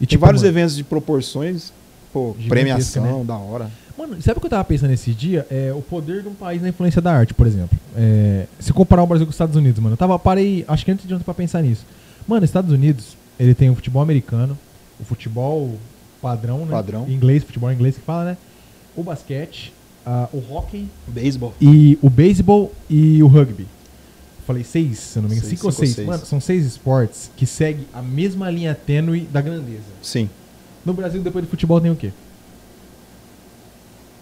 E 0.00 0.06
Tem 0.06 0.18
vários 0.18 0.42
mano, 0.42 0.52
eventos 0.52 0.74
de 0.76 0.82
proporções, 0.82 1.72
pô, 2.12 2.34
premiação, 2.48 3.18
né? 3.20 3.24
da 3.24 3.36
hora. 3.36 3.70
Mano, 3.96 4.20
sabe 4.22 4.38
o 4.38 4.40
que 4.40 4.46
eu 4.46 4.50
tava 4.50 4.64
pensando 4.64 4.90
esse 4.90 5.12
dia? 5.12 5.46
É 5.50 5.72
o 5.72 5.80
poder 5.82 6.22
de 6.22 6.28
um 6.28 6.34
país 6.34 6.60
na 6.60 6.68
influência 6.70 7.00
da 7.00 7.12
arte, 7.12 7.32
por 7.34 7.46
exemplo. 7.46 7.78
É, 7.96 8.46
se 8.58 8.72
comparar 8.72 9.02
o 9.02 9.06
Brasil 9.06 9.26
com 9.26 9.30
os 9.30 9.34
Estados 9.34 9.54
Unidos, 9.54 9.80
mano, 9.80 9.92
eu 9.92 9.98
tava, 9.98 10.18
parei, 10.18 10.64
acho 10.66 10.84
que 10.84 10.90
antes 10.90 11.06
de 11.06 11.14
ontem 11.14 11.22
pra 11.22 11.34
pensar 11.34 11.62
nisso. 11.62 11.84
Mano, 12.26 12.44
Estados 12.44 12.72
Unidos, 12.72 13.16
ele 13.38 13.54
tem 13.54 13.70
o 13.70 13.74
futebol 13.74 14.02
americano, 14.02 14.58
o 15.02 15.04
futebol 15.04 15.76
padrão, 16.22 16.64
né? 16.64 16.70
Padrão. 16.70 17.06
Inglês, 17.08 17.42
futebol 17.44 17.70
inglês 17.70 17.96
que 17.96 18.00
fala, 18.00 18.24
né? 18.24 18.36
O 18.96 19.02
basquete, 19.02 19.72
ah, 20.06 20.28
o 20.32 20.38
hockey 20.54 20.86
Beisebol. 21.06 21.52
e 21.60 21.98
o 22.00 22.08
beisebol 22.08 22.72
e 22.88 23.22
o 23.22 23.26
rugby. 23.26 23.66
Falei 24.46 24.64
seis, 24.64 24.98
se 24.98 25.18
eu 25.18 25.22
não 25.22 25.28
me 25.28 25.36
engano, 25.36 25.48
Seis, 25.48 25.58
cinco 25.60 25.66
ou 25.68 25.72
cinco 25.72 25.82
ou 25.82 25.86
seis. 25.86 25.94
seis. 25.96 26.08
Mano, 26.08 26.26
são 26.26 26.40
seis 26.40 26.64
esportes 26.66 27.30
que 27.36 27.46
seguem 27.46 27.84
a 27.92 28.02
mesma 28.02 28.50
linha 28.50 28.74
tênue 28.74 29.20
da 29.32 29.40
grandeza. 29.40 29.82
Sim. 30.02 30.28
No 30.84 30.92
Brasil, 30.92 31.22
depois 31.22 31.44
do 31.44 31.48
futebol, 31.48 31.80
tem 31.80 31.90
o 31.92 31.96
quê? 31.96 32.12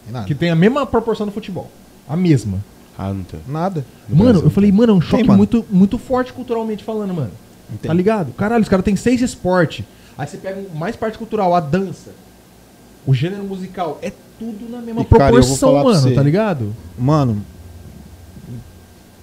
Tem 0.04 0.12
nada. 0.12 0.26
Que 0.26 0.34
tem 0.34 0.50
a 0.50 0.56
mesma 0.56 0.84
proporção 0.86 1.26
do 1.26 1.32
futebol. 1.32 1.70
A 2.08 2.16
mesma. 2.16 2.62
Ah, 2.98 3.12
não 3.14 3.22
tem. 3.24 3.40
Nada. 3.48 3.84
no 4.08 4.16
Mano, 4.16 4.30
Brasil. 4.32 4.46
eu 4.46 4.50
falei, 4.50 4.72
mano, 4.72 4.92
é 4.92 4.96
um 4.96 5.00
choque 5.00 5.24
mano. 5.24 5.38
muito, 5.38 5.64
muito 5.70 5.96
forte 5.98 6.32
culturalmente 6.32 6.84
falando, 6.84 7.14
mano. 7.14 7.30
Tem. 7.80 7.88
Tá 7.88 7.94
ligado? 7.94 8.32
Caralho, 8.32 8.62
os 8.62 8.68
caras 8.68 8.84
têm 8.84 8.96
seis 8.96 9.22
esportes. 9.22 9.84
Aí 10.20 10.26
você 10.28 10.36
pega 10.36 10.62
mais 10.74 10.94
parte 10.96 11.16
cultural, 11.18 11.54
a 11.54 11.60
dança. 11.60 12.10
o 13.06 13.14
gênero 13.14 13.42
musical 13.44 13.98
é 14.02 14.12
tudo 14.38 14.70
na 14.70 14.78
mesma 14.82 15.00
E, 15.00 15.04
proporção, 15.04 15.82
mano, 15.82 16.14
tá 16.14 16.22
ligado? 16.22 16.74
Mano, 16.98 17.42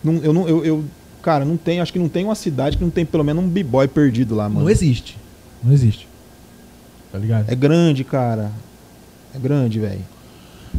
não, 0.03 0.13
eu 0.15 0.33
não, 0.33 0.47
eu, 0.49 0.65
eu- 0.65 0.83
cara, 1.21 1.43
não 1.45 1.57
tem, 1.57 1.79
acho 1.79 1.91
que 1.93 1.99
não 1.99 2.09
tem 2.09 2.23
uma 2.25 2.35
cidade 2.35 2.77
que 2.77 2.83
não 2.83 2.89
tem 2.89 3.05
pelo 3.05 3.23
menos 3.23 3.43
um 3.43 3.47
b-boy 3.47 3.87
perdido 3.87 4.35
lá, 4.35 4.47
mano. 4.49 4.61
Não 4.61 4.69
existe. 4.69 5.17
Não 5.63 5.71
existe. 5.73 6.07
Tá 7.11 7.17
ligado? 7.19 7.45
É 7.49 7.55
grande, 7.55 8.03
cara. 8.03 8.51
É 9.35 9.39
grande, 9.39 9.79
velho. 9.79 10.01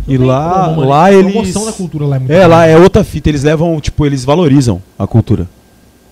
E 0.06 0.16
lá, 0.18 0.68
como, 0.68 0.84
lá 0.84 1.04
A 1.06 1.12
eles. 1.12 1.32
promoção 1.32 1.64
da 1.66 1.72
cultura 1.72 2.06
lá 2.06 2.16
é 2.16 2.18
muito 2.18 2.30
É, 2.30 2.34
grande. 2.36 2.50
lá 2.50 2.66
é 2.66 2.76
outra 2.78 3.02
fita. 3.04 3.28
Eles 3.28 3.42
levam, 3.42 3.80
tipo, 3.80 4.04
eles 4.06 4.24
valorizam 4.24 4.82
a 4.98 5.06
cultura. 5.06 5.48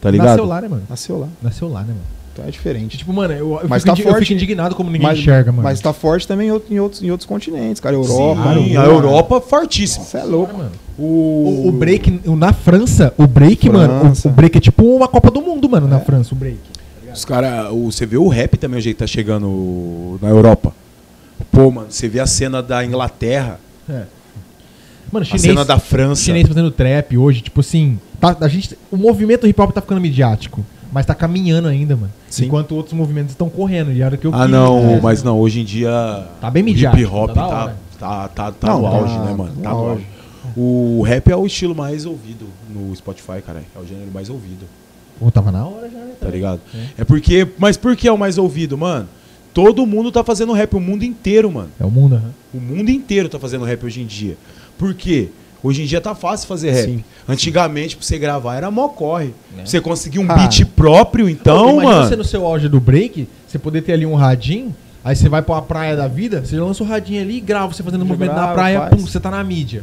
Tá 0.00 0.10
ligado? 0.10 0.28
Nasceu 0.28 0.44
lá, 0.46 0.60
né, 0.60 0.68
mano? 0.68 0.82
Nasceu 0.88 1.18
lá. 1.18 1.28
Nasceu 1.42 1.68
lá, 1.68 1.80
né, 1.82 1.88
mano? 1.88 2.15
Então 2.36 2.46
é 2.46 2.50
diferente. 2.50 2.98
Tipo, 2.98 3.14
mano, 3.14 3.32
eu, 3.32 3.58
eu, 3.62 3.68
Mas 3.68 3.82
fico, 3.82 3.86
tá 3.86 3.92
indi- 3.92 4.02
eu 4.02 4.12
forte. 4.12 4.26
fico 4.26 4.34
indignado 4.34 4.74
como 4.74 4.90
ninguém 4.90 5.06
mas, 5.08 5.18
enxerga, 5.18 5.50
mano. 5.50 5.62
mas 5.62 5.80
tá 5.80 5.92
forte 5.94 6.28
também 6.28 6.48
em 6.48 6.50
outros, 6.50 6.70
em 6.70 6.78
outros, 6.80 7.02
em 7.02 7.10
outros 7.10 7.26
continentes, 7.26 7.80
cara. 7.80 7.96
Sim, 7.96 8.02
Europa. 8.02 8.48
a 8.50 8.84
Europa 8.84 9.40
fortíssima. 9.40 10.04
Você 10.04 10.18
é 10.18 10.20
Cara, 10.20 10.32
louco. 10.32 10.56
mano. 10.58 10.70
O, 10.98 11.02
O, 11.64 11.68
o 11.68 11.72
break, 11.72 12.20
o- 12.26 12.36
na 12.36 12.52
França, 12.52 13.14
o 13.16 13.26
break, 13.26 13.70
mano, 13.70 14.00
França. 14.00 14.28
o, 14.28 14.30
o 14.30 14.34
break 14.34 14.58
é 14.58 14.60
tipo 14.60 14.84
uma 14.84 15.08
Copa 15.08 15.30
do 15.30 15.40
Mundo, 15.40 15.66
mano, 15.68 15.88
na 15.88 15.98
França, 16.00 16.34
o 16.34 16.36
break. 16.36 16.58
Os 17.12 17.24
cara, 17.24 17.72
o, 17.72 17.90
você 17.90 18.04
vê 18.04 18.18
o 18.18 18.28
rap 18.28 18.58
também, 18.58 18.78
o 18.78 18.82
jeito 18.82 18.96
que 18.96 19.02
tá 19.02 19.06
chegando 19.06 20.18
na 20.20 20.28
Europa. 20.28 20.74
Pô, 21.50 21.70
mano, 21.70 21.86
você 21.88 22.06
vê 22.08 22.20
a 22.20 22.26
cena 22.26 22.62
da 22.62 22.84
Inglaterra, 22.84 23.58
É. 23.88 24.02
Mano, 25.10 25.22
a 25.22 25.24
chinês, 25.24 25.42
cena 25.42 25.64
da 25.64 25.78
França. 25.78 26.20
chinês 26.22 26.46
fazendo 26.48 26.70
trap 26.70 27.16
hoje, 27.16 27.40
tipo 27.40 27.60
assim, 27.60 27.98
tá, 28.20 28.36
a 28.40 28.48
gente, 28.48 28.76
o 28.90 28.96
movimento 28.96 29.46
hip 29.46 29.58
hop 29.60 29.70
tá 29.72 29.80
ficando 29.80 30.00
midiático, 30.00 30.64
mas 30.92 31.04
tá 31.06 31.14
caminhando 31.14 31.68
ainda, 31.68 31.96
mano. 31.96 32.12
Sim. 32.28 32.46
Enquanto 32.46 32.72
outros 32.74 32.94
movimentos 32.94 33.32
estão 33.32 33.48
correndo. 33.48 33.92
E 33.92 34.02
a 34.02 34.06
hora 34.06 34.16
que 34.16 34.26
eu 34.26 34.34
Ah, 34.34 34.42
quis, 34.42 34.50
não, 34.50 34.82
né, 34.86 35.00
mas 35.02 35.22
não, 35.22 35.38
hoje 35.38 35.60
em 35.60 35.64
dia. 35.64 36.26
Tá 36.40 36.50
bem 36.50 36.62
o 36.62 36.66
midiático, 36.66 37.02
Hip 37.02 37.14
hop 37.14 37.32
tá 37.32 37.48
tá, 37.48 37.74
tá, 37.98 38.28
tá, 38.28 38.52
tá 38.52 38.66
Não, 38.68 38.82
no 38.82 38.90
tá 38.90 38.96
auge, 38.96 39.18
né, 39.18 39.34
mano? 39.34 39.52
no 39.56 39.62
Tá 39.62 39.70
no 39.70 39.76
auge. 39.76 40.06
O 40.56 41.02
rap 41.02 41.30
é 41.30 41.36
o 41.36 41.44
estilo 41.44 41.74
mais 41.74 42.06
ouvido 42.06 42.46
no 42.72 42.94
Spotify, 42.94 43.42
cara. 43.44 43.62
É 43.74 43.78
o 43.78 43.86
gênero 43.86 44.10
mais 44.12 44.30
ouvido, 44.30 44.64
Pô, 45.18 45.30
tava 45.30 45.50
na 45.50 45.64
hora 45.66 45.88
já, 45.90 45.98
né? 45.98 46.12
tá 46.20 46.28
ligado? 46.28 46.60
É. 46.74 47.02
É 47.02 47.04
porque. 47.04 47.46
Mas 47.58 47.76
por 47.76 47.96
que 47.96 48.06
é 48.06 48.12
o 48.12 48.18
mais 48.18 48.36
ouvido, 48.38 48.76
mano? 48.76 49.08
Todo 49.54 49.86
mundo 49.86 50.12
tá 50.12 50.22
fazendo 50.22 50.52
rap, 50.52 50.74
o 50.76 50.80
mundo 50.80 51.02
inteiro, 51.04 51.50
mano. 51.50 51.70
É 51.80 51.84
o 51.84 51.90
mundo, 51.90 52.16
aham. 52.16 52.30
O 52.52 52.60
mundo 52.60 52.90
inteiro 52.90 53.28
tá 53.28 53.38
fazendo 53.38 53.64
rap 53.64 53.84
hoje 53.86 54.02
em 54.02 54.06
dia. 54.06 54.36
Por 54.76 54.92
quê? 54.94 55.30
Hoje 55.62 55.82
em 55.82 55.86
dia 55.86 56.00
tá 56.00 56.14
fácil 56.14 56.46
fazer 56.46 56.70
rap. 56.70 56.84
Sim. 56.86 57.04
Antigamente, 57.28 57.96
pra 57.96 58.04
você 58.06 58.18
gravar, 58.18 58.56
era 58.56 58.70
mó 58.70 58.88
corre. 58.88 59.34
Né? 59.56 59.64
Você 59.64 59.80
conseguir 59.80 60.18
um 60.18 60.26
Ah. 60.30 60.34
beat 60.34 60.64
próprio, 60.76 61.24
Pô, 61.26 61.30
então, 61.30 61.70
imagina 61.74 61.92
mano. 61.94 62.08
você 62.08 62.16
no 62.16 62.24
seu 62.24 62.46
auge 62.46 62.68
do 62.68 62.78
break, 62.80 63.28
você 63.46 63.58
poder 63.58 63.82
ter 63.82 63.92
ali 63.94 64.06
um 64.06 64.14
radinho, 64.14 64.74
aí 65.04 65.16
você 65.16 65.28
vai 65.28 65.42
pra 65.42 65.54
uma 65.56 65.62
praia 65.62 65.96
da 65.96 66.06
vida, 66.06 66.40
você 66.44 66.56
lança 66.58 66.82
o 66.82 66.86
radinho 66.86 67.20
ali 67.22 67.38
e 67.38 67.40
grava 67.40 67.72
você 67.72 67.82
fazendo 67.82 68.02
um 68.02 68.06
movimento 68.06 68.30
na 68.30 68.40
grava, 68.42 68.54
praia, 68.54 68.78
faz. 68.80 68.90
pum, 68.94 69.06
você 69.06 69.18
tá 69.18 69.30
na 69.30 69.42
mídia. 69.42 69.82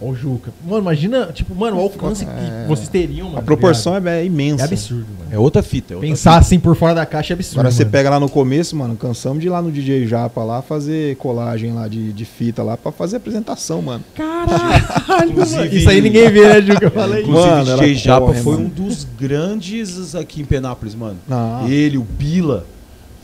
Ó 0.00 0.10
o 0.10 0.14
Juca. 0.14 0.52
Mano, 0.64 0.80
imagina, 0.80 1.26
tipo, 1.32 1.54
mano, 1.54 1.76
o 1.76 1.80
alcance 1.80 2.24
É. 2.24 2.62
que 2.62 2.68
vocês 2.68 2.88
teriam, 2.88 3.26
mano. 3.26 3.38
A 3.38 3.42
proporção 3.42 3.96
é, 3.96 4.20
é 4.20 4.24
imensa. 4.24 4.62
é 4.62 4.66
absurdo, 4.66 5.06
mano. 5.18 5.30
É 5.32 5.38
outra 5.38 5.62
fita. 5.62 5.94
É 5.94 5.96
outra 5.96 6.08
Pensar 6.08 6.36
assim 6.38 6.60
por 6.60 6.76
fora 6.76 6.94
da 6.94 7.04
caixa 7.04 7.32
é 7.32 7.34
absurdo. 7.34 7.60
Agora 7.60 7.72
você 7.72 7.82
mano. 7.82 7.90
pega 7.92 8.10
lá 8.10 8.20
no 8.20 8.28
começo, 8.28 8.76
mano, 8.76 8.94
cansamos 8.96 9.40
de 9.40 9.48
ir 9.48 9.50
lá 9.50 9.60
no 9.60 9.72
DJ 9.72 10.06
Japa 10.06 10.44
lá 10.44 10.62
fazer 10.62 11.16
colagem 11.16 11.72
lá 11.72 11.88
de, 11.88 12.12
de 12.12 12.24
fita 12.24 12.62
lá 12.62 12.76
pra 12.76 12.92
fazer 12.92 13.16
apresentação, 13.16 13.82
mano. 13.82 14.04
Caralho, 14.14 14.84
mano. 15.08 15.30
Inclusive- 15.32 15.76
Isso 15.78 15.90
aí 15.90 16.00
ninguém 16.00 16.30
vê, 16.30 16.46
né, 16.48 16.62
Juca? 16.62 16.84
Eu 16.86 16.90
falei. 16.92 17.22
Inclusive, 17.22 17.48
Mano, 17.50 17.64
DJ 17.78 17.94
Japa 17.96 18.26
corre, 18.26 18.40
foi 18.40 18.52
mano. 18.54 18.66
um 18.66 18.68
dos 18.68 19.06
grandes 19.18 20.14
aqui 20.14 20.42
em 20.42 20.44
Penápolis, 20.44 20.94
mano. 20.94 21.16
Não. 21.28 21.68
Ele, 21.68 21.98
o 21.98 22.02
Bila, 22.02 22.64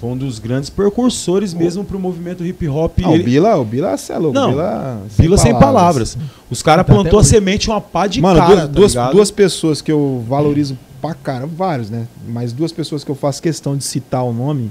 foi 0.05 0.11
um 0.13 0.17
dos 0.19 0.39
grandes 0.39 0.69
precursores 0.69 1.55
mesmo 1.55 1.83
pro 1.83 1.99
movimento 1.99 2.45
hip 2.45 2.69
hop. 2.69 2.99
Ah, 3.03 3.09
o 3.09 3.15
Ele- 3.15 3.23
Bila, 3.25 3.57
o 3.57 3.65
Bila, 3.65 3.97
você 3.97 4.13
é 4.13 4.19
louco. 4.19 4.35
Não, 4.39 4.49
o 4.49 4.53
Bila, 4.53 5.03
Bila 5.19 5.39
sem 5.39 5.59
palavras. 5.59 6.19
Os 6.51 6.63
caras 6.63 6.85
Tá 6.87 6.93
plantou 6.93 7.19
a 7.19 7.21
hoje. 7.23 7.31
semente 7.31 7.71
uma 7.71 7.81
pá 7.81 8.07
de 8.07 8.21
Mano, 8.21 8.39
cara, 8.39 8.69
duas, 8.69 8.93
tá 8.93 9.05
duas, 9.05 9.15
duas 9.15 9.31
pessoas 9.31 9.81
que 9.81 9.91
eu 9.91 10.23
valorizo 10.29 10.77
pra 11.01 11.15
cara, 11.15 11.47
vários, 11.47 11.89
né? 11.89 12.07
Mas 12.29 12.53
duas 12.53 12.71
pessoas 12.71 13.03
que 13.03 13.11
eu 13.11 13.15
faço 13.15 13.41
questão 13.41 13.75
de 13.79 13.83
citar 13.85 14.23
o 14.23 14.33
nome, 14.35 14.71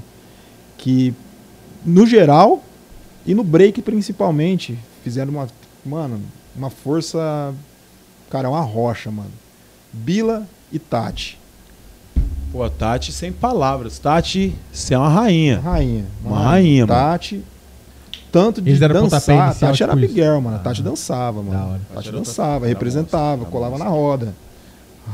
que 0.78 1.12
no 1.84 2.06
geral 2.06 2.62
e 3.26 3.34
no 3.34 3.42
break 3.42 3.82
principalmente, 3.82 4.78
fizeram 5.02 5.32
uma, 5.32 5.48
mano, 5.84 6.20
uma 6.54 6.70
força, 6.70 7.52
cara, 8.30 8.48
uma 8.48 8.60
rocha, 8.60 9.10
mano. 9.10 9.32
Bila 9.92 10.46
e 10.72 10.78
Tati. 10.78 11.40
Pô, 12.54 12.70
Tati 12.70 13.10
sem 13.10 13.32
palavras. 13.32 13.98
Tati, 13.98 14.54
você 14.72 14.94
é 14.94 14.98
uma 14.98 15.08
rainha. 15.08 15.58
Rainha. 15.58 16.04
Uma 16.24 16.38
rainha, 16.38 16.86
mano. 16.86 17.00
Tati. 17.00 17.42
Tanto 18.30 18.62
de 18.62 18.72
dançar. 18.78 19.48
inicial, 19.48 19.54
Tati 19.72 19.82
era. 19.82 19.96
Miguel, 19.96 20.40
mano. 20.40 20.56
A 20.56 20.60
Ah, 20.60 20.62
Tati 20.62 20.80
dançava, 20.80 21.42
da 21.42 21.50
mano. 21.50 21.70
hora. 21.70 21.80
A 21.90 21.94
Tati 21.96 22.12
dançava, 22.12 22.52
outra- 22.54 22.68
representava, 22.68 23.44
da 23.44 23.50
colava 23.50 23.72
moça. 23.72 23.82
na 23.84 23.90
roda. 23.90 24.34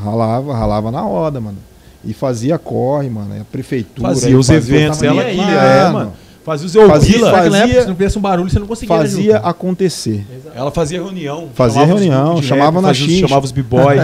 Ralava, 0.04 0.54
ralava 0.54 0.90
na 0.90 1.00
roda, 1.00 1.40
mano. 1.40 1.56
E 2.04 2.12
fazia 2.12 2.58
corre, 2.58 3.08
mano. 3.08 3.40
A 3.40 3.44
prefeitura. 3.44 4.08
Fazia 4.08 4.38
os 4.38 4.50
eventos, 4.50 4.98
tava 4.98 5.10
ela 5.12 5.24
que 5.24 5.30
aí, 5.30 5.40
é, 5.40 5.82
mano. 5.84 5.92
mano. 5.94 6.12
Fazia 6.44 6.66
os 6.66 6.74
eu 6.74 6.88
Fazia- 6.88 7.20
fazia- 7.30 7.82
se 7.82 7.88
não 7.88 7.96
fizesse 7.96 8.18
um 8.18 8.20
barulho, 8.22 8.50
você 8.50 8.58
não 8.58 8.66
conseguia. 8.66 8.96
Fazia 8.96 9.36
acontecer. 9.38 10.26
Ela 10.54 10.70
fazia 10.70 10.98
reunião. 11.02 11.48
Fazia 11.54 11.86
reunião, 11.86 12.42
chamava 12.42 12.82
na 12.82 12.88
fazia 12.88 13.06
os- 13.06 13.10
xincha. 13.12 13.28
Chamava 13.28 13.46
os 13.46 13.52
b-boy. 13.52 13.96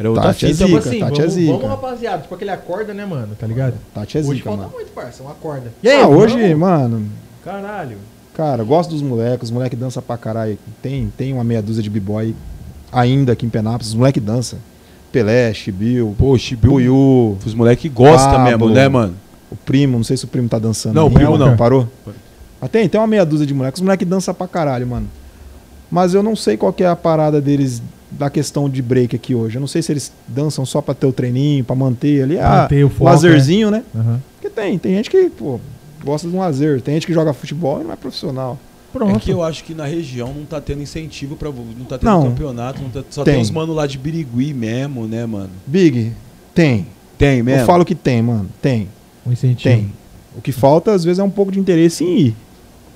Era 0.00 0.10
outra 0.10 0.24
Tati 0.28 0.46
é 0.46 0.48
fita. 0.48 0.66
Zica, 0.66 0.78
assim, 0.78 0.98
Tati 0.98 1.12
é 1.12 1.16
vamos, 1.18 1.32
zica. 1.34 1.52
vamos, 1.52 1.68
rapaziada. 1.68 2.22
Tipo 2.22 2.34
aquele 2.34 2.50
acorda, 2.50 2.94
né, 2.94 3.04
mano? 3.04 3.36
Tá 3.38 3.46
ligado? 3.46 3.74
Tati 3.94 4.16
é 4.16 4.20
Hoje 4.20 4.30
zica, 4.30 4.44
falta 4.44 4.62
mano. 4.62 4.74
muito, 4.74 4.90
parça. 4.92 5.22
Uma 5.22 5.34
corda. 5.34 5.70
ah, 5.86 6.08
hoje, 6.08 6.34
vamos? 6.40 6.56
mano, 6.58 7.06
Caralho. 7.44 7.98
cara, 8.34 8.64
gosto 8.64 8.90
dos 8.90 9.02
moleques. 9.02 9.44
Os 9.44 9.50
moleques 9.50 9.78
dançam 9.78 10.02
pra 10.02 10.16
caralho. 10.16 10.58
Tem, 10.82 11.12
tem 11.16 11.32
uma 11.34 11.44
meia 11.44 11.60
dúzia 11.62 11.82
de 11.82 11.90
b-boy 11.90 12.34
ainda 12.90 13.32
aqui 13.32 13.44
em 13.44 13.50
Penápolis. 13.50 13.88
Os 13.88 13.94
moleques 13.94 14.22
dançam. 14.22 14.58
Pelé, 15.12 15.52
Chibiu, 15.52 16.14
Pô, 16.18 16.38
Chibiu. 16.38 16.70
Buiú, 16.72 17.36
Os 17.44 17.52
moleques 17.54 17.92
gostam 17.92 18.32
Pablo. 18.36 18.44
mesmo, 18.44 18.68
né, 18.70 18.88
mano? 18.88 19.14
o 19.50 19.56
primo. 19.56 19.96
Não 19.98 20.04
sei 20.04 20.16
se 20.16 20.24
o 20.24 20.28
primo 20.28 20.48
tá 20.48 20.58
dançando. 20.58 20.94
Não, 20.94 21.08
o 21.08 21.10
primo 21.10 21.36
não. 21.36 21.56
Parou? 21.56 21.86
Ah, 22.62 22.68
tem, 22.68 22.88
tem 22.88 23.00
uma 23.00 23.06
meia 23.06 23.24
dúzia 23.26 23.44
de 23.46 23.52
moleques. 23.52 23.80
Os 23.80 23.84
moleques 23.84 24.06
dançam 24.08 24.32
pra 24.32 24.46
caralho, 24.48 24.86
mano. 24.86 25.08
Mas 25.90 26.14
eu 26.14 26.22
não 26.22 26.36
sei 26.36 26.56
qual 26.56 26.72
que 26.72 26.84
é 26.84 26.86
a 26.86 26.94
parada 26.94 27.40
deles 27.40 27.82
da 28.10 28.28
questão 28.30 28.68
de 28.68 28.82
break 28.82 29.14
aqui 29.14 29.34
hoje. 29.34 29.56
Eu 29.56 29.60
não 29.60 29.68
sei 29.68 29.82
se 29.82 29.92
eles 29.92 30.12
dançam 30.26 30.64
só 30.66 30.80
pra 30.80 30.94
ter 30.94 31.06
o 31.06 31.12
treininho, 31.12 31.64
pra 31.64 31.76
manter 31.76 32.22
ali. 32.22 32.38
Ah, 32.38 32.62
Manter 32.62 32.84
o 32.84 32.88
foco, 32.90 33.04
lazerzinho, 33.04 33.70
né? 33.70 33.82
Aham. 33.94 34.20
Porque 34.40 34.50
tem, 34.50 34.78
tem 34.78 34.94
gente 34.96 35.10
que, 35.10 35.30
pô, 35.30 35.60
gosta 36.04 36.28
de 36.28 36.34
um 36.34 36.40
lazer. 36.40 36.80
Tem 36.80 36.94
gente 36.94 37.06
que 37.06 37.12
joga 37.12 37.32
futebol 37.32 37.80
e 37.80 37.84
não 37.84 37.92
é 37.92 37.96
profissional. 37.96 38.58
Pronto. 38.92 39.16
É 39.16 39.20
que 39.20 39.30
eu 39.30 39.42
acho 39.42 39.62
que 39.62 39.72
na 39.72 39.84
região 39.84 40.34
não 40.34 40.44
tá 40.44 40.60
tendo 40.60 40.82
incentivo 40.82 41.36
pra. 41.36 41.48
Não 41.50 41.84
tá 41.88 41.96
tendo 41.96 42.10
Não. 42.10 42.22
campeonato, 42.24 42.82
não 42.82 42.90
tá- 42.90 43.04
só 43.08 43.22
Tem. 43.22 43.34
tem 43.34 43.42
uns 43.42 43.50
mano 43.50 43.72
lá 43.72 43.86
de 43.86 43.96
Birigui 43.96 44.52
mesmo, 44.52 45.06
né, 45.06 45.24
mano? 45.26 45.50
Big, 45.66 46.12
tem. 46.52 46.86
Tem 47.16 47.40
mesmo. 47.42 47.60
Eu 47.60 47.66
falo 47.66 47.84
que 47.84 47.94
tem, 47.94 48.20
mano. 48.22 48.48
Tem, 48.60 48.88
Um 49.24 49.30
incentivo. 49.30 49.62
tem. 49.76 49.92
O 50.36 50.40
que 50.40 50.50
falta, 50.52 50.92
às 50.92 51.04
vezes, 51.04 51.18
é 51.20 51.22
um 51.22 51.30
pouco 51.30 51.52
de 51.52 51.60
interesse 51.60 52.02
em 52.02 52.18
ir, 52.18 52.36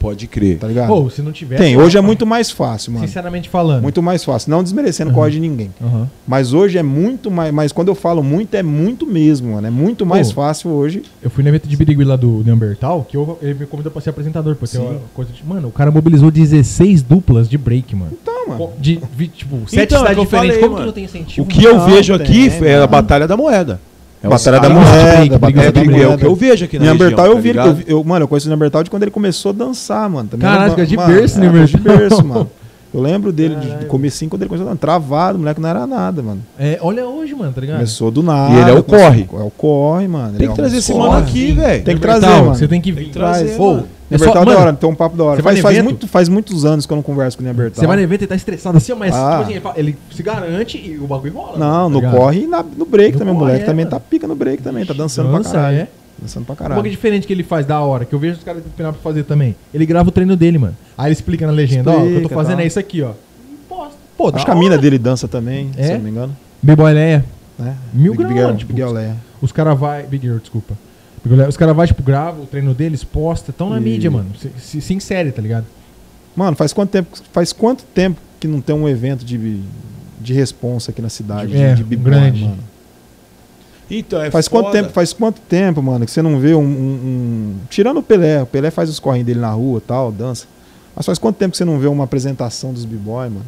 Pode 0.05 0.27
crer. 0.27 0.59
tá 0.59 0.67
ligado? 0.69 0.89
Pô, 0.89 1.09
se 1.11 1.23
não 1.23 1.33
tivesse. 1.33 1.63
tem. 1.63 1.75
eu 1.75 1.81
Hoje 1.81 1.97
é 1.97 2.01
muito 2.01 2.25
mais 2.27 2.51
fácil, 2.51 2.93
mano. 2.93 3.07
Sinceramente 3.07 3.49
falando. 3.49 3.83
Muito 3.83 4.03
mais 4.03 4.23
fácil. 4.25 4.51
Não 4.51 4.63
desmerecendo 4.63 5.11
o 5.11 5.13
Uhum. 5.13 5.19
corre 5.21 5.31
de 5.33 5.41
ninguém. 5.41 5.71
Aham. 5.83 6.09
Mas 6.27 6.53
hoje 6.53 6.79
é 6.79 6.83
muito 6.83 7.31
mais. 7.31 7.53
Mas 7.53 7.73
quando 7.73 7.89
eu 7.89 7.95
falo 7.95 8.23
muito, 8.23 8.55
é 8.55 8.63
muito 8.63 9.07
mesmo, 9.07 9.53
mano. 9.55 9.67
É 9.67 9.71
muito 9.71 10.05
mais 10.07 10.29
Pô. 10.33 10.43
fácil 10.43 10.71
hoje. 10.71 11.03
Eu 11.23 11.31
fui 11.31 11.43
no 11.43 11.49
evento 11.51 11.67
de 11.69 11.77
Birigui 11.77 12.05
lá 12.05 12.17
do 12.17 12.43
Neandertal, 12.45 13.07
que 13.09 13.17
eu, 13.17 13.39
ele 13.43 13.55
me 13.55 13.67
convidou 13.67 13.91
pra 13.93 14.01
ser 14.03 14.11
apresentador. 14.11 14.55
Porque 14.57 14.77
uma 14.79 15.01
coisa 15.15 15.33
de, 15.33 15.45
mano, 15.47 15.69
o 15.69 15.73
cara 15.73 15.91
mobilizou 15.91 16.31
16 16.31 17.03
duplas 17.03 17.49
de 17.49 17.57
break, 17.59 17.95
mano. 17.97 18.13
Então, 18.21 18.49
mano. 18.49 18.71
De, 18.79 19.01
vi- 19.17 19.29
tipo, 19.29 19.57
sete 19.69 19.85
Então, 19.95 19.99
é 19.99 20.01
cidades 20.01 20.15
que 20.15 20.21
eu 20.21 20.25
diferentes. 20.25 20.31
falei, 20.57 20.61
Como 20.61 20.75
que 20.75 20.75
mano. 20.81 20.87
não 20.87 20.93
tem 20.93 21.05
incentivo? 21.05 21.47
O 21.47 21.49
que 21.49 21.65
eu 21.65 21.77
Não, 21.79 21.87
vejo 21.87 22.15
aqui 22.15 22.49
é 22.63 22.75
a 22.75 22.79
mano. 22.81 22.89
Batalha 22.89 23.27
da 23.27 23.37
Moeda. 23.37 23.81
É 24.25 24.29
Batalha 24.29 24.59
da 24.59 24.69
Moeda, 24.71 25.39
batalha 25.39 25.71
da 25.73 25.81
É, 25.81 26.09
o 26.09 26.19
que 26.19 26.25
eu 26.25 26.35
vejo 26.35 26.65
aqui 26.65 26.79
na 26.79 26.87
Neandertal 26.87 27.27
região, 27.27 27.37
eu 27.37 27.37
tá 27.37 27.41
vi, 27.43 27.49
eu, 27.49 27.53
ligado? 27.53 27.75
vi- 27.75 27.85
eu- 27.89 28.05
mano, 28.05 28.25
eu 28.25 28.29
conheço 28.29 28.47
o 28.47 28.49
Neandertal 28.49 28.83
de 28.83 28.89
quando 28.91 29.03
ele 29.03 29.11
começou 29.11 29.51
a 29.51 29.53
dançar, 29.53 30.09
mano. 30.09 30.29
Também 30.31 30.49
era, 30.49 30.71
fica 30.71 30.87
de 30.87 30.97
mano, 30.97 31.13
berço, 31.13 31.37
é, 31.37 31.41
Neandertal. 31.43 31.67
de 31.67 31.77
berço, 31.99 32.25
mano. 32.25 32.51
Eu 32.95 33.01
lembro 33.03 33.33
dele 33.33 33.57
de, 33.57 33.63
Caralho. 33.63 33.81
de 33.81 33.87
comecinho 33.87 34.31
quando 34.31 34.43
ele 34.43 34.49
começou 34.49 34.67
a 34.67 34.71
dançar. 34.71 34.81
Travado, 34.81 35.37
o 35.37 35.41
moleque 35.41 35.61
não 35.61 35.69
era 35.69 35.87
nada, 35.87 36.23
mano. 36.23 36.41
É, 36.59 36.79
olha 36.81 37.05
hoje, 37.07 37.35
mano, 37.35 37.53
tá 37.53 37.61
ligado? 37.61 37.77
Começou 37.79 38.11
do 38.11 38.23
nada. 38.23 38.55
E 38.55 38.61
ele 38.61 38.71
é 38.71 38.73
o 38.73 38.83
corre. 38.85 39.29
É 39.31 39.43
o 39.43 39.51
corre, 39.51 40.07
mano. 40.09 40.39
Tem 40.39 40.47
é 40.47 40.51
que 40.51 40.57
trazer 40.57 40.77
esse 40.77 40.95
mano 40.95 41.13
aqui, 41.17 41.53
velho. 41.53 41.85
Tem 41.85 41.97
que 41.97 42.01
trazer, 42.01 42.27
mano. 42.27 42.55
Você 42.55 42.69
tem 42.69 42.81
que 42.81 42.93
vir. 42.93 43.11
Pô, 43.57 43.81
mano. 44.19 44.25
é 44.25 44.27
só- 44.27 44.31
é 44.31 44.35
da 44.35 44.45
mano, 44.45 44.59
hora, 44.61 44.73
tem 44.73 44.89
um 44.91 44.95
papo 44.95 45.17
da 45.17 45.25
hora. 45.25 45.43
Faz, 45.43 45.61
faz, 45.61 45.83
muito, 45.83 46.09
faz 46.09 46.29
muitos 46.29 46.65
anos 46.65 46.87
que 46.87 46.93
eu 46.93 46.97
não 46.97 47.03
converso 47.03 47.37
com 47.37 47.43
o 47.43 47.45
Neandertal. 47.45 47.81
Você 47.81 47.87
vai 47.87 47.97
no 47.97 48.03
evento 48.03 48.25
e 48.25 48.27
tá 48.27 48.35
estressado 48.35 48.77
assim, 48.79 48.95
mas 48.95 49.15
Ah. 49.15 49.31
tipo 49.31 49.43
assim, 49.43 49.51
ele, 49.53 49.61
fala- 49.61 49.75
ele 49.79 49.97
se 50.15 50.23
garante 50.23 50.79
e 50.79 50.99
o 50.99 51.07
bagulho 51.07 51.33
rola. 51.35 51.59
Não, 51.59 51.85
tá 51.85 51.89
no 51.89 51.95
ligado? 52.01 52.17
corre 52.17 52.41
e 52.43 52.47
na- 52.47 52.63
no 52.63 52.85
break 52.87 53.13
No 53.13 53.19
também. 53.19 53.35
O 53.35 53.37
corre, 53.39 53.47
moleque 53.49 53.63
é, 53.65 53.67
também 53.67 53.85
mano. 53.85 53.97
tá 53.97 54.01
pica 54.01 54.27
no 54.27 54.35
break 54.35 54.63
também. 54.63 54.85
Tá 54.85 54.95
dançando 54.95 55.31
Dança, 55.33 55.51
pra 55.51 55.61
caralho. 55.61 55.79
é. 55.79 55.89
Dançando 56.17 56.45
pra 56.47 56.53
Um 56.53 56.57
bagulho 56.57 56.75
caralho. 56.77 56.91
diferente 56.91 57.27
que 57.27 57.33
ele 57.33 57.43
faz 57.43 57.67
da 57.67 57.81
hora, 57.81 58.05
que 58.05 58.15
eu 58.15 58.19
vejo 58.19 58.39
os 58.39 58.45
caras 58.45 58.63
do 58.63 58.71
Pinap 58.71 58.95
fazer 59.03 59.25
também. 59.25 59.57
Ele 59.75 59.85
grava 59.85 60.09
o 60.09 60.13
treino 60.13 60.37
dele, 60.37 60.59
mano. 60.59 60.77
Aí 60.97 61.07
ele 61.07 61.13
explica 61.13 61.45
na 61.47 61.53
legenda, 61.53 61.91
ó, 61.91 61.95
o 61.95 61.97
que 61.97 62.01
eu 62.03 62.05
tô 62.07 62.11
Explica, 62.19 62.35
fazendo 62.37 62.57
tal. 62.57 62.65
é 62.65 62.67
isso 62.67 62.79
aqui, 62.79 63.03
ó. 63.03 63.11
Pô, 64.17 64.31
Acho 64.33 64.45
que 64.45 64.51
a 64.51 64.55
mina 64.55 64.79
dele 64.79 64.97
dança 64.97 65.27
também, 65.27 65.71
É? 65.77 65.83
se 65.83 65.91
eu 65.91 65.97
não 65.97 66.05
me 66.05 66.11
engano. 66.11 66.37
B-Boy 66.63 66.93
Leia. 66.95 67.25
Né? 67.59 67.75
Mil 67.93 68.15
Big 68.15 68.33
graus, 68.33 68.63
Big 68.63 68.81
Girl, 68.81 68.97
é. 68.97 69.13
Os 69.43 69.51
caras 69.53 69.77
vai... 69.79 70.05
Big 70.05 70.25
Girl, 70.25 70.39
desculpa. 70.39 70.75
Os 71.49 71.57
caras 71.57 71.75
vão, 71.75 71.87
tipo, 71.87 72.03
gravam 72.03 72.43
o 72.43 72.47
treino 72.47 72.75
deles, 72.75 73.03
posta, 73.03 73.51
estão 73.51 73.71
na 73.71 73.79
E- 73.79 73.81
mídia, 73.81 74.11
mano. 74.11 74.29
Se, 74.39 74.51
se, 74.59 74.81
se 74.81 74.95
insere, 74.95 75.33
tá 75.33 75.41
ligado? 75.41 75.65
Mano, 76.37 76.57
faz 76.57 76.73
quanto 76.73 76.91
tempo, 76.91 77.17
faz 77.33 77.53
quanto 77.53 77.85
tempo 77.95 78.21
que 78.41 78.47
não 78.49 78.61
tem 78.61 78.75
um 78.75 78.89
evento 78.89 79.25
de, 79.25 79.61
de 80.21 80.33
responsa 80.35 80.91
aqui 80.91 81.01
na 81.01 81.09
cidade, 81.09 81.57
É, 81.57 81.71
de, 81.71 81.77
de 81.77 81.85
b-boy, 81.85 82.11
grande. 82.11 82.43
mano? 82.45 82.59
Então, 83.91 84.21
é 84.23 84.31
Faz 84.31 84.49
foda. 84.49 84.63
quanto 84.65 84.73
tempo, 84.73 84.91
faz 84.93 85.13
quanto 85.13 85.41
tempo, 85.43 85.83
mano, 85.83 86.05
que 86.07 86.11
você 86.11 86.23
não 86.23 86.39
vê 86.39 86.55
um, 86.55 86.61
um- 86.61 86.65
um- 86.65 87.55
Tirando 87.69 87.99
o 87.99 88.03
Pelé, 88.03 88.43
o 88.43 88.47
Pelé 88.47 88.71
faz 88.71 88.89
os 88.91 88.99
corrinhos 88.99 89.27
dele 89.27 89.41
na 89.41 89.51
rua 89.51 89.81
tal, 89.87 90.11
dança. 90.11 90.47
Mas 90.97 91.05
faz 91.07 91.19
quanto 91.19 91.37
tempo 91.37 91.53
que 91.53 91.57
você 91.59 91.65
não 91.65 91.79
vê 91.79 91.87
uma 91.87 92.05
apresentação 92.05 92.73
dos 92.73 92.85
b-boy, 92.85 93.29
mano? 93.29 93.45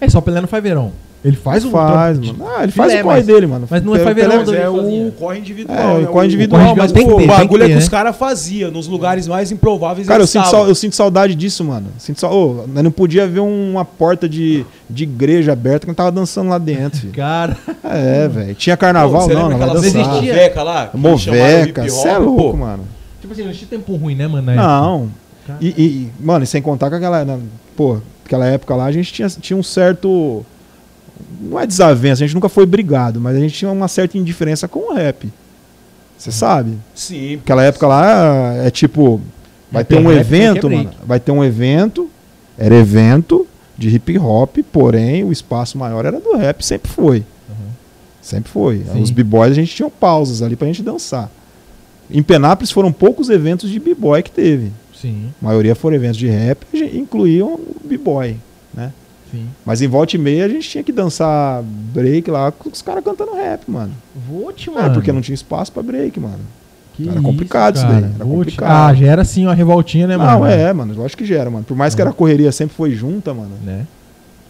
É, 0.00 0.08
só 0.08 0.18
o 0.18 0.22
Pelé 0.22 0.40
não 0.40 0.48
faz 0.48 0.62
verão. 0.62 0.92
Ele 1.24 1.36
faz 1.36 1.64
o 1.64 1.70
faz, 1.70 2.16
mano. 2.20 2.46
Ah, 2.46 2.62
ele 2.62 2.70
filé, 2.70 2.86
faz 2.88 3.00
o 3.00 3.02
corre 3.02 3.16
mas- 3.16 3.26
dele, 3.26 3.46
mano. 3.48 3.66
mas 3.68 3.82
não 3.82 3.96
é 3.96 4.00
O 4.00 4.04
faz 4.04 4.14
Pelé- 4.14 4.38
do- 4.44 4.54
é 4.54 4.68
o 4.68 5.12
corre 5.18 5.38
individual. 5.38 5.76
É, 5.78 5.94
o 5.94 5.98
né? 6.02 6.06
corre 6.06 6.26
individual, 6.26 6.60
corre 6.60 6.74
mas 6.80 6.90
individual 6.90 6.94
tem 6.94 7.04
pô, 7.04 7.08
que 7.08 7.14
o 7.14 7.18
ter, 7.18 7.26
bagulho 7.26 7.62
é 7.62 7.66
tem 7.66 7.68
que 7.68 7.72
que 7.72 7.78
os 7.82 7.84
ter, 7.84 7.90
caras 7.90 8.16
faziam 8.16 8.70
nos 8.70 8.86
lugares 8.86 9.26
mais 9.26 9.50
improváveis. 9.50 10.06
Cara, 10.06 10.18
eu 10.20 10.22
eles 10.22 10.30
sinto, 10.30 10.44
estavam. 10.44 10.68
eu 10.68 10.74
sinto 10.76 10.94
saudade 10.94 11.34
disso, 11.34 11.64
mano. 11.64 11.88
Sinto 11.98 12.24
Ô, 12.24 12.64
nós 12.68 12.84
não 12.84 12.90
podia 12.92 13.26
ver 13.26 13.40
uma 13.40 13.84
porta 13.84 14.28
de, 14.28 14.64
de 14.88 15.02
igreja 15.02 15.52
aberta 15.52 15.80
que 15.80 15.88
não 15.88 15.94
tava 15.94 16.12
dançando 16.12 16.50
lá 16.50 16.58
dentro, 16.58 17.00
filho. 17.00 17.12
Cara, 17.12 17.56
É, 17.82 18.28
velho. 18.28 18.54
Tinha 18.54 18.76
carnaval, 18.76 19.22
Pô, 19.22 19.26
você 19.26 19.34
não, 19.34 19.48
lembra 19.48 19.50
não 19.50 19.58
vai 19.58 19.68
aquela 19.68 19.82
dançar. 19.82 20.00
Existia. 20.12 20.32
Moveca 20.34 20.62
lá? 20.62 20.86
que 20.86 20.98
chamaram 20.98 21.10
Moveca, 21.10 21.82
hop? 21.82 21.88
você 21.90 22.08
é 22.08 22.18
louco, 22.18 22.42
Pô, 22.52 22.56
mano. 22.58 22.84
tipo 23.20 23.32
assim, 23.32 23.42
não 23.42 23.52
tinha 23.52 23.68
tempo 23.68 23.96
ruim, 23.96 24.14
né, 24.14 24.28
mano? 24.28 24.46
na 24.46 24.52
época? 24.52 24.66
Não. 24.68 25.08
E, 25.60 26.08
mano, 26.20 26.44
e 26.44 26.46
sem 26.46 26.62
contar 26.62 26.90
que 26.90 26.94
aquela, 26.96 27.24
na- 27.24 27.38
pô, 27.76 27.98
aquela 28.24 28.46
época 28.46 28.76
lá 28.76 28.84
a 28.84 28.92
gente 28.92 29.12
tinha, 29.12 29.28
tinha 29.28 29.56
um 29.56 29.62
certo. 29.64 30.44
Não 31.40 31.58
é 31.58 31.66
desavença, 31.66 32.22
a 32.22 32.26
gente 32.26 32.34
nunca 32.34 32.48
foi 32.48 32.66
brigado, 32.66 33.20
mas 33.20 33.36
a 33.36 33.40
gente 33.40 33.54
tinha 33.54 33.70
uma 33.70 33.88
certa 33.88 34.18
indiferença 34.18 34.66
com 34.68 34.90
o 34.90 34.94
rap. 34.94 35.30
Você 36.16 36.32
sabe? 36.32 36.76
Sim. 36.94 37.36
Aquela 37.36 37.62
época 37.62 37.86
lá 37.86 38.54
é 38.56 38.70
tipo. 38.70 39.20
Vai 39.70 39.84
ter 39.84 39.98
um 39.98 40.10
é 40.10 40.16
evento, 40.16 40.68
mano. 40.68 40.90
Vai 41.06 41.20
ter 41.20 41.30
um 41.30 41.44
evento. 41.44 42.10
Era 42.56 42.74
evento 42.74 43.46
de 43.76 43.88
hip 43.88 44.18
hop, 44.18 44.58
porém 44.72 45.22
o 45.22 45.30
espaço 45.30 45.78
maior 45.78 46.04
era 46.04 46.20
do 46.20 46.36
rap, 46.36 46.64
sempre 46.64 46.90
foi. 46.90 47.18
Uhum. 47.48 47.68
Sempre 48.20 48.50
foi. 48.50 48.84
Sim. 48.92 49.00
Os 49.00 49.12
b-boys 49.12 49.52
a 49.52 49.54
gente 49.54 49.74
tinha 49.74 49.88
pausas 49.88 50.42
ali 50.42 50.56
pra 50.56 50.66
gente 50.66 50.82
dançar. 50.82 51.30
Em 52.10 52.22
Penápolis 52.22 52.72
foram 52.72 52.90
poucos 52.90 53.28
eventos 53.28 53.70
de 53.70 53.78
b-boy 53.78 54.22
que 54.22 54.30
teve. 54.32 54.72
Sim, 55.00 55.32
A 55.40 55.44
maioria 55.44 55.76
foram 55.76 55.94
eventos 55.94 56.16
de 56.16 56.26
rap 56.26 56.66
e 56.72 56.98
incluíam 56.98 57.54
o 57.54 57.76
b-boy, 57.84 58.36
né? 58.74 58.92
Sim. 59.30 59.46
Mas 59.64 59.80
em 59.82 59.88
volta 59.88 60.16
e 60.16 60.18
meia 60.18 60.44
a 60.44 60.48
gente 60.48 60.68
tinha 60.68 60.84
que 60.84 60.92
dançar 60.92 61.62
break 61.62 62.30
lá 62.30 62.50
com 62.52 62.68
os 62.68 62.82
caras 62.82 63.04
cantando 63.04 63.34
rap, 63.34 63.62
mano. 63.70 63.92
Vote, 64.28 64.70
É, 64.70 64.72
mano. 64.72 64.94
porque 64.94 65.12
não 65.12 65.20
tinha 65.20 65.34
espaço 65.34 65.72
pra 65.72 65.82
break, 65.82 66.18
mano. 66.20 66.40
Que 66.94 67.08
Era 67.08 67.20
complicado 67.22 67.76
isso 67.76 67.86
daí, 67.86 68.04
era 68.14 68.24
complicado. 68.24 68.70
Ah, 68.70 68.92
já 68.94 69.06
era 69.06 69.22
assim 69.22 69.46
uma 69.46 69.54
revoltinha, 69.54 70.06
né, 70.06 70.16
mano? 70.16 70.40
Não, 70.40 70.46
é, 70.46 70.72
mano. 70.72 70.94
Lógico 70.94 71.22
que 71.22 71.28
gera, 71.28 71.48
mano. 71.48 71.64
Por 71.64 71.76
mais 71.76 71.94
que 71.94 72.00
era 72.00 72.12
correria, 72.12 72.50
sempre 72.50 72.74
foi 72.76 72.90
junta, 72.90 73.32
mano. 73.32 73.52
Né? 73.64 73.86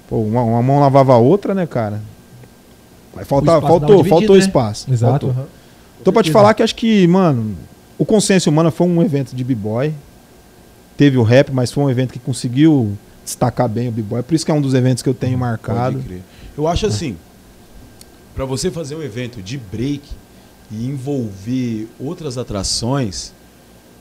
Pô, 0.08 0.16
uma, 0.22 0.42
uma 0.42 0.62
mão 0.62 0.80
lavava 0.80 1.12
a 1.12 1.18
outra, 1.18 1.54
né, 1.54 1.66
cara? 1.66 2.00
Mas 3.14 3.28
falta, 3.28 3.60
faltou, 3.60 4.02
faltou 4.04 4.36
né? 4.36 4.42
espaço. 4.42 4.90
Exato. 4.90 5.26
faltou. 5.26 5.30
aham. 5.30 5.46
Então, 6.00 6.12
pra 6.12 6.22
te 6.22 6.30
falar 6.30 6.54
que 6.54 6.62
acho 6.62 6.74
que, 6.74 7.06
mano, 7.06 7.54
o 7.98 8.04
Consciência 8.06 8.48
Humana 8.48 8.70
foi 8.70 8.86
um 8.86 9.02
evento 9.02 9.34
de 9.36 9.44
b-boy. 9.44 9.92
Teve 10.96 11.18
o 11.18 11.22
rap, 11.22 11.50
mas 11.52 11.70
foi 11.70 11.84
um 11.84 11.90
evento 11.90 12.12
que 12.12 12.18
conseguiu 12.18 12.92
destacar 13.28 13.68
bem 13.68 13.88
o 13.88 13.92
b-boy. 13.92 14.22
Por 14.22 14.34
isso 14.34 14.44
que 14.44 14.50
é 14.50 14.54
um 14.54 14.60
dos 14.60 14.74
eventos 14.74 15.02
que 15.02 15.08
eu 15.08 15.14
tenho 15.14 15.36
marcado. 15.38 15.94
Pode 15.96 16.06
crer. 16.08 16.22
Eu 16.56 16.66
acho 16.66 16.86
assim, 16.86 17.16
pra 18.34 18.44
você 18.44 18.70
fazer 18.70 18.94
um 18.96 19.02
evento 19.02 19.42
de 19.42 19.58
break 19.58 20.02
e 20.70 20.86
envolver 20.86 21.88
outras 22.00 22.36
atrações, 22.38 23.32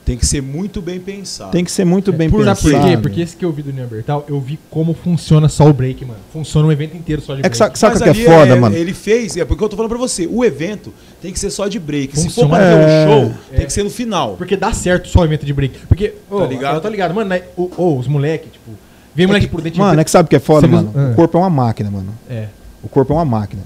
tem 0.04 0.16
que 0.16 0.24
ser 0.24 0.40
muito 0.40 0.80
bem 0.80 0.98
pensado. 0.98 1.50
Tem 1.50 1.62
que 1.62 1.70
ser 1.70 1.84
muito 1.84 2.10
bem 2.12 2.30
Por- 2.30 2.38
pensado. 2.38 2.58
Sabe 2.60 2.72
por 2.74 2.82
quê? 2.88 2.96
Porque 2.96 3.20
esse 3.20 3.36
que 3.36 3.44
eu 3.44 3.52
vi 3.52 3.62
do 3.62 3.70
Neandertal, 3.72 4.24
eu 4.26 4.40
vi 4.40 4.58
como 4.70 4.94
funciona 4.94 5.50
só 5.50 5.68
o 5.68 5.72
break, 5.72 6.02
mano. 6.06 6.18
Funciona 6.32 6.66
um 6.66 6.72
evento 6.72 6.96
inteiro 6.96 7.20
só 7.20 7.34
de 7.34 7.40
É 7.40 7.42
break. 7.42 7.72
que 7.72 7.78
sabe, 7.78 7.96
o 7.98 8.02
que 8.02 8.08
é 8.08 8.14
foda, 8.24 8.56
mano? 8.56 8.74
Ele 8.74 8.94
fez, 8.94 9.36
é 9.36 9.44
porque 9.44 9.62
eu 9.62 9.68
tô 9.68 9.76
falando 9.76 9.90
pra 9.90 9.98
você, 9.98 10.26
o 10.26 10.42
evento 10.42 10.94
tem 11.20 11.30
que 11.30 11.38
ser 11.38 11.50
só 11.50 11.68
de 11.68 11.78
break. 11.78 12.16
Se 12.18 12.24
for 12.30 12.46
Funciona. 12.46 12.56
pra 12.56 12.58
ter 12.58 12.72
É. 12.72 13.06
um 13.06 13.10
show, 13.10 13.34
É. 13.52 13.56
tem 13.58 13.66
que 13.66 13.72
ser 13.72 13.82
no 13.82 13.90
final. 13.90 14.34
Porque 14.36 14.56
dá 14.56 14.72
certo 14.72 15.08
só 15.08 15.20
o 15.20 15.24
evento 15.24 15.44
de 15.44 15.52
break. 15.52 15.78
Porque, 15.86 16.14
ô, 16.30 16.40
Tá 16.40 16.46
ligado? 16.46 16.74
Eu 16.76 16.80
tô 16.80 16.88
ligado, 16.88 17.14
mano, 17.14 17.28
né, 17.28 17.42
o- 17.56 17.70
ô, 17.76 17.98
os 17.98 18.06
moleque, 18.06 18.48
tipo, 18.48 18.70
vem 19.18 19.26
moleque 19.26 19.46
por 19.48 19.60
dentro 19.60 19.78
Mano, 19.80 20.00
é 20.00 20.04
que 20.04 20.10
sabe 20.10 20.26
o 20.26 20.30
que 20.30 20.36
é 20.36 20.40
foda, 20.40 20.66
Você 20.66 20.72
mano? 20.74 20.90
viu-. 20.94 21.10
O 21.12 21.14
corpo 21.14 21.36
é 21.36 21.40
uma 21.40 21.50
máquina, 21.50 21.90
mano. 21.90 22.08
É. 22.30 22.46
O 22.82 22.88
corpo 22.88 23.12
é 23.12 23.16
uma 23.16 23.24
máquina. 23.24 23.62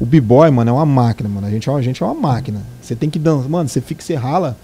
O 0.00 0.06
b-boy, 0.06 0.50
mano, 0.50 0.70
é 0.70 0.72
uma 0.72 0.86
máquina, 0.86 1.28
mano. 1.28 1.46
A 1.46 1.50
gente 1.50 1.68
é 1.68 1.72
uma, 1.72 1.78
a 1.78 1.82
gente 1.82 2.02
é 2.02 2.06
uma 2.06 2.14
máquina. 2.14 2.60
Você 2.80 2.94
tem 2.96 3.10
que 3.10 3.18
dançar. 3.18 3.48
Mano, 3.48 3.68
você 3.68 3.80
fica, 3.80 4.02
você 4.02 4.14
rala 4.14 4.56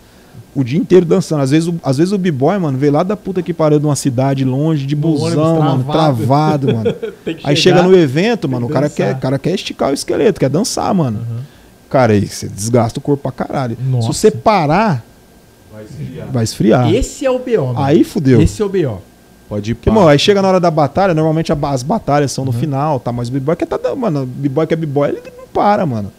o 0.55 0.65
dia 0.65 0.79
inteiro 0.79 1.05
dançando. 1.05 1.43
Às 1.43 1.51
vezes, 1.51 1.69
o, 1.69 1.75
às 1.83 1.99
vezes 1.99 2.13
o 2.13 2.19
b-boy, 2.19 2.59
mano, 2.59 2.79
veio 2.79 2.93
lá 2.93 3.03
da 3.03 3.17
puta 3.17 3.43
que 3.43 3.53
pariu 3.53 3.79
de 3.79 3.85
uma 3.85 3.97
cidade 3.97 4.45
longe, 4.45 4.87
de 4.87 4.97
busão, 4.97 5.61
mano, 5.61 5.85
travado. 5.85 6.75
mano. 6.75 6.93
Tem 7.25 7.35
que 7.37 7.47
Aí 7.47 7.55
chegar. 7.55 7.77
chega 7.79 7.89
no 7.89 7.95
evento, 7.97 8.49
mano, 8.49 8.67
o 8.67 8.69
cara 8.71 8.89
dançar. 8.89 9.07
quer, 9.09 9.15
o 9.15 9.19
cara 9.21 9.39
quer 9.39 9.55
esticar 9.55 9.91
o 9.91 9.95
esqueleto, 9.95 10.41
quer 10.41 10.49
dançar, 10.49 10.93
mano. 10.95 11.19
Aham. 11.31 11.41
Cara, 11.91 12.13
aí 12.15 12.27
você 12.27 12.49
desgasta 12.49 12.99
o 12.99 13.03
corpo 13.03 13.23
pra 13.23 13.33
caralho. 13.33 13.77
Nossa. 13.89 14.13
Se 14.13 14.19
você 14.19 14.31
parar, 14.31 15.05
Vai 15.73 15.85
esfriar. 15.85 16.29
vai 16.33 16.45
esfriar. 16.45 16.95
Esse 16.95 17.27
é 17.27 17.31
o 17.31 17.39
BO, 17.39 17.67
mano. 17.67 17.81
Aí 17.83 18.03
fudeu. 18.03 18.41
Esse 18.41 18.63
é 18.63 18.65
o 18.65 18.69
BO. 18.69 19.03
Pode 19.49 19.71
ir 19.71 19.75
Porque, 19.75 19.91
mano, 19.91 20.09
aí 20.09 20.19
chega 20.19 20.43
na 20.43 20.49
hora 20.49 20.59
da 20.61 20.71
batalha, 20.71 21.15
normalmente 21.15 21.53
as 21.53 21.83
batalhas 21.83 22.33
são 22.33 22.45
no 22.45 22.51
Uhum. 22.53 22.59
final, 22.59 22.99
tá? 23.01 23.13
Mas 23.13 23.29
o 23.29 23.33
b-boy 23.33 23.55
quer 23.57 23.67
tá 23.67 23.77
dando, 23.77 23.97
mano, 23.97 24.27
b-boy 24.27 24.67
que 24.67 24.75
é 24.75 24.77
b-boy, 24.77 25.09
ele 25.09 25.23
não 25.39 25.47
para, 25.53 25.87
mano. 25.87 26.11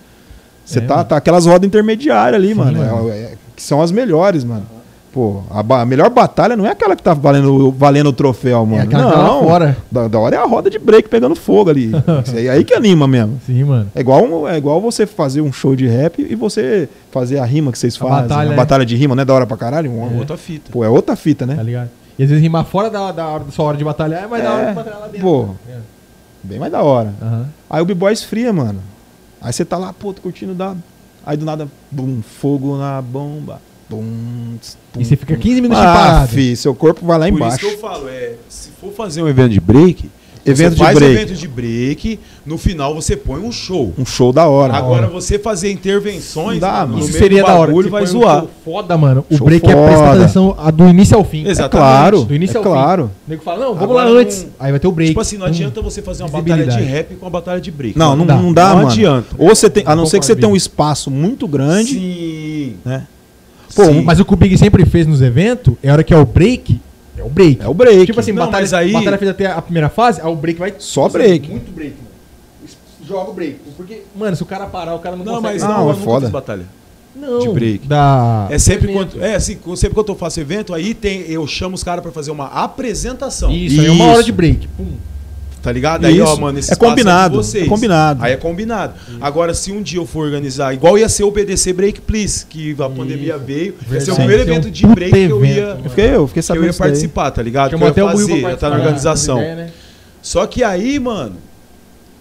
Você 0.65 0.79
É, 0.79 0.81
tá, 0.81 0.95
mano. 0.97 1.07
tá 1.09 1.17
aquelas 1.17 1.45
rodas 1.45 1.67
intermediárias 1.67 2.35
ali, 2.41 2.49
Sim, 2.49 2.53
mano, 2.55 2.83
é- 3.09 3.11
é- 3.13 3.33
que 3.55 3.61
são 3.63 3.81
as 3.81 3.91
melhores, 3.91 4.43
mano. 4.43 4.63
Pô, 5.13 5.41
a, 5.49 5.81
a 5.81 5.85
melhor 5.85 6.09
batalha 6.11 6.55
não 6.55 6.65
é 6.65 6.71
aquela 6.71 6.95
que 6.95 7.01
tá 7.01 7.13
valendo, 7.13 7.71
valendo 7.71 8.07
o 8.07 8.13
troféu, 8.13 8.65
mano. 8.65 8.81
É 8.81 8.83
aquela 8.83 9.05
que 9.05 9.11
tá 9.11 9.17
lá 9.17 9.27
não, 9.27 9.43
fora. 9.43 9.77
Da, 9.91 10.07
da 10.07 10.19
hora 10.19 10.35
é 10.35 10.39
a 10.39 10.45
roda 10.45 10.69
de 10.69 10.77
break 10.77 11.09
pegando 11.09 11.35
fogo 11.35 11.69
ali. 11.71 11.91
Isso 12.23 12.35
aí, 12.35 12.63
que 12.63 12.73
anima 12.73 13.07
mesmo. 13.07 13.39
Sim, 13.45 13.63
mano. 13.63 13.89
É 13.95 13.99
igual, 14.01 14.23
um- 14.23 14.47
é 14.47 14.57
igual 14.57 14.79
você 14.79 15.05
fazer 15.07 15.41
um 15.41 15.51
show 15.51 15.75
de 15.75 15.87
rap 15.87 16.21
e 16.21 16.35
você 16.35 16.87
fazer 17.11 17.39
a 17.39 17.45
rima 17.45 17.71
que 17.71 17.79
vocês 17.79 17.95
A 17.95 17.99
fazem. 17.99 18.27
batalha, 18.27 18.49
a 18.51 18.53
é. 18.53 18.55
batalha 18.55 18.85
de 18.85 18.95
rima, 18.95 19.15
não 19.15 19.21
é 19.23 19.25
da 19.25 19.33
hora 19.33 19.47
pra 19.47 19.57
caralho? 19.57 19.89
Um- 19.91 20.19
Outra 20.19 20.37
fita. 20.37 20.71
Pô, 20.71 20.83
é 20.83 20.89
outra 20.89 21.15
fita, 21.15 21.45
né? 21.45 21.55
Tá 21.55 21.63
ligado? 21.63 21.89
E 22.17 22.23
às 22.23 22.29
vezes 22.29 22.41
rimar 22.41 22.65
fora 22.65 22.89
da, 22.89 23.11
da, 23.11 23.27
hora- 23.27 23.43
da 23.43 23.51
sua 23.51 23.65
hora 23.65 23.77
de 23.77 23.83
batalhar 23.83 24.23
é 24.23 24.27
mais 24.27 24.43
da 24.43 24.51
hora 24.53 24.63
É, 24.63 24.69
de 24.69 24.75
batalhar 24.75 24.99
lá 24.99 25.07
dentro. 25.07 25.21
pô. 25.21 25.49
É. 25.69 25.77
Bem 26.43 26.59
mais 26.59 26.71
da 26.71 26.81
hora. 26.81 27.13
Aham. 27.21 27.47
Aí 27.69 27.81
o 27.81 27.85
b-boy 27.85 28.11
esfria, 28.13 28.51
mano. 28.53 28.81
Aí 29.41 29.51
você 29.53 29.63
tá 29.65 29.77
lá, 29.77 29.93
pô, 29.93 30.13
tô 30.13 30.21
curtindo 30.21 30.53
da. 30.55 30.75
Aí 31.25 31.35
do 31.37 31.45
nada, 31.45 31.67
bum, 31.91 32.21
fogo 32.21 32.77
na 32.77 33.01
bomba. 33.01 33.61
Bum, 33.89 34.57
tss, 34.59 34.77
tum, 34.93 34.99
E 35.01 35.05
você 35.05 35.15
fica 35.15 35.33
tum. 35.35 35.39
15 35.41 35.61
minutos 35.61 35.83
ah, 35.83 35.93
parado. 35.93 36.27
fi, 36.29 36.55
seu 36.57 36.73
corpo 36.75 37.05
vai 37.05 37.17
lá 37.19 37.25
Por 37.27 37.35
embaixo. 37.35 37.57
isso 37.57 37.67
que 37.67 37.73
eu 37.75 37.79
falo, 37.79 38.09
é, 38.09 38.35
se 38.49 38.69
for 38.71 38.91
fazer 38.93 39.21
um 39.21 39.27
evento 39.29 39.49
de 39.49 39.59
break, 39.61 40.09
Evento 40.51 40.69
você 40.71 40.75
de 40.75 40.83
faz 40.83 40.97
break. 40.97 41.13
evento 41.15 41.33
de 41.35 41.47
break, 41.47 42.19
no 42.45 42.57
final 42.57 42.93
você 42.95 43.15
põe 43.15 43.39
um 43.41 43.51
show. 43.51 43.93
Um 43.97 44.05
show 44.05 44.31
da 44.31 44.47
hora. 44.47 44.73
Agora 44.73 45.07
você 45.07 45.37
fazer 45.39 45.71
intervenções 45.71 46.59
dá, 46.59 46.71
mano, 46.71 46.87
no 46.87 46.93
mano. 46.93 46.99
Isso 47.03 47.11
meio 47.13 47.23
seria 47.23 47.41
do 47.43 47.47
da 47.47 47.55
hora. 47.55 47.89
vai 47.89 48.03
um 48.03 48.05
zoar. 48.07 48.45
foda, 48.63 48.97
mano. 48.97 49.25
O 49.29 49.37
Show 49.37 49.45
break 49.45 49.65
é 49.69 49.73
prestar 49.75 50.07
foda. 50.09 50.23
atenção 50.23 50.55
a- 50.57 50.71
do 50.71 50.87
início 50.87 51.17
ao 51.17 51.23
fim. 51.23 51.45
É 51.45 51.49
exatamente. 51.49 51.71
claro. 51.87 52.23
Do 52.25 52.35
início 52.35 52.55
é 52.55 52.57
ao 52.57 52.63
fim. 52.63 52.69
claro. 52.69 53.03
O 53.27 53.29
nego 53.29 53.43
fala, 53.43 53.59
não, 53.59 53.73
vamos 53.73 53.83
Agora 53.83 54.05
lá 54.05 54.11
não- 54.11 54.19
antes. 54.19 54.47
Aí 54.59 54.71
vai 54.71 54.79
ter 54.79 54.87
o 54.87 54.91
break. 54.91 55.09
Tipo 55.11 55.21
assim, 55.21 55.37
não 55.37 55.45
Hum. 55.45 55.49
adianta 55.49 55.81
você 55.81 56.01
fazer 56.01 56.23
uma 56.23 56.29
batalha 56.29 56.65
de 56.65 56.81
rap 56.83 57.15
com 57.15 57.25
uma 57.25 57.31
batalha 57.31 57.59
de 57.61 57.71
break. 57.71 57.97
Não, 57.97 58.15
não, 58.15 58.25
dá. 58.25 58.35
não 58.37 58.53
dá, 58.53 58.69
Não 58.69 58.75
mano. 58.77 58.87
adianta. 58.89 59.35
Ou 59.37 59.49
você 59.49 59.69
tem. 59.69 59.83
A 59.85 59.95
não 59.95 60.05
ser 60.05 60.19
que 60.19 60.25
você 60.25 60.35
tenha 60.35 60.49
um 60.51 60.55
espaço 60.55 61.11
muito 61.11 61.47
grande, 61.47 61.91
Sim. 61.93 62.73
né? 62.85 63.03
Pô, 63.75 63.85
Sim. 63.85 64.01
Mas 64.01 64.19
o 64.19 64.25
que 64.25 64.33
o 64.33 64.37
Big 64.37 64.57
sempre 64.57 64.85
fez 64.85 65.05
nos 65.05 65.21
eventos, 65.21 65.73
é 65.83 65.89
a 65.89 65.93
hora 65.93 66.03
que 66.03 66.13
é 66.13 66.17
o 66.17 66.25
break, 66.25 66.79
é 67.17 67.23
o 67.23 67.29
break. 67.29 67.61
É 67.61 67.67
o 67.67 67.73
break. 67.73 68.05
Tipo 68.05 68.19
assim, 68.19 68.31
Não, 68.31 68.45
batalha, 68.45 68.77
aí- 68.77 68.91
batalha 68.93 69.17
fez 69.17 69.31
até 69.31 69.45
a 69.47 69.61
primeira 69.61 69.89
fase, 69.89 70.21
aí 70.21 70.27
o 70.27 70.35
break 70.35 70.59
vai... 70.59 70.73
Só 70.77 71.07
break. 71.09 71.49
Muito 71.49 71.71
break, 71.71 71.95
mano. 71.95 72.07
Joga 73.07 73.29
o 73.31 73.33
break. 73.33 73.59
Porque, 73.77 74.01
mano, 74.15 74.35
se 74.35 74.43
o 74.43 74.45
cara 74.45 74.65
parar, 74.65 74.93
o 74.95 74.99
cara 74.99 75.15
não, 75.15 75.23
Não, 75.23 75.35
consegue... 75.35 75.59
mas 75.59 75.63
Não, 75.63 75.85
não, 75.85 75.91
é 75.91 75.95
foda. 75.95 76.29
batalha. 76.29 76.65
Não, 77.15 77.39
de 77.39 77.49
break. 77.49 77.87
Da... 77.87 78.47
É 78.51 78.59
sempre 78.59 78.91
quando, 78.93 79.23
é 79.23 79.35
assim, 79.35 79.57
sempre 79.75 79.95
quando 79.95 80.09
eu 80.09 80.15
faço 80.15 80.39
evento, 80.39 80.73
aí 80.73 80.93
tem, 80.93 81.21
eu 81.21 81.47
chamo 81.47 81.73
os 81.73 81.83
caras 81.83 82.03
pra 82.03 82.11
fazer 82.11 82.29
uma 82.31 82.45
apresentação. 82.47 83.49
Isso, 83.51 83.79
aí 83.81 83.87
é 83.87 83.91
uma 83.91 84.05
hora 84.05 84.23
de 84.23 84.31
break. 84.31 84.67
Pum. 84.69 84.85
Tá 85.67 85.73
ligado? 85.73 86.05
Aí, 86.05 86.21
ó, 86.21 86.31
Isso. 86.31 86.39
mano, 86.39 86.57
esse 86.59 86.71
É 86.71 86.73
espaço 86.75 86.91
combinado, 86.91 87.35
vocês. 87.43 87.65
é 87.65 87.67
combinado. 87.67 88.23
Aí 88.23 88.31
é 88.31 88.37
combinado. 88.37 88.93
Agora, 89.19 89.53
se 89.53 89.69
um 89.69 89.81
dia 89.81 89.99
eu 89.99 90.05
for 90.05 90.23
organizar, 90.25 90.73
igual 90.73 90.97
ia 90.97 91.09
ser 91.09 91.25
o 91.25 91.29
BDC 91.31 91.73
Break 91.73 91.99
Please, 91.99 92.45
que 92.45 92.71
a 92.81 92.89
pandemia 92.89 93.37
veio, 93.37 93.75
ia 93.91 93.99
ser 93.99 94.11
o 94.11 94.15
primeiro 94.15 94.45
Sim. 94.45 94.49
evento 94.49 94.67
Um 94.69 94.71
de 94.71 94.81
puta 94.83 94.95
break 94.95 95.11
que 95.11 95.17
eu 95.25 95.43
evento, 95.43 95.57
ia, 95.57 95.67
mano. 95.67 95.81
Eu 95.83 95.89
fiquei, 95.89 96.05
eu 96.15 96.27
fiquei 96.29 96.33
que 96.35 96.39
eu 96.39 96.43
sabendo 96.43 96.63
ia 96.63 96.69
disso 96.69 96.79
daí. 96.79 96.89
participar, 96.89 97.31
tá 97.31 97.41
ligado? 97.41 97.69
Que 97.77 97.83
eu 97.83 97.85
até 97.85 98.01
ia 98.01 98.07
fazer, 98.11 98.23
ia 98.31 98.35
estar 98.37 98.47
participar 98.47 98.69
na 98.69 98.75
organização. 98.77 99.35
das 99.35 99.43
ideias, 99.45 99.57
né? 99.67 99.73
Só 100.21 100.47
que 100.47 100.63
aí, 100.63 100.99
mano, 100.99 101.35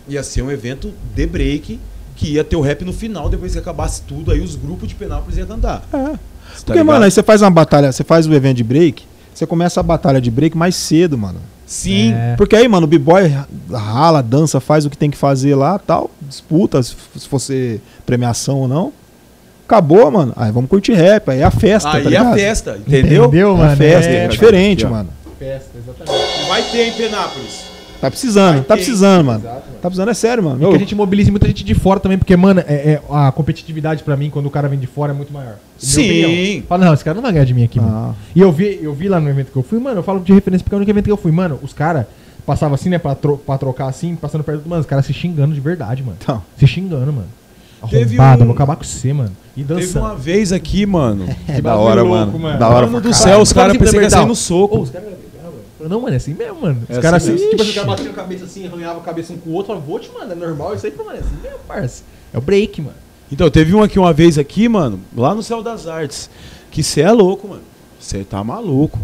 ia 0.09 0.24
ser 0.24 0.42
um 0.42 0.51
evento 0.51 0.92
de 1.14 1.24
break, 1.24 1.78
que 2.16 2.32
ia 2.32 2.42
ter 2.42 2.57
o 2.57 2.61
rap 2.61 2.84
no 2.84 2.92
final, 2.92 3.28
depois 3.28 3.53
que 3.53 3.61
acabasse 3.61 4.03
tudo, 4.03 4.32
aí 4.32 4.40
os 4.40 4.57
grupos 4.57 4.88
de 4.88 4.97
Penápolis 4.97 5.38
iam 5.38 5.47
cantar. 5.47 5.84
É. 5.92 5.97
Tá 5.99 6.18
Porque, 6.57 6.72
ligado? 6.72 6.86
mano, 6.86 7.05
aí 7.05 7.12
você 7.12 7.22
faz 7.22 7.42
uma 7.42 7.51
batalha, 7.53 7.92
você 7.92 8.03
faz 8.03 8.26
o 8.26 8.34
evento 8.34 8.57
de 8.57 8.64
break, 8.64 9.05
você 9.32 9.47
começa 9.47 9.78
a 9.78 9.84
batalha 9.84 10.20
de 10.20 10.32
break 10.32 10.57
mais 10.57 10.74
cedo, 10.74 11.16
mano. 11.16 11.38
Sim. 11.67 12.14
É. 12.14 12.35
Porque 12.37 12.55
aí, 12.55 12.69
mano, 12.69 12.85
o 12.85 12.89
b-boy 12.89 13.35
rala, 13.71 14.23
dança, 14.23 14.61
faz 14.61 14.87
o 14.87 14.91
que 14.91 14.97
tem 14.97 15.11
que 15.11 15.17
fazer 15.17 15.55
lá, 15.57 15.79
tal, 15.79 16.11
disputa, 16.23 16.81
se 16.83 16.95
se 17.17 17.29
fosse 17.29 17.81
premiação 18.07 18.59
ou 18.61 18.69
não. 18.69 18.93
Acabou, 19.67 20.09
mano. 20.12 20.33
Aí 20.37 20.53
vamos 20.53 20.71
curtir 20.71 20.93
rap, 20.93 21.29
aí 21.29 21.41
é 21.41 21.45
a 21.45 21.51
festa, 21.51 21.89
Aí 21.91 21.95
tá 22.05 22.11
é 22.11 22.17
a 22.17 22.21
ligado? 22.21 22.35
festa, 22.37 22.79
entendeu? 22.87 23.25
Entendeu, 23.25 23.49
É 23.51 23.53
a 23.53 23.57
mano? 23.57 23.77
festa, 23.77 24.11
É, 24.12 24.17
é, 24.25 24.29
diferente, 24.29 24.87
mano. 24.87 25.09
Festa, 25.41 25.71
exatamente. 25.77 26.49
Vai 26.49 26.62
ter 26.62 26.87
em 26.89 26.93
Penápolis. 26.93 27.64
Tá 28.01 28.11
precisando, 28.11 28.64
tá 28.64 28.76
precisando, 28.76 29.24
mano. 29.24 29.40
Exato, 29.40 29.55
mano. 29.66 29.78
Tá 29.80 29.88
precisando, 29.88 30.09
é 30.11 30.14
sério, 30.14 30.42
mano. 30.44 30.62
E 30.64 30.68
que 30.70 30.76
a 30.76 30.78
gente 30.78 30.94
mobiliza 30.94 31.30
muita 31.30 31.47
gente 31.47 31.64
de 31.64 31.74
fora 31.74 31.99
também, 32.01 32.18
porque, 32.18 32.36
mano, 32.36 32.61
é, 32.66 32.74
é- 32.74 33.03
a 33.11 33.32
competitividade 33.32 34.03
pra 34.03 34.16
mim, 34.16 34.30
quando 34.30 34.47
o 34.47 34.51
cara 34.51 34.68
vem 34.68 34.78
de 34.78 34.86
fora, 34.86 35.12
é 35.12 35.14
muito 35.14 35.32
maior. 35.32 35.57
Sim. 35.78 36.62
Fala, 36.68 36.84
não, 36.86 36.94
esse 36.94 37.05
cara 37.05 37.14
não 37.14 37.22
vai 37.22 37.32
ganhar 37.32 37.44
de 37.44 37.55
mim 37.55 37.64
aqui, 37.64 37.80
mano. 37.80 37.92
Ah, 38.11 38.14
E 38.34 38.40
eu 38.40 38.53
vi, 38.53 38.78
eu 38.82 38.92
vi 38.94 39.09
lá 39.09 39.18
no 39.20 39.28
evento 39.28 39.51
que 39.53 39.57
eu 39.59 39.62
fui, 39.62 39.78
mano, 39.78 39.99
eu 40.01 40.03
falo 40.03 40.20
de 40.20 40.32
referência 40.32 40.62
porque 40.64 40.74
é 40.74 40.76
o 40.76 40.78
único 40.78 40.90
evento 40.90 41.05
que 41.07 41.12
eu 41.12 41.16
fui, 41.16 41.32
mano, 41.32 41.59
os 41.62 41.72
caras 41.72 42.07
passavam 42.44 42.74
assim, 42.74 42.88
né, 42.88 42.99
pra, 42.99 43.14
tro 43.14 43.36
pra 43.38 43.59
trocar 43.59 43.88
assim, 43.88 44.14
passando 44.14 44.44
perto 44.44 44.62
do 44.62 44.68
mano, 44.68 44.80
os 44.80 44.86
caras 44.86 45.05
se 45.07 45.12
xingando 45.12 45.55
de 45.55 45.61
verdade, 45.61 46.03
mano. 46.03 46.16
então. 46.22 46.42
Se 46.59 46.66
xingando, 46.66 47.12
mano. 47.12 47.26
Teve 47.90 48.16
Arrombada, 48.18 48.42
um- 48.42 48.47
vou 48.47 48.55
acabar 48.55 48.74
com 48.76 48.84
você, 48.84 49.12
mano. 49.12 49.30
E 49.57 49.62
Teve 49.62 49.80
dançando. 49.82 50.05
uma 50.07 50.14
vez 50.16 50.53
aqui, 50.53 50.84
mano. 50.86 51.26
É 51.47 51.61
da 51.61 51.76
hora, 51.76 52.03
louco, 52.03 52.16
mano. 52.32 52.38
mano. 52.38 52.59
Da 52.59 52.68
hora 52.68 52.86
Mano 52.86 53.01
do 53.01 53.12
céu, 53.14 53.40
os 53.40 53.53
caras 53.53 53.76
que 53.76 53.84
ia 53.84 54.11
sair 54.11 54.26
no 54.26 54.34
soco. 54.34 54.78
Ô, 54.78 54.80
os 54.82 54.90
caras 54.90 55.09
Falei, 55.79 55.91
Não, 55.93 56.01
mano, 56.01 56.14
é 56.14 56.16
assim 56.16 56.35
mesmo, 56.35 56.61
mano. 56.62 56.83
Os 56.89 56.97
É 56.99 57.01
caras 57.01 57.22
assim 57.22 57.35
assim, 57.35 57.51
tipo 57.51 57.62
os 57.62 57.72
caras 57.74 57.89
batiam 57.91 58.11
a 58.12 58.14
cabeça 58.14 58.45
assim, 58.45 58.66
arranhavam 58.66 59.01
a 59.01 59.05
cabeça 59.05 59.33
um 59.33 59.37
com 59.39 59.51
o 59.51 59.53
outro, 59.53 59.68
falava, 59.68 59.87
vou 59.87 59.99
te 59.99 60.11
mano, 60.12 60.33
é 60.33 60.35
normal 60.35 60.74
isso 60.74 60.87
aí, 60.87 60.95
mano, 60.97 61.11
é 61.11 61.18
assim 61.20 61.37
mesmo, 61.43 61.59
parça. 61.66 62.03
É 62.33 62.39
o 62.39 62.41
break, 62.41 62.81
mano. 62.81 62.97
Então, 63.31 63.51
teve 63.51 63.74
um 63.74 63.83
aqui 63.83 63.99
uma 63.99 64.12
vez 64.12 64.39
aqui, 64.39 64.68
mano, 64.68 65.01
lá 65.16 65.35
no 65.35 65.43
Céu 65.43 65.62
das 65.62 65.87
Artes. 65.87 66.31
Que 66.70 66.83
você 66.83 67.01
é 67.01 67.11
louco, 67.11 67.49
mano. 67.49 67.62
Você 67.99 68.22
tá 68.22 68.43
maluco. 68.45 68.99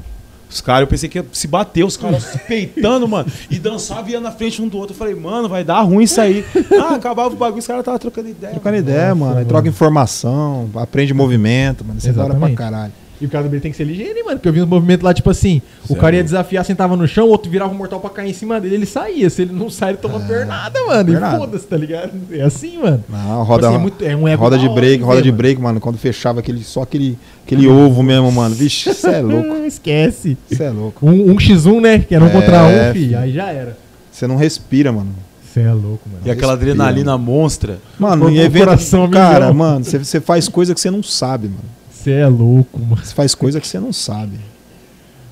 Os 0.48 0.60
caras, 0.60 0.82
eu 0.82 0.86
pensei 0.86 1.08
que 1.08 1.18
ia 1.18 1.24
se 1.32 1.48
bater, 1.48 1.82
os 1.82 1.96
caras 1.96 2.22
se 2.24 2.38
peitando, 2.46 3.08
mano. 3.08 3.26
E 3.50 3.58
dançava 3.58 4.06
e 4.10 4.12
ia 4.12 4.20
na 4.20 4.30
frente 4.30 4.60
um 4.60 4.68
do 4.68 4.76
outro. 4.76 4.92
Eu 4.94 4.98
falei, 4.98 5.14
mano, 5.14 5.48
vai 5.48 5.64
dar 5.64 5.80
ruim 5.80 6.04
isso 6.04 6.20
aí. 6.20 6.44
Ah, 6.78 6.94
acabava 6.94 7.34
o 7.34 7.36
bagulho, 7.36 7.58
os 7.58 7.66
caras 7.66 7.80
estavam 7.80 7.98
trocando 7.98 8.28
ideia. 8.28 8.52
Trocando 8.52 8.76
mano. 8.76 8.88
ideia, 8.88 9.08
Nossa, 9.14 9.24
mano. 9.24 9.38
Aí 9.38 9.44
troca 9.46 9.68
informação, 9.68 10.68
aprende 10.74 11.14
movimento, 11.14 11.84
mano. 11.84 11.98
Da 12.00 12.24
hora 12.24 12.34
pra 12.34 12.50
caralho. 12.54 12.92
E 13.22 13.26
o 13.26 13.28
cara 13.28 13.44
do 13.44 13.48
break 13.50 13.62
tem 13.62 13.70
que 13.70 13.76
ser 13.78 13.84
ligeiro, 13.84 14.18
hein, 14.18 14.24
mano. 14.24 14.36
Porque 14.36 14.48
eu 14.48 14.52
vi 14.52 14.60
uns 14.60 14.68
movimentos 14.68 15.04
lá, 15.04 15.14
tipo 15.14 15.30
assim, 15.30 15.62
o 15.84 15.88
Cê 15.88 15.92
é 15.94 15.96
cara 15.96 16.16
ia 16.16 16.24
desafiar, 16.24 16.64
sentava 16.64 16.96
no 16.96 17.06
chão, 17.06 17.26
o 17.26 17.30
outro 17.30 17.48
virava 17.48 17.72
um 17.72 17.76
mortal 17.76 18.00
pra 18.00 18.10
cair 18.10 18.30
em 18.30 18.34
cima 18.34 18.60
dele, 18.60 18.74
ele 18.74 18.86
saía. 18.86 19.30
Se 19.30 19.42
ele 19.42 19.52
não 19.52 19.70
sai, 19.70 19.90
ele 19.90 19.98
toma 19.98 20.18
pernada, 20.18 20.76
mano. 20.86 21.04
pernada. 21.12 21.36
E 21.36 21.38
foda-se, 21.38 21.66
tá 21.66 21.76
ligado? 21.76 22.10
É 22.32 22.42
assim, 22.42 22.78
mano. 22.78 23.04
Não, 23.08 23.44
roda, 23.44 23.68
assim, 23.68 23.76
é 23.76 23.78
muito- 23.78 24.04
é 24.04 24.16
um 24.16 24.34
roda 24.36 24.56
da 24.56 24.62
de 24.62 24.68
break, 24.68 25.02
roda 25.04 25.22
de 25.22 25.28
mano. 25.30 25.38
break, 25.38 25.60
mano. 25.60 25.80
Quando 25.80 25.98
fechava 25.98 26.40
aquele, 26.40 26.64
só 26.64 26.82
aquele, 26.82 27.16
aquele 27.46 27.68
ovo 27.68 28.02
mesmo, 28.02 28.32
mano. 28.32 28.54
Vixe, 28.54 28.92
você 28.92 29.08
é 29.10 29.20
louco. 29.22 29.52
Ah, 29.52 29.66
Esquece. 29.66 30.36
Você 30.50 30.64
é 30.64 30.70
louco. 30.70 31.06
Um, 31.08 31.30
um 31.30 31.36
x1, 31.36 31.80
né? 31.80 31.98
Que 32.00 32.14
era 32.16 32.24
um 32.24 32.28
É, 32.28 32.30
contra 32.30 32.64
um, 32.64 32.92
fi. 32.92 32.98
filho. 32.98 33.18
Aí 33.18 33.32
já 33.32 33.50
era. 33.52 33.78
Você 34.10 34.26
não 34.26 34.34
respira, 34.36 34.90
mano. 34.90 35.10
Você 35.44 35.60
é 35.60 35.70
louco, 35.72 36.00
mano. 36.10 36.22
E 36.24 36.30
aquela 36.30 36.52
Respira, 36.54 36.72
adrenalina 36.72 37.16
monstra. 37.18 37.78
Mano, 37.98 38.28
em 38.30 38.38
evento, 38.38 38.64
coração 38.64 39.08
cara, 39.08 39.40
milhão. 39.46 39.54
mano, 39.54 39.84
você- 39.84 39.98
você 39.98 40.20
faz 40.20 40.48
coisa 40.48 40.74
que 40.74 40.80
você 40.80 40.90
não 40.90 41.02
sabe, 41.02 41.46
mano. 41.48 41.60
Você 42.02 42.10
é 42.12 42.26
louco, 42.26 42.80
mano. 42.80 42.96
Você 43.04 43.14
faz 43.14 43.34
coisa 43.34 43.60
que 43.60 43.66
você 43.66 43.78
não 43.78 43.92
sabe. 43.92 44.38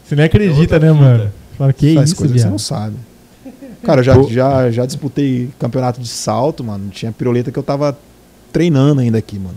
Você 0.04 0.14
nem 0.14 0.24
acredita, 0.24 0.74
outra 0.74 0.78
né, 0.78 0.92
mano? 0.92 1.32
Fala, 1.58 1.72
que 1.72 1.88
Você 1.88 1.94
faz 1.94 2.08
isso, 2.10 2.16
coisa 2.16 2.32
que 2.32 2.38
você 2.38 2.44
viado. 2.44 2.52
não 2.52 2.58
sabe. 2.58 2.96
Cara, 3.82 4.00
eu 4.00 4.04
já, 4.04 4.22
já, 4.24 4.70
já 4.70 4.86
disputei 4.86 5.50
campeonato 5.58 6.00
de 6.00 6.08
salto, 6.08 6.62
mano. 6.62 6.90
Tinha 6.90 7.10
piroleta 7.12 7.50
que 7.50 7.58
eu 7.58 7.62
tava 7.62 7.98
treinando 8.52 9.00
ainda 9.00 9.18
aqui, 9.18 9.38
mano. 9.38 9.56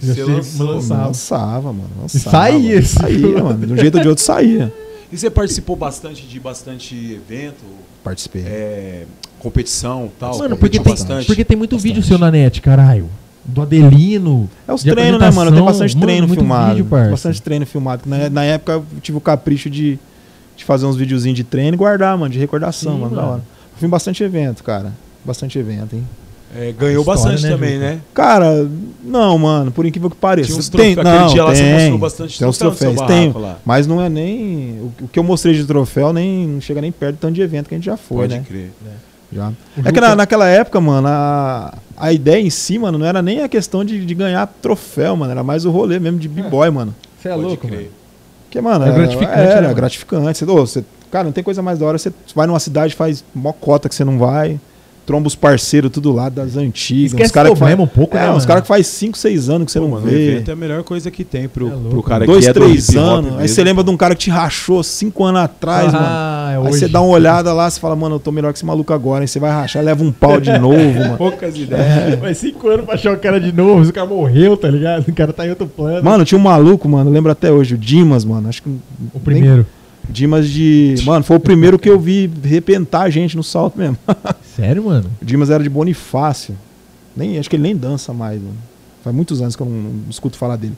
Já 0.00 0.14
Você 0.14 0.24
lançou, 0.24 0.66
lançava. 0.66 1.06
Lançava, 1.06 1.72
mano. 1.72 1.90
Lançava, 2.00 2.30
saía 2.30 2.74
mano. 2.76 2.86
Saía, 2.86 3.42
mano. 3.42 3.66
De 3.66 3.72
um 3.72 3.76
jeito 3.76 3.96
ou 3.96 4.02
de 4.02 4.08
outro 4.08 4.24
saía. 4.24 4.72
E 5.12 5.16
você 5.18 5.28
participou 5.30 5.76
bastante 5.76 6.26
de 6.26 6.40
bastante 6.40 6.94
evento, 6.94 7.62
Participei. 8.02 8.42
é, 8.46 9.04
competição 9.38 10.06
e 10.06 10.18
tal? 10.18 10.38
Mano, 10.38 10.56
porque 10.56 10.80
tem, 10.80 10.94
porque 11.26 11.44
tem 11.44 11.56
muito 11.56 11.76
Bastante. 11.76 11.92
vídeo 11.92 12.02
seu 12.02 12.18
na 12.18 12.30
net, 12.30 12.60
caralho. 12.60 13.08
Do 13.44 13.62
Adelino. 13.62 14.48
É 14.66 14.72
os 14.72 14.82
treinos, 14.82 15.20
né, 15.20 15.30
mano? 15.30 15.52
Tem 15.52 15.62
bastante 15.62 15.94
Mano, 15.94 16.06
treino 16.06 16.26
muito 16.26 16.40
filmado. 16.40 16.70
vídeo, 16.70 16.84
parça. 16.86 17.10
bastante 17.10 17.42
treino 17.42 17.66
filmado. 17.66 18.02
Na, 18.06 18.30
na 18.30 18.44
época 18.44 18.72
eu 18.72 18.84
tive 19.02 19.18
o 19.18 19.20
capricho 19.20 19.68
de, 19.68 19.98
de 20.56 20.64
fazer 20.64 20.86
uns 20.86 20.96
videozinhos 20.96 21.36
de 21.36 21.44
treino 21.44 21.74
e 21.74 21.76
guardar, 21.76 22.16
mano, 22.16 22.32
de 22.32 22.38
recordação, 22.38 22.94
Sim, 22.94 23.00
mano, 23.00 23.14
Da 23.14 23.20
mano. 23.22 23.32
hora. 23.34 23.42
Eu 23.74 23.78
fiz 23.78 23.90
bastante 23.90 24.22
evento, 24.24 24.62
cara. 24.64 24.92
Bastante 25.24 25.58
evento, 25.58 25.94
hein? 25.94 26.04
É, 26.56 26.70
ganhou 26.72 27.00
História, 27.00 27.20
bastante 27.22 27.42
né, 27.42 27.50
também, 27.50 27.78
né? 27.78 28.00
Cara, 28.14 28.68
não, 29.02 29.36
mano, 29.36 29.72
por 29.72 29.84
incrível 29.84 30.08
que 30.08 30.16
pareça. 30.16 30.46
Tinha 30.46 30.58
uns 30.60 30.68
tem, 30.68 30.94
não, 30.94 31.26
dia 31.26 31.42
lá 31.44 31.52
você 31.54 31.62
tem, 31.62 31.72
mostrou 31.72 31.98
bastante 31.98 32.38
tem 32.38 32.52
seu 32.52 32.70
troféus. 32.70 33.00
Tem, 33.08 33.32
lá. 33.32 33.58
mas 33.64 33.86
não 33.88 34.00
é 34.00 34.08
nem. 34.08 34.78
O, 34.80 34.92
o 35.04 35.08
que 35.08 35.18
eu 35.18 35.24
mostrei 35.24 35.52
de 35.52 35.64
troféu 35.66 36.12
nem 36.12 36.46
não 36.46 36.60
chega 36.60 36.80
nem 36.80 36.92
perto 36.92 37.16
do 37.16 37.18
tanto 37.18 37.34
de 37.34 37.42
evento 37.42 37.68
que 37.68 37.74
a 37.74 37.78
gente 37.78 37.86
já 37.86 37.96
foi, 37.96 38.18
Pode 38.28 38.34
né? 38.36 38.44
crer. 38.46 38.70
Já. 39.34 39.52
É 39.84 39.90
que 39.92 40.00
na- 40.00 40.14
naquela 40.14 40.46
época, 40.48 40.80
mano, 40.80 41.08
a, 41.08 41.74
a 41.96 42.12
ideia 42.12 42.40
em 42.40 42.50
si, 42.50 42.78
mano, 42.78 42.96
não 42.98 43.06
era 43.06 43.20
nem 43.20 43.42
a 43.42 43.48
questão 43.48 43.84
de, 43.84 44.04
de 44.06 44.14
ganhar 44.14 44.46
troféu, 44.62 45.16
mano. 45.16 45.32
Era 45.32 45.42
mais 45.42 45.64
o 45.64 45.70
rolê 45.70 45.98
mesmo 45.98 46.18
de 46.18 46.28
b-boy, 46.28 46.70
mano. 46.70 46.94
Você 47.20 47.28
é 47.28 47.32
Pode 47.32 47.44
louco, 47.44 47.66
crer. 47.66 47.76
mano. 47.78 47.90
Porque, 48.44 48.60
mano, 48.60 48.84
É 48.84 48.88
era, 48.88 48.96
gratificante, 48.96 49.38
Era 49.40 49.54
né, 49.56 49.60
mano? 49.62 49.74
gratificante. 49.74 50.38
Você, 50.38 50.44
ô, 50.44 50.54
você- 50.66 50.84
cara, 51.10 51.24
não 51.24 51.32
tem 51.32 51.42
coisa 51.42 51.60
mais 51.62 51.78
da 51.80 51.86
hora. 51.86 51.98
Você 51.98 52.12
vai 52.34 52.46
numa 52.46 52.60
cidade, 52.60 52.94
faz 52.94 53.24
mó 53.34 53.52
cota 53.52 53.88
que 53.88 53.94
você 53.94 54.04
não 54.04 54.18
vai, 54.18 54.60
tromba 55.06 55.28
os 55.28 55.34
parceiros 55.34 55.90
tudo 55.90 56.12
lá 56.12 56.28
das 56.28 56.56
antigas. 56.56 57.12
Esquece 57.12 57.26
os 57.26 57.32
cara 57.32 57.50
o 57.50 57.54
que 57.54 57.58
faz, 57.60 57.78
um 57.78 57.86
pouco, 57.86 58.16
é, 58.16 58.20
né, 58.20 58.26
uns 58.30 58.34
mano? 58.36 58.46
caras 58.46 58.62
que 58.62 58.68
faz 58.68 58.86
5, 58.86 59.18
6 59.18 59.48
anos 59.50 59.66
que 59.66 59.72
você 59.72 59.78
Pô, 59.78 59.84
não 59.86 59.92
mano, 59.94 60.06
o 60.06 60.10
vê. 60.10 60.32
evento 60.32 60.48
é 60.48 60.52
a 60.52 60.56
melhor 60.56 60.82
coisa 60.82 61.10
que 61.10 61.24
tem 61.24 61.48
pro, 61.48 61.68
É 61.68 61.70
louco, 61.74 61.88
pro 61.90 62.02
cara 62.02 62.24
Dois, 62.26 62.44
que 62.44 62.50
é 62.50 62.52
do 62.52 62.60
três 62.60 62.88
hop 62.90 62.96
anos. 62.96 63.30
Aí 63.32 63.36
mesmo. 63.42 63.48
você 63.48 63.64
lembra 63.64 63.84
de 63.84 63.90
um 63.90 63.96
cara 63.96 64.14
que 64.14 64.22
te 64.22 64.30
rachou 64.30 64.82
5 64.82 65.24
anos 65.24 65.40
atrás, 65.42 65.92
mano. 65.92 66.06
ah, 66.08 66.48
é 66.52 66.56
Aí 66.56 66.58
hoje. 66.62 66.78
você 66.80 66.88
dá 66.88 67.00
uma 67.00 67.10
olhada 67.12 67.52
lá, 67.52 67.68
você 67.70 67.78
fala, 67.80 67.94
mano, 67.94 68.16
eu 68.16 68.20
tô 68.20 68.32
melhor 68.32 68.52
que 68.52 68.58
esse 68.58 68.66
maluco 68.66 68.92
agora. 68.92 69.22
Aí 69.24 69.28
você 69.28 69.38
vai 69.38 69.50
rachar, 69.50 69.82
leva 69.84 70.02
um 70.02 70.10
pau 70.12 70.40
de 70.40 70.50
novo, 70.58 70.98
mano. 70.98 71.16
Poucas 71.16 71.56
ideias. 71.56 72.18
Vai 72.18 72.34
cinco 72.34 72.68
anos 72.68 72.84
pra 72.86 72.94
achar 72.94 73.12
o 73.12 73.18
cara 73.18 73.40
de 73.40 73.52
novo, 73.52 73.88
o 73.88 73.92
cara 73.92 74.06
morreu, 74.06 74.56
tá 74.56 74.68
ligado? 74.70 75.06
O 75.08 75.12
cara 75.12 75.32
tá 75.32 75.46
em 75.46 75.50
outro 75.50 75.66
plano. 75.66 76.02
Mano, 76.02 76.24
tinha 76.24 76.38
um 76.38 76.42
maluco, 76.42 76.88
mano, 76.88 77.10
lembro 77.10 77.30
até 77.30 77.50
hoje, 77.52 77.74
o 77.74 77.78
Dimas, 77.78 78.24
mano. 78.24 78.48
Acho 78.48 78.62
que. 78.62 78.68
o 79.12 79.20
primeiro. 79.20 79.66
Dimas 80.08 80.48
de. 80.48 80.94
Mano, 81.04 81.24
foi 81.24 81.36
o 81.36 81.40
primeiro 81.40 81.78
que 81.78 81.88
eu 81.88 81.98
vi 81.98 82.30
repentar 82.42 83.02
a 83.02 83.10
gente 83.10 83.36
no 83.36 83.42
salto 83.42 83.78
mesmo. 83.78 83.96
Sério, 84.56 84.84
mano? 84.84 85.10
O 85.20 85.24
Dimas 85.24 85.50
era 85.50 85.62
de 85.62 85.68
Bonifácio. 85.70 86.56
Nem, 87.16 87.38
acho 87.38 87.48
que 87.48 87.56
ele 87.56 87.62
nem 87.62 87.76
dança 87.76 88.12
mais, 88.12 88.40
mano. 88.40 88.56
Faz 89.02 89.14
muitos 89.14 89.40
anos 89.40 89.54
que 89.56 89.62
eu 89.62 89.66
não, 89.66 89.74
não 89.74 90.10
escuto 90.10 90.36
falar 90.36 90.56
dele. 90.56 90.74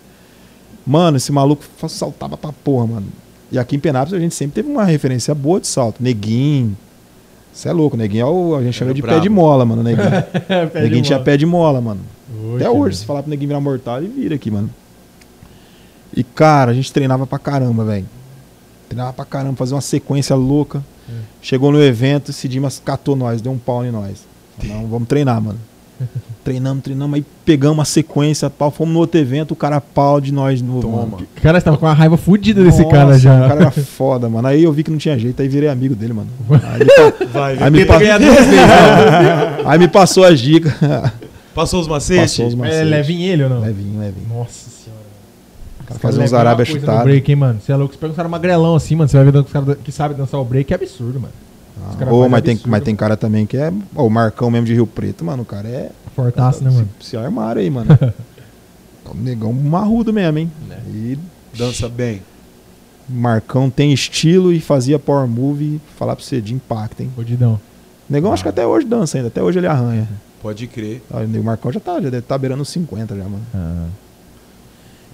Mano, 0.86 1.16
esse 1.16 1.32
maluco 1.32 1.64
saltava 1.88 2.36
pra 2.36 2.52
porra, 2.52 2.86
mano. 2.86 3.06
E 3.50 3.58
aqui 3.58 3.76
em 3.76 3.78
Penápolis 3.78 4.14
a 4.14 4.18
gente 4.22 4.34
sempre 4.34 4.54
teve 4.54 4.68
uma 4.68 4.84
referência 4.84 5.34
boa 5.34 5.60
de 5.60 5.66
salto. 5.66 6.02
Neguinho. 6.02 6.76
Você 7.52 7.68
é 7.68 7.72
louco, 7.72 7.96
Neguinho 7.96 8.22
é 8.22 8.28
o, 8.28 8.54
a 8.56 8.62
gente 8.62 8.74
chama 8.74 8.92
de 8.92 9.00
pé 9.00 9.08
brabo. 9.08 9.22
de 9.22 9.28
mola, 9.28 9.64
mano. 9.64 9.82
Neguinho, 9.82 10.08
neguinho 10.74 11.02
tinha 11.02 11.18
pé. 11.18 11.32
pé 11.32 11.36
de 11.38 11.46
mola, 11.46 11.80
mano. 11.80 12.00
Oxe, 12.52 12.56
Até 12.56 12.68
hoje, 12.70 12.78
mano. 12.80 12.92
se 12.94 13.04
falar 13.06 13.22
pro 13.22 13.30
Neguinho 13.30 13.48
virar 13.48 13.60
mortal, 13.60 13.98
ele 13.98 14.08
vira 14.08 14.34
aqui, 14.34 14.50
mano. 14.50 14.68
E, 16.14 16.22
cara, 16.22 16.70
a 16.70 16.74
gente 16.74 16.92
treinava 16.92 17.26
pra 17.26 17.38
caramba, 17.38 17.84
velho. 17.84 18.06
Treinava 18.88 19.12
pra 19.12 19.24
caramba, 19.24 19.56
fazia 19.56 19.74
uma 19.74 19.80
sequência 19.80 20.34
louca. 20.36 20.82
É. 21.08 21.12
Chegou 21.42 21.70
no 21.72 21.82
evento, 21.82 22.30
esse 22.30 22.48
Dimas 22.48 22.80
catou 22.84 23.14
nós, 23.16 23.40
deu 23.40 23.52
um 23.52 23.58
pau 23.58 23.84
em 23.84 23.90
nós. 23.90 24.24
Não, 24.64 24.86
vamos 24.86 25.06
treinar, 25.08 25.40
mano. 25.40 25.58
Treinamos, 26.44 26.82
treinamos, 26.84 27.16
aí 27.16 27.24
pegamos 27.44 27.80
a 27.80 27.84
sequência, 27.84 28.48
pau, 28.48 28.70
fomos 28.70 28.92
no 28.94 29.00
outro 29.00 29.18
evento, 29.18 29.50
o 29.52 29.56
cara 29.56 29.80
pau 29.80 30.20
de 30.20 30.32
nós 30.32 30.58
de 30.58 30.64
novo, 30.64 30.82
Toma. 30.82 30.96
mano. 31.06 31.26
Cara, 31.42 31.58
você 31.58 31.64
tava 31.64 31.76
com 31.78 31.86
uma 31.86 31.92
raiva 31.94 32.16
fodida 32.16 32.62
desse 32.62 32.84
cara 32.88 33.18
já. 33.18 33.34
O 33.46 33.48
cara 33.48 33.60
era 33.62 33.70
foda, 33.72 34.28
mano. 34.28 34.46
Aí 34.46 34.62
eu 34.62 34.72
vi 34.72 34.84
que 34.84 34.90
não 34.90 34.98
tinha 34.98 35.18
jeito, 35.18 35.40
aí 35.42 35.48
virei 35.48 35.68
amigo 35.68 35.94
dele, 35.96 36.12
mano. 36.12 36.28
Aí, 36.50 37.26
Vai, 37.32 37.70
me, 37.70 37.84
pa- 37.84 37.98
aí 39.66 39.88
passou 39.88 40.24
as 40.24 40.38
dicas. 40.38 40.72
Passou 41.54 41.80
os 41.80 41.88
macetes? 41.88 42.32
Passou 42.32 42.46
os 42.48 42.54
Mas 42.54 42.68
macetes. 42.68 42.92
é 42.92 42.96
levinho 42.96 43.32
ele 43.32 43.42
ou 43.44 43.48
não? 43.50 43.60
Levinho, 43.60 43.98
levinho. 43.98 44.28
Nossa 44.28 44.75
cara 45.86 46.00
faz 46.00 46.18
uns 46.18 46.30
no 46.32 46.64
chutados. 46.64 47.02
break, 47.04 47.30
hein, 47.30 47.36
mano? 47.36 47.60
Você 47.60 47.72
é 47.72 47.76
louco. 47.76 47.94
Você 47.94 48.00
pega 48.00 48.12
uns 48.12 48.16
caras 48.16 48.30
magrelão 48.30 48.74
assim, 48.74 48.96
mano. 48.96 49.08
Você 49.08 49.16
vai 49.16 49.30
ver 49.30 49.38
os 49.38 49.50
caras 49.50 49.76
que 49.82 49.92
sabem 49.92 50.16
dançar 50.16 50.40
o 50.40 50.44
break, 50.44 50.72
é 50.72 50.76
absurdo, 50.76 51.20
mano. 51.20 51.32
Ô, 52.10 52.18
fazem 52.18 52.28
mas, 52.28 52.42
tem, 52.42 52.60
mas 52.66 52.82
tem 52.82 52.96
cara 52.96 53.16
também 53.16 53.46
que 53.46 53.56
é. 53.56 53.72
Ó, 53.94 54.06
o 54.06 54.10
Marcão 54.10 54.50
mesmo 54.50 54.66
de 54.66 54.74
Rio 54.74 54.86
Preto, 54.86 55.24
mano. 55.24 55.42
O 55.42 55.46
cara 55.46 55.68
é. 55.68 55.90
Fortaço, 56.14 56.64
né, 56.64 56.70
mano? 56.70 56.88
Se, 57.00 57.10
se 57.10 57.16
armaram 57.16 57.60
aí, 57.60 57.70
mano. 57.70 57.90
o 59.04 59.14
negão 59.16 59.52
marrudo 59.52 60.12
mesmo, 60.12 60.38
hein? 60.38 60.50
Né? 60.66 60.78
E 60.88 61.18
Dança 61.56 61.88
bem. 61.88 62.22
Marcão 63.08 63.70
tem 63.70 63.92
estilo 63.92 64.52
e 64.52 64.60
fazia 64.60 64.98
power 64.98 65.26
move. 65.26 65.80
Falar 65.96 66.16
pra 66.16 66.24
você 66.24 66.40
de 66.40 66.54
impacto, 66.54 67.00
hein? 67.00 67.10
Fodidão. 67.14 67.60
O 68.08 68.12
negão 68.12 68.32
acho 68.32 68.42
que 68.42 68.48
até 68.48 68.66
hoje 68.66 68.86
dança 68.86 69.16
ainda. 69.16 69.28
Até 69.28 69.42
hoje 69.42 69.58
ele 69.58 69.66
arranha. 69.66 70.08
Pode 70.42 70.66
crer. 70.66 71.02
O 71.10 71.42
Marcão 71.42 71.72
já 71.72 71.80
tá, 71.80 71.94
já 71.94 72.10
deve 72.10 72.22
tá 72.22 72.36
beirando 72.36 72.62
os 72.62 72.68
50 72.68 73.16
já, 73.16 73.24
mano. 73.24 73.42
Ah. 73.54 73.86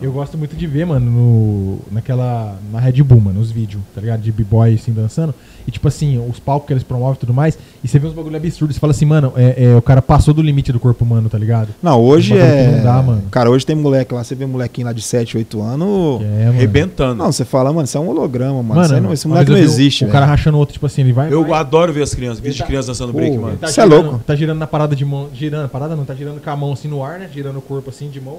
Eu 0.03 0.12
gosto 0.12 0.36
muito 0.36 0.57
de 0.57 0.66
ver, 0.66 0.84
mano, 0.84 1.11
no, 1.11 1.78
naquela. 1.90 2.57
Na 2.72 2.80
Red 2.80 3.03
Bull, 3.03 3.20
mano, 3.20 3.40
os 3.40 3.50
vídeos, 3.50 3.82
tá 3.94 4.00
ligado? 4.00 4.20
De 4.20 4.32
b-boy 4.32 4.74
assim 4.74 4.92
dançando. 4.92 5.34
E 5.66 5.70
tipo 5.70 5.86
assim, 5.86 6.18
os 6.28 6.40
palcos 6.40 6.66
que 6.66 6.72
eles 6.72 6.82
promovem 6.82 7.14
e 7.14 7.18
tudo 7.20 7.32
mais. 7.32 7.57
E 7.84 7.86
você 7.88 7.98
vê 7.98 8.09
uns 8.09 8.12
bagulho 8.12 8.36
absurdo. 8.36 8.74
Você 8.74 8.80
fala 8.80 8.90
assim, 8.90 9.05
mano, 9.05 9.32
é, 9.36 9.64
é, 9.64 9.76
o 9.76 9.82
cara 9.82 10.03
passou 10.03 10.34
do 10.34 10.42
limite 10.42 10.72
do 10.72 10.80
corpo 10.80 11.05
humano, 11.05 11.28
tá 11.28 11.38
ligado? 11.38 11.68
Não, 11.80 12.00
hoje 12.00 12.34
Um 12.34 12.36
bagulho 12.36 12.53
que 12.53 12.61
é. 12.62 12.76
não 12.78 12.82
dá, 12.82 13.03
mano. 13.03 13.22
Cara, 13.30 13.48
hoje 13.50 13.64
tem 13.64 13.76
moleque 13.76 14.12
lá, 14.12 14.24
você 14.24 14.34
vê 14.34 14.44
molequinho 14.44 14.88
lá 14.88 14.92
de 14.92 15.00
7, 15.03 15.36
8 15.36 15.62
anos. 15.62 16.20
É, 16.22 16.46
mano. 16.46 16.59
Rebentando. 16.59 17.14
Não, 17.14 17.30
você 17.30 17.44
fala, 17.44 17.72
mano, 17.72 17.84
isso 17.84 17.96
é 17.96 18.00
um 18.00 18.09
holograma, 18.09 18.61
mano. 18.61 18.82
Isso 18.82 18.94
aí 18.94 19.00
não- 19.00 19.12
esse 19.12 19.28
moleque 19.28 19.50
não 19.53 19.57
o- 19.59 19.61
existe, 19.62 20.05
O 20.05 20.09
cara 20.09 20.26
rachando 20.26 20.57
o 20.57 20.61
outro, 20.61 20.72
tipo 20.72 20.84
assim, 20.86 21.03
ele 21.03 21.12
vai. 21.12 21.32
Eu 21.32 21.44
vai, 21.44 21.61
adoro 21.61 21.92
ver 21.92 22.03
as 22.03 22.12
crianças, 22.12 22.40
vídeo 22.40 22.55
de 22.55 22.59
tá- 22.59 22.66
crianças 22.66 22.86
dançando 22.88 23.12
Pô, 23.12 23.18
break, 23.18 23.38
mano. 23.38 23.57
Tá 23.57 23.68
Cê 23.68 23.80
é 23.80 23.84
girando- 23.84 24.03
louco. 24.03 24.24
Tá 24.26 24.34
girando 24.34 24.59
na 24.59 24.66
parada 24.66 24.96
de 24.96 25.05
mão. 25.05 25.28
Girando, 25.32 25.68
parada 25.68 25.94
não, 25.94 26.05
tá 26.05 26.14
girando 26.14 26.40
com 26.40 26.50
a 26.50 26.57
mão 26.57 26.72
assim 26.72 26.88
no 26.88 27.05
ar, 27.05 27.20
né? 27.20 27.28
Girando 27.32 27.59
o 27.59 27.62
corpo 27.62 27.88
assim 27.88 28.09
de 28.11 28.20
mão. 28.20 28.38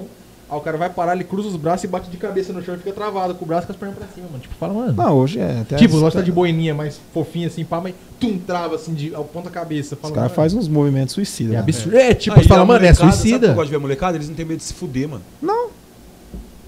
Aí 0.50 0.58
o 0.58 0.60
cara 0.60 0.76
vai 0.76 0.90
parar, 0.90 1.14
ele 1.14 1.24
cruza 1.24 1.48
os 1.48 1.56
braços 1.56 1.84
e 1.84 1.86
bate 1.86 2.10
de 2.10 2.16
cabeça 2.16 2.52
no 2.52 2.62
chão 2.62 2.74
e 2.74 2.78
fica 2.78 2.92
travado, 2.92 3.34
com 3.34 3.44
o 3.44 3.48
braço 3.48 3.64
e 3.64 3.66
com 3.68 3.72
as 3.72 3.78
pernas 3.78 3.96
pra 3.96 4.06
cima, 4.08 4.26
mano. 4.30 4.40
Tipo, 4.40 4.54
fala, 4.56 4.74
mano. 4.74 4.92
Não, 4.92 5.14
hoje 5.16 5.40
é. 5.40 5.60
Até 5.62 5.76
tipo, 5.76 5.94
os 5.96 6.02
lógico 6.02 6.20
tá 6.20 6.24
de 6.24 6.30
boininha, 6.30 6.74
mais 6.74 7.00
fofinha 7.12 7.46
assim, 7.46 7.64
pá, 7.64 7.80
mas 7.80 7.94
tum, 8.20 8.38
trava 8.38 8.74
assim, 8.74 8.92
de, 8.94 9.14
ao 9.14 9.24
ponta 9.24 9.48
cabeça. 9.50 9.94
Os 9.94 10.00
Fala, 10.00 10.14
caras 10.14 10.30
mano, 10.30 10.36
fazem 10.36 10.58
uns 10.58 10.68
movimentos 10.68 11.14
suicidas. 11.14 11.52
É 11.52 11.56
né? 11.56 11.60
absurdo. 11.60 11.96
É, 11.96 12.14
tipo, 12.14 12.36
Aí 12.36 12.42
você 12.42 12.48
fala, 12.48 12.64
mano, 12.64 12.78
é 12.78 12.88
molecada, 12.88 13.10
Sabe 13.10 13.12
suicida. 13.20 13.48
gosto 13.54 13.64
de 13.64 13.70
ver 13.70 13.76
a 13.76 13.80
molecada? 13.80 14.16
Eles 14.16 14.28
não 14.28 14.34
têm 14.36 14.44
medo 14.44 14.58
de 14.58 14.64
se 14.64 14.74
fuder, 14.74 15.08
mano. 15.08 15.22
Não. 15.40 15.68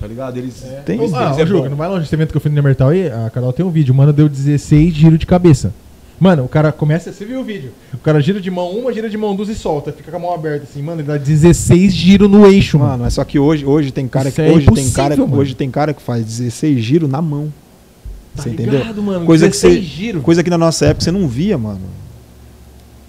Tá 0.00 0.06
ligado? 0.06 0.36
Eles. 0.36 0.64
Tem 0.84 1.00
Ô, 1.00 1.04
isso. 1.04 1.16
ah, 1.16 1.24
Eles 1.26 1.36
ô, 1.38 1.40
é 1.40 1.46
Juca, 1.46 1.68
não 1.68 1.76
vai 1.76 1.88
longe. 1.88 2.04
Esse 2.04 2.14
evento 2.14 2.30
que 2.30 2.36
eu 2.36 2.40
fui 2.40 2.50
no 2.50 2.54
Nemertal 2.54 2.88
aí, 2.90 3.08
a 3.10 3.30
Carol 3.30 3.52
tem 3.52 3.64
um 3.64 3.70
vídeo. 3.70 3.92
O 3.94 3.96
mano 3.96 4.12
deu 4.12 4.28
16 4.28 4.94
giros 4.94 5.18
de 5.18 5.26
cabeça. 5.26 5.72
Mano, 6.18 6.44
o 6.44 6.48
cara 6.48 6.72
começa, 6.72 7.12
você 7.12 7.24
viu 7.26 7.40
o 7.40 7.44
vídeo? 7.44 7.72
O 7.92 7.98
cara 7.98 8.20
gira 8.20 8.40
de 8.40 8.50
mão 8.50 8.70
uma, 8.70 8.90
gira 8.92 9.08
de 9.08 9.18
mão 9.18 9.36
duas 9.36 9.50
e 9.50 9.54
solta. 9.54 9.92
Fica 9.92 10.10
com 10.10 10.16
a 10.16 10.20
mão 10.20 10.32
aberta 10.32 10.64
assim, 10.64 10.80
mano. 10.82 11.00
Ele 11.02 11.08
dá 11.08 11.18
16 11.18 11.92
giros 11.92 12.30
no 12.30 12.46
eixo, 12.46 12.78
mano. 12.78 12.92
Mano, 12.92 13.04
é 13.04 13.10
só 13.10 13.22
que 13.22 13.38
hoje, 13.38 13.66
hoje 13.66 13.90
tem 13.92 14.08
cara 14.08 14.28
Isso 14.28 14.36
que 14.36 14.42
é 14.42 14.50
hoje 14.50 14.66
tem 14.72 14.90
cara, 14.90 15.16
mano. 15.16 15.36
hoje 15.36 15.54
tem 15.54 15.70
cara 15.70 15.92
que 15.92 16.00
faz 16.00 16.24
16 16.24 16.82
giros 16.82 17.10
na 17.10 17.20
mão. 17.20 17.52
Tá 18.34 18.42
você 18.44 18.50
entendeu? 18.50 18.78
ligado, 18.78 19.02
mano? 19.02 19.26
Coisa 19.26 19.46
que 19.46 19.52
16 19.52 19.74
você- 19.74 19.82
giros. 19.82 20.22
Coisa 20.22 20.42
que 20.42 20.48
na 20.48 20.58
nossa 20.58 20.86
época 20.86 21.04
você 21.04 21.10
não 21.10 21.28
via, 21.28 21.58
mano. 21.58 21.80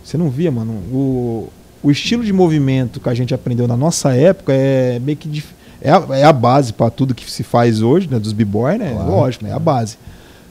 Você 0.04 0.18
não 0.18 0.30
via, 0.30 0.52
mano. 0.52 0.74
O, 0.92 1.48
o 1.84 1.92
estilo 1.92 2.24
de 2.26 2.34
movimento 2.34 3.00
que 3.00 3.08
a 3.10 3.14
gente 3.14 3.34
aprendeu 3.34 3.68
na 3.68 3.78
nossa 3.78 4.14
época 4.14 4.52
é 4.54 5.00
meio 5.00 5.18
que 5.18 5.44
é 5.82 5.92
a, 5.92 6.04
é 6.12 6.24
a 6.24 6.34
base 6.34 6.74
pra 6.74 6.90
tudo 6.90 7.14
que 7.16 7.30
se 7.30 7.44
faz 7.44 7.82
hoje, 7.82 8.10
né, 8.10 8.20
dos 8.20 8.34
b-boy, 8.34 8.78
né? 8.78 8.92
Claro. 8.94 9.12
Lógico, 9.12 9.44
né? 9.46 9.52
É 9.52 9.54
a 9.54 9.60
base. 9.60 9.98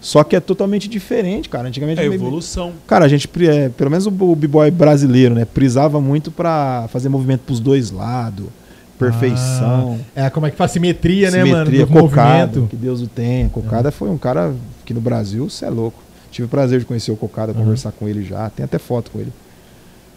Só 0.06 0.22
que 0.22 0.36
é 0.36 0.40
totalmente 0.40 0.86
diferente, 0.88 1.48
cara. 1.48 1.66
Antigamente 1.66 2.00
É 2.00 2.04
meio- 2.08 2.14
evolução. 2.14 2.72
Cara, 2.86 3.04
a 3.06 3.08
gente, 3.08 3.28
é, 3.44 3.68
pelo 3.70 3.90
menos 3.90 4.06
o, 4.06 4.10
o 4.10 4.36
b-boy 4.36 4.70
brasileiro, 4.70 5.34
né, 5.34 5.44
prisava 5.44 6.00
muito 6.00 6.30
pra 6.30 6.86
fazer 6.92 7.08
movimento 7.08 7.40
pros 7.40 7.58
dois 7.58 7.90
lados, 7.90 8.46
perfeição. 8.96 9.98
É, 10.14 10.30
como 10.30 10.46
é 10.46 10.50
que 10.52 10.56
faz 10.56 10.70
simetria, 10.70 11.30
né, 11.32 11.38
mano? 11.44 11.66
Simetria, 11.66 11.86
Do 11.86 11.92
Cocada, 11.92 12.46
movimento. 12.46 12.70
que 12.70 12.76
Deus 12.76 13.00
o 13.02 13.08
tenha. 13.08 13.48
Cocada 13.48 13.90
foi 13.90 14.08
um 14.08 14.16
cara 14.16 14.54
que 14.84 14.94
no 14.94 15.00
Brasil, 15.00 15.50
você 15.50 15.64
é 15.64 15.70
louco. 15.70 16.00
Tive 16.30 16.46
o 16.46 16.48
prazer 16.48 16.78
de 16.78 16.84
conhecer 16.86 17.10
o 17.10 17.16
Cocada, 17.16 17.52
Uhum. 17.52 17.58
conversar 17.64 17.90
com 17.90 18.06
ele 18.08 18.22
já. 18.24 18.48
Tem 18.50 18.62
até 18.64 18.78
foto 18.78 19.10
com 19.10 19.18
ele. 19.18 19.32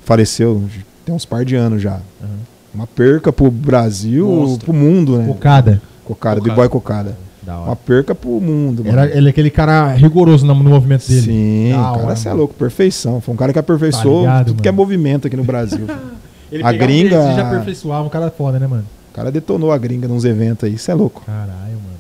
Faleceu 0.06 0.64
tem 1.06 1.16
uns 1.16 1.26
par 1.26 1.44
de 1.44 1.56
anos 1.56 1.82
já. 1.82 2.00
Uhum. 2.22 2.28
Uma 2.76 2.86
perca 2.88 3.32
pro 3.34 3.50
Brasil, 3.50 4.28
Monstro. 4.28 4.66
pro 4.66 4.74
mundo, 4.74 5.18
né? 5.18 5.26
Cocada. 5.28 5.82
Cocada, 6.06 6.40
Cocada. 6.40 6.42
B-Boy 6.56 6.70
Cocada. 6.70 7.18
Da 7.42 7.58
Uma 7.62 7.76
perca 7.76 8.14
pro 8.14 8.30
mundo, 8.42 8.84
Era, 8.86 9.02
mano. 9.04 9.12
ele 9.14 9.28
é 9.28 9.30
aquele 9.30 9.50
cara 9.50 9.94
rigoroso 9.94 10.46
no, 10.46 10.54
no 10.54 10.70
movimento 10.70 11.08
dele. 11.08 11.22
Sim, 11.22 11.70
Da 11.72 11.92
o 11.94 12.00
cara, 12.02 12.16
você 12.16 12.28
é 12.28 12.32
mano. 12.32 12.40
louco, 12.42 12.54
perfeição. 12.54 13.22
Foi 13.22 13.34
um 13.34 13.38
cara 13.38 13.54
que 13.54 13.60
aperfeiçoou 13.60 14.26
Tá 14.26 14.32
ligado, 14.32 14.46
tudo 14.48 14.62
que 14.62 14.68
é 14.68 14.72
mano. 14.72 14.82
movimento 14.84 15.28
aqui 15.28 15.38
no 15.38 15.44
Brasil. 15.44 15.88
Ele 16.52 16.64
A 16.64 16.72
gringa- 16.72 17.16
um 17.18 17.20
exercício 17.22 17.38
e 17.38 17.42
aperfeiçoava, 17.42 18.06
um 18.06 18.10
cara 18.10 18.30
foda, 18.32 18.60
né, 18.60 18.68
mano? 18.68 18.84
o 19.12 19.16
cara 19.16 19.32
detonou 19.32 19.72
a 19.72 19.78
gringa 19.78 20.08
nos 20.08 20.24
eventos 20.26 20.64
aí, 20.66 20.78
você 20.78 20.92
é 20.92 20.94
louco. 20.96 21.24
Caralho, 21.26 21.50
mano. 21.74 22.00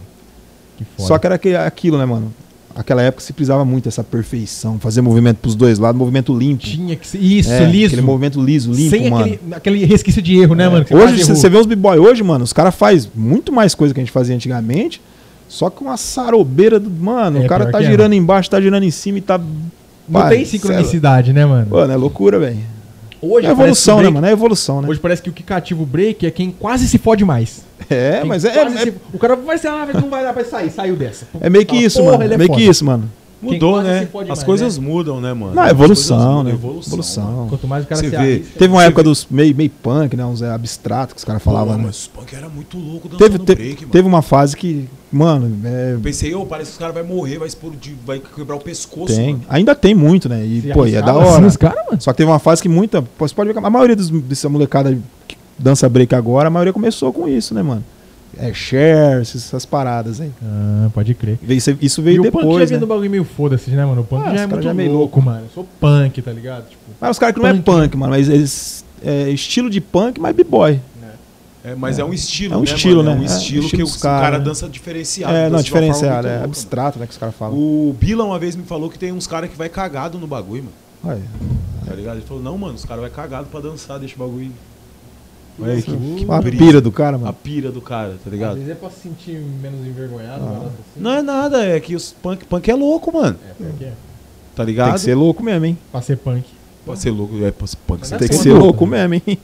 Que 0.78 0.84
foda. 0.86 1.08
Só 1.08 1.18
que 1.18 1.28
era 1.50 1.66
aquilo, 1.66 1.98
né, 1.98 2.06
mano? 2.06 2.34
Aquela 2.76 3.02
época 3.02 3.22
se 3.24 3.34
precisava 3.34 3.66
muito 3.66 3.86
dessa 3.86 4.04
perfeição, 4.04 4.78
fazer 4.80 5.02
movimento 5.02 5.38
pros 5.38 5.56
dois 5.56 5.80
lados, 5.80 5.98
movimento 6.00 6.38
limpo. 6.38 6.64
tinha 6.64 6.96
que 6.96 7.06
ser. 7.08 7.18
Isso, 7.18 7.52
É, 7.52 7.66
liso. 7.66 7.88
Aquele 7.88 8.02
movimento 8.02 8.40
liso, 8.42 8.72
limpo, 8.72 8.90
Sem 8.92 9.10
mano. 9.10 9.24
aquele, 9.26 9.40
aquele 9.54 9.86
resquício 9.86 10.22
de 10.22 10.38
erro, 10.38 10.56
né, 10.56 10.70
mano? 10.70 10.86
que 10.86 10.96
Hoje, 10.96 11.24
você 11.24 11.50
vê 11.50 11.58
uns 11.58 11.66
b-boy 11.66 11.98
hoje, 11.98 12.24
mano, 12.24 12.44
os 12.44 12.54
caras 12.54 12.74
fazem 12.76 13.10
muito 13.16 13.52
mais 13.52 13.74
coisa 13.76 13.94
que 13.94 14.00
a 14.00 14.04
gente 14.04 14.12
fazia 14.14 14.34
antigamente, 14.36 15.02
só 15.50 15.70
com 15.70 15.86
uma 15.86 15.98
sarobeira 15.98 16.80
do. 16.80 16.90
Mano, 16.90 17.42
É, 17.42 17.46
o 17.46 17.50
cara 17.50 17.66
tá 17.72 17.80
que 17.80 17.84
é, 17.84 17.88
girando 17.88 18.14
embaixo, 18.14 18.50
tá 18.50 18.62
girando 18.62 18.84
em 18.84 18.92
cima 18.92 19.18
e 19.18 19.22
tá. 19.22 19.38
Não 19.38 20.22
Pai, 20.22 20.38
tem 20.38 20.46
sincronicidade, 20.46 21.34
né, 21.34 21.46
mano? 21.46 21.68
Mano, 21.70 21.92
é 21.92 21.96
loucura, 21.98 22.40
velho. 22.40 22.58
Hoje 23.22 23.48
É 23.48 23.52
evolução, 23.52 23.98
que 23.98 24.04
né, 24.04 24.10
break- 24.10 24.14
mano? 24.16 24.28
É 24.28 24.32
evolução, 24.32 24.82
né? 24.82 24.88
Hoje 24.88 25.00
parece 25.00 25.22
que 25.22 25.30
o 25.30 25.34
que 25.34 25.44
cativa 25.44 25.84
o 25.84 25.86
break 25.86 26.26
é 26.26 26.32
quem 26.32 26.52
quase 26.58 26.88
se 26.88 26.98
fode 26.98 27.26
mais. 27.26 27.68
É, 27.90 28.20
Quem 28.20 28.28
mas 28.30 28.46
é, 28.46 28.50
é, 28.58 28.70
se- 28.70 28.94
O 29.14 29.18
cara 29.20 29.36
vai 29.36 29.58
ser, 29.58 29.68
ah, 29.68 29.88
não 29.94 30.10
vai 30.10 30.24
dar 30.24 30.34
pra 30.34 30.44
sair, 30.46 30.70
saiu 30.70 30.96
dessa. 30.96 31.26
é 31.42 31.50
meio 31.50 31.66
que 31.66 31.76
isso, 31.76 32.00
porra, 32.00 32.18
mano. 32.18 32.34
é 32.34 32.38
meio 32.38 32.50
que 32.50 32.56
foda. 32.60 32.72
isso, 32.72 32.86
mano. 32.86 33.12
Mudou, 33.42 33.82
né? 33.82 34.08
As 34.14 34.28
mais, 34.28 34.44
coisas 34.44 34.78
né? 34.78 34.86
mudam, 34.86 35.22
né, 35.22 35.34
mano? 35.34 35.56
Não, 35.56 35.64
é 35.64 35.70
evolução, 35.70 36.18
coisas 36.18 36.28
né? 36.46 36.52
mudam, 36.54 36.68
mano. 36.70 36.82
Evolução. 36.86 37.46
Quanto 37.50 37.68
mais 37.68 37.86
o 37.86 37.88
cara 37.88 38.02
Você 38.02 38.10
se 38.10 38.12
vê. 38.12 38.18
arrisca, 38.18 38.60
Teve 38.60 38.74
uma 38.74 38.84
época 38.84 39.02
vê- 39.04 39.10
dos 39.10 39.28
meio, 39.32 39.56
meio 39.56 39.70
punk, 39.70 40.18
né? 40.18 40.26
Uns 40.26 40.42
é, 40.42 40.52
abstratos 40.52 41.14
que 41.14 41.20
os 41.20 41.24
caras 41.24 41.42
falavam, 41.42 41.78
né? 41.78 41.84
mas 41.86 42.06
o 42.06 42.10
punk 42.10 42.36
era 42.36 42.50
muito 42.50 42.78
louco 42.78 43.08
dançando 43.08 43.18
Teve, 43.32 43.40
te- 43.40 43.56
break, 43.56 43.82
mano. 43.82 43.92
teve 43.94 44.08
uma 44.08 44.22
fase 44.22 44.58
que, 44.58 44.90
mano, 45.12 45.58
é, 45.64 45.94
Eu 45.94 46.00
pensei, 46.02 46.36
ô, 46.36 46.46
parece 46.46 46.72
que 46.72 46.74
os 46.74 46.80
caras 46.80 46.94
vão 46.96 47.06
morrer, 47.06 47.38
vai 47.38 47.48
explodir, 47.48 47.94
vai 48.06 48.20
quebrar 48.20 48.56
o 48.58 48.60
pescoço, 48.60 49.16
tem. 49.16 49.34
mano. 49.34 49.44
Ainda 49.50 49.74
tem 49.74 49.96
muito, 49.96 50.28
né? 50.28 50.46
E, 50.46 50.62
se 50.62 50.74
pô, 50.74 50.86
e 50.86 50.96
é 50.96 51.02
da 51.02 51.12
assim 51.14 51.32
hora. 51.32 51.48
os 51.48 51.56
caras, 51.56 51.86
mano. 51.86 52.02
Só 52.02 52.12
que 52.12 52.18
teve 52.18 52.30
uma 52.30 52.40
fase 52.40 52.62
que 52.62 52.68
muita. 52.70 53.02
Você 53.18 53.34
pode 53.34 53.48
ver 53.48 53.60
que 53.60 53.66
a 53.66 53.70
maioria 53.70 53.96
dos, 53.96 54.10
dessa 54.10 54.50
molecada 54.50 54.98
que 55.28 55.38
dança 55.58 55.88
break 55.88 56.14
agora, 56.14 56.48
a 56.48 56.52
maioria 56.52 56.74
começou 56.74 57.14
com 57.14 57.28
isso, 57.28 57.54
né, 57.54 57.62
mano? 57.64 57.84
É 58.38 58.54
share, 58.54 59.22
essas, 59.22 59.66
paradas 59.66 60.22
aí. 60.22 60.32
Ah, 60.44 60.90
pode 60.94 61.14
crer. 61.14 61.38
Veio- 61.42 61.58
Isso, 61.58 61.78
isso 61.82 62.02
E 62.02 62.04
veio 62.04 62.22
o 62.22 62.26
punk 62.32 62.34
já 62.36 62.40
depois, 62.48 62.70
vem 62.70 62.78
né? 62.78 62.80
do 62.80 62.88
bagulho 62.88 63.10
meio 63.10 63.24
foda-se, 63.24 63.70
né, 63.72 63.86
mano? 63.86 64.02
O 64.02 64.04
punk 64.04 64.24
Ah, 64.28 64.36
já 64.36 64.42
é 64.42 64.48
muito 64.48 64.64
já 64.64 64.70
é 64.70 64.74
meio 64.74 64.92
louco, 64.94 65.22
mano. 65.22 65.42
Eu 65.46 65.50
sou 65.54 65.68
punk, 65.80 66.22
tá 66.22 66.32
ligado? 66.32 66.70
Tipo, 66.70 66.82
Mas 67.02 67.12
os 67.12 67.20
caras 67.20 67.36
que 67.36 67.42
não 67.42 67.48
é 67.48 67.54
Punk. 67.54 67.64
punk, 67.64 67.98
mano, 67.98 68.12
mas 68.12 68.30
eles. 68.30 68.86
É 69.04 69.30
estilo 69.30 69.70
de 69.70 69.80
punk, 69.82 70.20
mas 70.20 70.36
b-boy. 70.36 70.80
É, 71.62 71.76
mas 71.76 72.00
é. 72.00 72.04
um 72.06 72.14
estilo, 72.14 72.54
É 72.54 72.58
um 72.58 72.62
né, 72.62 72.66
estilo, 72.66 73.04
mano? 73.04 73.10
É 73.10 73.14
um 73.16 73.18
né? 73.20 73.24
É, 73.26 73.38
estilo 73.38 73.66
estilo 73.66 73.86
que 73.90 73.98
o 73.98 74.00
cara, 74.00 74.22
cara 74.22 74.38
né? 74.40 74.44
dança 74.46 74.70
diferenciado. 74.70 75.34
É, 75.34 75.44
não, 75.50 75.58
dança 75.58 75.70
forma 75.70 75.86
diferenciado, 75.88 76.28
é 76.28 76.32
louca, 76.32 76.46
abstrato, 76.46 77.00
né, 77.00 77.06
que 77.06 77.12
os 77.12 77.18
caras 77.18 77.36
falam. 77.36 77.58
O 77.58 77.94
Bila 78.00 78.24
uma 78.24 78.40
vez 78.40 78.56
me 78.56 78.64
falou 78.64 78.90
que 78.90 78.98
tem 78.98 79.12
uns 79.12 79.28
caras 79.28 79.50
que 79.50 79.58
vai 79.58 79.68
cagado 79.68 80.18
no 80.18 80.26
bagulho, 80.26 80.64
mano. 80.64 80.76
Olha, 81.18 81.22
Tá 81.86 81.94
ligado? 81.96 82.16
Ele 82.18 82.26
falou, 82.26 82.42
não, 82.42 82.58
mano, 82.58 82.76
os 82.76 82.86
caras 82.86 83.02
vai 83.02 83.10
cagado 83.10 83.48
pra 83.52 83.60
dançar, 83.60 84.00
deixa 84.00 84.16
o 84.16 84.20
bagulho. 84.20 84.52
Olha 85.62 85.74
aí, 85.74 85.82
que, 85.82 85.92
que 86.26 86.26
a 86.32 86.42
brisa. 86.42 86.58
pira 86.64 86.82
do 86.82 86.92
cara, 86.92 87.16
A 87.16 87.20
mano. 87.20 87.34
pira 87.44 87.72
do 87.72 87.82
cara, 87.82 88.10
tá 88.12 88.16
às 88.26 88.32
ligado? 88.32 88.56
vezes 88.56 88.70
é 88.70 88.76
pra 88.76 88.90
se 88.90 89.02
sentir 89.02 89.40
menos 89.62 89.86
envergonhado, 89.86 90.44
Ah. 90.44 90.58
assim. 90.68 90.74
Não 90.98 91.12
é 91.12 91.22
nada, 91.22 91.66
é 91.66 91.80
que 91.80 91.96
os 91.96 92.12
punk, 92.12 92.46
punk 92.46 92.70
é 92.70 92.76
louco, 92.76 93.12
mano. 93.14 93.36
É, 93.60 93.64
que 93.78 93.84
é. 93.86 93.88
Tá 94.56 94.66
Tem 94.66 94.66
ligado? 94.66 94.94
que 94.94 95.00
ser 95.02 95.16
louco 95.16 95.44
mesmo, 95.44 95.66
hein? 95.66 95.78
Pra 95.92 96.02
ser 96.02 96.18
punk. 96.18 96.44
Pode 96.86 97.00
ser 97.00 97.12
louco, 97.12 97.36
é 97.44 97.52
punk 97.52 97.70
Mas 98.00 98.08
ser 98.08 98.16
é 98.16 98.18
Tem 98.18 98.28
que 98.28 98.34
foda, 98.36 98.44
ser 98.50 98.54
louco 98.54 98.86
mesmo, 98.88 99.14
hein? 99.14 99.38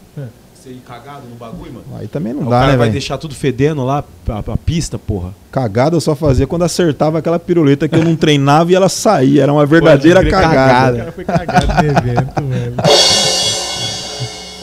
Você 0.55 0.71
ir 0.71 0.81
cagado 0.87 1.27
no 1.29 1.35
bagulho, 1.35 1.73
mano. 1.73 1.85
Aí 1.95 2.07
também 2.07 2.33
não 2.33 2.41
Aí 2.41 2.47
o 2.47 2.49
dá, 2.49 2.55
cara 2.61 2.71
né, 2.71 2.77
vai 2.77 2.87
velho? 2.87 2.91
deixar 2.93 3.17
tudo 3.19 3.35
fedendo 3.35 3.85
lá, 3.85 4.03
a, 4.27 4.39
a 4.39 4.57
pista, 4.57 4.97
porra. 4.97 5.29
Cagada 5.51 5.95
eu 5.95 6.01
só 6.01 6.15
fazia 6.15 6.47
quando 6.47 6.63
acertava 6.63 7.19
aquela 7.19 7.37
piruleta 7.37 7.87
que 7.87 7.95
eu 7.95 8.03
não 8.03 8.15
treinava 8.15 8.71
e 8.71 8.75
ela 8.75 8.89
saía. 8.89 9.43
Era 9.43 9.53
uma 9.53 9.65
verdadeira 9.65 10.21
crer, 10.21 10.33
O 10.33 10.35
cagada. 10.41 10.97
cara 10.97 11.11
foi 11.11 11.23
cagado 11.23 11.67
no 11.67 11.89
evento, 11.89 12.43
velho. 12.49 12.75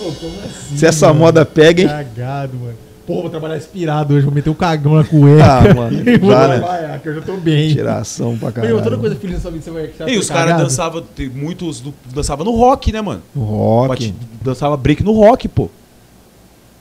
Pô, 0.03 0.27
assim? 0.45 0.77
Se 0.77 0.87
essa 0.87 1.09
mano? 1.09 1.21
moda 1.21 1.45
pega, 1.45 1.83
hein? 1.83 1.89
Cagado, 1.89 2.57
mano. 2.57 2.75
Pô, 3.07 3.21
vou 3.23 3.31
trabalhar 3.31 3.57
inspirado 3.57 4.15
hoje, 4.15 4.25
vou 4.25 4.33
meter 4.33 4.49
o 4.51 4.55
cagão 4.55 4.95
na 4.95 5.03
cueca. 5.05 5.45
Ah, 5.45 5.75
mano, 5.75 5.99
vou 6.21 6.31
já, 6.31 6.49
né? 6.49 6.59
trabalhar, 6.59 6.99
que 7.01 7.09
eu 7.09 7.15
já 7.17 7.21
tô 7.21 7.37
bem. 7.37 7.73
Tiração 7.73 8.39
pra 8.39 8.51
Meu, 8.63 8.71
toda 8.77 8.83
caralho. 8.85 9.01
coisa 9.01 9.17
feliz 9.17 9.35
na 9.37 9.41
sua 9.43 9.51
vida 9.51 9.65
você 9.65 9.71
vai 9.73 9.87
vai 9.89 10.11
E 10.15 10.19
os 10.19 10.29
caras 10.29 10.45
cagado? 10.53 10.63
dançavam, 10.63 11.05
muitos 11.35 11.81
do- 11.81 11.95
dançavam 12.15 12.45
no 12.45 12.53
rock, 12.53 12.93
né, 12.93 13.01
mano? 13.01 13.23
O 13.35 13.41
rock. 13.41 14.15
Dançava 14.41 14.77
break 14.77 15.03
no 15.03 15.13
rock, 15.13 15.49
pô. 15.49 15.69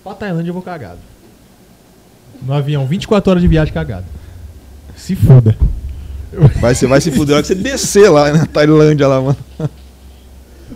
Pra 0.04 0.14
Tailândia 0.14 0.50
eu 0.52 0.54
vou 0.54 0.62
cagado. 0.64 1.00
No 2.46 2.54
avião, 2.54 2.86
24 2.86 3.32
horas 3.32 3.42
de 3.42 3.48
viagem 3.48 3.74
cagado. 3.74 4.06
Se 4.96 5.16
foda. 5.16 5.56
Vai, 6.62 6.74
você 6.76 6.86
vai 6.88 7.02
se 7.02 7.12
fuder 7.12 7.30
na 7.30 7.34
hora 7.38 7.42
que 7.42 7.48
você 7.48 7.56
descer 7.56 8.10
lá 8.10 8.32
na 8.32 8.46
Tailândia 8.46 9.08
lá, 9.08 9.20
mano. 9.22 9.38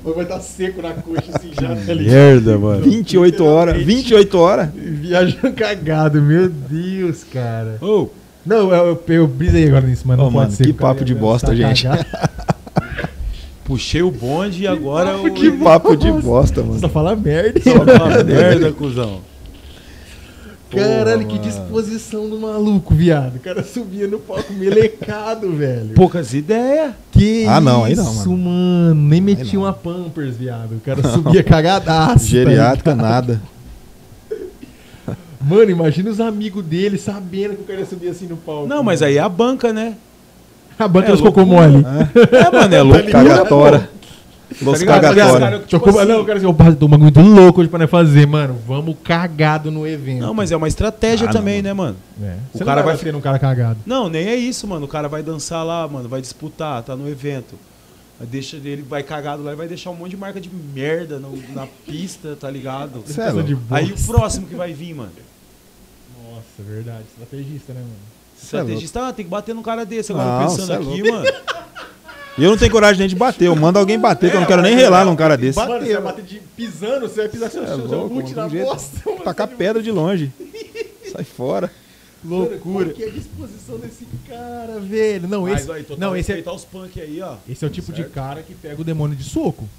Vai 0.03 0.23
estar 0.23 0.39
seco 0.39 0.81
na 0.81 0.91
coxa 0.93 1.23
assim 1.35 1.51
já, 1.59 1.69
tá 1.69 1.93
ligado? 1.93 2.13
Merda, 2.13 2.57
mano. 2.57 2.81
28 2.83 3.43
horas. 3.45 3.83
28 3.83 4.37
horas. 4.37 4.69
Viajando 4.75 5.53
cagado, 5.53 6.21
meu 6.21 6.49
Deus, 6.49 7.23
cara. 7.23 7.77
Ô, 7.81 8.09
Não, 8.45 8.73
eu, 8.73 9.01
eu, 9.07 9.13
eu 9.15 9.27
brisei 9.27 9.67
agora 9.67 9.85
nisso, 9.87 10.03
mas 10.05 10.17
não 10.17 10.25
Ô, 10.25 10.31
pode 10.31 10.37
mano, 10.45 10.51
ser. 10.51 10.63
que 10.65 10.69
o 10.71 10.73
cara 10.75 10.93
papo 10.93 11.05
de 11.05 11.15
bosta, 11.15 11.55
gente. 11.55 11.87
puxei 13.65 14.03
o 14.03 14.11
bonde 14.11 14.63
e 14.63 14.67
agora 14.67 15.11
eu. 15.11 15.33
Que 15.33 15.49
papo 15.51 15.95
de 15.95 16.11
bosta, 16.11 16.61
Só 16.61 16.67
mano. 16.67 16.89
fala 16.89 17.15
merda. 17.15 17.59
Só 17.61 17.73
uma 17.81 18.23
merda, 18.23 18.71
cuzão. 18.71 19.19
Caralho, 20.69 21.19
Porra, 21.25 21.25
que 21.25 21.35
mano. 21.35 21.43
disposição 21.49 22.27
do 22.29 22.39
maluco, 22.39 22.93
viado. 22.93 23.35
O 23.35 23.39
cara 23.39 23.63
subia 23.63 24.07
no 24.07 24.19
palco 24.19 24.51
melecado, 24.53 25.51
velho. 25.55 25.89
Poucas 25.95 26.33
ideias. 26.33 26.91
Que 27.11 27.45
Ah, 27.45 27.61
não, 27.61 27.83
aí 27.85 27.93
isso, 27.93 28.03
não, 28.03 28.37
mano. 28.37 28.95
Nem 28.95 29.21
metia 29.21 29.53
não. 29.53 29.61
uma 29.65 29.73
Pampers, 29.73 30.35
viado. 30.35 30.73
O 30.75 30.79
cara 30.79 31.01
subia 31.07 31.43
cagadaço. 31.43 32.13
tá 32.15 32.17
Geriátrica, 32.25 32.91
ligado? 32.91 33.07
nada. 33.09 33.41
Mano, 35.47 35.69
imagina 35.69 36.09
os 36.09 36.19
amigos 36.19 36.65
dele 36.65 36.97
sabendo 36.97 37.55
que 37.55 37.61
o 37.61 37.65
cara 37.65 37.79
ia 37.81 37.85
subir 37.85 38.09
assim 38.09 38.25
no 38.25 38.35
palco. 38.35 38.67
Não, 38.67 38.81
mas 38.81 39.03
aí 39.03 39.17
é 39.17 39.21
a 39.21 39.29
banca, 39.29 39.71
né? 39.71 39.93
A 40.79 40.87
banca 40.87 41.09
é 41.09 41.11
dos 41.11 41.21
cocô 41.21 41.43
loucura. 41.43 41.67
mole. 41.69 41.85
É, 42.31 42.51
mano, 42.51 42.75
é 42.75 42.81
louco. 42.83 43.11
Cagatória. 43.11 43.89
Los 44.61 44.79
ligado? 44.79 45.01
Tá. 45.01 45.39
Cara, 45.39 45.59
tipo 45.59 45.89
assim- 45.89 46.07
Não, 46.07 46.31
assim, 46.31 46.45
opa, 46.45 46.71
tô 46.73 46.85
um 46.85 46.89
bagulho 46.89 47.11
muito 47.13 47.21
louco 47.21 47.61
hoje 47.61 47.69
pra 47.69 47.79
nós 47.79 47.89
fazer, 47.89 48.25
mano. 48.27 48.57
Vamos 48.67 48.95
cagado 49.03 49.69
no 49.71 49.85
evento. 49.87 50.21
Não, 50.21 50.33
mas 50.33 50.51
é 50.51 50.55
uma 50.57 50.67
estratégia 50.67 51.27
Ah, 51.29 51.31
também, 51.31 51.57
não, 51.61 51.69
né, 51.69 51.73
mano? 51.73 51.97
É. 52.21 52.35
O 52.53 52.57
Você 52.57 52.63
cara 52.65 52.81
não 52.81 52.85
vai 52.85 52.93
vai- 52.95 52.95
bater 52.97 53.13
num 53.13 53.21
cara 53.21 53.39
cagado. 53.39 53.79
Não, 53.85 54.09
nem 54.09 54.27
é 54.27 54.35
isso, 54.35 54.67
mano. 54.67 54.85
O 54.85 54.87
cara 54.89 55.07
vai 55.07 55.21
dançar 55.23 55.65
lá, 55.65 55.87
mano, 55.87 56.07
vai 56.07 56.21
disputar, 56.21 56.81
tá 56.83 56.95
no 56.95 57.09
evento. 57.09 57.55
Deixa 58.21 58.55
ele 58.55 58.81
vai 58.81 59.03
cagado 59.03 59.43
lá 59.43 59.51
e 59.51 59.55
vai 59.55 59.67
deixar 59.67 59.89
um 59.89 59.95
monte 59.95 60.11
de 60.11 60.17
marca 60.17 60.39
de 60.39 60.49
merda 60.73 61.19
no- 61.19 61.37
na 61.53 61.67
pista, 61.85 62.37
tá 62.39 62.49
ligado? 62.49 63.03
Louco. 63.05 63.43
de 63.43 63.55
boa. 63.55 63.79
Aí 63.79 63.91
o 63.91 64.05
próximo 64.05 64.47
que 64.47 64.55
vai 64.55 64.71
vir, 64.73 64.93
mano. 64.95 65.11
é 66.57 66.63
verdade. 66.63 67.03
Estrategista, 67.11 67.73
né, 67.73 67.81
mano? 67.81 67.93
Estrategista, 68.41 69.07
ah, 69.07 69.13
tem 69.13 69.25
que 69.25 69.31
bater 69.31 69.53
num 69.53 69.61
cara 69.61 69.85
desse. 69.85 70.11
Agora 70.13 70.27
Não, 70.27 70.47
pensando 70.55 70.71
é 70.71 70.75
aqui, 70.77 71.11
mano. 71.11 71.25
E 72.37 72.43
eu 72.43 72.49
não 72.49 72.57
tenho 72.57 72.71
coragem 72.71 72.99
nem 72.99 73.07
de 73.07 73.15
bater. 73.15 73.45
Eu 73.45 73.55
mando 73.55 73.79
alguém 73.79 73.97
bater, 73.97 74.29
que 74.29 74.35
eu 74.35 74.41
não 74.41 74.47
quero 74.47 74.61
nem 74.61 74.75
relar 74.75 75.05
num 75.05 75.15
cara 75.15 75.37
desse. 75.37 75.57
Mano, 75.57 75.79
você 75.85 75.93
vai 75.93 76.01
bater 76.01 76.25
de 76.25 76.39
pisando, 76.55 77.07
você 77.07 77.21
vai 77.21 77.29
pisar 77.29 77.49
seu, 77.49 77.63
É 77.63 77.67
seu, 77.67 77.77
louco, 77.77 78.09
boot 78.15 78.23
mano, 78.25 78.35
na 78.35 78.47
de 78.47 78.51
jeito- 78.57 78.65
bosta. 78.67 79.01
mano. 79.09 79.23
Tacar 79.23 79.47
pedra 79.47 79.81
de 79.81 79.89
longe. 79.91 80.31
Sai 81.11 81.23
fora. 81.23 81.71
Loucura. 82.23 82.85
Qual 82.87 82.95
que 82.95 83.03
é 83.03 83.07
a 83.07 83.11
disposição 83.11 83.77
desse 83.77 84.05
cara, 84.27 84.79
velho? 84.79 85.27
Não, 85.27 85.43
Mas 85.43 85.61
esse, 85.61 85.71
aí, 85.71 85.85
não, 85.97 86.15
esse 86.17 86.31
é, 86.33 86.43
os 86.51 86.65
punk 86.65 86.99
aí, 86.99 87.21
ó. 87.21 87.35
esse 87.47 87.63
é 87.63 87.67
o 87.67 87.71
tipo 87.71 87.91
de 87.93 88.01
Certo. 88.01 88.13
cara 88.13 88.41
que 88.41 88.53
pega 88.55 88.81
o 88.81 88.83
demônio 88.83 89.15
de 89.15 89.23
soco. 89.23 89.69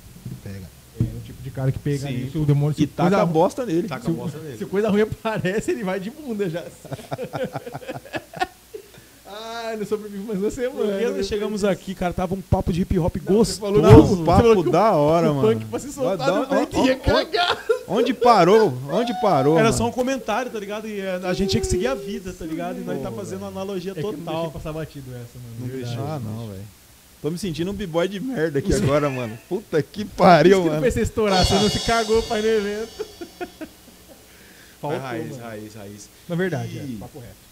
Pega. 0.45 0.63
É 0.99 1.03
o 1.03 1.21
tipo 1.27 1.43
de 1.43 1.51
cara 1.51 1.71
que 1.73 1.79
pega 1.79 2.07
Sim. 2.09 2.27
isso, 2.29 2.41
o 2.41 2.47
demônio 2.47 2.75
E 2.79 2.87
taca 2.87 3.11
coisa, 3.11 3.23
a 3.23 3.27
bosta 3.27 3.67
nele. 3.67 3.89
Taca 3.89 4.05
se, 4.05 4.11
a 4.11 4.13
bosta 4.13 4.39
nele. 4.43 4.57
se 4.57 4.65
coisa 4.65 4.89
ruim 4.89 5.03
aparece, 5.03 5.73
ele 5.73 5.83
vai 5.85 5.99
de 6.01 6.09
bunda 6.11 6.49
já. 6.49 6.63
Ai, 9.67 9.77
não 9.77 9.87
sobrevive 9.87 10.23
mais 10.25 10.39
uma 10.39 10.51
semana. 10.51 10.93
Porque 10.93 11.07
nós 11.09 11.27
chegamos 11.27 11.65
aqui, 11.65 11.95
cara, 11.95 12.13
tava 12.13 12.35
um 12.35 12.41
papo 12.41 12.73
de 12.73 12.83
hip 12.83 12.99
hop 12.99 13.17
gostoso. 13.19 13.61
falou 13.61 13.83
Não, 13.83 14.13
um 14.13 14.25
papo 14.25 14.63
que 14.65 14.71
da 14.71 14.93
hora, 14.93 15.33
o 15.33 15.35
mano. 15.35 15.49
punk 15.49 15.65
pra 15.67 15.79
se 15.81 15.93
soltar 15.93 16.19
Dá- 16.19 16.57
no 16.61 16.67
que 16.69 16.79
ia 16.81 16.97
cagar. 16.97 17.65
Onde 17.89 18.15
parou? 18.15 18.73
Onde 18.91 19.13
parou? 19.21 19.55
Era 19.55 19.65
mano? 19.65 19.77
só 19.77 19.87
um 19.89 19.93
comentário, 19.93 20.51
tá 20.51 20.59
ligado? 20.61 20.87
E 20.87 21.01
é, 21.01 21.21
a 21.25 21.33
gente 21.33 21.51
tinha 21.51 21.61
que 21.61 21.67
seguir 21.67 21.89
a 21.89 21.95
vida, 21.95 22.33
tá 22.33 22.45
ligado? 22.45 22.79
E 22.81 22.85
nós 22.85 23.03
tá 23.03 23.11
fazendo 23.11 23.41
uma 23.41 23.49
analogia 23.49 23.93
É 23.93 23.95
que 23.95 24.01
eu 24.01 24.05
não 24.13 24.13
deixei 24.13 24.25
total. 24.35 24.51
passar 24.53 24.73
batido 24.73 25.11
essa, 25.11 25.35
mano. 25.35 25.57
Não 25.61 25.67
deixou. 25.69 26.05
Ah, 26.05 26.21
não, 26.23 26.49
velho. 26.49 26.63
Tô 27.23 27.31
me 27.31 27.39
sentindo 27.39 27.71
um 27.71 27.75
b-boy 27.75 28.07
de 28.07 28.21
merda 28.21 28.59
aqui 28.61 28.73
agora, 28.75 29.09
mano. 29.11 29.37
Puta 29.49 29.83
que 29.83 30.05
pariu, 30.05 30.59
Por 30.59 30.59
isso 30.59 30.61
que 30.61 30.65
não 30.67 30.71
mano. 30.75 30.83
fez 30.83 30.95
você 30.95 31.01
estourar, 31.01 31.45
você 31.45 31.55
não 31.55 31.69
se 31.71 31.81
cagou 31.81 32.23
pra 32.23 32.39
ir 32.39 32.43
no 32.43 32.49
evento. 32.49 33.07
Faltou, 34.81 34.99
É 34.99 35.03
raiz, 35.03 35.31
mano. 35.31 35.43
raiz, 35.43 35.75
raiz. 35.75 36.09
Na 36.29 36.37
verdade, 36.37 36.77
E- 36.77 36.95
é, 36.97 37.01
papo 37.01 37.19
reto. 37.19 37.46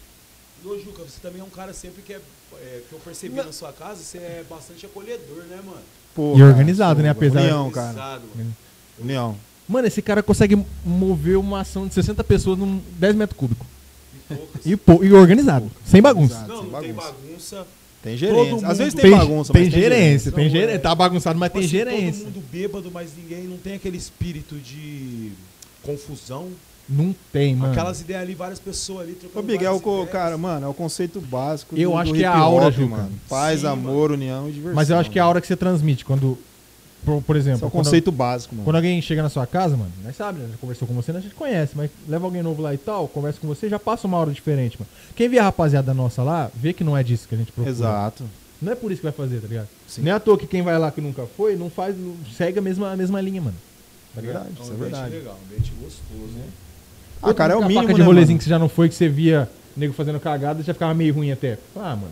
E, 0.65 0.67
Ô, 0.67 0.79
Juca, 0.79 1.03
você 1.03 1.19
também 1.21 1.41
é 1.41 1.43
um 1.43 1.49
cara 1.49 1.73
sempre 1.73 2.01
que 2.01 2.13
é, 2.13 2.19
é, 2.53 2.81
que 2.89 2.93
eu 2.93 2.99
percebi 2.99 3.35
na 3.35 3.51
sua 3.51 3.71
casa, 3.71 4.01
você 4.01 4.17
é 4.17 4.43
bastante 4.49 4.85
acolhedor, 4.85 5.43
né, 5.49 5.57
mano? 5.63 5.77
Pô, 6.15 6.35
E 6.37 6.41
organizado, 6.43 7.01
né, 7.01 7.09
sou, 7.09 7.17
apesar- 7.17 7.41
União, 7.41 7.69
cara. 7.71 7.87
Organizado, 7.89 8.23
mano. 8.35 8.55
União. 8.99 9.37
Mano, 9.67 9.87
esse 9.87 10.01
cara 10.01 10.21
consegue 10.23 10.63
mover 10.85 11.37
uma 11.37 11.61
ação 11.61 11.87
de 11.87 11.93
60 11.93 12.23
pessoas 12.23 12.57
num 12.57 12.79
10 12.99 13.15
metros 13.15 13.37
cúbicos. 13.37 13.65
E 14.29 14.35
poucas. 14.35 14.65
E, 14.65 14.75
pô, 14.77 15.03
e 15.03 15.13
organizado, 15.13 15.69
sem 15.85 16.01
bagunça. 16.01 16.47
Não, 16.47 16.61
sem 16.63 16.71
não 16.71 16.79
tem 16.81 16.93
bagunça. 16.93 17.11
bagunça. 17.11 17.67
Tem 18.01 18.15
gerência. 18.17 18.51
Todo 18.51 18.65
Às 18.67 18.77
vezes 18.77 18.93
mundo- 18.93 19.01
tem, 19.01 19.11
bagunça, 19.11 19.53
tem 19.53 19.63
mas 19.63 19.73
gerência, 19.73 20.31
tem 20.31 20.43
Não, 20.45 20.51
gerência. 20.51 20.75
é. 20.75 20.77
Tá 20.79 20.93
bagunçado, 20.95 21.39
mas 21.39 21.51
tem 21.51 21.61
Tipo 21.63 21.75
assim, 21.75 21.77
gerência. 21.91 22.23
Todo 22.25 22.33
mundo 22.35 22.43
bêbado, 22.51 22.91
mas 22.91 23.09
ninguém 23.17 23.43
não 23.45 23.57
tem 23.57 23.73
aquele 23.73 23.97
espírito 23.97 24.55
de 24.55 25.31
confusão. 25.81 26.49
Não 26.87 27.15
tem, 27.33 27.55
mano. 27.55 27.71
Aquelas 27.71 28.01
ideias 28.01 28.21
ali, 28.21 28.35
várias 28.35 28.59
pessoas 28.59 29.01
ali 29.01 29.13
Ô, 29.13 29.15
trocando 29.15 29.45
Miguel, 29.47 29.61
várias 29.71 29.81
co- 29.81 29.93
ideias. 29.95 30.11
cara, 30.11 30.37
mano, 30.37 30.65
é 30.67 30.69
o 30.69 30.73
conceito 30.73 31.19
básico 31.19 31.75
Eu 31.75 31.91
do, 31.91 31.97
acho 31.97 32.11
do 32.11 32.17
que 32.17 32.23
é 32.23 32.27
a 32.27 32.35
aura, 32.37 32.67
hop, 32.67 32.73
Juca. 32.73 32.87
mano. 32.95 33.11
Paz, 33.27 33.61
Sim, 33.61 33.67
amor, 33.67 34.11
união 34.11 34.47
e 34.47 34.51
diversão. 34.51 34.75
Mas 34.75 34.89
eu 34.89 34.97
acho 34.97 35.09
que 35.09 35.17
é 35.17 35.21
a 35.21 35.25
mano. 35.25 35.29
hora 35.31 35.41
que 35.41 35.47
você 35.47 35.55
transmite. 35.55 36.05
Quando, 36.05 36.37
por, 37.03 37.21
por 37.23 37.35
Esse 37.35 37.49
é 37.49 37.51
exemplo, 37.53 37.67
o 37.67 37.71
quando, 37.71 37.85
conceito 37.85 38.11
básico, 38.11 38.53
mano. 38.53 38.63
quando 38.65 38.75
alguém 38.75 39.01
chega 39.01 39.23
na 39.23 39.29
sua 39.29 39.47
casa, 39.47 39.75
mano, 39.75 39.91
nós 40.03 40.15
sabe, 40.15 40.39
né? 40.41 40.47
Já 40.51 40.57
conversou 40.57 40.87
com 40.87 40.93
você, 40.93 41.11
né? 41.11 41.17
a 41.17 41.21
gente 41.23 41.33
conhece, 41.33 41.73
mas 41.75 41.89
leva 42.07 42.25
alguém 42.25 42.43
novo 42.43 42.61
lá 42.61 42.71
e 42.73 42.77
tal, 42.77 43.07
conversa 43.07 43.39
com 43.39 43.47
você, 43.47 43.67
já 43.67 43.79
passa 43.79 44.05
uma 44.05 44.17
hora 44.17 44.31
diferente, 44.31 44.77
mano. 44.79 44.89
Quem 45.15 45.27
vê 45.27 45.39
a 45.39 45.43
rapaziada 45.43 45.91
nossa 45.93 46.21
lá, 46.21 46.51
vê 46.53 46.71
que 46.71 46.83
não 46.83 46.95
é 46.95 47.01
disso 47.01 47.27
que 47.27 47.33
a 47.33 47.37
gente 47.37 47.51
procura. 47.51 47.71
Exato. 47.75 48.23
Não 48.61 48.71
é 48.71 48.75
por 48.75 48.91
isso 48.91 49.01
que 49.01 49.05
vai 49.07 49.11
fazer, 49.11 49.41
tá 49.41 49.47
ligado? 49.47 49.67
Sim. 49.87 50.03
Nem 50.03 50.13
é 50.13 50.15
à 50.15 50.19
toa 50.19 50.37
que 50.37 50.45
quem 50.47 50.61
vai 50.61 50.77
lá 50.77 50.91
que 50.91 51.01
nunca 51.01 51.25
foi, 51.35 51.55
não 51.55 51.69
faz, 51.69 51.95
não 51.97 52.15
segue 52.37 52.59
a 52.59 52.61
mesma, 52.61 52.91
a 52.91 52.95
mesma 52.95 53.19
linha, 53.21 53.41
mano. 53.41 53.57
É 54.17 54.21
verdade, 54.21 54.45
É 54.45 54.49
um 54.49 54.63
isso 54.63 54.71
é 54.71 54.75
ambiente 54.75 54.91
verdade. 54.91 55.15
legal, 55.15 55.33
um 55.41 55.45
ambiente 55.45 55.71
gostoso, 55.81 56.31
né? 56.37 56.45
Ah, 57.21 57.33
cara, 57.33 57.53
é 57.53 57.57
o 57.57 57.59
A 57.63 57.67
mínimo, 57.67 57.81
faca 57.83 57.93
de 57.93 57.99
né, 57.99 58.05
rolezinho 58.05 58.27
mano? 58.29 58.37
que 58.39 58.43
você 58.43 58.49
já 58.49 58.59
não 58.59 58.69
foi, 58.69 58.89
que 58.89 58.95
você 58.95 59.09
via 59.09 59.49
nego 59.75 59.93
fazendo 59.93 60.19
cagada, 60.19 60.61
já 60.63 60.73
ficava 60.73 60.93
meio 60.93 61.13
ruim 61.13 61.31
até. 61.31 61.57
Ah, 61.75 61.95
mano. 61.95 62.11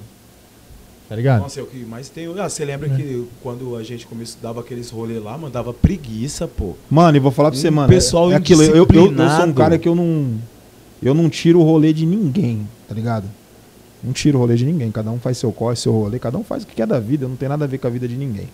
Tá 1.08 1.16
ligado? 1.16 1.42
Nossa, 1.42 1.60
é 1.60 1.64
o 1.64 1.68
que 1.68 1.78
mais 1.86 2.10
tem. 2.10 2.28
Ah, 2.40 2.50
você 2.50 2.64
lembra 2.66 2.88
É. 2.92 2.96
que 2.96 3.28
quando 3.42 3.76
a 3.76 3.84
gente 3.84 4.08
começou, 4.08 4.40
dava 4.42 4.62
aqueles 4.62 4.90
rolê 4.90 5.20
lá, 5.20 5.38
mano, 5.38 5.52
dava 5.52 5.74
preguiça, 5.74 6.48
pô. 6.48 6.74
Mano, 6.90 7.16
e 7.18 7.20
vou 7.20 7.32
falar 7.32 7.52
pra 7.52 7.60
você, 7.60 7.70
Um 7.70 7.74
mano. 7.74 7.90
pessoal 7.90 8.32
é 8.32 8.36
aquilo, 8.36 8.64
eu, 8.64 8.76
eu, 8.76 8.88
eu 8.90 9.30
sou 9.30 9.46
um 9.46 9.54
cara 9.54 9.78
que 9.78 9.88
eu 9.88 9.96
não. 9.96 10.36
Eu 11.02 11.14
não 11.14 11.30
tiro 11.30 11.60
o 11.60 11.64
rolê 11.64 11.92
de 11.92 12.06
ninguém, 12.06 12.68
tá 12.88 12.96
ligado? 12.96 13.26
Não 14.02 14.14
tiro 14.14 14.38
o 14.38 14.42
rolê 14.42 14.56
de 14.56 14.66
ninguém. 14.66 14.90
Cada 14.90 15.12
um 15.12 15.20
faz 15.20 15.38
seu 15.38 15.52
corre, 15.52 15.76
seu 15.76 15.92
rolê, 15.92 16.18
cada 16.18 16.38
um 16.38 16.44
faz 16.44 16.64
o 16.64 16.68
que 16.68 16.74
quer 16.76 16.88
da 16.88 17.00
vida. 17.00 17.28
Não 17.28 17.36
tem 17.36 17.48
nada 17.50 17.66
a 17.66 17.68
ver 17.68 17.78
com 17.78 17.88
a 17.88 17.90
vida 17.90 18.08
de 18.08 18.16
ninguém. 18.16 18.48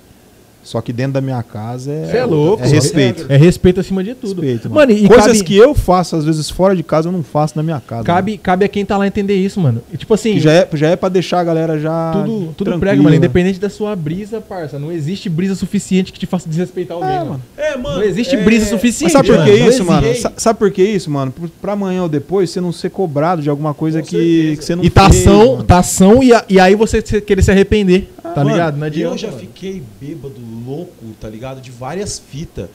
Só 0.63 0.81
que 0.81 0.91
dentro 0.93 1.13
da 1.13 1.21
minha 1.21 1.41
casa 1.41 1.91
é. 1.91 2.05
Você 2.05 2.17
é 2.17 2.25
louco, 2.25 2.63
É 2.63 2.67
respeito. 2.67 3.25
É 3.29 3.37
respeito 3.37 3.79
acima 3.79 4.03
de 4.03 4.13
tudo. 4.13 4.41
Respeito, 4.41 4.69
mano, 4.69 4.91
e 4.91 5.07
Coisas 5.07 5.25
cabe, 5.27 5.43
que 5.43 5.55
eu 5.55 5.73
faço, 5.73 6.15
às 6.15 6.25
vezes, 6.25 6.49
fora 6.49 6.75
de 6.75 6.83
casa, 6.83 7.07
eu 7.07 7.11
não 7.11 7.23
faço 7.23 7.53
na 7.55 7.63
minha 7.63 7.79
casa. 7.79 8.03
cabe, 8.03 8.37
cabe 8.37 8.65
a 8.65 8.67
quem 8.67 8.85
tá 8.85 8.97
lá 8.97 9.07
entender 9.07 9.35
isso, 9.35 9.59
mano. 9.59 9.81
E, 9.91 9.97
tipo 9.97 10.13
assim, 10.13 10.29
mano. 10.29 10.41
Que 10.41 10.43
já, 10.43 10.51
é, 10.53 10.67
já 10.73 10.87
é 10.89 10.95
pra 10.95 11.09
deixar 11.09 11.39
a 11.39 11.43
galera 11.43 11.79
já. 11.79 12.11
tudo, 12.13 12.53
tudo 12.57 12.79
prega, 12.79 13.01
mano. 13.01 13.15
Independente 13.15 13.59
da 13.59 13.69
sua 13.69 13.95
brisa, 13.95 14.41
parça. 14.41 14.77
Não 14.77 14.91
existe 14.91 15.29
brisa 15.29 15.55
suficiente 15.55 16.11
que 16.13 16.19
te 16.19 16.25
faça 16.25 16.47
desrespeitar 16.47 16.97
alguém, 16.97 17.09
É, 17.09 17.17
mano. 17.19 17.29
mano. 17.31 17.41
É, 17.57 17.77
mano. 17.77 17.95
Não 17.97 18.03
existe 18.03 18.35
é- 18.35 18.41
brisa 18.43 18.61
Mas 18.63 18.69
suficiente. 18.69 19.11
sabe 19.13 19.27
por 19.29 19.37
mano. 19.37 19.51
que 19.51 19.57
isso, 19.57 19.85
mano? 19.85 20.07
Sabe 20.37 20.59
por 20.59 20.71
que 20.71 20.83
isso, 20.83 21.09
mano? 21.09 21.33
Pra 21.61 21.73
amanhã 21.73 22.03
ou 22.03 22.09
depois 22.09 22.49
você 22.49 22.59
não 22.61 22.71
ser 22.71 22.89
cobrado 22.89 23.41
de 23.41 23.49
alguma 23.49 23.73
coisa 23.73 24.01
que, 24.01 24.55
que 24.57 24.63
você 24.65 24.75
não 24.75 24.83
E 24.83 24.89
tá 24.89 25.09
fez, 25.09 25.21
ação, 25.25 25.51
mano. 25.53 25.63
tá 25.63 25.79
ação 25.79 26.21
e, 26.23 26.33
a- 26.33 26.43
e 26.49 26.59
aí 26.59 26.75
você 26.75 27.01
querer 27.01 27.41
se 27.41 27.49
arrepender. 27.51 28.09
tá 28.21 28.35
Mano, 28.43 28.49
ligado? 28.51 28.77
Não 28.77 28.85
adianta. 28.85 29.13
Eu 29.15 29.17
já 29.17 29.27
mano. 29.29 29.39
fiquei 29.39 29.81
bêbado, 29.99 30.35
louco, 30.65 30.93
tá 31.19 31.29
ligado? 31.29 31.61
De 31.61 31.71
várias 31.71 32.19
fitas. 32.19 32.67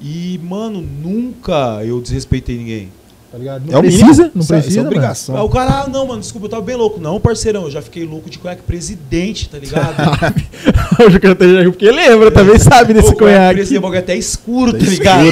E, 0.00 0.38
mano, 0.44 0.80
nunca 0.80 1.80
eu 1.84 2.00
desrespeitei 2.00 2.56
ninguém. 2.58 2.88
Tá 3.32 3.38
ligado? 3.38 3.66
Não 3.66 3.74
É 3.74 3.78
o 3.78 3.80
precisa, 3.82 4.04
mínimo. 4.06 4.30
não 4.34 4.42
é- 4.42 4.46
precisa. 4.46 4.58
Isso 4.68 4.78
é 4.78 4.82
mano. 4.82 4.88
obrigação. 4.88 5.36
Aí 5.36 5.42
o 5.42 5.48
cara, 5.48 5.82
ah, 5.82 5.88
não, 5.88 6.06
mano, 6.06 6.20
desculpa, 6.20 6.46
eu 6.46 6.50
tava 6.50 6.62
bem 6.62 6.76
louco. 6.76 7.00
Não, 7.00 7.20
parceirão, 7.20 7.64
eu 7.64 7.70
já 7.70 7.82
fiquei 7.82 8.04
louco 8.06 8.30
de 8.30 8.38
cueca 8.38 8.62
presidente, 8.66 9.48
tá 9.48 9.58
ligado? 9.58 9.94
o 11.06 11.10
Jucatão 11.10 11.52
já 11.54 11.64
porque 11.64 11.90
lembra, 11.90 12.30
também 12.30 12.58
sabe 12.58 12.94
desse 12.94 13.10
Pô, 13.12 13.18
conhaque. 13.18 13.54
presidente, 13.56 13.78
o 13.78 13.82
bagulho 13.82 13.96
é 13.98 14.00
até 14.00 14.16
escuro, 14.16 14.72
tá 14.72 14.78
Tá 14.78 14.84
ligado? 14.84 15.26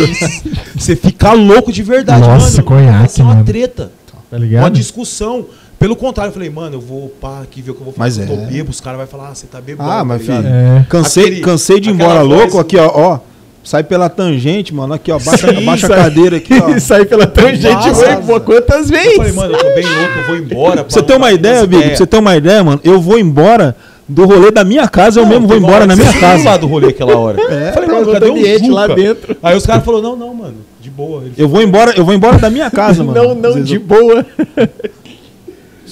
Você 0.76 0.96
fica 0.96 1.32
louco 1.32 1.72
de 1.72 1.82
verdade, 1.82 2.20
Nossa, 2.26 2.50
mano. 2.50 2.64
conhaque, 2.64 3.10
Isso 3.12 3.20
é 3.20 3.24
uma 3.24 3.34
mano. 3.34 3.46
treta. 3.46 3.92
Tá 4.06 4.18
Uma 4.32 4.38
ligado? 4.38 4.72
discussão. 4.74 5.46
Pelo 5.78 5.96
contrário, 5.96 6.30
eu 6.30 6.32
falei, 6.34 6.48
mano, 6.51 6.76
eu 6.76 6.80
vou 6.80 7.09
pá 7.20 7.40
aqui 7.42 7.60
ver 7.60 7.72
o 7.72 7.74
que 7.74 7.80
eu 7.80 7.84
vou 7.84 7.92
fazer. 7.92 8.20
Mas 8.22 8.30
eu 8.30 8.36
tô 8.36 8.42
é. 8.42 8.46
bêbado, 8.46 8.70
os 8.70 8.80
caras 8.80 8.98
vão 8.98 9.06
falar, 9.06 9.28
ah, 9.30 9.34
você 9.34 9.46
tá 9.46 9.60
bêbado. 9.60 9.88
Ah, 9.90 9.96
tá 9.98 10.05
mas 10.05 10.20
ligado? 10.22 10.42
filho. 10.44 10.55
É. 10.55 10.86
Cansei, 10.88 11.24
Aquele- 11.24 11.40
cansei 11.40 11.80
de 11.80 11.90
ir 11.90 11.92
embora 11.92 12.24
voz- 12.24 12.28
louco 12.28 12.59
aqui, 12.59 12.76
ó, 12.78 12.90
ó. 12.94 13.18
Sai 13.62 13.82
pela 13.82 14.10
tangente, 14.10 14.74
mano. 14.74 14.92
Aqui, 14.92 15.10
ó. 15.10 15.18
Baixa, 15.18 15.48
Sim, 15.48 15.56
abaixa 15.62 15.86
sai- 15.88 15.98
a 15.98 16.02
cadeira 16.05 16.36
aqui, 16.36 16.52
ó. 16.55 16.76
Sair 16.78 17.06
pela 17.06 17.26
tangente, 17.26 17.88
pô, 18.26 18.38
quantas 18.40 18.90
Eu 18.90 18.96
vezes? 18.98 19.16
falei, 19.16 19.32
mano, 19.32 19.55
eu 19.55 19.59
tô 19.59 19.74
bem 19.74 19.84
louco, 19.86 20.18
eu 20.18 20.26
vou 20.26 20.36
embora. 20.36 20.84
Pra 20.84 20.92
você 20.94 21.02
ter 21.02 21.16
uma 21.16 21.32
ideia, 21.32 21.66
Bigo, 21.66 21.82
pra 21.82 21.96
você 21.96 22.06
ter 22.06 22.18
uma 22.18 22.36
ideia, 22.36 22.62
mano, 22.62 22.80
eu 22.84 23.01
vou 23.01 23.18
embora 23.18 23.74
do 24.06 24.26
rolê 24.26 24.51
da 24.51 24.64
minha 24.64 24.86
casa, 24.86 25.18
eu 25.20 25.26
mesmo 25.26 25.46
vou 25.48 25.56
embora 25.56 25.86
na 25.86 25.96
minha 25.96 26.12
casa. 26.12 26.44
lá 26.44 26.56
do 26.59 26.66
rolê 26.66 26.88
aquela 26.88 27.16
hora. 27.16 27.40
É, 27.40 27.72
falei, 27.72 27.88
tá 27.88 27.94
mano, 27.94 28.06
no 28.06 28.12
cadê 28.12 28.26
o 28.28 28.70
lá 28.74 28.86
dentro. 28.86 29.34
Aí 29.42 29.56
os 29.56 29.64
caras 29.64 29.82
falaram, 29.82 30.02
não, 30.10 30.16
não, 30.16 30.34
mano, 30.34 30.56
de 30.78 30.90
boa. 30.90 31.22
Ele 31.22 31.32
Eu 31.38 31.48
vou 31.48 31.62
embora, 31.62 31.94
eu 31.96 32.05
vou 32.05 32.12
embora 32.14 32.38
da 32.38 32.51
minha 32.51 32.70
casa, 32.70 33.01
mano. 33.05 33.18
não, 33.18 33.34
não, 33.34 33.62
de 33.62 33.76
eu 33.76 33.80
boa. 33.80 34.26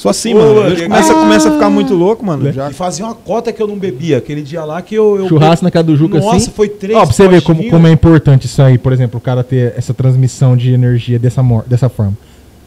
Sou 0.02 0.10
assim, 0.10 0.32
Pô, 0.32 0.40
mano. 0.40 0.76
começa, 0.82 1.12
ah. 1.12 1.14
começa 1.14 1.48
a 1.48 1.52
ficar 1.52 1.70
muito 1.70 1.94
louco, 1.94 2.26
mano. 2.26 2.50
Já. 2.50 2.68
E 2.68 2.74
fazia 2.74 3.04
uma 3.04 3.14
cota 3.14 3.52
que 3.52 3.62
eu 3.62 3.68
não 3.68 3.78
bebia. 3.78 4.18
Aquele 4.18 4.42
dia 4.42 4.64
lá 4.64 4.82
que 4.82 4.96
eu. 4.96 5.16
eu 5.16 5.28
Churrasco 5.28 5.64
na 5.64 5.70
casa 5.70 5.84
do 5.84 5.96
Juca, 5.96 6.18
Nossa, 6.18 6.38
assim. 6.38 6.50
foi 6.50 6.68
três. 6.68 6.98
Ó, 6.98 7.04
pra 7.04 7.12
você 7.12 7.28
ver 7.28 7.40
como, 7.40 7.62
como 7.70 7.86
é 7.86 7.92
importante 7.92 8.46
isso 8.46 8.60
aí, 8.60 8.76
por 8.78 8.92
exemplo, 8.92 9.18
o 9.18 9.20
cara 9.20 9.44
ter 9.44 9.74
essa 9.76 9.94
transmissão 9.94 10.56
de 10.56 10.72
energia 10.72 11.20
dessa, 11.20 11.40
dessa 11.68 11.88
forma. 11.88 12.18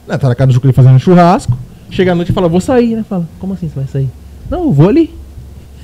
Né, 0.07 0.17
tá 0.17 0.29
na 0.29 0.35
casa 0.35 0.47
do 0.47 0.53
Juca 0.53 0.67
ele 0.67 0.73
fazendo 0.73 0.97
churrasco, 0.97 1.57
chega 1.89 2.13
à 2.13 2.15
noite 2.15 2.31
e 2.31 2.33
fala, 2.33 2.47
vou 2.47 2.61
sair, 2.61 2.95
né? 2.95 3.03
Fala, 3.03 3.27
como 3.37 3.51
assim 3.51 3.67
você 3.67 3.75
vai 3.75 3.87
sair? 3.89 4.09
Não, 4.49 4.63
eu 4.63 4.71
vou 4.71 4.87
ali. 4.87 5.13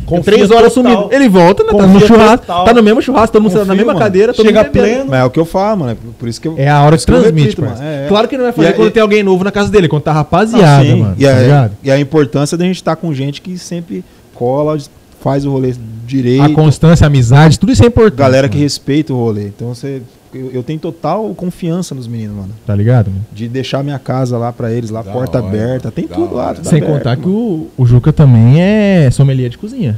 Confia 0.06 0.24
três 0.34 0.52
horas 0.52 0.74
total. 0.74 0.94
sumido. 0.96 1.14
Ele 1.16 1.30
volta, 1.30 1.64
né? 1.64 1.72
Tá 1.72 1.88
no 1.88 2.00
churrasco, 2.00 2.38
total. 2.46 2.66
tá 2.66 2.74
no 2.74 2.84
mesmo 2.84 3.02
churrasco, 3.02 3.32
todo 3.34 3.42
mundo 3.42 3.52
sentado 3.52 3.68
na 3.68 3.76
mesma 3.76 3.94
mano. 3.94 4.00
cadeira, 4.06 4.34
todo 4.34 4.46
Chega 4.46 4.64
mundo 4.64 4.72
pleno. 4.72 5.06
Mas 5.10 5.20
é 5.20 5.24
o 5.24 5.30
que 5.30 5.40
eu 5.40 5.46
falo, 5.46 5.80
mano. 5.80 5.92
é 5.92 5.96
Por 6.20 6.28
isso 6.28 6.42
que 6.42 6.48
eu. 6.48 6.56
É 6.58 6.68
a 6.70 6.82
hora 6.82 6.98
que 6.98 7.06
que 7.06 7.12
transmite, 7.12 7.42
repito, 7.50 7.62
mano, 7.62 7.78
é, 7.82 8.06
é. 8.06 8.08
Claro 8.08 8.28
que 8.28 8.36
ele 8.36 8.44
não 8.44 8.52
vai 8.52 8.54
fazer 8.54 8.70
E 8.70 8.74
quando 8.74 8.88
e- 8.90 8.92
tem 8.92 9.02
alguém 9.02 9.24
novo 9.24 9.44
na 9.44 9.52
casa 9.52 9.70
dele, 9.72 9.88
quando 9.88 10.04
tá 10.04 10.12
rapaziada, 10.12 10.84
sim. 10.86 10.96
mano. 10.96 11.16
e, 11.18 11.24
tá 11.26 11.32
a, 11.32 11.70
e 11.84 11.92
a 11.92 12.00
importância 12.00 12.58
da 12.58 12.66
gente 12.66 12.76
estar 12.76 12.96
com 12.96 13.14
gente 13.14 13.42
que 13.42 13.58
sempre 13.58 14.04
cola, 14.36 14.78
faz 15.22 15.46
o 15.46 15.52
rolê 15.52 15.74
direito. 16.06 16.44
A 16.44 16.50
constância, 16.50 17.06
a 17.06 17.08
amizade, 17.08 17.58
tudo 17.60 17.72
isso 17.72 17.84
é 17.84 17.88
importante. 17.88 18.18
Galera 18.20 18.50
que 18.50 18.56
mano. 18.56 18.64
respeita 18.64 19.14
o 19.14 19.18
rolê. 19.18 19.46
Então 19.48 19.74
você. 19.74 20.02
Eu, 20.34 20.50
eu 20.54 20.64
tenho 20.64 20.80
total 20.80 21.34
confiança 21.36 21.94
nos 21.94 22.08
meninos, 22.08 22.36
mano. 22.38 22.50
Tá 22.66 22.74
ligado? 22.76 23.10
mano? 23.12 23.26
De 23.34 23.48
deixar 23.48 23.84
minha 23.84 24.00
casa 24.00 24.38
lá 24.38 24.52
pra 24.54 24.72
eles, 24.72 24.90
lá, 24.90 25.02
Da 25.02 25.12
porta 25.12 25.40
hora, 25.40 25.48
aberta. 25.48 25.92
Tem 25.92 26.08
da 26.08 26.16
tudo 26.16 26.36
lá. 26.36 26.46
hora. 26.48 26.56
tudo 26.56 26.68
Sem 26.70 26.80
aberto, 26.82 26.98
contar 26.98 27.18
que 27.18 27.26
mano. 27.28 27.38
o, 27.38 27.70
o 27.78 27.86
Juca 27.86 28.14
também 28.14 28.62
é 28.62 29.10
sommelier 29.12 29.50
de 29.50 29.58
cozinha. 29.58 29.98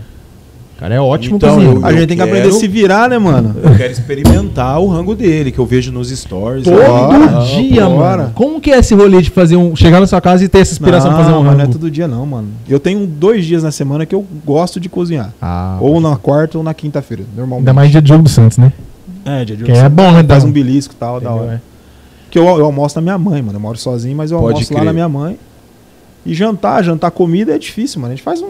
O 0.76 0.80
cara 0.84 0.96
é 0.96 1.00
ótimo 1.00 1.36
Então, 1.38 1.54
cozinheiro. 1.54 1.80
eu- 1.82 1.86
A 1.86 1.92
gente 1.94 2.08
tem 2.08 2.18
que 2.18 2.24
quero- 2.24 2.30
aprender 2.36 2.50
a 2.50 2.60
se 2.60 2.68
virar, 2.68 3.08
né, 3.10 3.18
mano? 3.20 3.56
Eu 3.64 3.78
quero 3.78 3.92
experimentar 3.94 4.80
o 4.82 4.88
rango 4.88 5.16
dele, 5.16 5.52
que 5.52 5.60
eu 5.60 5.66
vejo 5.68 5.92
nos 5.92 6.10
stories. 6.10 6.64
Todo 6.66 6.76
Bora, 6.76 7.46
dia, 7.46 7.86
bora. 7.88 8.18
mano. 8.24 8.32
Como 8.34 8.60
que 8.60 8.72
é 8.72 8.80
esse 8.80 8.94
rolê 8.96 9.22
de 9.22 9.30
fazer 9.30 9.56
um. 9.56 9.76
Chegar 9.76 10.00
na 10.02 10.08
sua 10.08 10.20
casa 10.20 10.44
e 10.44 10.50
ter 10.50 10.58
essa 10.60 10.74
inspiração 10.74 11.12
não, 11.12 11.18
de 11.20 11.24
fazer 11.24 11.38
um 11.38 11.42
rango? 11.44 11.58
não 11.58 11.64
é 11.64 11.68
todo 11.68 11.92
dia 11.92 12.08
não, 12.08 12.26
mano. 12.26 12.48
Eu 12.68 12.80
tenho 12.80 13.06
dois 13.06 13.46
dias 13.46 13.62
na 13.64 13.72
semana 13.72 14.04
que 14.06 14.16
eu 14.16 14.26
gosto 14.44 14.80
de 14.80 14.90
cozinhar. 14.90 15.32
Ah, 15.40 15.78
Ou 15.80 16.02
na 16.02 16.16
quarta 16.18 16.58
ou 16.58 16.64
na 16.64 16.74
quinta-feira, 16.74 17.24
normalmente. 17.38 17.62
ainda 17.70 17.74
mais 17.74 17.92
dia 17.92 18.02
de 18.02 18.10
jogo 18.10 18.24
do 18.24 18.30
Santos, 18.30 18.58
né? 18.58 18.74
É, 19.26 19.46
dia 19.46 19.56
de 19.56 19.64
Que 19.64 19.72
é 19.72 19.90
bom, 19.90 20.12
né? 20.12 20.24
Faz 20.24 20.44
um 20.44 20.52
belisco 20.52 20.94
e 20.94 20.98
tal, 20.98 21.20
da 21.20 21.30
Entendeu, 21.30 21.44
hora. 21.48 21.56
é. 21.56 21.62
Porque 22.26 22.40
eu, 22.40 22.46
eu 22.46 22.66
almoço 22.66 22.96
na 22.98 23.02
minha 23.02 23.18
mãe, 23.18 23.42
mano. 23.42 23.58
Eu 23.58 23.62
moro 23.62 23.78
sozinho, 23.78 24.18
mas 24.18 24.32
eu 24.32 24.40
Pode 24.40 24.54
almoço 24.54 24.74
lá 24.74 24.80
crer. 24.80 24.86
na 24.88 24.94
minha 24.94 25.08
mãe. 25.10 25.38
E 26.26 26.34
jantar, 26.34 26.82
jantar 26.84 27.12
comida 27.12 27.54
é 27.54 27.58
difícil, 27.60 28.00
mano. 28.00 28.14
A 28.14 28.16
gente 28.16 28.24
faz 28.24 28.42
um- 28.42 28.48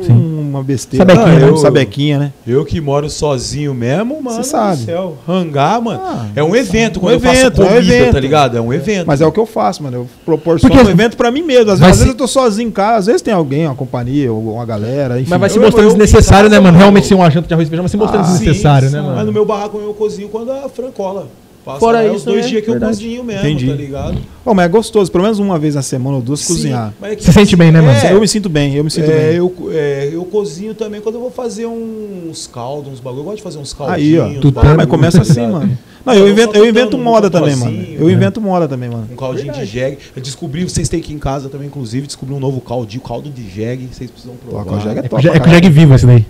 uma 0.52 0.62
besteira. 0.62 1.04
Sabequinha, 1.06 1.36
Ah, 1.38 1.40
né? 1.40 1.50
eu- 1.50 1.58
Sabequinha, 1.58 2.20
né? 2.20 2.34
Eu 2.46 2.64
que 2.64 2.80
moro 2.80 3.10
sozinho 3.10 3.74
mesmo, 3.74 4.22
mano. 4.22 4.44
Cê 4.44 4.50
sabe. 4.52 4.78
do 4.78 4.86
Céu. 4.86 5.18
Hangar, 5.28 5.82
mano. 5.82 6.00
Ah, 6.04 6.28
é 6.36 6.44
um 6.44 6.56
evento. 6.56 6.98
Um 6.98 7.02
Quando 7.02 7.14
eu 7.14 7.20
faço 7.20 7.40
evento, 7.42 7.62
é 7.62 7.66
um 7.66 7.68
comida, 7.70 7.94
evento. 7.96 8.12
tá 8.14 8.20
ligado? 8.20 8.58
É 8.58 8.62
um 8.62 8.72
evento. 8.72 9.08
Mas 9.08 9.22
é 9.22 9.26
o 9.26 9.32
que 9.32 9.40
eu 9.40 9.46
faço, 9.48 9.82
mano. 9.82 9.98
Eu 9.98 10.08
proporciono 10.24 10.72
Porque- 10.76 10.88
um 10.88 10.92
evento 10.92 11.18
pra 11.18 11.32
mim 11.32 11.42
mesmo. 11.42 11.72
Às, 11.72 11.80
vezes, 11.80 11.92
às 11.92 11.98
se- 11.98 12.04
vezes 12.04 12.14
eu 12.14 12.18
tô 12.18 12.28
sozinho 12.28 12.68
em 12.68 12.72
casa, 12.72 13.00
às 13.00 13.06
vezes 13.08 13.22
tem 13.24 13.34
alguém, 13.34 13.66
uma 13.66 13.74
companhia, 13.76 14.32
ou 14.32 14.54
uma 14.54 14.66
galera, 14.66 15.20
enfim. 15.20 15.30
Mas 15.32 15.40
vai 15.40 15.50
se 15.50 15.58
mostrando 15.60 15.88
desnecessário, 15.88 16.50
né, 16.52 16.60
mano? 16.60 16.78
Realmente 16.78 17.08
ser 17.08 17.16
uma 17.16 17.30
janta 17.32 17.48
de 17.48 17.54
arroz 17.56 17.68
e 17.68 17.70
feijão, 17.70 17.84
mas 17.84 17.92
se 17.92 17.98
mostrando 17.98 18.24
Ah, 18.26 18.32
desnecessário, 18.32 18.88
sim. 18.90 18.96
né, 18.96 19.02
mano? 19.02 19.16
Mas 19.16 19.26
no 19.26 19.32
meu 19.34 19.46
barraco 19.46 19.80
eu 19.80 19.94
cozinho 19.96 20.30
quando 20.30 20.52
a 20.52 20.70
Francola. 20.70 21.28
Passa 21.66 21.80
Fora 21.80 22.00
lá, 22.00 22.04
é 22.04 22.08
isso, 22.08 22.16
os 22.18 22.24
dois 22.26 22.42
né? 22.44 22.48
dias 22.50 22.62
que 22.64 22.70
eu 22.70 22.74
Verdade. 22.74 22.92
cozinho 22.98 23.24
mesmo, 23.24 23.40
Entendi. 23.48 23.68
tá 23.68 23.74
ligado? 23.74 24.18
Bom, 24.44 24.54
mas 24.54 24.66
é 24.66 24.68
gostoso, 24.68 25.10
pelo 25.10 25.24
menos 25.24 25.40
uma 25.40 25.58
vez 25.58 25.76
na 25.76 25.82
semana 25.82 26.18
ou 26.18 26.22
duas 26.22 26.46
cozinhar. 26.46 26.90
Sim, 26.90 26.96
mas 27.00 27.12
é 27.14 27.16
que 27.16 27.24
Você 27.24 27.32
sente 27.32 27.56
bem, 27.56 27.72
né, 27.72 27.80
mano? 27.80 27.98
É, 27.98 28.12
Eu 28.12 28.20
me 28.20 28.28
sinto 28.28 28.50
bem, 28.50 28.76
eu 28.76 28.84
me 28.84 28.92
sinto 28.92 29.10
é, 29.10 29.30
bem. 29.30 29.36
eu, 29.38 29.54
é, 29.72 30.10
eu 30.12 30.26
cozinho 30.26 30.76
também 30.76 31.00
quando 31.00 31.16
eu 31.16 31.22
vou 31.22 31.32
fazer 31.32 31.66
uns 31.66 32.48
caldos, 32.48 32.92
uns 32.92 33.00
bagulho. 33.00 33.22
Eu 33.22 33.24
gosto 33.26 33.38
de 33.38 33.44
fazer 33.44 33.60
uns 33.60 33.74
caldinhos. 33.74 34.02
Aí, 34.02 34.20
ó. 34.20 34.26
uns 34.26 34.40
Tu 34.42 34.52
tá- 34.52 34.76
mas 34.76 34.86
começa 34.88 35.18
tá 35.18 35.24
assim, 35.24 35.48
mano. 35.48 35.78
Não, 36.06 36.14
eu 36.14 36.26
Eu 36.28 36.32
invento, 36.32 36.58
eu 36.58 36.66
invento 36.66 36.98
moda 36.98 37.30
também, 37.30 37.56
mano. 37.56 37.86
Eu 37.98 38.08
né? 38.08 38.14
invento 38.14 38.42
moda 38.42 38.68
também, 38.68 38.90
mano. 38.90 39.08
Um 39.12 39.16
caldinho 39.16 39.54
de 39.54 39.66
jegue. 39.66 39.98
Eu 40.16 40.22
descobri, 40.22 40.64
vocês 40.64 40.90
têm 40.90 41.00
aqui 41.00 41.14
em 41.14 41.18
casa 41.20 41.48
também, 41.50 41.68
inclusive, 41.68 42.06
descobri 42.08 42.36
um 42.36 42.40
novo 42.40 42.60
caldinho, 42.60 43.02
caldo 43.02 43.30
de 43.30 43.50
jegue. 43.50 43.88
Vocês 43.92 44.12
precisam 44.12 44.36
provar. 44.36 44.66
O 44.74 44.80
jegue 44.82 44.96
é 44.96 45.00
É 45.00 45.02
com 45.04 45.10
top. 45.10 45.24
pra 45.24 45.36
é 45.36 45.40
com 45.40 45.50
jegue 45.50 45.70
vivo 45.70 45.94
esse 45.96 46.06
daí. 46.06 46.26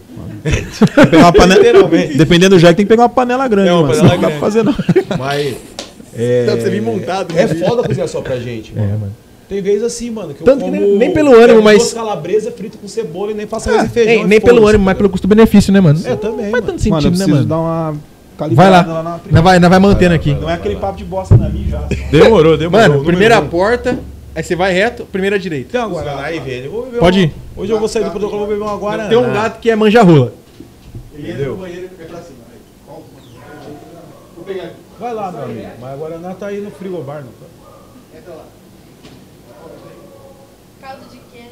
caralho. 0.96 1.10
Pegar 1.10 1.24
uma 1.24 1.34
panela- 1.34 1.62
Literalmente. 1.62 2.18
Dependendo 2.18 2.56
do 2.56 2.60
jegue, 2.60 2.76
tem 2.76 2.86
que 2.86 2.90
pegar 2.90 3.04
uma 3.04 3.10
panela 3.10 3.48
grande, 3.48 3.70
É, 3.70 3.74
uma 3.74 3.82
mano. 3.84 3.94
panela 3.96 4.14
não 4.16 4.22
dá 4.22 4.28
pra 4.28 4.28
grande. 4.28 4.40
fazer, 4.42 4.64
não. 4.64 5.18
Mas. 5.18 5.56
É, 6.16 6.46
Dá 6.46 6.52
pra 6.54 6.62
você 6.62 6.70
vir 6.70 6.82
montado, 6.82 7.34
É 7.36 7.48
né? 7.48 7.56
foda 7.56 7.82
cozinhar 7.88 8.08
só 8.08 8.22
pra 8.22 8.38
gente, 8.40 8.72
É, 8.76 8.80
mano. 8.80 9.00
mano. 9.00 9.12
Tem 9.50 9.62
vezes 9.62 9.84
assim, 9.84 10.10
mano, 10.12 10.34
que 10.34 10.44
Tanto 10.44 10.66
eu 10.66 10.72
que 10.72 10.78
como... 10.78 10.88
nem- 10.88 10.98
nem 10.98 11.12
pelo 11.14 11.34
ânimo, 11.36 11.62
mas- 11.64 11.78
duas 11.80 11.94
calabresa 11.94 12.52
frito 12.52 12.78
com 12.78 12.88
cebola 12.88 13.32
e 13.32 13.34
nem 13.34 13.46
faço 13.48 13.70
arroz 13.70 13.86
e 13.86 13.90
feijão. 13.90 14.14
Nem, 14.16 14.28
nem 14.28 14.40
pelo 14.42 14.68
ânimo, 14.68 14.84
mas 14.86 14.96
pelo 14.96 15.10
custo-benefício, 15.10 15.74
né, 15.74 15.80
mano? 15.82 16.00
É, 16.06 16.16
também, 16.16 16.46
Não 16.46 16.52
faz 16.52 16.52
mano. 16.52 16.66
tanto 16.68 16.78
sentido, 16.82 16.92
Mano, 16.94 17.04
né, 17.04 17.10
preciso 17.10 17.30
mano? 17.36 17.46
dar 17.46 17.58
uma 17.60 17.96
Vai 18.38 18.50
calibrada 18.50 18.94
lá. 18.94 19.04
na 19.04 19.20
Nós 19.32 19.44
vai, 19.44 19.60
nós 19.60 19.70
vai 19.70 19.80
mantendo 19.80 20.16
aqui. 20.16 20.34
Não 20.34 20.50
é 20.50 20.54
aquele 20.54 20.76
papo 20.78 20.98
de 20.98 21.04
bosta 21.06 21.38
na 21.38 21.50
minha 21.50 21.68
já. 21.70 21.80
Demorou, 22.12 22.58
demorou. 22.58 22.88
Mano, 22.90 23.04
primeira 23.06 23.40
um. 23.40 23.48
porta, 23.48 24.00
aí 24.36 24.44
você 24.44 24.56
vai 24.56 24.74
reto, 24.74 25.06
primeira 25.06 25.38
direita. 25.40 25.72
Tem 25.72 25.82
uma 25.82 25.90
Guaraná 25.90 26.22
aí, 26.24 26.40
velho. 26.40 26.72
Vou 26.72 26.84
Pode 27.00 27.20
uma- 27.20 27.26
ir. 27.28 27.34
Hoje 27.56 27.72
eu 27.72 27.80
vou 27.80 27.88
sair 27.88 28.04
do 28.04 28.12
protocolo 28.12 28.40
vou 28.40 28.48
beber 28.48 28.62
uma 28.64 28.76
Guaraná. 28.78 29.10
Tem 29.10 29.18
um 29.18 29.32
gato 29.34 29.60
que 29.60 29.70
é 29.70 29.76
manja-rola. 29.76 30.34
Entendeu? 31.18 31.60
Vai 35.00 35.14
lá, 35.14 35.32
meu 35.32 35.44
amigo. 35.44 35.68
Mas 35.80 35.92
a 35.92 35.96
Guaraná 35.96 36.34
tá 36.34 36.48
aí 36.48 36.62
no 36.62 36.72
frigobar, 36.72 37.24
não 37.24 37.32
tá? 37.32 38.44
Caldo 40.82 41.06
de 41.10 41.18
quenga. 41.32 41.50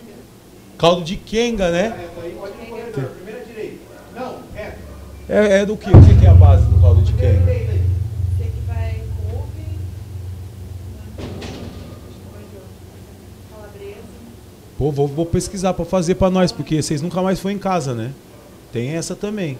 Caldo 0.78 1.04
de 1.04 1.16
Kenga, 1.16 1.70
né? 1.72 2.08
É, 2.98 3.02
é 5.38 5.66
do 5.66 5.78
que? 5.78 5.90
O 5.90 6.20
que 6.20 6.26
é 6.26 6.30
a 6.30 6.34
base 6.34 6.66
do 6.66 6.80
caldo 6.80 7.02
de 7.02 7.14
Kenga? 7.14 7.40
Você 7.46 8.44
que 8.44 8.62
vai 8.68 9.02
couve, 9.30 9.66
calabresa. 13.50 13.96
Pô, 14.78 14.92
vou, 14.92 15.08
vou 15.08 15.26
pesquisar 15.26 15.74
pra 15.74 15.86
fazer 15.86 16.16
pra 16.16 16.30
nós, 16.30 16.52
porque 16.52 16.82
vocês 16.82 17.02
nunca 17.02 17.22
mais 17.22 17.40
foram 17.40 17.56
em 17.56 17.60
casa, 17.60 17.94
né? 17.94 18.12
Tem 18.74 18.90
essa 18.92 19.16
também. 19.16 19.58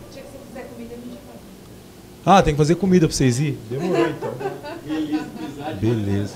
Ah, 2.26 2.42
tem 2.44 2.54
que 2.54 2.58
fazer 2.58 2.76
comida 2.76 3.08
pra 3.08 3.16
vocês 3.16 3.40
ir? 3.40 3.58
Demorou 3.70 4.08
então. 4.08 4.32
Beleza. 5.80 6.36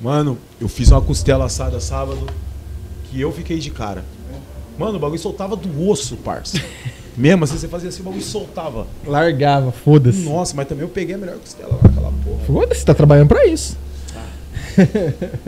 Mano, 0.00 0.38
eu 0.60 0.68
fiz 0.68 0.90
uma 0.90 1.00
costela 1.00 1.46
assada 1.46 1.80
sábado 1.80 2.24
que 3.04 3.20
eu 3.20 3.32
fiquei 3.32 3.58
de 3.58 3.70
cara. 3.70 4.04
Mano, 4.78 4.96
o 4.96 5.00
bagulho 5.00 5.18
soltava 5.20 5.56
do 5.56 5.88
osso, 5.88 6.16
parça. 6.18 6.62
Mesmo 7.16 7.42
assim, 7.44 7.58
você 7.58 7.66
fazia 7.66 7.88
assim, 7.88 8.00
o 8.00 8.04
bagulho 8.04 8.22
soltava. 8.22 8.86
Largava, 9.04 9.72
foda-se. 9.72 10.20
Nossa, 10.20 10.54
mas 10.54 10.68
também 10.68 10.84
eu 10.84 10.88
peguei 10.88 11.16
a 11.16 11.18
melhor 11.18 11.36
costela 11.38 11.70
lá, 11.74 11.80
aquela 11.90 12.12
porra. 12.24 12.38
Foda-se, 12.46 12.84
tá 12.84 12.94
trabalhando 12.94 13.26
pra 13.28 13.44
isso. 13.46 13.76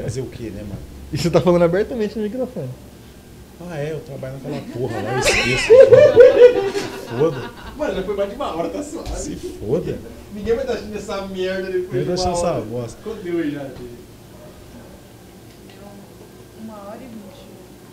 Fazer 0.02 0.20
o 0.20 0.26
quê, 0.26 0.50
né, 0.50 0.62
mano? 0.62 0.78
E 1.12 1.18
você 1.18 1.28
tá 1.28 1.40
falando 1.40 1.62
abertamente 1.62 2.16
no 2.16 2.22
microfone. 2.22 2.68
Ah, 3.68 3.76
é, 3.78 3.90
eu 3.92 3.98
trabalho 4.00 4.34
naquela 4.34 4.62
porra 4.72 5.02
lá, 5.02 5.12
eu 5.14 5.18
esqueço. 5.18 5.66
Foda. 7.18 7.50
Mano, 7.76 7.94
já 7.96 8.02
foi 8.04 8.16
mais 8.16 8.30
de 8.30 8.36
uma 8.36 8.56
hora, 8.56 8.68
tá 8.68 8.80
suave. 8.82 9.10
Se 9.16 9.34
foda. 9.36 9.98
Ninguém 10.32 10.54
vai 10.54 10.62
estar 10.62 10.74
assistindo 10.74 10.96
essa 10.96 11.26
merda 11.26 11.68
depois 11.68 11.94
Eu 12.08 12.14
de 12.14 12.20
uma 12.22 12.32
essa 12.32 12.46
hora. 12.52 12.60
bosta. 12.60 12.98
Quanto 13.02 13.22
deu 13.24 13.38
aí 13.40 13.50
já? 13.50 13.66
Uma 16.62 16.74
hora 16.74 16.98
e. 16.99 16.99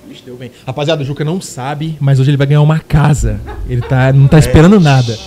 Vixe, 0.08 0.24
deu 0.26 0.36
bem. 0.36 0.52
Rapaziada, 0.66 1.02
o 1.02 1.06
Juca 1.06 1.24
não 1.26 1.42
sabe, 1.42 1.98
mas 2.00 2.20
hoje 2.20 2.30
ele 2.30 2.38
vai 2.38 2.48
ganhar 2.48 2.62
uma 2.62 2.80
casa. 2.80 3.42
Ele 3.68 3.82
tá, 3.82 4.14
não 4.14 4.28
tá 4.28 4.40
esperando 4.40 4.80
nada. 4.80 5.18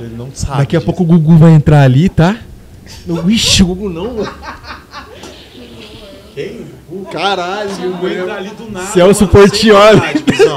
Ele 0.00 0.14
não 0.16 0.28
sabe. 0.32 0.58
Daqui 0.58 0.76
a 0.76 0.80
pouco 0.80 1.02
o 1.02 1.06
Gugu 1.06 1.36
vai 1.36 1.52
entrar 1.52 1.82
ali, 1.82 2.08
tá? 2.08 2.36
Ixi, 3.26 3.62
o 3.62 3.66
Gugu 3.66 3.88
não, 3.88 4.14
mano. 4.14 4.32
Quem? 6.34 6.60
O 6.90 7.04
Caralho, 7.04 7.68
Vou 8.00 8.08
entrar 8.08 8.36
ali 8.36 8.50
do 8.50 8.70
nada. 8.70 8.86
Celso 8.86 9.26
mano, 9.26 9.32
Portioli. 9.32 10.00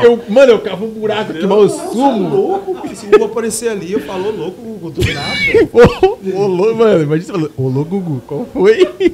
Eu, 0.03 0.23
mano, 0.29 0.51
eu 0.51 0.59
cavo 0.59 0.85
um 0.85 0.89
buraco 0.91 1.31
aqui, 1.31 1.45
mal 1.45 1.67
sumo. 1.67 2.29
louco, 2.29 2.95
se 2.95 3.07
o 3.07 3.09
Gugu 3.09 3.25
aparecer 3.25 3.69
ali, 3.69 3.91
eu 3.91 3.99
falo 4.01 4.29
louco, 4.31 4.61
Gugu, 4.61 4.91
do 4.91 5.01
nada. 5.13 5.35
Ô, 6.37 6.45
ô, 6.45 6.75
mano, 6.75 7.03
imagina 7.03 7.25
você 7.25 7.31
falando, 7.31 7.51
ô, 7.57 7.67
lou, 7.67 7.83
Gugu, 7.83 8.21
qual 8.27 8.47
foi? 8.53 8.87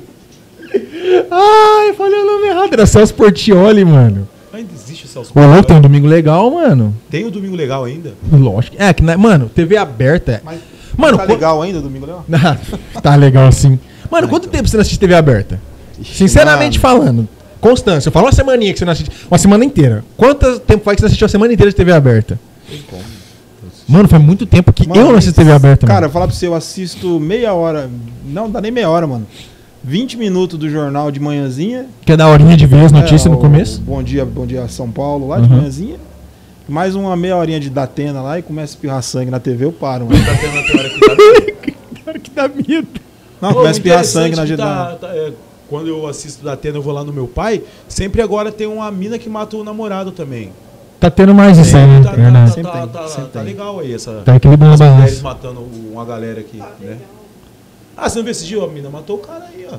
Ai, 1.32 1.94
falei 1.94 2.20
o 2.20 2.26
nome 2.26 2.48
errado. 2.48 2.74
Era 2.74 2.86
Celso 2.86 3.14
Portioli, 3.14 3.86
mano. 3.86 4.28
O 5.20 5.24
Celso 5.26 5.40
Ô, 5.40 5.46
louco, 5.46 5.64
tem 5.66 5.76
um 5.78 5.82
domingo 5.82 6.08
legal, 6.08 6.50
mano. 6.52 6.96
Tem 7.10 7.26
o 7.26 7.32
Domingo 7.32 7.56
Legal 7.56 7.84
ainda? 7.86 8.14
Lógico. 8.32 8.76
É, 8.80 8.94
que, 8.94 9.04
na- 9.04 9.18
mano, 9.18 9.50
TV 9.54 9.76
aberta. 9.78 10.42
mano, 10.98 11.18
Tá 11.18 11.24
legal 11.24 11.62
ainda, 11.62 11.82
domingo 11.82 12.06
legal? 12.06 12.26
Ah, 12.96 13.02
tá 13.02 13.16
legal 13.16 13.52
sim. 13.52 13.80
Mano, 14.12 14.28
quanto 14.28 14.48
tempo 14.48 14.68
você 14.68 14.78
não 14.78 14.82
assiste 14.82 15.00
TV 15.00 15.16
aberta? 15.16 15.60
Sinceramente 16.04 16.80
falando. 16.80 17.28
Constância, 17.60 18.10
eu 18.10 18.12
falo 18.14 18.28
uma 18.28 18.32
semaninha 18.32 18.72
que 18.72 18.78
você 18.80 18.86
não 18.86 18.94
assiste. 18.94 19.12
Uma 19.30 19.38
semana 19.38 19.66
inteira. 19.66 20.04
Quanto 20.16 20.60
tempo 20.60 20.84
faz 20.84 20.96
que 20.96 21.02
você 21.02 21.06
assistiu 21.08 21.26
a 21.26 21.30
semana 21.30 21.52
inteira 21.52 21.72
de 21.72 21.76
TV 21.76 21.92
aberta? 21.92 22.40
Mano, 23.88 24.08
faz 24.08 24.22
muito 24.22 24.46
tempo 24.46 24.72
que 24.74 24.88
Mano, 24.88 25.00
eu 25.02 25.08
não 25.12 25.16
assisto 25.16 25.36
TV 25.40 25.52
aberta, 25.52 25.88
Cara, 25.88 26.02
mano. 26.02 26.14
falar 26.14 26.28
pra 26.28 26.36
você, 26.36 26.46
eu 26.46 26.54
assisto 26.54 27.20
meia 27.20 27.54
hora. 27.54 27.90
Não 28.26 28.50
dá 28.50 28.60
nem 28.62 28.70
meia 28.72 28.90
hora, 28.90 29.08
mano. 29.08 29.26
20 29.84 30.18
minutos 30.18 30.58
do 30.60 30.70
jornal 30.70 31.12
de 31.12 31.20
manhãzinha. 31.20 31.86
Que 32.06 32.12
é 32.12 32.18
da 32.18 32.28
horinha 32.28 32.58
de 32.58 32.66
ver 32.66 32.86
as 32.86 32.92
notícias 32.92 33.26
É, 33.26 33.30
no 33.30 33.38
começo. 33.38 33.82
Bom 33.82 34.02
dia, 34.04 34.26
bom 34.26 34.46
dia 34.46 34.68
São 34.68 34.90
Paulo, 34.92 35.28
lá 35.28 35.40
de 35.40 35.50
Uhum. 35.50 35.58
manhãzinha. 35.58 35.98
Mais 36.68 36.96
uma 36.96 37.16
meia 37.16 37.38
horinha 37.38 37.60
de 37.60 37.70
Datena 37.70 38.22
lá 38.22 38.38
e 38.40 38.42
começa 38.42 38.74
a 38.74 38.76
espirrar 38.76 39.02
sangue 39.02 39.32
na 39.32 39.40
TV, 39.40 39.64
eu 39.66 39.72
paro, 39.72 40.06
mano. 40.06 40.20
Tendo 40.42 40.60
até 40.60 40.74
hora 42.10 42.20
que 42.20 42.32
dá 42.32 42.48
medo. 42.48 42.88
Não, 43.42 43.50
começa 43.54 43.70
a 43.70 43.72
espirrar 43.72 44.04
sangue 44.04 44.36
na 44.36 44.46
gente. 44.46 44.58
tá- 44.58 44.98
tá, 45.00 45.08
é, 45.16 45.32
Quando 45.70 45.88
eu 45.88 46.08
assisto 46.08 46.44
da 46.44 46.54
Atena, 46.54 46.78
eu 46.78 46.82
vou 46.82 46.94
lá 46.94 47.04
no 47.04 47.12
meu 47.14 47.28
pai. 47.28 47.62
Sempre 47.88 48.22
agora 48.22 48.52
tem 48.52 48.68
uma 48.68 48.90
mina 48.92 49.18
que 49.20 49.30
mata 49.30 49.56
o 49.58 49.64
namorado 49.64 50.12
também. 50.12 50.50
Tá 51.00 51.10
tendo 51.12 51.34
mais 51.36 51.58
isso 51.58 51.76
aí, 51.78 51.86
né? 51.86 52.02
tá, 52.04 52.10
tá, 52.12 52.18
tá, 52.18 52.88
tá, 52.88 53.04
tem, 53.04 53.24
tá- 53.26 53.30
tem. 53.34 53.44
legal 53.44 53.80
aí 53.80 53.94
essa. 53.94 54.22
Tá 54.26 54.36
equilibrando 54.36 54.72
a 54.72 54.88
as 54.88 54.94
mulheres 54.94 55.20
balança. 55.22 55.24
matando 55.52 55.68
uma 55.92 56.04
galera 56.06 56.40
aqui, 56.40 56.58
né? 56.82 56.98
Ah, 57.98 58.08
você 58.10 58.18
não 58.18 58.24
viu 58.24 58.32
esse 58.32 58.46
dia? 58.46 58.64
A 58.64 58.68
mina 58.68 58.90
matou 58.90 59.16
o 59.16 59.20
cara 59.20 59.46
aí, 59.54 59.66
ó. 59.72 59.78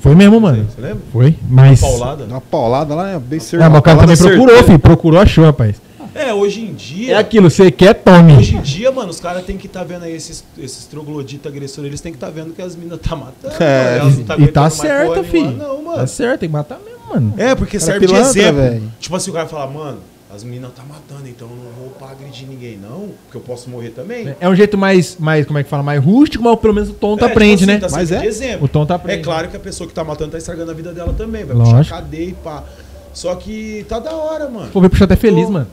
Foi 0.00 0.14
mesmo, 0.14 0.40
mano. 0.40 0.66
Você 0.68 0.80
lembra? 0.80 1.02
Foi, 1.12 1.34
mas... 1.48 1.80
Paulada. 1.80 2.24
Uma 2.24 2.40
paulada 2.40 2.94
lá, 2.94 3.04
né? 3.12 3.22
Bem 3.24 3.38
É, 3.38 3.40
certo. 3.40 3.70
mas 3.70 3.78
o 3.78 3.82
cara 3.82 3.98
também 4.00 4.16
procurou, 4.16 4.64
filho. 4.64 4.78
Procurou, 4.78 5.20
achou, 5.20 5.44
rapaz. 5.44 5.76
É, 6.14 6.32
hoje 6.32 6.60
em 6.60 6.72
dia. 6.74 7.14
É 7.14 7.18
aquilo, 7.18 7.50
você 7.50 7.70
quer, 7.72 7.92
tome. 7.94 8.34
Hoje 8.36 8.56
em 8.56 8.60
dia, 8.60 8.92
mano, 8.92 9.10
os 9.10 9.18
caras 9.18 9.44
têm 9.44 9.56
que 9.56 9.66
estar 9.66 9.82
vendo 9.82 10.04
aí 10.04 10.14
esses, 10.14 10.44
esses 10.56 10.84
trogloditas 10.86 11.50
agressores, 11.50 11.88
eles 11.88 12.00
têm 12.00 12.12
que 12.12 12.16
estar 12.16 12.30
vendo 12.30 12.52
que 12.52 12.62
as 12.62 12.76
minas 12.76 13.00
tá 13.00 13.16
matando. 13.16 13.54
É, 13.60 13.98
elas 13.98 14.18
não 14.18 14.24
tá 14.24 14.36
E 14.38 14.46
tá 14.46 14.70
certa, 14.70 15.06
porra 15.14 15.24
filho. 15.24 15.50
Não, 15.52 15.82
mano. 15.82 15.96
Tá 15.98 16.06
certo, 16.06 16.40
tem 16.40 16.48
que 16.48 16.52
matar 16.52 16.78
mesmo, 16.84 17.00
mano. 17.12 17.34
É, 17.36 17.54
porque 17.56 17.80
serve 17.80 18.06
de 18.06 18.14
exemplo. 18.14 18.60
velho. 18.62 18.92
Tipo 19.00 19.16
assim, 19.16 19.30
o 19.30 19.34
cara 19.34 19.48
fala, 19.48 19.66
mano, 19.66 19.98
as 20.34 20.42
minas 20.44 20.72
tá 20.74 20.82
matando, 20.82 21.28
então 21.28 21.48
eu 21.48 21.56
não 21.56 21.70
vou 21.72 21.90
pra 21.90 22.10
agredir 22.10 22.46
ninguém, 22.48 22.76
não, 22.76 23.10
porque 23.24 23.36
eu 23.36 23.40
posso 23.40 23.70
morrer 23.70 23.90
também. 23.90 24.34
É 24.40 24.48
um 24.48 24.54
jeito 24.54 24.76
mais, 24.76 25.16
mais, 25.18 25.46
como 25.46 25.58
é 25.58 25.62
que 25.62 25.70
fala, 25.70 25.82
mais 25.82 26.02
rústico, 26.02 26.42
mas 26.42 26.58
pelo 26.58 26.74
menos 26.74 26.90
o 26.90 26.94
tonto 26.94 27.24
É, 27.24 27.28
aprende, 27.28 27.58
tipo 27.66 27.70
assim, 27.70 27.80
né? 27.80 27.88
tá 27.88 27.94
Mas 27.96 28.10
é. 28.12 28.18
de 28.20 28.26
exemplo. 28.26 28.64
O 28.64 28.68
tonto 28.68 28.92
É 28.92 28.96
aprende. 28.96 29.22
claro 29.22 29.48
que 29.48 29.56
a 29.56 29.60
pessoa 29.60 29.86
que 29.88 29.94
tá 29.94 30.02
matando 30.02 30.32
tá 30.32 30.38
estragando 30.38 30.70
a 30.70 30.74
vida 30.74 30.92
dela 30.92 31.14
também, 31.16 31.44
vai 31.44 31.56
Lógico. 31.56 31.78
puxar 31.78 31.94
cadeia 31.96 32.28
e 32.28 32.32
pá. 32.32 32.64
Só 33.12 33.34
que 33.36 33.86
tá 33.88 33.98
da 34.00 34.12
hora, 34.14 34.48
mano. 34.50 34.70
Pô, 34.72 34.80
vai 34.80 34.90
puxar 34.90 35.04
até 35.04 35.16
feliz, 35.16 35.48
mano. 35.48 35.66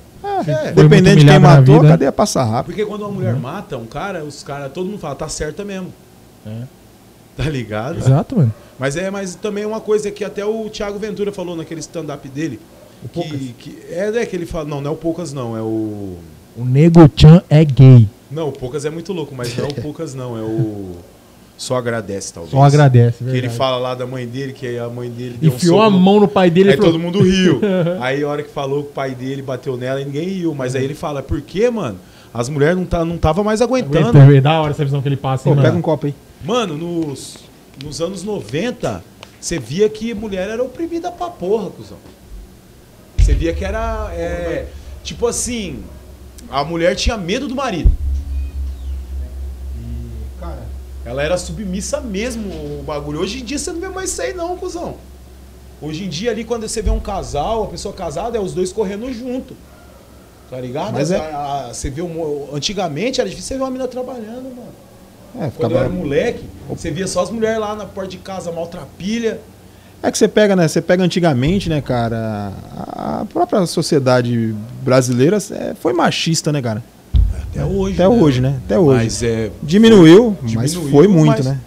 É, 0.47 0.71
Dependendo 0.71 1.19
de 1.19 1.25
quem 1.25 1.39
matou, 1.39 1.75
vida. 1.75 1.87
a 1.87 1.91
cadeia 1.91 2.11
passa 2.11 2.43
rápido. 2.43 2.65
porque 2.65 2.85
quando 2.85 3.01
uma 3.01 3.09
mulher 3.11 3.33
mata 3.35 3.77
um 3.77 3.85
cara, 3.87 4.23
os 4.23 4.43
caras, 4.43 4.71
todo 4.71 4.85
mundo 4.85 4.99
fala, 4.99 5.15
tá 5.15 5.27
certa 5.27 5.65
mesmo. 5.65 5.91
É. 6.45 6.63
Tá 7.35 7.43
ligado? 7.49 7.97
Exato, 7.97 8.35
mano. 8.35 8.53
Mas 8.77 8.95
é, 8.97 9.09
mas 9.09 9.33
também 9.35 9.63
é 9.63 9.67
uma 9.67 9.79
coisa 9.81 10.11
que 10.11 10.23
até 10.23 10.45
o 10.45 10.69
Thiago 10.69 10.99
Ventura 10.99 11.31
falou 11.31 11.55
naquele 11.55 11.79
stand-up 11.79 12.27
dele. 12.29 12.59
Que, 13.09 13.53
que 13.57 13.77
é, 13.89 14.07
é 14.15 14.25
que 14.25 14.35
ele 14.35 14.45
fala, 14.45 14.65
não, 14.65 14.81
não 14.81 14.91
é 14.91 14.93
o 14.93 14.97
Poucas 14.97 15.33
não, 15.33 15.57
é 15.57 15.61
o. 15.61 16.17
O 16.55 16.65
Nego 16.65 17.09
Chan 17.15 17.41
é 17.49 17.63
gay. 17.63 18.07
Não, 18.29 18.49
o 18.49 18.51
Poucas 18.51 18.85
é 18.85 18.89
muito 18.89 19.11
louco, 19.13 19.33
mas 19.35 19.55
não 19.57 19.65
é 19.65 19.67
o 19.67 19.73
Poucas 19.81 20.13
não, 20.13 20.37
é 20.37 20.41
o. 20.41 20.97
só 21.57 21.77
agradece, 21.77 22.33
talvez. 22.33 22.51
Só 22.51 22.61
agradece, 22.61 23.17
Que 23.17 23.23
ele 23.23 23.33
verdade. 23.33 23.57
fala 23.57 23.77
lá 23.77 23.95
da 23.95 24.05
mãe 24.05 24.27
dele, 24.27 24.53
que 24.53 24.77
a 24.77 24.87
mãe 24.89 25.09
dele 25.09 25.37
deu 25.39 25.51
um 25.51 25.55
Enfiou 25.55 25.77
soco 25.77 25.87
a 25.87 25.89
mão 25.89 26.19
no 26.19 26.27
pai 26.27 26.49
dele 26.49 26.69
e 26.69 26.71
Aí 26.71 26.77
falou, 26.77 26.91
todo 26.91 27.01
mundo 27.01 27.21
riu. 27.21 27.59
aí 27.99 28.23
a 28.23 28.27
hora 28.27 28.43
que 28.43 28.49
falou 28.51 28.83
que 28.83 28.89
o 28.89 28.93
pai 28.93 29.15
dele 29.15 29.41
bateu 29.41 29.75
nela, 29.77 29.99
ninguém 30.03 30.27
riu. 30.27 30.53
Mas 30.53 30.75
aí 30.75 30.83
ele 30.83 30.95
fala, 30.95 31.23
por 31.23 31.41
quê, 31.41 31.69
mano? 31.69 31.97
As 32.33 32.47
mulheres 32.47 32.77
não, 32.77 32.85
tá, 32.85 33.03
não 33.03 33.17
tava 33.17 33.43
mais 33.43 33.61
aguentando. 33.61 34.07
Aguenta, 34.17 34.37
é 34.37 34.41
da 34.41 34.61
hora 34.61 34.71
essa 34.71 34.85
visão 34.85 35.01
que 35.01 35.07
ele 35.07 35.17
passa. 35.17 35.43
Pô, 35.43 35.49
hein, 35.49 35.55
pega 35.57 35.67
mano? 35.69 35.79
um 35.79 35.81
copo 35.81 36.05
aí. 36.05 36.15
Mano, 36.43 36.77
nos, 36.77 37.35
nos 37.83 37.99
anos 38.01 38.23
90, 38.23 39.03
você 39.39 39.59
via 39.59 39.89
que 39.89 40.13
mulher 40.13 40.49
era 40.49 40.63
oprimida 40.63 41.11
pra 41.11 41.27
porra, 41.27 41.69
cuzão. 41.69 41.97
Você 43.21 43.33
via 43.33 43.53
que 43.53 43.63
era. 43.63 44.09
é, 44.13 44.67
tipo 45.03 45.27
assim, 45.27 45.83
a 46.49 46.63
mulher 46.63 46.95
tinha 46.95 47.17
medo 47.17 47.47
do 47.47 47.55
marido. 47.55 47.91
Cara, 50.39 50.59
Ela 51.05 51.23
era 51.23 51.37
submissa 51.37 51.99
mesmo, 52.01 52.49
o 52.79 52.83
bagulho. 52.83 53.19
Hoje 53.19 53.41
em 53.41 53.45
dia 53.45 53.57
você 53.57 53.71
não 53.71 53.79
vê 53.79 53.89
mais 53.89 54.11
isso 54.11 54.21
aí, 54.21 54.33
não, 54.33 54.57
cuzão. 54.57 54.95
Hoje 55.81 56.03
em 56.05 56.09
dia, 56.09 56.29
ali, 56.29 56.43
quando 56.43 56.67
você 56.67 56.79
vê 56.81 56.91
um 56.91 56.99
casal, 56.99 57.63
a 57.63 57.67
pessoa 57.67 57.91
casada, 57.93 58.37
é 58.37 58.41
os 58.41 58.53
dois 58.53 58.71
correndo 58.71 59.11
junto. 59.11 59.55
Tá 60.49 60.59
ligado? 60.61 60.93
Mas 60.93 61.09
é- 61.11 61.17
A- 61.17 61.69
a- 61.69 61.73
você 61.73 61.89
vê 61.89 62.01
um, 62.03 62.49
antigamente 62.53 63.19
era 63.19 63.27
difícil 63.29 63.47
você 63.49 63.53
ver 63.55 63.61
uma 63.63 63.71
menina 63.71 63.87
trabalhando, 63.87 64.43
mano. 64.55 64.67
é, 65.39 65.49
Quando 65.55 65.71
eu 65.71 65.77
era 65.79 65.89
moleque, 65.89 66.43
você 66.69 66.91
via 66.91 67.07
só 67.07 67.21
as 67.23 67.31
mulheres 67.31 67.57
lá 67.59 67.75
na 67.75 67.85
porta 67.85 68.09
de 68.11 68.17
casa, 68.17 68.51
maltrapilha. 68.51 69.39
É 70.03 70.11
que 70.11 70.17
você 70.17 70.27
pega, 70.27 70.55
né? 70.55 70.67
Você 70.67 70.81
pega 70.81 71.03
antigamente, 71.03 71.69
né, 71.69 71.79
cara? 71.81 72.51
A 72.87 73.25
própria 73.31 73.65
sociedade 73.65 74.55
brasileira 74.81 75.37
foi 75.79 75.93
machista, 75.93 76.51
né, 76.51 76.61
cara? 76.61 76.83
Até 77.51 77.63
hoje. 77.63 77.93
Até 77.95 78.07
hoje, 78.07 78.41
né? 78.41 78.55
Até 78.65 78.79
hoje. 78.79 79.03
Mas 79.03 79.23
é. 79.23 79.51
Diminuiu, 79.61 80.35
mas 80.41 80.71
Diminuiu, 80.71 80.91
foi 80.91 81.07
muito, 81.07 81.37
mas- 81.37 81.45
né? 81.45 81.59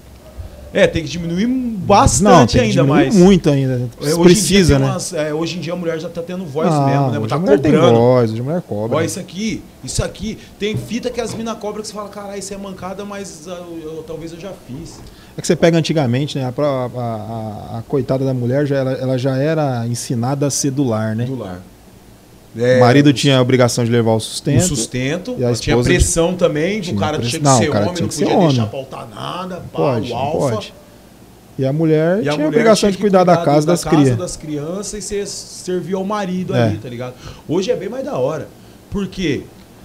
É, 0.77 0.89
tem 0.89 1.05
que 1.05 1.09
diminuir 1.09 1.47
Não, 1.47 1.71
bastante 1.87 2.55
tem 2.59 2.63
que 2.63 2.69
ainda, 2.71 2.83
diminuir 2.83 3.05
mas. 3.07 3.15
muito 3.15 3.49
ainda. 3.49 3.89
É, 4.03 4.17
Precisa, 4.17 4.75
tem 4.75 4.85
né? 4.85 4.91
umas- 4.91 5.13
é, 5.13 5.33
hoje 5.33 5.57
em 5.59 5.61
dia 5.61 5.73
a 5.73 5.77
mulher 5.77 6.01
já 6.01 6.09
tá 6.09 6.21
tendo 6.21 6.45
voz 6.45 6.69
Não, 6.69 6.87
mesmo, 6.87 7.11
né? 7.13 7.19
hoje 7.21 7.29
Tá 7.29 7.37
a 7.37 7.39
mulher 7.39 7.61
tem 7.61 7.71
cobrando. 7.71 7.97
voz, 7.97 8.33
hoje 8.33 8.41
a 8.41 8.43
mulher 8.45 8.63
cobra. 8.63 8.97
Ó, 8.97 9.01
né? 9.01 9.07
isso 9.07 9.21
aqui, 9.21 9.63
isso 9.85 10.03
aqui. 10.03 10.37
Tem 10.59 10.77
fita 10.77 11.11
que 11.11 11.21
as 11.21 11.33
minas 11.33 11.57
cobram 11.59 11.81
que 11.81 11.87
você 11.87 11.95
fala, 11.95 12.09
caralho, 12.09 12.41
isso 12.41 12.53
é 12.53 12.57
mancada, 12.57 13.05
mas 13.05 13.47
ah, 13.47 13.63
eu- 13.85 14.03
talvez 14.05 14.33
eu 14.33 14.41
já 14.41 14.51
fiz. 14.67 14.99
É 15.37 15.41
que 15.41 15.47
você 15.47 15.57
pega 15.57 15.77
antigamente, 15.77 16.39
né? 16.39 16.45
A, 16.45 16.63
a- 16.63 16.91
a- 17.75 17.79
a 17.79 17.83
coitada 17.89 18.25
da 18.25 18.33
mulher, 18.33 18.67
já, 18.67 18.77
ela, 18.77 18.93
ela 18.93 19.19
já 19.19 19.37
era 19.37 19.87
ensinada 19.87 20.47
a 20.47 20.51
ser 20.51 20.71
do 20.71 20.85
lar, 20.85 21.17
né? 21.17 21.25
Do 21.25 21.37
lar. 21.37 21.61
o 22.57 22.81
marido 22.81 23.13
tinha 23.13 23.39
a 23.39 23.43
obrigação 23.43 23.85
de 23.85 23.91
levar 23.91 24.13
o 24.13 24.21
sustento. 24.21 24.61
o 24.63 24.67
sustento, 24.77 25.35
e 25.39 25.45
a 25.45 25.53
tinha 25.55 25.77
pressão 25.83 26.35
também, 26.37 26.79
do 26.79 26.85
tinha 26.85 27.01
cara 27.01 27.19
press- 27.19 27.31
tinha 27.31 27.41
que 27.41 27.45
não, 27.47 27.59
ser 27.59 27.69
o 27.69 27.73
cara 27.73 27.85
homem, 27.87 27.95
tinha 27.97 28.07
não 28.07 28.11
podia 28.15 28.27
deixar 28.49 28.63
homem. 28.63 28.71
faltar 28.71 29.09
nada, 29.09 29.57
pá, 29.57 29.79
Pode, 29.79 30.13
o 30.13 30.15
alfa. 30.17 30.55
pode. 30.55 30.75
E 31.59 31.65
a 31.67 31.73
mulher 31.73 32.17
E 32.19 32.21
a 32.21 32.23
tinha 32.23 32.33
a 32.33 32.37
mulher 32.37 32.49
obrigação 32.49 32.77
tinha 32.81 32.91
de 32.93 32.97
que 32.97 33.03
cuidar 33.03 33.25
da 33.25 33.37
casa 33.39 33.67
das 33.67 33.85
crias. 33.85 34.17
das 34.17 34.37
crianças 34.37 34.95
e 34.95 35.03
ser, 35.03 35.27
servir 35.27 35.95
ao 35.95 36.05
marido 36.05 36.55
É. 36.55 36.63
ali, 36.65 36.79
tá 36.79 36.89
ligado? 36.89 37.15
Hoje 37.49 37.71
é 37.73 37.77
bem 37.77 37.89
mais 37.89 38.05
da 38.05 38.17
hora. 38.17 38.47
Por 38.91 39.07
quê? 39.09 39.43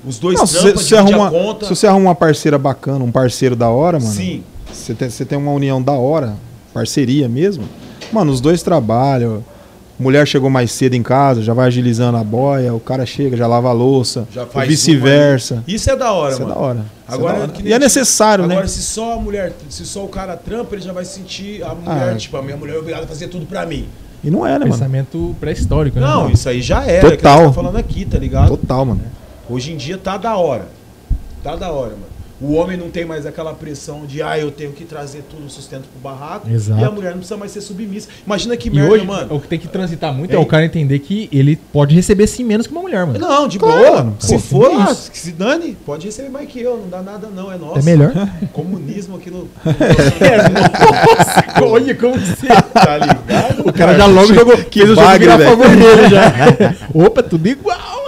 Os 0.08 0.18
dois 0.20 0.38
Não, 0.40 0.46
se 0.48 0.60
trampas, 0.60 0.82
se 0.84 0.90
dividem 0.96 1.14
arruma, 1.16 1.58
a 1.60 1.64
se 1.66 1.76
você 1.76 1.86
arruma 1.88 2.10
uma 2.10 2.16
parceira 2.16 2.58
bacana, 2.58 3.04
um 3.04 3.12
parceiro 3.12 3.56
da 3.56 3.70
hora, 3.70 4.00
mano. 4.00 4.12
Sim. 4.14 4.44
Você 4.72 4.94
tem, 4.94 5.10
você 5.10 5.26
tem 5.26 5.38
uma 5.38 5.52
união 5.52 5.82
da 5.82 5.94
hora, 5.94 6.36
parceria 6.74 7.28
mesmo. 7.30 7.64
Mano, 8.12 8.32
os 8.32 8.42
dois 8.42 8.64
trabalham. 8.64 9.44
Mulher 10.00 10.26
chegou 10.26 10.50
mais 10.50 10.72
cedo 10.72 10.94
em 10.96 11.04
casa, 11.04 11.42
já 11.44 11.54
vai 11.54 11.68
agilizando 11.68 12.18
a 12.18 12.24
boia. 12.24 12.74
O 12.74 12.80
cara 12.80 13.06
chega, 13.06 13.36
já 13.36 13.46
lava 13.46 13.68
a 13.68 13.74
louça. 13.74 14.26
Já 14.32 14.46
faz 14.46 14.68
vice-versa. 14.70 15.62
Isso 15.68 15.92
é 15.92 15.96
da 15.96 16.14
hora, 16.14 16.32
Isso 16.34 16.42
é 16.42 16.46
mano. 16.46 16.56
da 16.56 16.62
hora. 16.62 16.80
Isso 16.80 16.88
é 17.12 17.14
Agora, 17.16 17.34
da 17.34 17.40
hora. 17.42 17.52
que 17.52 17.68
E 17.68 17.74
é 17.74 17.78
necessário, 17.80 18.46
Agora, 18.46 18.62
né? 18.62 18.68
se 18.68 18.82
só 18.82 19.16
a 19.16 19.18
mulher, 19.18 19.52
se 19.70 19.86
só 19.86 20.06
o 20.06 20.08
cara 20.08 20.38
trampa, 20.38 20.74
ele 20.76 20.82
já 20.84 20.94
vai 20.94 21.04
sentir 21.04 21.62
a 21.64 21.76
mulher, 21.76 22.14
Ah. 22.14 22.16
tipo, 22.16 22.38
a 22.38 22.42
minha 22.42 22.56
mulher 22.56 22.76
é 22.76 22.80
obrigada 22.80 23.04
a 23.04 23.08
fazer 23.08 23.28
tudo 23.28 23.46
pra 23.46 23.66
mim. 23.66 23.90
E 24.24 24.32
não 24.32 24.46
é, 24.48 24.54
né, 24.54 24.60
mano? 24.60 24.72
Pensamento 24.72 25.36
pré-histórico, 25.40 26.00
né? 26.00 26.08
Não, 26.08 26.22
mano? 26.24 26.34
isso 26.34 26.48
aí 26.48 26.62
já 26.62 26.82
era, 26.86 27.06
é 27.08 27.12
que 27.12 27.18
Total. 27.18 27.38
nós 27.44 27.48
tá 27.48 27.54
falando 27.62 27.76
aqui, 27.78 28.06
tá 28.06 28.18
ligado? 28.18 28.48
Total, 28.48 28.86
mano. 28.86 29.02
Hoje 29.50 29.74
em 29.74 29.78
dia 29.78 29.98
tá 29.98 30.16
da 30.18 30.38
hora. 30.38 30.68
Tá 31.44 31.58
da 31.58 31.72
hora, 31.72 31.92
mano. 31.92 32.19
O 32.42 32.54
homem 32.54 32.78
não 32.78 32.90
tem 32.90 33.04
mais 33.04 33.26
aquela 33.26 33.54
pressão 33.54 34.06
de, 34.06 34.22
ah, 34.22 34.40
eu 34.40 34.50
tenho 34.50 34.72
que 34.72 34.86
trazer 34.86 35.24
tudo 35.30 35.46
o 35.46 35.50
sustento 35.50 35.84
pro 35.90 36.00
barraco. 36.02 36.50
Exato. 36.50 36.80
E 36.80 36.84
a 36.86 36.90
mulher 36.90 37.10
não 37.12 37.18
precisa 37.18 37.36
mais 37.36 37.52
ser 37.52 37.60
submissa. 37.62 38.08
Imagina 38.26 38.56
que 38.56 38.70
E 38.70 38.72
merda, 38.72 38.92
hoje, 38.94 39.06
mano. 39.06 39.36
o 39.36 39.40
que 39.42 39.48
tem 39.50 39.60
que 39.60 39.68
transitar 39.68 40.14
muito 40.14 40.32
é, 40.32 40.36
É. 40.36 40.40
o 40.40 40.46
cara 40.46 40.64
entender 40.66 41.00
que 41.00 41.28
ele 41.34 41.58
pode 41.58 41.94
receber 41.94 42.28
sim 42.28 42.46
menos 42.46 42.66
que 42.66 42.72
uma 42.72 42.82
mulher, 42.82 43.06
mano. 43.06 43.20
Não, 43.20 43.46
de 43.48 43.60
Claro, 43.60 43.78
boa. 43.80 43.92
mano. 43.98 44.16
Se 44.20 44.34
Pô, 44.36 44.40
for, 44.40 44.72
ah, 44.74 44.96
que 45.12 45.18
se 45.20 45.32
dane, 45.34 45.76
pode 45.86 46.06
receber 46.06 46.30
mais 46.30 46.48
que 46.50 46.62
eu. 46.62 46.78
Não 46.78 46.88
dá 46.88 47.02
nada, 47.02 47.28
não. 47.28 47.52
É 47.52 47.58
nosso. 47.58 47.80
É 47.80 47.82
melhor. 47.82 48.14
Comunismo 48.54 49.18
aqui 49.18 49.30
no. 49.30 49.50
Olha 51.62 51.96
como 51.96 52.14
você... 52.18 52.48
tá 52.48 52.98
ligado? 52.98 53.68
O 53.68 53.74
cara 53.74 53.98
já 53.98 54.06
logo 54.06 54.34
jogou. 54.34 54.58
que 54.58 54.80
fez 54.80 54.92
o 54.92 54.96
jogo 54.96 55.06
bagre, 55.08 55.26
virar 55.30 55.36
a 55.36 55.50
favor 55.50 55.68
dele 55.68 56.10
já. 56.10 56.76
Opa, 56.94 57.22
tudo 57.24 57.48
igual. 57.48 57.99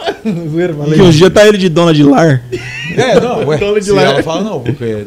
Zoeira, 0.50 0.74
valeu. 0.74 0.94
que 0.94 1.02
hoje 1.02 1.18
dia 1.18 1.30
tá 1.32 1.48
ele 1.48 1.58
de 1.58 1.70
dona 1.70 1.94
de 1.94 2.04
lar. 2.04 2.44
É, 2.96 3.20
não, 3.20 3.46
ué. 3.48 3.58
Dono 3.58 3.80
de 3.80 3.86
se 3.86 3.92
lar. 3.92 4.06
ela 4.06 4.24
fala, 4.24 4.42
não, 4.44 4.60
porque. 4.62 5.06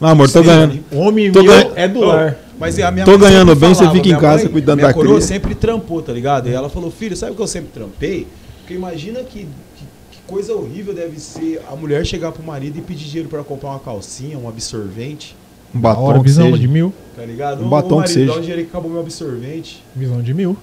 Não, 0.00 0.08
amor, 0.08 0.30
tô 0.30 0.42
ganhando. 0.42 0.80
Homem 0.92 1.30
Tô 1.32 1.42
meu 1.42 1.52
ganha- 1.52 1.72
é 1.76 1.88
do 1.88 2.00
lar. 2.00 2.36
Mas 2.58 2.78
a 2.78 2.90
minha 2.90 3.04
Tô 3.04 3.18
ganhando 3.18 3.54
bem, 3.56 3.74
você 3.74 3.90
fica 3.90 4.08
em 4.08 4.16
casa 4.18 4.44
mãe- 4.44 4.52
cuidando 4.52 4.76
minha 4.76 4.88
da 4.88 4.94
coroa 4.94 5.16
cria. 5.16 5.26
sempre 5.26 5.54
trampou, 5.54 6.00
tá 6.00 6.12
ligado? 6.12 6.48
E 6.48 6.52
ela 6.54 6.68
falou, 6.70 6.90
filho, 6.90 7.16
sabe 7.16 7.32
o 7.32 7.34
que 7.34 7.42
eu 7.42 7.46
sempre 7.48 7.70
trampei? 7.74 8.28
Porque 8.60 8.74
imagina 8.74 9.20
que, 9.20 9.40
que, 9.40 9.84
que 10.12 10.18
coisa 10.26 10.54
horrível 10.54 10.94
deve 10.94 11.18
ser 11.18 11.60
a 11.70 11.74
mulher 11.74 12.06
chegar 12.06 12.30
pro 12.32 12.42
marido 12.44 12.78
e 12.78 12.80
pedir 12.80 13.06
dinheiro 13.06 13.28
pra 13.28 13.42
comprar 13.42 13.70
uma 13.70 13.80
calcinha, 13.80 14.38
um 14.38 14.48
absorvente, 14.48 15.36
Um 15.74 15.80
batom 15.80 16.02
hora, 16.04 16.18
que 16.20 16.24
visão 16.24 16.46
seja. 16.46 16.58
de 16.58 16.68
mil. 16.68 16.94
tá 17.16 17.24
ligado? 17.26 17.64
Um 17.64 17.68
batom 17.68 17.96
marido, 17.96 18.06
que 18.06 18.12
seja. 18.20 18.32
dá 18.32 18.38
um 18.38 18.40
dinheiro 18.40 18.62
que 18.62 18.68
acabou 18.68 18.88
meu 18.90 19.00
absorvente, 19.00 19.82
Visão 19.94 20.22
de 20.22 20.32
mil. 20.32 20.56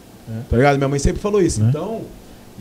tá 0.49 0.55
ligado? 0.57 0.77
Minha 0.77 0.87
mãe 0.87 0.97
sempre 0.97 1.21
falou 1.21 1.41
isso. 1.41 1.61
Né? 1.61 1.67
Então, 1.69 2.01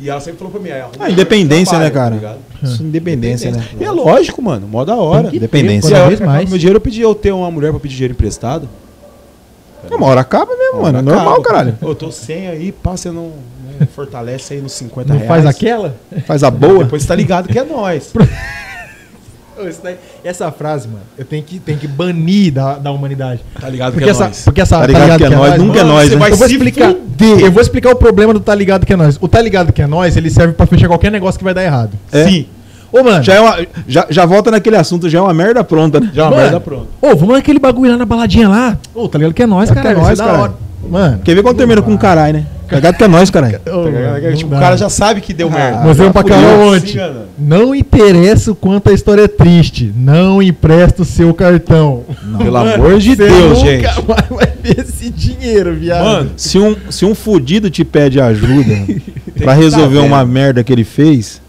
e 0.01 0.09
ela 0.11 0.21
sempre 0.21 0.39
falou 0.39 0.53
pra 0.53 0.61
mim, 0.61 0.71
arruma 0.71 0.91
Ah, 0.99 1.11
independência, 1.11 1.79
trabalho, 1.79 2.15
né, 2.17 2.21
cara? 2.23 2.39
tá? 2.61 2.67
Isso, 2.67 2.83
Independência, 2.83 3.51
né? 3.51 3.65
E 3.79 3.85
é 3.85 3.91
lógico, 3.91 4.41
mano, 4.43 4.67
mó 4.67 4.85
da 4.85 4.97
hora. 4.97 5.35
Independência. 5.35 5.91
Cada 5.91 6.03
Se 6.05 6.09
vez 6.09 6.21
mais. 6.21 6.49
Meu 6.49 6.59
dinheiro 6.59 6.77
eu 6.79 6.81
pedi 6.81 7.01
eu 7.01 7.15
ter 7.15 7.33
uma 7.33 7.51
mulher 7.51 7.71
pra 7.71 7.81
pedir 7.81 7.95
dinheiro 7.97 8.15
emprestado. 8.15 8.69
Uma 9.91 10.07
hora 10.07 10.21
acaba 10.21 10.55
mesmo, 10.57 10.83
mano. 10.83 10.99
É 10.99 11.01
Acaba. 11.01 11.17
normal, 11.17 11.43
caralho. 11.43 11.79
Eu 11.81 11.95
tô 11.95 12.11
sem 12.13 12.49
aí, 12.49 12.71
pá, 12.71 12.93
você 12.93 13.11
não 13.11 13.33
né, 13.79 13.89
fortalece 13.95 14.53
aí 14.55 14.61
nos 14.61 14.73
50 14.73 15.09
Não 15.09 15.17
reais. 15.17 15.29
faz 15.29 15.47
aquela? 15.47 15.95
Faz 16.27 16.43
a 16.45 16.51
boa. 16.51 16.85
Depois 16.85 17.03
você 17.03 17.09
tá 17.09 17.15
ligado 17.15 17.49
que 17.49 17.59
é 17.59 17.65
nós. 17.65 18.13
Daí- 19.83 19.97
essa 20.25 20.51
frase, 20.53 20.89
mano, 20.89 21.01
eu 21.19 21.25
tenho 21.25 21.43
que, 21.43 21.59
tenho 21.59 21.79
que 21.79 21.87
banir 21.89 22.53
da, 22.53 22.75
da 22.75 22.91
humanidade. 22.91 23.41
Tá 23.61 23.69
ligado 23.69 23.93
Porque 23.93 24.05
que 24.05 24.11
é 24.11 24.13
essa, 24.13 24.25
nós. 24.29 24.43
porque 24.45 24.61
essa 24.61 24.79
Tá 24.79 24.87
ligado 24.87 25.19
que 25.19 25.25
é 25.25 25.31
nós, 25.31 25.59
nunca 25.59 25.81
é 25.81 25.85
nós, 25.85 26.09
você 26.09 26.15
né? 26.15 26.21
vai 26.21 26.31
eu 26.33 26.37
vou 26.37 26.47
explicar. 26.47 26.93
fuder. 26.93 27.41
Eu 27.41 27.53
vou 27.53 27.63
explicar 27.63 27.91
o 27.91 27.97
problema 27.97 28.33
do 28.33 28.41
tá 28.41 28.55
ligado 28.55 28.87
que 28.87 28.93
é 28.93 28.97
nós. 28.97 29.19
O 29.21 29.29
tá 29.29 29.41
ligado 29.41 29.73
que 29.73 29.83
é 29.83 29.87
nós, 29.87 30.17
ele 30.17 30.31
serve 30.31 30.55
pra 30.55 30.67
fechar 30.67 30.89
qualquer 30.89 31.11
negócio 31.13 31.39
que 31.39 31.45
vai 31.45 31.55
dar 31.55 31.63
errado. 31.65 31.91
É. 32.13 32.25
Sim. 32.25 32.47
Ô, 32.93 33.05
mano. 33.05 33.23
Já, 33.23 33.35
é 33.35 33.41
uma, 33.41 33.57
já, 33.87 34.07
já 34.11 34.27
volta 34.27 34.51
naquele 34.51 34.77
assunto, 34.77 35.09
já 35.09 35.19
é 35.19 35.23
uma 35.23 35.33
merda 35.33 35.63
pronta, 35.63 36.01
né? 36.01 36.11
Já 36.13 36.25
uma 36.25 36.31
Mano. 36.31 36.43
merda 36.43 36.59
pronta. 36.61 36.87
Ô, 37.01 37.15
vamos 37.15 37.35
naquele 37.37 37.59
bagulho 37.61 37.93
lá 37.93 37.97
na 37.97 38.05
baladinha 38.05 38.49
lá. 38.49 38.77
Ô, 38.95 39.09
tá 39.09 39.17
ligado 39.19 39.33
que 39.35 39.43
é 39.43 39.47
nós, 39.47 39.71
É 39.71 39.75
cara. 39.75 39.95
que 39.95 40.01
é 40.01 40.03
nós, 40.03 40.19
hora. 40.19 40.53
Mano. 40.89 41.21
Quer 41.23 41.35
ver 41.37 41.43
quando 41.45 41.57
termina 41.57 41.81
com 41.83 41.91
um 41.93 41.97
caralho, 41.97 42.35
né? 42.39 42.47
Tá 42.71 42.77
ligado 42.77 42.97
que 42.97 43.05
é 43.05 43.09
nós, 43.09 43.29
caralho. 43.31 43.61
Mano, 43.67 44.37
tipo, 44.37 44.51
não 44.51 44.59
o 44.59 44.61
cara 44.61 44.77
já 44.77 44.89
sabe 44.89 45.21
que 45.21 45.35
deu 45.35 45.49
Ah, 45.49 45.51
merda. 45.51 45.79
Mostrei 45.81 46.11
pra 46.11 46.23
fudeu, 46.23 46.37
Carol 46.39 46.71
se 46.73 46.77
ontem. 46.79 46.91
engana. 46.93 47.21
Não 47.39 47.75
interessa 47.75 48.53
o 48.53 48.55
quanto 48.55 48.89
a 48.91 48.93
história 48.93 49.23
é 49.23 49.29
triste. 49.29 49.93
Não 49.97 50.41
empresta 50.43 51.03
o 51.03 51.05
seu 51.05 51.35
cartão. 51.35 52.05
Pelo 52.39 52.57
amor 52.57 52.99
de 52.99 53.17
Deus, 53.17 53.59
nunca 53.59 53.71
gente. 53.71 53.83
mais 54.07 54.29
vai 54.31 54.53
ver 54.63 54.81
esse 54.81 55.11
dinheiro, 55.11 55.75
viado. 55.75 56.05
Mano, 56.05 56.31
Se 56.37 56.59
um, 56.59 56.77
se 56.91 57.05
um 57.05 57.15
fudido 57.15 57.69
te 57.71 57.85
pede 57.85 58.21
ajuda 58.21 58.75
pra 59.39 59.53
resolver 59.53 59.99
tá 59.99 60.03
uma 60.05 60.25
merda 60.25 60.63
que 60.63 60.73
ele 60.73 60.85
fez, 60.85 61.41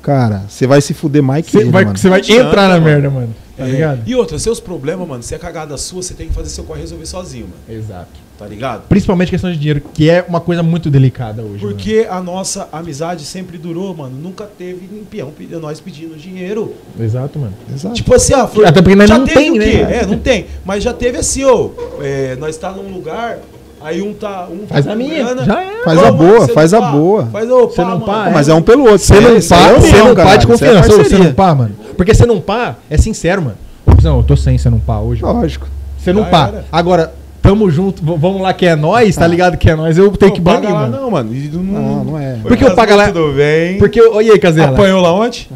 cara, 0.00 0.42
você 0.48 0.66
vai 0.66 0.80
se 0.80 0.94
fuder 0.94 1.22
mais 1.22 1.46
que 1.46 1.56
ele, 1.58 1.70
vai, 1.70 1.84
mano. 1.84 1.98
você 1.98 2.08
vai 2.08 2.20
Não 2.20 2.24
adianta, 2.26 2.48
entrar 2.48 2.62
na 2.68 2.74
mano. 2.74 2.84
merda, 2.86 3.10
mano. 3.10 3.34
Tá 3.56 3.68
é, 3.68 3.70
ligado? 3.70 4.00
E 4.06 4.14
outra, 4.14 4.38
seus 4.38 4.58
problemas, 4.58 5.06
mano, 5.06 5.22
se 5.22 5.34
é 5.34 5.38
cagada 5.38 5.76
sua, 5.76 6.02
você 6.02 6.14
tem 6.14 6.28
que 6.28 6.32
fazer 6.34 6.48
seu 6.48 6.64
corre 6.64 6.80
resolver 6.80 7.04
sozinho, 7.04 7.46
mano. 7.48 7.78
Exato. 7.80 8.08
Tá 8.42 8.48
ligado? 8.48 8.82
Principalmente 8.88 9.30
questão 9.30 9.52
de 9.52 9.56
dinheiro, 9.56 9.80
que 9.94 10.10
é 10.10 10.24
uma 10.28 10.40
coisa 10.40 10.62
muito 10.64 10.90
delicada 10.90 11.42
hoje. 11.42 11.62
mano. 11.62 11.74
Porque 11.76 12.06
a 12.10 12.20
nossa 12.20 12.68
amizade 12.72 13.24
sempre 13.24 13.56
durou, 13.56 13.94
mano. 13.94 14.16
Nunca 14.20 14.44
teve 14.44 14.86
limpião 14.92 15.30
pedi- 15.30 15.54
nós 15.56 15.80
pedindo 15.80 16.16
dinheiro. 16.16 16.74
Exato, 16.98 17.38
mano. 17.38 17.52
Exato. 17.72 17.94
Tipo 17.94 18.14
assim, 18.14 18.34
ah, 18.34 18.46
foi, 18.48 18.64
Até 18.66 18.82
porque 18.82 18.96
nós 18.96 19.08
já 19.08 19.16
não 19.18 19.24
teve 19.26 19.38
tem, 19.38 19.50
o 19.52 19.54
né? 19.56 19.64
quê? 19.64 19.76
É, 19.76 20.06
não 20.06 20.18
tem. 20.18 20.46
Mas 20.64 20.82
já 20.82 20.92
teve 20.92 21.18
assim, 21.18 21.44
ó. 21.44 21.68
é, 22.00 22.34
nós 22.36 22.56
tá 22.56 22.72
num 22.72 22.92
lugar, 22.92 23.38
aí 23.80 24.02
um 24.02 24.12
tá. 24.12 24.48
Um 24.50 24.66
Faz 24.66 24.84
tá 24.86 24.92
a 24.92 24.96
minha. 24.96 25.22
grana. 25.24 25.44
Já 25.44 25.62
é. 25.62 25.82
Faz 25.84 25.98
Ô, 25.98 26.00
a 26.00 26.04
mano, 26.12 26.16
boa, 26.18 26.48
faz 26.48 26.72
não 26.72 26.78
a 26.78 26.82
pá. 26.82 26.90
boa. 26.90 27.26
Faz 27.26 27.50
o 27.50 27.60
Você 27.68 27.76
pá, 27.76 27.82
não 27.84 27.90
mano. 27.92 28.04
pá, 28.06 28.30
Mas 28.34 28.48
é 28.48 28.54
um 28.54 28.62
pelo 28.62 28.82
outro. 28.82 28.98
Você 28.98 29.14
não 29.20 29.22
pá, 29.40 29.68
é 29.68 29.80
você 29.80 29.96
não 30.02 30.14
pá 30.16 30.36
de 30.36 30.44
é 30.44 30.48
confiança. 30.48 30.88
Você 31.04 31.18
não 31.18 31.32
pá, 31.32 31.54
mano. 31.54 31.74
Porque 31.96 32.12
você 32.12 32.26
não 32.26 32.40
pá, 32.40 32.74
é 32.90 32.96
sincero, 32.98 33.40
mano. 33.42 33.56
Ô, 33.86 33.94
Cusão, 33.94 34.16
eu 34.16 34.24
tô 34.24 34.36
sem 34.36 34.58
você 34.58 34.68
não 34.68 34.80
pá 34.80 34.98
hoje. 34.98 35.22
mano. 35.22 35.40
Lógico. 35.40 35.68
Você 35.98 36.12
não 36.12 36.24
pá. 36.24 36.52
Agora, 36.72 37.12
tamo 37.42 37.68
junto, 37.70 38.02
vamos 38.16 38.40
lá 38.40 38.54
que 38.54 38.64
é 38.64 38.76
nós, 38.76 39.16
tá 39.16 39.26
ligado 39.26 39.56
que 39.58 39.68
é 39.68 39.74
nós, 39.74 39.98
eu 39.98 40.10
tenho 40.12 40.30
Não 40.30 40.36
que 40.36 40.40
paga 40.40 40.60
banir, 40.60 40.74
lá, 40.74 40.80
mano. 40.82 41.00
Não, 41.02 41.10
mano. 41.10 41.30
Não, 41.34 41.62
Não, 41.62 42.04
não 42.04 42.18
é. 42.18 42.38
Porque 42.42 42.64
o 42.64 42.74
paga 42.74 42.94
lá- 42.94 43.06
Tudo 43.08 43.32
bem. 43.34 43.78
Porque, 43.78 44.00
e 44.00 44.30
aí, 44.30 44.38
Casela? 44.38 44.68
Apanhou 44.68 45.00
lá 45.02 45.12
ontem? 45.12 45.48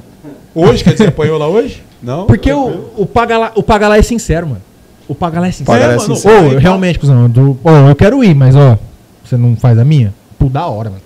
Hoje, 0.55 0.83
quer 0.83 0.93
dizer, 0.93 1.09
apanhou 1.09 1.39
lá 1.39 1.47
hoje? 1.47 1.83
Não? 2.03 2.27
Porque 2.27 2.53
o, 2.53 2.91
o, 2.97 3.07
paga 3.07 3.39
lá, 3.39 3.53
o 3.55 3.63
paga 3.63 3.89
lá 3.89 3.97
é 3.99 4.03
sincero, 4.03 4.47
mano. 4.47 4.63
O 5.09 5.15
pagar 5.15 5.41
lá 5.41 5.49
é 5.49 5.53
sincero. 5.53 5.79
É, 5.79 5.85
é 5.85 5.89
mano, 5.89 6.01
sincero. 6.01 6.47
Ô, 6.47 6.51
Aí, 6.51 6.59
realmente, 6.59 6.99
cuzão, 6.99 7.29
do, 7.29 7.57
ô, 7.63 7.71
eu 7.89 7.95
quero 7.95 8.23
ir, 8.25 8.35
mas 8.35 8.57
ó, 8.57 8.77
você 9.25 9.37
não 9.37 9.55
faz 9.55 9.79
a 9.79 9.85
minha? 9.85 10.13
Pô, 10.39 10.49
da 10.49 10.67
hora, 10.67 10.91
mano. 10.91 11.03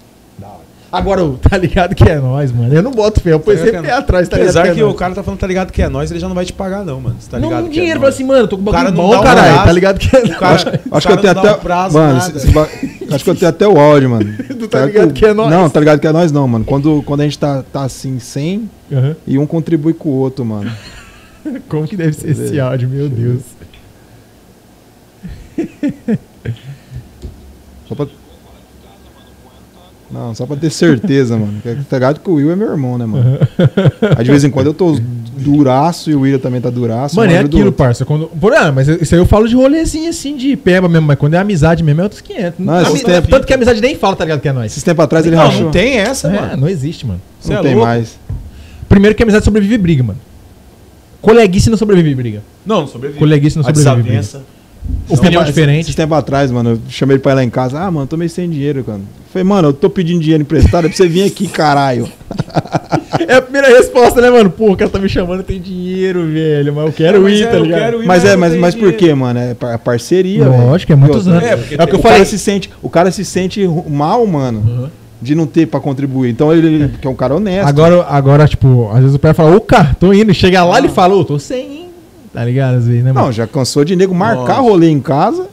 Agora, 0.92 1.22
tá 1.40 1.56
ligado 1.56 1.94
que 1.94 2.02
é 2.02 2.18
nós, 2.18 2.50
mano. 2.50 2.74
Eu 2.74 2.82
não 2.82 2.90
boto 2.90 3.20
fé, 3.20 3.32
eu 3.32 3.38
Tá 3.38 3.56
sempre 3.56 3.86
é 3.86 3.92
atrás, 3.92 4.28
tá 4.28 4.36
ligado? 4.36 4.56
Apesar 4.56 4.74
que 4.74 4.80
é 4.80 4.84
o 4.84 4.92
cara 4.94 5.14
tá 5.14 5.22
falando, 5.22 5.38
tá 5.38 5.46
ligado 5.46 5.72
que 5.72 5.80
é 5.80 5.88
nós, 5.88 6.10
ele 6.10 6.18
já 6.18 6.26
não 6.26 6.34
vai 6.34 6.44
te 6.44 6.52
pagar, 6.52 6.84
não, 6.84 7.00
mano. 7.00 7.16
Tá 7.30 7.38
ligado? 7.38 7.62
Não, 7.62 7.68
que 7.68 7.74
dinheiro, 7.74 8.04
é 8.04 8.08
assim, 8.08 8.24
mano, 8.24 8.40
eu 8.40 8.48
tô 8.48 8.58
com 8.58 8.68
O 8.68 8.72
cara 8.72 8.90
bagulho 8.90 9.02
não 9.02 9.10
bom, 9.14 9.20
um 9.20 9.22
caralho, 9.22 9.64
tá 9.64 9.72
ligado 9.72 9.98
que 10.00 10.16
é 10.16 10.20
O 10.20 10.38
cara, 10.38 10.54
Acho, 10.54 10.68
acho 10.68 11.06
que 11.06 11.12
eu 11.12 11.16
cara 11.16 11.20
tenho 11.20 11.34
não 11.34 11.42
dá 11.42 11.50
até. 11.50 11.58
um 11.58 11.62
prazo, 11.62 11.98
mano, 11.98 12.18
nada. 12.18 12.36
esse 12.36 12.50
ba- 12.50 12.68
acho 13.12 13.24
que 13.24 13.30
eu 13.30 13.34
tenho 13.36 13.48
até 13.48 13.68
o 13.68 13.78
áudio, 13.78 14.10
mano. 14.10 14.34
Tu 14.60 14.68
tá 14.68 14.84
ligado 14.84 15.12
que 15.12 15.24
é 15.24 15.32
nós? 15.32 15.50
Não, 15.50 15.70
tá 15.70 15.78
ligado 15.80 16.00
que 16.00 16.06
é 16.08 16.12
nós 16.12 16.32
não, 16.32 16.48
mano. 16.48 16.64
Quando, 16.64 17.02
quando 17.04 17.20
a 17.20 17.24
gente 17.24 17.38
tá, 17.38 17.62
tá 17.72 17.82
assim, 17.84 18.18
sem 18.18 18.68
Aham. 18.92 19.14
e 19.26 19.38
um 19.38 19.46
contribui 19.46 19.94
com 19.94 20.08
o 20.08 20.12
outro, 20.12 20.44
mano. 20.44 20.70
Como 21.68 21.86
que 21.86 21.96
deve 21.96 22.12
ser 22.14 22.30
esse 22.30 22.58
áudio, 22.58 22.88
meu 22.88 23.08
Deus. 23.08 23.42
Só 27.88 27.94
pra. 27.94 28.06
Não, 30.12 30.34
só 30.34 30.44
pra 30.44 30.56
ter 30.56 30.70
certeza, 30.70 31.36
mano. 31.36 31.60
Que- 31.62 31.76
Tá 31.88 31.96
ligado 31.96 32.20
que 32.20 32.28
o 32.28 32.34
Will 32.34 32.50
é 32.50 32.56
meu 32.56 32.70
irmão, 32.70 32.98
né, 32.98 33.06
mano? 33.06 33.38
Aí 34.16 34.24
de 34.24 34.30
vez 34.30 34.42
em 34.44 34.50
quando 34.50 34.66
eu 34.66 34.74
tô 34.74 34.98
duraço 35.36 36.10
e 36.10 36.14
o 36.14 36.20
Will 36.20 36.38
também 36.38 36.60
tá 36.60 36.68
duraço. 36.68 37.14
Mano, 37.16 37.32
é 37.32 37.38
aquilo, 37.38 37.70
parça. 37.72 38.04
Quando, 38.04 38.26
por, 38.26 38.52
ah, 38.52 38.72
mas 38.72 38.88
isso 38.88 39.14
aí 39.14 39.20
eu 39.20 39.24
falo 39.26 39.48
de 39.48 39.54
rolezinho 39.54 40.10
assim, 40.10 40.36
de 40.36 40.56
peba 40.56 40.88
mesmo, 40.88 41.06
mas 41.06 41.16
quando 41.18 41.34
é 41.34 41.38
amizade 41.38 41.82
mesmo 41.84 42.00
é 42.00 42.04
outros 42.04 42.20
500. 42.20 42.58
Não, 42.58 42.74
Ami- 42.74 42.98
tempos- 43.00 43.30
Tanto 43.30 43.46
que 43.46 43.52
a 43.52 43.56
amizade 43.56 43.80
nem 43.80 43.94
fala, 43.96 44.16
tá 44.16 44.24
ligado 44.24 44.40
que 44.40 44.48
é 44.48 44.52
nós. 44.52 44.72
Esses 44.72 44.82
tempos 44.82 45.04
atrás 45.04 45.24
ele 45.24 45.36
Não, 45.36 45.44
rachou. 45.44 45.62
não 45.64 45.70
tem 45.70 45.98
essa, 45.98 46.28
É, 46.28 46.40
mano. 46.40 46.56
não 46.62 46.68
existe, 46.68 47.06
mano. 47.06 47.20
Cê 47.40 47.52
Não 47.52 47.60
é 47.60 47.62
tem 47.62 47.74
louco? 47.74 47.86
mais. 47.86 48.18
Primeiro 48.88 49.14
que 49.14 49.22
a 49.22 49.24
amizade 49.24 49.44
sobrevive 49.44 49.78
briga, 49.78 50.02
mano. 50.02 50.18
Coleguice 51.22 51.70
não 51.70 51.76
sobrevive 51.76 52.14
briga. 52.14 52.42
Não, 52.66 52.80
não 52.80 52.86
sobrevive. 52.88 53.18
Coleguice 53.18 53.56
não 53.56 53.62
A 53.62 53.66
sobrevive. 53.74 54.02
desavença. 54.08 54.42
Opinião 55.08 55.42
Esses- 55.42 55.54
diferente. 55.54 55.80
Esses 55.82 55.94
tempos 55.94 56.16
atrás, 56.16 56.50
mano, 56.50 56.70
eu 56.70 56.78
chamei 56.88 57.16
ele 57.16 57.22
pra 57.22 57.32
ir 57.32 57.34
lá 57.36 57.44
em 57.44 57.50
casa. 57.50 57.78
Ah, 57.80 57.90
mano, 57.90 58.06
tô 58.06 58.16
meio 58.16 58.30
sem 58.30 58.48
dinheiro, 58.48 58.84
cara. 58.84 59.00
Falei, 59.32 59.44
mano, 59.44 59.68
eu 59.68 59.72
tô 59.72 59.88
pedindo 59.90 60.20
dinheiro 60.20 60.42
emprestado 60.42 60.86
é 60.86 60.88
pra 60.88 60.96
você 60.96 61.06
vir 61.08 61.24
aqui, 61.24 61.46
caralho. 61.48 62.08
É 63.28 63.34
a 63.34 63.42
primeira 63.42 63.68
resposta, 63.68 64.20
né, 64.20 64.30
mano? 64.30 64.50
Pô, 64.50 64.72
o 64.72 64.76
cara 64.76 64.90
tá 64.90 64.98
me 64.98 65.08
chamando, 65.08 65.42
tem 65.42 65.60
dinheiro, 65.60 66.26
velho. 66.26 66.72
Mas 66.74 66.86
eu 66.86 66.92
quero 66.92 67.20
Mas 67.22 67.38
ir, 67.38 67.42
é, 67.42 67.46
tá 67.46 67.56
eu 67.58 67.64
ligado? 67.64 68.02
ir, 68.02 68.06
Mas 68.06 68.24
é, 68.24 68.34
mas, 68.34 68.56
mas 68.56 68.74
por 68.74 68.92
quê, 68.94 69.14
mano? 69.14 69.38
É 69.38 69.54
par- 69.54 69.78
parceria, 69.78 70.48
velho. 70.48 70.66
Lógico, 70.66 70.92
é 70.92 70.96
muitos 70.96 71.28
anos. 71.28 71.42
É, 71.44 71.56
porque 71.56 71.74
É 71.74 71.84
o 71.84 71.86
que 71.86 71.94
eu 71.94 71.98
o 71.98 72.02
falei. 72.02 72.18
cara 72.18 72.24
se 72.28 72.38
sente, 72.38 72.70
o 72.82 72.88
cara 72.88 73.10
se 73.10 73.24
sente 73.24 73.68
mal, 73.88 74.26
mano, 74.26 74.60
Uhum. 74.60 74.88
de 75.20 75.34
não 75.34 75.46
ter 75.46 75.66
pra 75.66 75.78
contribuir. 75.80 76.30
Então 76.30 76.52
ele, 76.52 76.88
que 77.00 77.06
é 77.06 77.10
um 77.10 77.14
cara 77.14 77.34
honesto. 77.36 77.68
Agora, 77.68 78.04
agora, 78.08 78.48
tipo, 78.48 78.88
às 78.92 79.00
vezes 79.00 79.14
o 79.14 79.18
pai 79.18 79.34
fala, 79.34 79.54
ô, 79.54 79.60
cara, 79.60 79.94
tô 80.00 80.12
indo. 80.12 80.32
Chega 80.32 80.64
lá, 80.64 80.78
ele 80.78 80.88
fala, 80.88 81.14
ô, 81.14 81.24
tô 81.24 81.38
sem, 81.38 81.60
hein? 81.72 81.89
Tá 82.32 82.44
ligado? 82.44 82.76
Às 82.76 82.86
vezes, 82.86 83.02
né, 83.04 83.12
mano? 83.12 83.26
não, 83.26 83.32
já 83.32 83.46
cansou 83.46 83.84
de 83.84 83.96
nego 83.96 84.14
marcar 84.14 84.58
Nossa. 84.58 84.60
rolê 84.60 84.88
em 84.88 85.00
casa 85.00 85.48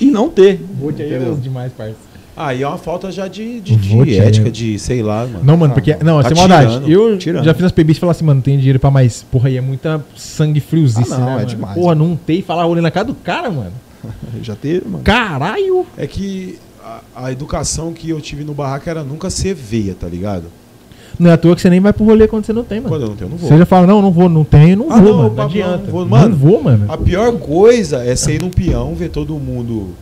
e 0.00 0.06
não 0.10 0.28
ter. 0.28 0.60
Vote 0.80 1.02
aí 1.02 1.12
é 1.14 1.18
demais, 1.40 1.72
parça. 1.72 1.94
Aí 2.36 2.62
é 2.62 2.68
uma 2.68 2.76
falta 2.76 3.10
já 3.10 3.26
de, 3.28 3.60
de, 3.60 3.76
de 3.76 3.88
Vote 3.96 4.18
ética, 4.18 4.50
de 4.50 4.78
sei 4.78 5.02
lá, 5.02 5.24
mano. 5.26 5.40
Não, 5.42 5.56
mano, 5.56 5.72
Ah, 5.72 5.74
porque. 5.74 5.96
Não, 6.04 6.20
tá 6.22 6.28
sem 6.28 6.36
maldade. 6.36 6.70
tirando, 6.72 6.90
eu 6.90 7.16
tirando. 7.18 7.44
já 7.44 7.54
fiz 7.54 7.64
as 7.64 7.72
PBs 7.72 7.96
e 7.96 8.00
falar 8.00 8.12
assim, 8.12 8.24
mano, 8.24 8.36
não 8.38 8.42
tem 8.42 8.58
dinheiro 8.58 8.78
pra 8.78 8.90
mais. 8.90 9.22
Porra, 9.22 9.48
aí 9.48 9.56
é 9.56 9.60
muita 9.60 10.04
sangue 10.16 10.60
friozice, 10.60 11.14
Ah, 11.14 11.18
não, 11.18 11.24
né? 11.26 11.32
é 11.32 11.34
mano? 11.36 11.46
demais, 11.46 11.74
Porra, 11.74 11.94
não 11.94 12.14
tem 12.16 12.42
falar 12.42 12.64
rolê 12.64 12.80
na 12.82 12.90
cara 12.90 13.06
do 13.06 13.14
cara, 13.14 13.48
mano. 13.50 13.72
Já 14.42 14.54
teve, 14.54 14.86
mano. 14.86 15.02
Caralho! 15.02 15.86
É 15.96 16.06
que 16.06 16.58
a, 16.84 17.00
a 17.24 17.32
educação 17.32 17.92
que 17.94 18.10
eu 18.10 18.20
tive 18.20 18.44
no 18.44 18.52
barraco 18.52 18.90
era 18.90 19.02
nunca 19.02 19.30
ser 19.30 19.54
veia, 19.54 19.94
tá 19.98 20.06
ligado? 20.06 20.44
Não 21.18 21.30
é 21.30 21.32
à 21.32 21.36
toa 21.38 21.54
que 21.54 21.62
você 21.62 21.70
nem 21.70 21.80
vai 21.80 21.92
pro 21.92 22.04
rolê 22.04 22.28
quando 22.28 22.44
você 22.44 22.52
não 22.52 22.62
tem, 22.64 22.78
mano. 22.78 22.90
Quando 22.90 23.02
eu 23.02 23.08
não 23.08 23.16
tenho, 23.16 23.26
eu 23.28 23.30
não 23.30 23.38
vou. 23.38 23.48
Você 23.48 23.56
já 23.58 23.64
fala, 23.66 23.86
não, 23.86 24.02
não 24.02 24.10
vou, 24.10 24.28
não 24.28 24.44
tenho, 24.44 24.76
não 24.76 24.92
Ah, 24.92 25.00
vou, 25.00 25.10
não, 25.12 25.22
mano. 25.24 25.34
Não 25.34 25.44
adianta. 25.44 25.78
não 25.84 25.90
vou. 25.90 26.00
Não 26.02 26.08
Mano, 26.08 26.36
vou, 26.36 26.62
mano. 26.62 26.84
A 26.92 26.98
pior 26.98 27.32
coisa 27.38 28.04
é 28.04 28.14
ser 28.14 28.34
ir 28.34 28.42
num 28.42 28.50
peão, 28.50 28.94
ver 28.94 29.08
todo 29.08 29.34
mundo 29.34 29.94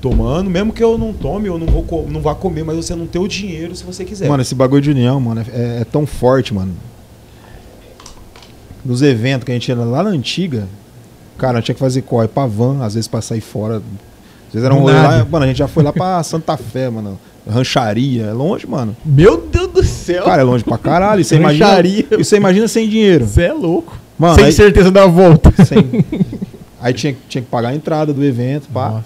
tomando, 0.00 0.48
mesmo 0.50 0.72
que 0.72 0.82
eu 0.82 0.96
não 0.98 1.12
tome, 1.12 1.46
eu 1.48 1.58
não, 1.58 1.66
vou, 1.66 1.82
co- 1.84 2.06
não 2.08 2.20
vá 2.20 2.34
comer, 2.34 2.64
mas 2.64 2.76
você 2.76 2.94
não 2.94 3.06
ter 3.06 3.18
o 3.20 3.28
dinheiro 3.28 3.74
se 3.74 3.84
você 3.84 4.04
quiser. 4.04 4.28
Mano, 4.28 4.42
esse 4.42 4.54
bagulho 4.54 4.80
de 4.82 4.90
união, 4.90 5.20
mano, 5.20 5.40
é, 5.52 5.80
é 5.80 5.84
tão 5.84 6.04
forte, 6.06 6.52
mano. 6.54 6.72
Nos 8.84 9.00
eventos 9.02 9.44
que 9.44 9.52
a 9.52 9.54
gente 9.54 9.68
ia 9.68 9.76
lá 9.76 10.02
na 10.02 10.10
antiga, 10.10 10.66
cara, 11.38 11.62
tinha 11.62 11.74
que 11.74 11.78
fazer 11.80 12.02
corre 12.02 12.26
pra 12.26 12.46
van, 12.46 12.82
às 12.84 12.94
vezes 12.94 13.06
pra 13.06 13.20
sair 13.22 13.40
fora. 13.40 13.76
Às 13.76 14.52
vezes 14.54 14.64
era 14.64 14.74
um 14.74 14.80
rolê 14.80 14.92
lá, 14.94 15.24
mano, 15.24 15.44
a 15.44 15.48
gente 15.48 15.58
já 15.58 15.68
foi 15.68 15.82
lá 15.84 15.92
pra 15.92 16.22
Santa 16.22 16.56
Fé, 16.56 16.90
mano. 16.90 17.18
Rancharia, 17.48 18.24
é 18.26 18.32
longe, 18.32 18.66
mano. 18.66 18.96
Meu 19.04 19.36
Deus 19.38 19.68
do 19.68 19.82
céu! 19.84 20.24
Cara, 20.24 20.42
é 20.42 20.44
longe 20.44 20.62
pra 20.64 20.78
caralho. 20.78 21.20
E 21.20 21.24
você 21.24 21.36
imagina, 21.36 21.66
Rancharia. 21.66 22.06
e 22.12 22.24
você 22.24 22.36
imagina 22.36 22.68
sem 22.68 22.88
dinheiro. 22.88 23.26
Você 23.26 23.42
é 23.42 23.52
louco. 23.52 23.98
Mano, 24.18 24.34
Sem 24.36 24.44
aí, 24.44 24.52
certeza 24.52 24.90
da 24.90 25.06
volta. 25.06 25.52
sem- 25.64 26.04
aí 26.80 26.92
tinha, 26.94 27.16
tinha 27.28 27.42
que 27.42 27.48
pagar 27.48 27.70
a 27.70 27.74
entrada 27.74 28.12
do 28.12 28.24
evento, 28.24 28.68
pá. 28.72 28.90
Nossa, 28.90 29.04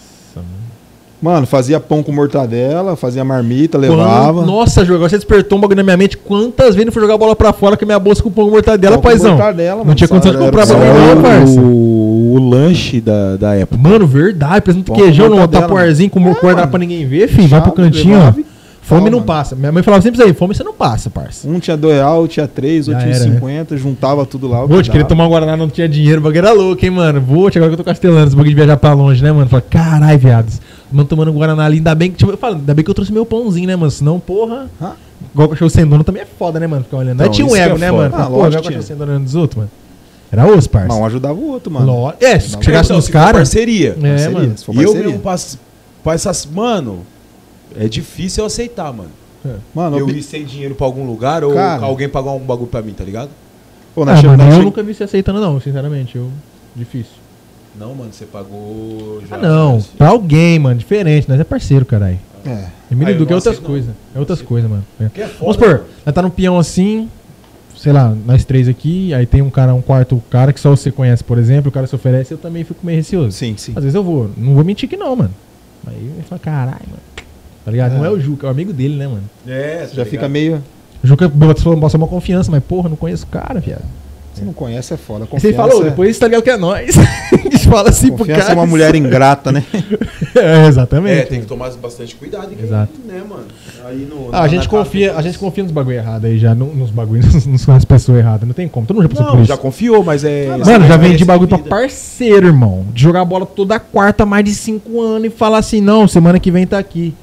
mano. 1.20 1.46
Fazia 1.46 1.78
pão 1.80 2.02
com 2.02 2.12
mortadela, 2.12 2.96
fazia 2.96 3.24
marmita, 3.24 3.76
levava. 3.78 4.40
Quando- 4.40 4.46
Nossa, 4.46 4.84
Ju, 4.84 4.94
agora 4.94 5.08
você 5.08 5.16
despertou 5.16 5.58
um 5.58 5.60
bagulho 5.60 5.76
na 5.78 5.82
minha 5.82 5.96
mente. 5.96 6.16
Quantas 6.16 6.74
vezes 6.74 6.86
eu 6.86 6.92
fui 6.92 7.02
jogar 7.02 7.14
a 7.14 7.18
bola 7.18 7.34
pra 7.36 7.52
fora 7.52 7.76
com 7.76 7.84
a 7.84 7.86
minha 7.86 7.98
bolsa 7.98 8.22
com 8.22 8.30
pão 8.30 8.44
com 8.46 8.50
mortadela, 8.52 8.94
Pão 8.94 9.02
com 9.02 9.08
paizão? 9.08 9.30
mortadela, 9.32 9.78
Não 9.78 9.84
mano, 9.84 9.94
tinha 9.96 10.08
condição 10.08 10.32
de 10.32 10.38
comprar 10.38 10.66
bagulho 10.66 10.84
era 10.86 11.14
não, 11.14 11.18
o- 11.20 11.22
parça. 11.22 11.60
o, 11.60 12.34
o 12.34 12.48
lanche 12.50 13.00
da, 13.00 13.36
da 13.36 13.54
época. 13.54 13.80
Mano, 13.80 14.06
verdade. 14.06 14.60
Presunto 14.62 14.86
Pão 14.92 14.96
com 14.96 15.02
queijão 15.02 15.28
no 15.28 15.36
mortadela, 15.36 15.62
tapuarzinho 15.62 16.10
com 16.10 16.20
morcor 16.20 16.52
É, 16.52 16.54
dá 16.54 16.66
pra 16.66 16.78
ninguém 16.78 17.06
ver, 17.06 17.28
filho. 17.28 17.48
Vai 17.48 17.62
pro 17.62 17.72
cantinho, 17.72 18.18
ó. 18.18 18.32
Fome 18.82 19.10
não 19.10 19.18
mano. 19.18 19.24
passa. 19.26 19.56
Minha 19.56 19.72
mãe 19.72 19.82
falava 19.82 20.00
sempre 20.00 20.20
isso 20.20 20.28
aí, 20.28 20.32
fome 20.32 20.54
você 20.54 20.62
não 20.62 20.72
passa, 20.72 21.10
parça. 21.10 21.48
Um 21.48 21.58
tinha 21.58 21.76
dois 21.76 21.96
real, 21.96 22.28
tinha 22.28 22.46
três, 22.46 22.86
outro 22.86 23.02
tinha 23.02 23.16
era, 23.16 23.24
né? 23.24 23.34
50, 23.34 23.76
juntava 23.76 24.24
tudo 24.24 24.46
lá. 24.46 24.64
Vou, 24.64 24.80
te 24.80 24.92
dava. 24.92 25.02
tomar 25.02 25.26
um 25.26 25.28
Guaraná, 25.28 25.56
não 25.56 25.68
tinha 25.68 25.88
dinheiro, 25.88 26.20
o 26.20 26.22
bagulho 26.22 26.38
era 26.38 26.52
louco, 26.52 26.84
hein, 26.84 26.92
mano. 26.92 27.20
Vou, 27.20 27.48
agora 27.48 27.66
que 27.66 27.72
eu 27.72 27.76
tô 27.78 27.82
castelando, 27.82 28.28
esse 28.28 28.36
bagulho 28.36 28.50
de 28.50 28.54
viajar 28.54 28.76
pra 28.76 28.92
longe, 28.92 29.20
né, 29.24 29.32
mano? 29.32 29.48
Fala, 29.48 29.60
carai, 29.68 30.16
viados. 30.16 30.60
Mano, 30.92 31.08
tomando 31.08 31.30
um 31.30 31.34
Guaraná 31.34 31.64
ali, 31.64 31.78
ainda 31.78 31.94
bem 31.94 32.10
que, 32.10 32.16
tipo, 32.18 32.30
eu 32.30 32.36
falo, 32.38 32.56
ainda 32.56 32.72
bem 32.74 32.84
que 32.84 32.90
eu 32.90 32.94
trouxe 32.94 33.12
meu 33.12 33.26
pãozinho, 33.26 33.66
né, 33.66 33.74
mano? 33.76 33.90
Senão, 33.90 34.20
porra. 34.20 34.68
Hã? 34.80 34.92
Igual 35.32 35.46
o 35.48 35.50
cachorro 35.50 35.70
sem 35.70 35.86
dono 35.86 36.04
também 36.04 36.22
é 36.22 36.26
foda, 36.26 36.60
né, 36.60 36.66
mano? 36.66 36.84
Ficar 36.84 36.98
olhando. 36.98 37.20
Aí 37.20 37.26
Então, 37.26 37.34
tinha 37.34 37.46
um 37.46 37.56
ego, 37.56 37.76
é 37.76 37.78
né, 37.78 37.88
foda. 37.90 38.02
mano? 38.10 38.14
Ah, 38.14 38.18
Porra, 38.26 38.28
lógico 38.28 38.46
igual 38.46 38.48
o 38.48 38.62
que 38.62 38.68
cachorro 38.68 38.82
sem 38.86 38.96
dono 38.96 39.10
olhando 39.12 39.24
dos 39.24 39.34
outros, 39.34 39.56
mano. 39.58 39.70
Era 40.30 40.46
osso, 40.46 40.68
parça. 40.70 40.88
Mas 40.88 40.96
um 40.98 41.04
ajudava 41.06 41.34
o 41.34 41.48
outro, 41.50 41.72
mano. 41.72 41.86
Lógico. 41.86 42.24
É, 42.24 42.38
se 42.38 42.52
Não, 42.52 42.62
chegasse 42.62 42.88
Não, 42.90 42.96
nos 42.96 43.04
se 43.06 43.12
for 43.12 43.18
caras. 43.18 43.32
parceria. 43.36 43.90
É, 43.90 43.92
Parceria, 44.10 44.30
mano. 44.38 44.58
se 44.58 44.64
for 44.64 44.72
E 44.74 44.78
eu 44.78 44.82
parceria. 44.84 45.06
mesmo 45.06 45.20
passo 45.22 45.58
pra 46.04 46.14
essas. 46.14 46.46
Mano, 46.46 47.00
é 47.78 47.88
difícil 47.88 48.42
eu 48.42 48.46
aceitar, 48.46 48.92
mano. 48.92 49.10
Mano, 49.74 49.96
eu 49.98 50.08
eu 50.08 50.16
ir 50.16 50.22
sem 50.22 50.44
dinheiro 50.44 50.74
pra 50.74 50.84
algum 50.86 51.06
lugar 51.06 51.44
ou 51.44 51.54
Cara. 51.54 51.84
alguém 51.84 52.08
pagar 52.08 52.32
um 52.32 52.40
bagulho 52.40 52.66
pra 52.68 52.82
mim, 52.82 52.92
tá 52.92 53.04
ligado? 53.04 53.30
Pô, 53.94 54.02
Ah, 54.02 54.06
mano, 54.06 54.36
nós 54.36 54.48
eu 54.54 54.58
che- 54.58 54.64
nunca 54.64 54.82
vi 54.82 54.92
você 54.92 55.04
aceitando, 55.04 55.40
não, 55.40 55.60
sinceramente. 55.60 56.16
Eu... 56.16 56.28
Difícil. 56.74 57.12
Não, 57.78 57.94
mano, 57.94 58.10
você 58.12 58.24
pagou 58.24 59.22
já. 59.28 59.36
Ah, 59.36 59.38
não. 59.38 59.74
mas- 59.74 59.86
Pra 59.86 60.08
alguém, 60.08 60.58
mano, 60.58 60.78
diferente. 60.78 61.28
Nós 61.28 61.38
é 61.40 61.44
parceiro, 61.44 61.84
caralho. 61.84 62.18
É. 62.44 62.66
Emílio 62.90 63.08
Ah, 63.08 63.16
eu 63.16 63.18
Duque 63.18 63.32
é 63.32 63.36
outras 63.36 63.58
coisas. 63.58 63.94
É 64.14 64.18
outras 64.18 64.40
coisas, 64.40 64.70
mano. 64.70 64.84
É. 65.00 65.08
Que 65.08 65.22
é 65.22 65.26
foda, 65.26 65.40
Vamos 65.40 65.56
supor, 65.56 65.84
nós 66.04 66.14
tá 66.14 66.22
num 66.22 66.30
peão 66.30 66.58
assim, 66.58 67.08
sei 67.76 67.92
lá, 67.92 68.14
nós 68.24 68.44
três 68.44 68.68
aqui, 68.68 69.12
aí 69.12 69.26
tem 69.26 69.42
um 69.42 69.50
cara, 69.50 69.74
um 69.74 69.82
quarto 69.82 70.22
cara 70.30 70.52
que 70.52 70.60
só 70.60 70.70
você 70.70 70.90
conhece, 70.92 71.24
por 71.24 71.38
exemplo, 71.38 71.68
o 71.68 71.72
cara 71.72 71.86
se 71.86 71.94
oferece, 71.94 72.32
eu 72.32 72.38
também 72.38 72.62
fico 72.64 72.86
meio 72.86 72.98
receoso. 72.98 73.32
Sim, 73.32 73.54
sim. 73.56 73.72
Às 73.74 73.82
vezes 73.82 73.94
eu 73.94 74.02
vou, 74.04 74.30
não 74.36 74.54
vou 74.54 74.64
mentir 74.64 74.88
que 74.88 74.96
não, 74.96 75.14
mano. 75.16 75.34
Aí 75.86 76.12
eu 76.16 76.22
falo, 76.24 76.40
caralho, 76.40 76.86
mano. 76.88 77.02
Tá 77.64 77.70
ligado? 77.72 77.94
É. 77.94 77.98
Não 77.98 78.04
é 78.04 78.10
o 78.10 78.20
Juca, 78.20 78.46
é 78.46 78.48
o 78.48 78.50
amigo 78.52 78.72
dele, 78.72 78.94
né, 78.96 79.08
mano? 79.08 79.24
É, 79.46 79.84
Você 79.86 79.96
já 79.96 80.04
fica 80.06 80.28
meio. 80.28 80.62
O 81.02 81.06
Juca 81.06 81.28
bota 81.28 81.96
uma 81.98 82.06
confiança, 82.06 82.48
mas 82.50 82.62
porra, 82.62 82.88
não 82.88 82.96
conheço 82.96 83.24
o 83.24 83.28
cara, 83.28 83.58
viado. 83.58 83.82
Você 84.36 84.44
não 84.44 84.52
conhece, 84.52 84.92
é 84.94 84.96
foda. 84.96 85.24
Aí 85.24 85.28
você 85.28 85.30
Confiança, 85.52 85.56
falou, 85.56 85.80
é- 85.86 85.90
depois 85.90 86.18
tá 86.18 86.26
ligado 86.26 86.42
que 86.42 86.50
é 86.50 86.56
nós. 86.56 86.94
A 87.32 87.36
gente 87.48 87.68
fala 87.68 87.88
assim 87.90 88.08
pro 88.08 88.18
Confiança 88.18 88.42
cara. 88.42 88.52
é 88.52 88.56
uma 88.56 88.66
mulher 88.66 88.94
ingrata, 88.94 89.50
né? 89.52 89.64
é, 90.34 90.66
exatamente. 90.66 91.18
É, 91.20 91.22
tem 91.24 91.40
que 91.40 91.46
tomar 91.46 91.70
bastante 91.72 92.14
cuidado. 92.14 92.52
em 92.52 92.56
quem, 92.56 92.64
Exato. 92.64 92.92
Né, 93.06 93.22
mano? 93.28 93.44
Aí 93.84 94.06
no, 94.08 94.28
Ah, 94.32 94.42
a 94.42 94.48
gente 94.48 94.68
confia, 94.68 95.16
a 95.16 95.22
gente 95.22 95.38
confia 95.38 95.62
nos 95.64 95.72
bagulho 95.72 95.96
errado 95.96 96.24
aí 96.26 96.38
já, 96.38 96.54
no- 96.54 96.74
nos 96.74 96.90
bagulhos, 96.90 97.24
nos- 97.46 97.66
nas 97.66 97.84
pessoas 97.84 98.18
erradas. 98.18 98.46
Não 98.46 98.54
tem 98.54 98.68
como. 98.68 98.86
Todo 98.86 98.96
mundo 98.96 99.04
já 99.04 99.08
passou 99.08 99.26
por 99.26 99.34
Não, 99.34 99.42
isso. 99.42 99.48
já 99.48 99.56
confiou, 99.56 100.04
mas 100.04 100.22
é. 100.24 100.46
Mano, 100.48 100.64
já 100.64 100.94
é 100.94 100.98
vendi 100.98 101.24
bagulho 101.24 101.48
pra 101.48 101.56
recebida. 101.58 101.76
parceiro, 101.76 102.46
irmão. 102.46 102.84
De 102.92 103.02
jogar 103.02 103.24
bola 103.24 103.46
toda 103.46 103.78
quarta, 103.78 104.26
mais 104.26 104.44
de 104.44 104.54
cinco 104.54 105.00
anos 105.00 105.26
e 105.26 105.30
falar 105.30 105.58
assim, 105.58 105.80
não, 105.80 106.06
semana 106.06 106.38
que 106.38 106.50
vem 106.50 106.66
tá 106.66 106.78
aqui. 106.78 107.14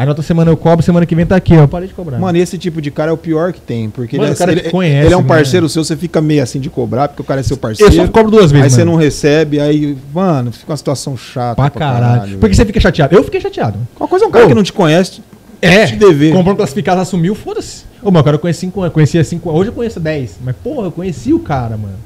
Aí 0.00 0.06
na 0.06 0.12
outra 0.12 0.22
semana 0.22 0.50
eu 0.50 0.56
cobro, 0.56 0.82
semana 0.82 1.04
que 1.04 1.14
vem 1.14 1.26
tá 1.26 1.36
aqui, 1.36 1.54
ó. 1.54 1.60
Eu 1.60 1.68
parei 1.68 1.86
de 1.86 1.92
cobrar. 1.92 2.18
Mano, 2.18 2.38
e 2.38 2.40
esse 2.40 2.56
tipo 2.56 2.80
de 2.80 2.90
cara 2.90 3.10
é 3.10 3.12
o 3.12 3.18
pior 3.18 3.52
que 3.52 3.60
tem. 3.60 3.90
Porque 3.90 4.16
Mano, 4.16 4.28
ele, 4.28 4.34
o 4.34 4.38
cara 4.38 4.52
é, 4.52 4.54
que 4.54 4.60
ele, 4.62 4.70
conhece, 4.70 5.06
ele 5.08 5.12
é 5.12 5.16
um 5.18 5.20
né? 5.20 5.28
parceiro 5.28 5.68
seu, 5.68 5.84
você 5.84 5.94
fica 5.94 6.22
meio 6.22 6.42
assim 6.42 6.58
de 6.58 6.70
cobrar, 6.70 7.08
porque 7.08 7.20
o 7.20 7.24
cara 7.24 7.40
é 7.40 7.42
seu 7.42 7.56
eu 7.56 7.60
parceiro. 7.60 7.92
só 7.92 8.08
cobro 8.08 8.30
duas 8.30 8.50
Aí 8.50 8.62
vezes, 8.62 8.72
você 8.72 8.78
mano. 8.82 8.92
não 8.92 8.98
recebe, 8.98 9.60
aí, 9.60 9.98
mano, 10.14 10.52
fica 10.52 10.70
uma 10.72 10.76
situação 10.78 11.18
chata. 11.18 11.54
Pra 11.54 11.68
caralho. 11.68 12.38
Porque 12.38 12.54
você 12.54 12.64
fica 12.64 12.80
chateado. 12.80 13.14
Eu 13.14 13.22
fiquei 13.22 13.42
chateado. 13.42 13.78
Qual 13.94 14.08
coisa 14.08 14.24
é 14.24 14.28
um 14.28 14.30
cara 14.30 14.46
Ô. 14.46 14.48
que 14.48 14.54
não 14.54 14.62
te 14.62 14.72
conhece? 14.72 15.20
É, 15.60 15.84
Te 15.84 15.96
dever. 15.96 16.32
comprou 16.32 16.54
um 16.54 16.56
classificado, 16.56 17.02
assumiu, 17.02 17.34
foda-se. 17.34 17.84
Ô, 18.02 18.06
mano, 18.06 18.20
o 18.20 18.24
cara 18.24 18.36
eu 18.36 18.40
conheci 18.40 18.60
5 18.60 18.80
anos, 18.80 18.94
conhecia 18.94 19.22
5 19.22 19.50
anos. 19.50 19.60
Hoje 19.60 19.68
eu 19.68 19.74
conheço 19.74 20.00
10. 20.00 20.38
Mas, 20.42 20.56
porra, 20.64 20.86
eu 20.86 20.92
conheci 20.92 21.34
o 21.34 21.40
cara, 21.40 21.76
mano. 21.76 21.98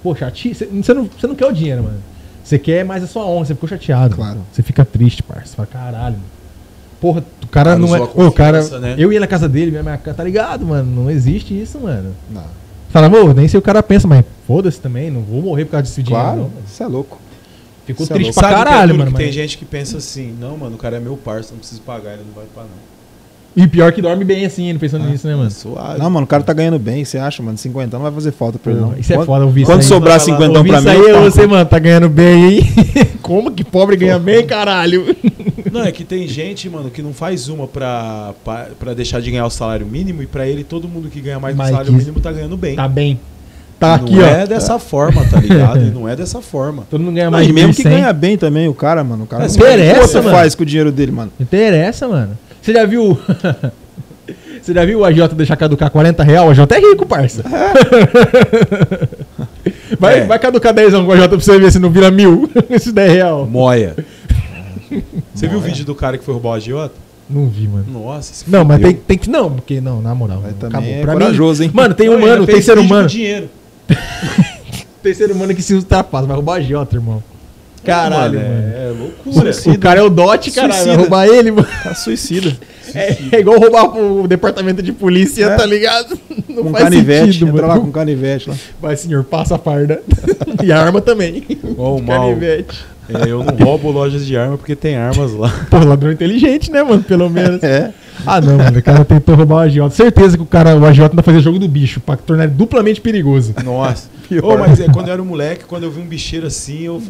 Pô, 0.00 0.14
chateado. 0.14 0.54
Você 0.80 0.94
não, 0.94 1.10
você 1.18 1.26
não 1.26 1.34
quer 1.34 1.46
o 1.46 1.52
dinheiro, 1.52 1.82
mano. 1.82 1.98
Você 2.44 2.56
quer 2.56 2.84
mais 2.84 3.02
a 3.02 3.08
sua 3.08 3.26
honra, 3.26 3.46
você 3.46 3.54
ficou 3.54 3.68
chateado. 3.68 4.14
Claro. 4.14 4.38
Você 4.52 4.62
fica 4.62 4.84
triste, 4.84 5.24
parça. 5.24 5.48
Você 5.48 5.56
fala, 5.56 5.66
caralho, 5.66 6.14
mano. 6.14 6.41
Cara, 7.02 7.24
o 7.42 7.48
cara 7.48 7.76
não 7.76 7.94
é. 7.96 8.00
Ô, 8.00 8.28
o 8.28 8.32
cara. 8.32 8.62
né? 8.78 8.94
Eu 8.96 9.12
ia 9.12 9.18
na 9.18 9.26
casa 9.26 9.48
dele, 9.48 9.70
minha, 9.70 9.82
minha, 9.82 9.98
tá 9.98 10.22
ligado, 10.22 10.64
mano? 10.64 11.02
Não 11.02 11.10
existe 11.10 11.58
isso, 11.60 11.80
mano. 11.80 12.14
Não. 12.30 12.44
Fala, 12.90 13.08
pô, 13.10 13.32
nem 13.32 13.48
sei 13.48 13.58
o 13.58 13.62
cara 13.62 13.82
pensa, 13.82 14.06
mas 14.06 14.24
foda-se 14.46 14.78
também, 14.78 15.10
não 15.10 15.22
vou 15.22 15.40
morrer 15.42 15.64
por 15.64 15.72
causa 15.72 15.84
desse 15.84 16.02
dinheiro. 16.02 16.24
Claro, 16.26 16.52
isso 16.66 16.82
é 16.82 16.86
louco. 16.86 17.18
Ficou 17.86 18.06
Cê 18.06 18.12
é 18.12 18.16
triste 18.16 18.28
louco. 18.28 18.40
pra 18.40 18.48
Sabe 18.50 18.54
que 18.54 18.60
é 18.68 18.70
caralho, 18.70 18.88
duro 18.92 18.98
mano. 19.04 19.10
que 19.16 19.22
Tem 19.22 19.32
gente 19.32 19.58
que 19.58 19.64
pensa 19.64 19.96
assim, 19.96 20.36
não, 20.38 20.56
mano, 20.56 20.76
o 20.76 20.78
cara 20.78 20.98
é 20.98 21.00
meu 21.00 21.16
parceiro, 21.16 21.54
não 21.54 21.58
preciso 21.58 21.80
pagar, 21.80 22.12
ele 22.12 22.22
não 22.26 22.34
vai 22.34 22.44
pagar, 22.54 22.68
não. 22.68 22.91
E 23.54 23.66
pior 23.66 23.92
que 23.92 24.00
dorme 24.00 24.24
bem 24.24 24.46
assim, 24.46 24.68
ele 24.70 24.78
pensando 24.78 25.04
nisso, 25.04 25.26
né, 25.26 25.36
mano? 25.36 25.50
Suave. 25.50 25.98
Não, 25.98 26.08
mano, 26.08 26.24
o 26.24 26.26
cara 26.26 26.42
tá 26.42 26.54
ganhando 26.54 26.78
bem, 26.78 27.04
você 27.04 27.18
acha, 27.18 27.42
mano? 27.42 27.58
50 27.58 27.96
não 27.98 28.02
vai 28.02 28.10
fazer 28.12 28.32
falta 28.32 28.58
pra 28.58 28.72
ele, 28.72 28.80
não. 28.80 28.94
Isso 28.98 29.12
é 29.12 29.16
Quando- 29.16 29.26
foda 29.26 29.44
ouvir 29.44 29.66
Quando 29.66 29.80
aí. 29.80 29.84
sobrar 29.86 30.18
Vai 30.18 30.28
lá, 30.30 30.38
50 30.38 30.58
Ouvir 30.58 30.68
pra 30.70 30.78
isso 30.78 30.88
mim, 30.88 30.94
aí, 31.06 31.10
eu 31.10 31.20
você, 31.30 31.46
mano, 31.46 31.66
tá 31.66 31.78
ganhando 31.78 32.08
bem 32.08 32.44
aí. 32.46 32.62
Como 33.20 33.50
que 33.52 33.62
pobre 33.62 33.94
ganha 33.96 34.18
bem, 34.18 34.46
caralho? 34.46 35.14
Não, 35.70 35.82
é 35.82 35.92
que 35.92 36.02
tem 36.02 36.26
gente, 36.26 36.68
mano, 36.70 36.90
que 36.90 37.02
não 37.02 37.12
faz 37.12 37.48
uma 37.48 37.66
pra, 37.66 38.32
pra, 38.44 38.68
pra 38.78 38.94
deixar 38.94 39.20
de 39.20 39.30
ganhar 39.30 39.44
o 39.46 39.50
salário 39.50 39.86
mínimo 39.86 40.22
e 40.22 40.26
pra 40.26 40.46
ele 40.48 40.64
todo 40.64 40.88
mundo 40.88 41.08
que 41.10 41.20
ganha 41.20 41.38
mais 41.38 41.54
do 41.54 41.62
salário 41.62 41.86
que- 41.92 41.98
mínimo 41.98 42.20
tá 42.20 42.32
ganhando 42.32 42.56
bem. 42.56 42.74
Tá 42.76 42.88
bem. 42.88 43.20
Tá 43.78 43.98
não 43.98 44.04
aqui, 44.06 44.18
ó. 44.18 44.24
é 44.26 44.46
dessa 44.46 44.78
forma, 44.78 45.24
tá 45.26 45.38
ligado? 45.40 45.78
E 45.84 45.90
não 45.90 46.08
é 46.08 46.16
dessa 46.16 46.40
forma. 46.40 46.84
Todo 46.90 47.02
mundo 47.02 47.14
ganha 47.14 47.26
Não, 47.26 47.32
mais 47.32 47.46
de 47.46 47.52
mesmo 47.52 47.74
que 47.74 47.82
1.100. 47.82 47.90
ganha 47.90 48.12
bem 48.12 48.38
também, 48.38 48.66
o 48.68 48.74
cara, 48.74 49.02
mano. 49.04 49.24
O 49.24 49.26
cara 49.26 49.42
Mas 49.42 49.56
não- 49.56 49.66
interessa, 49.66 49.98
O 49.98 50.02
que 50.02 50.08
você 50.08 50.20
mano. 50.20 50.30
faz 50.36 50.54
com 50.54 50.62
o 50.62 50.66
dinheiro 50.66 50.90
dele, 50.92 51.12
mano? 51.12 51.32
Interessa, 51.40 52.06
mano. 52.08 52.38
Você 52.62 52.72
já 52.72 52.86
viu. 52.86 53.18
Você 54.62 54.72
já 54.72 54.84
viu 54.84 55.00
o 55.00 55.04
AJ 55.04 55.28
deixar 55.34 55.56
caducar 55.56 55.90
40 55.90 56.22
real? 56.22 56.46
O 56.46 56.50
AJ 56.50 56.60
é 56.70 56.78
rico, 56.80 57.04
parça. 57.04 57.42
Vai, 59.98 60.20
É. 60.20 60.24
vai 60.24 60.38
caducar 60.38 60.72
10 60.72 60.94
com 60.94 61.02
o 61.04 61.12
AJ 61.12 61.28
pra 61.28 61.36
você 61.38 61.58
ver 61.58 61.70
se 61.70 61.78
não 61.78 61.90
vira 61.90 62.10
mil. 62.10 62.50
Esses 62.70 62.92
10 62.92 63.12
real. 63.12 63.46
Moia. 63.46 63.94
Você 65.34 65.46
viu 65.46 65.58
o 65.58 65.60
vídeo 65.60 65.84
do 65.84 65.94
cara 65.94 66.16
que 66.18 66.24
foi 66.24 66.32
roubar 66.34 66.50
o 66.50 66.54
agiota? 66.54 66.94
Não 67.28 67.46
vi, 67.48 67.68
mano. 67.68 67.84
Nossa, 67.88 68.32
se 68.34 68.50
Não, 68.50 68.64
mas 68.64 68.80
tem, 68.80 68.94
tem 68.94 69.18
que. 69.18 69.30
Não, 69.30 69.50
porque 69.52 69.80
não, 69.80 70.00
na 70.02 70.14
moral. 70.14 70.40
Mas 70.42 70.54
também 70.56 70.94
é 70.94 71.00
Pra 71.02 71.12
corajoso, 71.12 71.60
mim, 71.62 71.66
hein? 71.68 71.72
Mano, 71.74 71.94
tem 71.94 72.08
humano, 72.08 72.46
tem 72.46 72.60
ser 72.60 72.78
humano. 72.78 73.06
dinheiro. 73.08 73.48
Tem 75.02 75.14
ser 75.14 75.30
humano 75.30 75.54
que 75.54 75.62
se 75.62 75.74
ultrapassa, 75.74 76.26
vai 76.26 76.36
roubar 76.36 76.54
agiota, 76.56 76.96
irmão. 76.96 77.22
Caralho, 77.84 78.38
mano. 78.38 78.50
É, 78.50 78.88
é 78.88 78.94
loucura. 78.98 79.50
O, 79.66 79.70
o 79.72 79.78
cara 79.78 80.00
é 80.00 80.02
o 80.02 80.10
Dot, 80.10 80.50
caralho. 80.50 80.74
Suicida. 80.74 80.96
roubar 80.96 81.26
ele, 81.26 81.50
mano. 81.50 81.68
Tá 81.82 81.94
suicida. 81.94 82.56
É, 82.94 83.16
é 83.32 83.40
igual 83.40 83.58
roubar 83.58 83.96
o 83.96 84.28
departamento 84.28 84.82
de 84.82 84.92
polícia, 84.92 85.46
É. 85.46 85.56
tá 85.56 85.64
ligado? 85.66 86.18
Não 86.48 86.64
Com 86.64 86.70
faz 86.72 86.84
canivete. 86.84 87.26
sentido, 87.32 87.48
entra 87.48 87.62
mano. 87.66 87.74
lá 87.74 87.80
com 87.80 87.90
canivete 87.92 88.50
lá. 88.50 88.56
Vai, 88.80 88.96
senhor, 88.96 89.24
passa 89.24 89.54
a 89.54 89.58
farda. 89.58 90.02
e 90.62 90.70
a 90.70 90.80
arma 90.80 91.00
também. 91.00 91.42
Ó, 91.78 91.96
o 91.96 92.02
mal. 92.02 92.28
Canivete. 92.28 92.78
É, 93.08 93.28
eu 93.30 93.42
não 93.42 93.54
roubo 93.56 93.90
lojas 93.90 94.24
de 94.24 94.36
arma 94.36 94.56
porque 94.58 94.76
tem 94.76 94.96
armas 94.96 95.32
lá. 95.32 95.50
Pô, 95.70 95.78
ladrão 95.78 96.12
inteligente, 96.12 96.70
né, 96.70 96.82
mano? 96.82 97.02
Pelo 97.02 97.28
menos. 97.28 97.62
É. 97.62 97.92
Ah, 98.26 98.40
não, 98.40 98.56
mano. 98.56 98.78
O 98.78 98.82
cara 98.82 99.04
tentou 99.04 99.34
roubar 99.34 99.56
o 99.56 99.58
agiota. 99.58 99.94
Certeza 99.94 100.36
que 100.36 100.42
o 100.42 100.46
cara, 100.46 100.76
o 100.76 100.84
agiota 100.84 101.12
ainda 101.12 101.22
fazia 101.22 101.40
jogo 101.40 101.58
do 101.58 101.68
bicho, 101.68 102.00
pra 102.00 102.16
tornar 102.16 102.44
ele 102.44 102.52
duplamente 102.52 103.00
perigoso. 103.00 103.54
Nossa. 103.64 104.10
Pior. 104.28 104.44
Ô, 104.44 104.58
mas 104.58 104.80
é, 104.80 104.86
quando 104.88 105.08
eu 105.08 105.12
era 105.12 105.22
moleque, 105.22 105.64
quando 105.66 105.82
eu 105.82 105.90
vi 105.90 106.00
um 106.00 106.06
bicheiro 106.06 106.46
assim, 106.46 106.84
eu, 106.84 107.02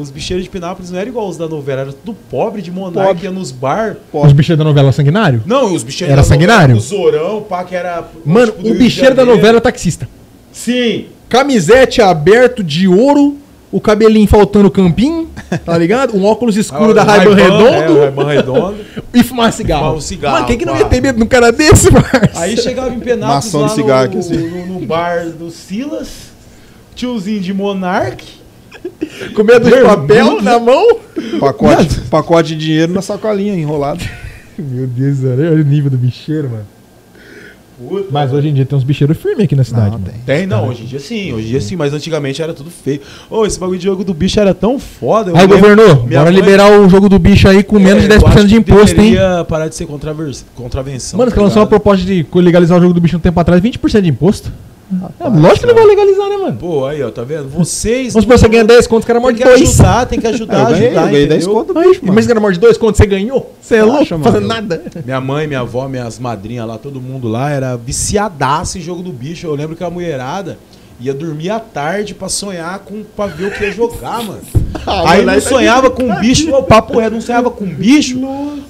os 0.00 0.10
bicheiros 0.10 0.44
de 0.44 0.50
Pinápolis 0.50 0.90
não 0.90 0.98
eram 0.98 1.08
igual 1.08 1.28
os 1.28 1.36
da 1.36 1.48
novela, 1.48 1.80
era 1.80 1.92
tudo 1.92 2.16
pobre 2.30 2.62
de 2.62 2.70
monarca, 2.70 3.08
Pobre. 3.08 3.24
ia 3.24 3.30
nos 3.32 3.50
bar. 3.50 3.96
Os 4.12 4.32
bichos 4.32 4.56
da 4.56 4.62
novela 4.62 4.92
Sanguinário? 4.92 5.42
Não, 5.44 5.74
os 5.74 5.82
bicheiros 5.82 6.12
Era 6.12 6.22
da 6.22 6.28
novela, 6.28 6.52
sanguinário? 6.52 6.76
O 6.76 6.80
Zorão, 6.80 7.42
pá, 7.42 7.64
que 7.64 7.74
era. 7.74 8.06
Mano, 8.24 8.52
tipo, 8.52 8.68
o 8.68 8.74
bicheiro 8.74 9.14
da 9.14 9.24
novela 9.24 9.58
é 9.58 9.60
taxista. 9.60 10.08
Sim. 10.52 11.06
Camisete 11.28 12.00
aberto 12.00 12.62
de 12.62 12.86
ouro, 12.86 13.36
o 13.70 13.80
cabelinho 13.80 14.26
faltando 14.26 14.70
campinho, 14.70 15.28
tá 15.64 15.76
ligado? 15.76 16.16
Um 16.16 16.24
óculos 16.24 16.56
escuro 16.58 16.94
da 16.94 17.02
Ray-Ban 17.02 17.32
É, 17.38 17.42
Redondo 17.42 17.98
Ray-Ban 18.00 18.26
redondo. 18.32 18.76
e 19.12 19.22
fumar 19.22 19.52
cigarro. 19.52 19.82
Fumar 19.84 19.96
um 19.96 20.00
cigarro, 20.00 20.34
Mano, 20.36 20.46
quem 20.46 20.58
que 20.58 20.64
não 20.64 20.76
ia 20.76 20.84
ter 20.86 21.00
medo 21.02 21.18
de 21.18 21.24
um 21.24 21.26
cara 21.26 21.52
desse, 21.52 21.90
parça? 21.90 22.30
Aí 22.40 22.56
chegava 22.56 22.90
em 22.94 23.00
Penápolis 23.00 23.44
Maçã 23.44 23.58
lá 23.60 23.66
de 23.66 23.74
cigarro 23.74 24.12
no, 24.12 24.18
assim. 24.18 24.36
no, 24.66 24.80
no 24.80 24.86
bar 24.86 25.26
do 25.30 25.50
Silas, 25.50 26.08
tiozinho 26.94 27.40
de 27.40 27.52
Monark. 27.52 28.24
Com 29.34 29.42
medo 29.42 29.68
de 29.68 29.82
papel 29.82 30.40
na 30.40 30.58
mão. 30.58 30.98
Pacote, 31.40 32.00
pacote 32.10 32.54
de 32.54 32.64
dinheiro 32.66 32.92
na 32.92 33.02
sacolinha 33.02 33.54
enrolado. 33.54 34.02
Meu 34.58 34.86
Deus, 34.86 35.18
olha 35.24 35.52
o 35.52 35.64
nível 35.64 35.90
do 35.90 35.96
bicheiro, 35.96 36.48
mano. 36.50 36.66
Puta, 37.78 38.06
Mas 38.10 38.32
hoje 38.32 38.48
em 38.48 38.54
dia 38.54 38.66
tem 38.66 38.76
uns 38.76 38.82
bicheiros 38.82 39.16
firmes 39.16 39.44
aqui 39.44 39.54
na 39.54 39.62
cidade, 39.62 39.84
Não, 39.90 39.92
mano. 39.92 40.04
tem. 40.24 40.38
Tem, 40.38 40.46
não, 40.46 40.68
hoje 40.68 40.82
em 40.82 40.86
dia 40.86 40.98
sim, 40.98 41.32
hoje 41.32 41.46
em 41.46 41.50
dia 41.50 41.60
sim, 41.60 41.76
mas 41.76 41.92
antigamente 41.94 42.42
era 42.42 42.52
tudo 42.52 42.70
feio. 42.70 43.00
Ô, 43.30 43.46
esse 43.46 43.58
bagulho 43.58 43.78
de 43.78 43.84
jogo 43.84 44.02
do 44.02 44.12
bicho 44.12 44.40
era 44.40 44.52
tão 44.52 44.78
foda. 44.80 45.30
Aí, 45.38 45.46
minha 45.46 45.58
bora 45.60 45.76
mãe- 46.24 46.34
liberar 46.34 46.72
o 46.80 46.88
jogo 46.88 47.08
do 47.08 47.18
bicho 47.18 47.46
aí 47.48 47.62
com 47.62 47.78
menos 47.78 48.04
É, 48.04 48.08
de 48.08 48.14
eu 48.14 48.20
10% 48.20 48.26
acho 48.28 48.46
de 48.48 48.54
que 48.54 48.60
imposto, 48.60 49.00
hein? 49.00 49.14
parar 49.48 49.68
de 49.68 49.74
ser 49.76 49.86
contravers... 49.86 50.44
contravenção. 50.56 51.18
Mano, 51.18 51.30
tá 51.30 51.40
lançou 51.40 51.62
uma 51.62 51.68
proposta 51.68 52.04
de 52.04 52.26
legalizar 52.34 52.76
o 52.78 52.80
jogo 52.80 52.94
do 52.94 53.00
bicho 53.00 53.16
um 53.16 53.20
tempo 53.20 53.38
atrás, 53.38 53.62
20% 53.62 54.00
de 54.02 54.08
imposto. 54.08 54.52
É, 55.20 55.28
lógico 55.28 55.60
que 55.60 55.66
não 55.66 55.74
vai 55.74 55.84
legalizar, 55.84 56.28
né, 56.30 56.36
mano? 56.38 56.56
Pô, 56.56 56.86
aí, 56.86 57.02
ó, 57.02 57.10
tá 57.10 57.22
vendo? 57.22 57.48
Vocês. 57.48 58.14
Vamos 58.14 58.24
supor, 58.24 58.38
você 58.38 58.48
ganha 58.48 58.64
10 58.64 58.86
contos, 58.86 59.04
o 59.04 59.06
cara 59.06 59.18
tem 59.18 59.22
morde 59.22 59.38
que 59.38 59.44
2. 59.44 59.62
ajudar, 59.62 60.06
tem 60.06 60.18
que 60.20 60.26
ajudar, 60.28 60.58
eu 60.60 60.66
ganhei, 60.70 60.86
ajudar. 60.86 61.00
eu 61.02 61.06
ganhei 61.10 61.26
10 61.26 61.42
entendeu? 61.44 61.60
conto 61.60 61.74
do 61.74 61.78
Aí, 61.78 61.88
bicho, 61.90 62.00
mas 62.04 62.24
você 62.24 62.34
morde 62.34 62.58
2 62.58 62.78
contos, 62.78 62.96
você 62.96 63.06
ganhou? 63.06 63.54
Você 63.60 63.76
é 63.76 63.84
louco, 63.84 64.06
mano? 64.12 64.24
fazendo 64.24 64.46
nada. 64.46 64.82
Minha 65.04 65.20
mãe, 65.20 65.46
minha 65.46 65.60
avó, 65.60 65.86
minhas 65.88 66.18
madrinhas 66.18 66.66
lá, 66.66 66.78
todo 66.78 67.00
mundo 67.00 67.28
lá 67.28 67.50
era 67.50 67.76
viciadaço 67.76 68.78
em 68.78 68.80
jogo 68.80 69.02
do 69.02 69.12
bicho. 69.12 69.46
Eu 69.46 69.54
lembro 69.54 69.76
que 69.76 69.84
a 69.84 69.90
mulherada 69.90 70.58
ia 71.00 71.14
dormir 71.14 71.50
à 71.50 71.60
tarde 71.60 72.14
pra 72.14 72.28
sonhar 72.28 72.78
com 72.80 73.02
pra 73.16 73.26
ver 73.26 73.46
o 73.46 73.50
que 73.50 73.64
ia 73.64 73.72
jogar, 73.72 74.22
mano. 74.22 74.40
Ah, 74.86 75.10
Aí 75.12 75.24
não 75.24 75.40
sonhava 75.40 75.90
com 75.90 76.14
bicho, 76.16 76.50
o 76.54 76.62
papo 76.62 76.98
reto 76.98 77.14
não 77.14 77.20
sonhava 77.20 77.50
com 77.50 77.64
bicho. 77.66 78.18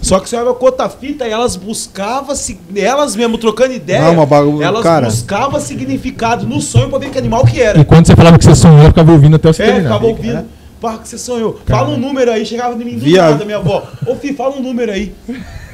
Só 0.00 0.18
que 0.20 0.28
sonhava 0.28 0.55
com 0.55 0.64
outra 0.64 0.88
fita 0.88 1.26
e 1.26 1.30
elas 1.30 1.55
buscavam, 1.56 2.34
se- 2.34 2.59
elas 2.74 3.14
mesmo 3.16 3.36
trocando 3.36 3.72
ideia, 3.74 4.02
Não, 4.02 4.14
uma 4.14 4.26
bagu- 4.26 4.62
elas 4.62 4.82
cara. 4.82 5.06
buscavam 5.06 5.60
significado 5.60 6.46
no 6.46 6.60
sonho 6.60 6.88
pra 6.88 6.98
ver 6.98 7.10
que 7.10 7.18
animal 7.18 7.44
que 7.44 7.60
era. 7.60 7.80
E 7.80 7.84
quando 7.84 8.06
você 8.06 8.16
falava 8.16 8.38
que 8.38 8.44
você 8.44 8.55
sonhou, 8.55 8.78
eu 8.82 8.88
ficava 8.88 9.12
ouvindo 9.12 9.36
até 9.36 9.52
você 9.52 9.62
É, 9.62 9.66
terminar. 9.66 9.88
ficava 9.94 10.06
ouvindo. 10.06 10.44
Pá, 10.80 10.98
que 10.98 11.09
você 11.09 11.18
sonhou. 11.18 11.60
Fala 11.66 11.88
um 11.90 11.96
número 11.98 12.30
aí, 12.30 12.44
chegava 12.46 12.74
de 12.76 12.84
mim 12.84 12.94
do 12.94 13.00
Via- 13.05 13.30
nada, 13.30 13.44
minha 13.44 13.59
avó. 13.59 13.82
Ô, 14.06 14.14
filho, 14.14 14.36
fala 14.36 14.56
um 14.56 14.62
número 14.62 14.90
aí. 14.92 15.12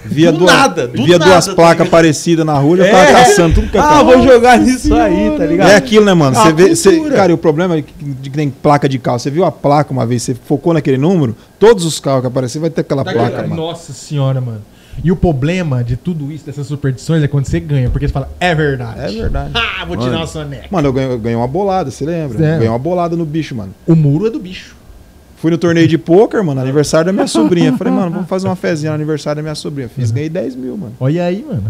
Via 0.05 0.31
Do 0.33 0.39
duas, 0.39 0.53
nada, 0.53 0.87
do 0.89 1.05
via 1.05 1.19
nada, 1.19 1.31
duas 1.31 1.47
tá 1.47 1.55
placas 1.55 1.89
parecidas 1.89 2.45
na 2.45 2.59
rua, 2.59 2.79
eu 2.79 2.91
tava 2.91 3.07
caçando 3.13 3.55
tudo 3.55 3.69
que 3.71 3.77
é 3.77 3.81
Ah, 3.81 4.03
vou 4.03 4.23
jogar 4.23 4.59
nisso 4.59 4.95
aí, 4.95 5.35
tá 5.37 5.47
ligado? 5.47 5.71
É 5.71 5.77
aquilo, 5.77 6.05
né, 6.05 6.15
mano? 6.15 6.37
Ah, 6.39 6.45
Você 6.45 6.53
vê, 6.53 6.75
você- 6.75 6.91
cultura. 6.93 7.17
cara, 7.17 7.33
e 7.33 7.35
o 7.35 7.39
problema 7.39 7.77
é 7.77 7.83
que, 7.83 7.93
de 8.05 8.31
que 8.31 8.37
tem 8.37 8.51
placa 8.51 8.89
de 8.89 8.99
carro. 8.99 9.19
Você 9.19 9.31
viu 9.31 9.45
a 9.45 9.53
placa 9.53 9.93
uma 9.93 10.05
vez, 10.07 10.23
você 10.23 10.35
focou 10.35 10.75
naquele 10.75 10.99
número, 10.99 11.37
todos 11.59 11.85
os 11.85 11.99
carros 12.01 12.21
que 12.23 12.27
aparecer 12.27 12.59
vai 12.59 12.71
ter 12.71 12.83
aquela 12.83 13.05
Tá 13.05 13.13
placa, 13.13 13.43
mano. 13.43 13.57
Nossa 13.57 13.93
senhora, 13.93 14.41
mano. 14.41 14.63
E 15.03 15.11
o 15.11 15.17
problema 15.17 15.83
de 15.83 15.97
tudo 15.97 16.31
isso, 16.31 16.47
dessas 16.47 16.69
superstições, 16.69 17.21
é 17.23 17.27
quando 17.27 17.47
você 17.47 17.59
ganha, 17.59 17.91
porque 17.91 18.07
você 18.07 18.13
fala, 18.13 18.29
é 18.39 18.55
verdade. 18.55 19.19
É 19.19 19.23
verdade. 19.23 19.51
Ah, 19.77 19.85
vou 19.87 19.97
tirar 19.97 20.13
Mano. 20.13 20.23
a 20.25 20.27
soneca. 20.27 20.67
Mano, 20.71 20.89
eu 20.89 20.93
ganhei, 20.93 21.11
eu 21.13 21.19
ganhei 21.19 21.37
uma 21.37 21.49
bolada, 21.49 21.91
você 21.91 22.05
lembra? 22.07 22.39
É. 22.39 22.53
Ganhei 22.57 22.69
uma 22.69 22.79
bolada 22.79 23.17
no 23.17 23.25
bicho, 23.27 23.55
mano. 23.55 23.75
O 23.87 23.95
muro 23.97 24.27
é 24.29 24.31
do 24.31 24.39
bicho. 24.39 24.75
Fui 25.45 25.51
no 25.51 25.59
torneio 25.59 25.87
de 25.87 25.99
pôquer, 25.99 26.43
mano, 26.43 26.59
aniversário 26.59 27.05
da 27.05 27.13
minha 27.13 27.27
sobrinha. 27.27 27.71
Falei, 27.77 27.93
mano, 27.93 28.11
vamos 28.11 28.27
fazer 28.31 28.49
uma 28.49 28.57
fezinha 28.57 28.93
no 28.93 28.95
aniversário 28.95 29.37
da 29.37 29.43
minha 29.43 29.55
sobrinha. 29.55 29.91
Fiz, 29.91 30.11
ganhei 30.11 30.31
10 30.31 30.57
mil, 30.57 30.75
mano. 30.75 30.95
Olha 30.99 31.23
aí, 31.23 31.45
mano. 31.47 31.65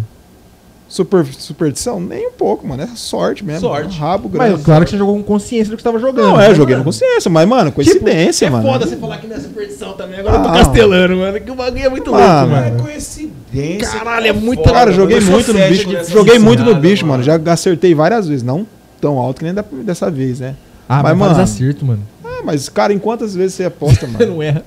Super, 0.88 1.26
superstição? 1.26 1.98
Nem 1.98 2.28
um 2.28 2.30
pouco, 2.30 2.64
mano. 2.64 2.84
É 2.84 2.86
sorte 2.94 3.44
mesmo. 3.44 3.62
Sorte. 3.62 3.96
Um 3.96 4.00
rabo 4.00 4.28
grande. 4.28 4.52
Mas 4.52 4.62
claro 4.62 4.84
que 4.84 4.92
você 4.92 4.96
jogou 4.96 5.16
com 5.16 5.24
consciência 5.24 5.72
do 5.72 5.76
que 5.76 5.82
você 5.82 5.88
tava 5.88 5.98
jogando. 5.98 6.24
Não, 6.24 6.40
é, 6.40 6.46
Mas, 6.50 6.56
joguei 6.56 6.76
no 6.76 6.82
mano, 6.82 6.84
consciência, 6.84 7.28
mas, 7.28 7.48
mano, 7.48 7.72
coincidência, 7.72 8.46
é 8.46 8.50
mano. 8.50 8.62
foda 8.62 8.86
você 8.86 8.94
falar 8.94 9.18
que 9.18 9.26
não 9.26 9.34
é 9.34 9.40
superstição 9.40 9.94
também. 9.94 10.20
Agora 10.20 10.36
eu 10.36 10.42
tô 10.44 10.48
Ah, 10.50 10.52
castelando, 10.52 11.16
mano. 11.16 11.40
Que 11.40 11.50
o 11.50 11.54
bagulho 11.56 11.84
é 11.84 11.88
muito 11.88 12.12
Mano, 12.12 12.24
louco, 12.24 12.46
Não 12.50 12.56
é 12.56 12.70
mano. 12.70 12.82
coincidência. 12.84 13.98
Caralho, 13.98 14.26
é 14.28 14.32
muito- 14.32 14.60
foda, 14.62 14.72
Cara, 14.72 14.92
joguei 14.92 15.18
eu 15.18 15.22
muito 15.22 15.52
no 15.52 15.58
bicho. 15.68 15.88
Joguei 16.12 16.38
muito 16.38 16.62
no 16.62 16.76
bicho, 16.76 17.04
mano. 17.04 17.24
Já 17.24 17.40
acertei 17.46 17.92
várias 17.92 18.28
vezes. 18.28 18.44
Não 18.44 18.64
tão 19.00 19.18
alto 19.18 19.38
que 19.40 19.44
nem 19.44 19.52
da- 19.52 19.64
dessa 19.84 20.08
vez, 20.12 20.38
né? 20.38 20.54
Ah, 20.88 20.96
Mas, 20.96 21.02
mas, 21.02 21.18
mano. 21.18 21.30
mano- 21.32 21.42
acerto, 21.42 21.84
mano. 21.84 22.00
Mas, 22.44 22.68
cara, 22.68 22.92
em 22.92 22.98
quantas 22.98 23.34
vezes 23.34 23.54
você 23.54 23.64
aposta, 23.64 24.06
Você 24.06 24.12
mano? 24.24 24.26
não 24.34 24.42
erra. 24.42 24.62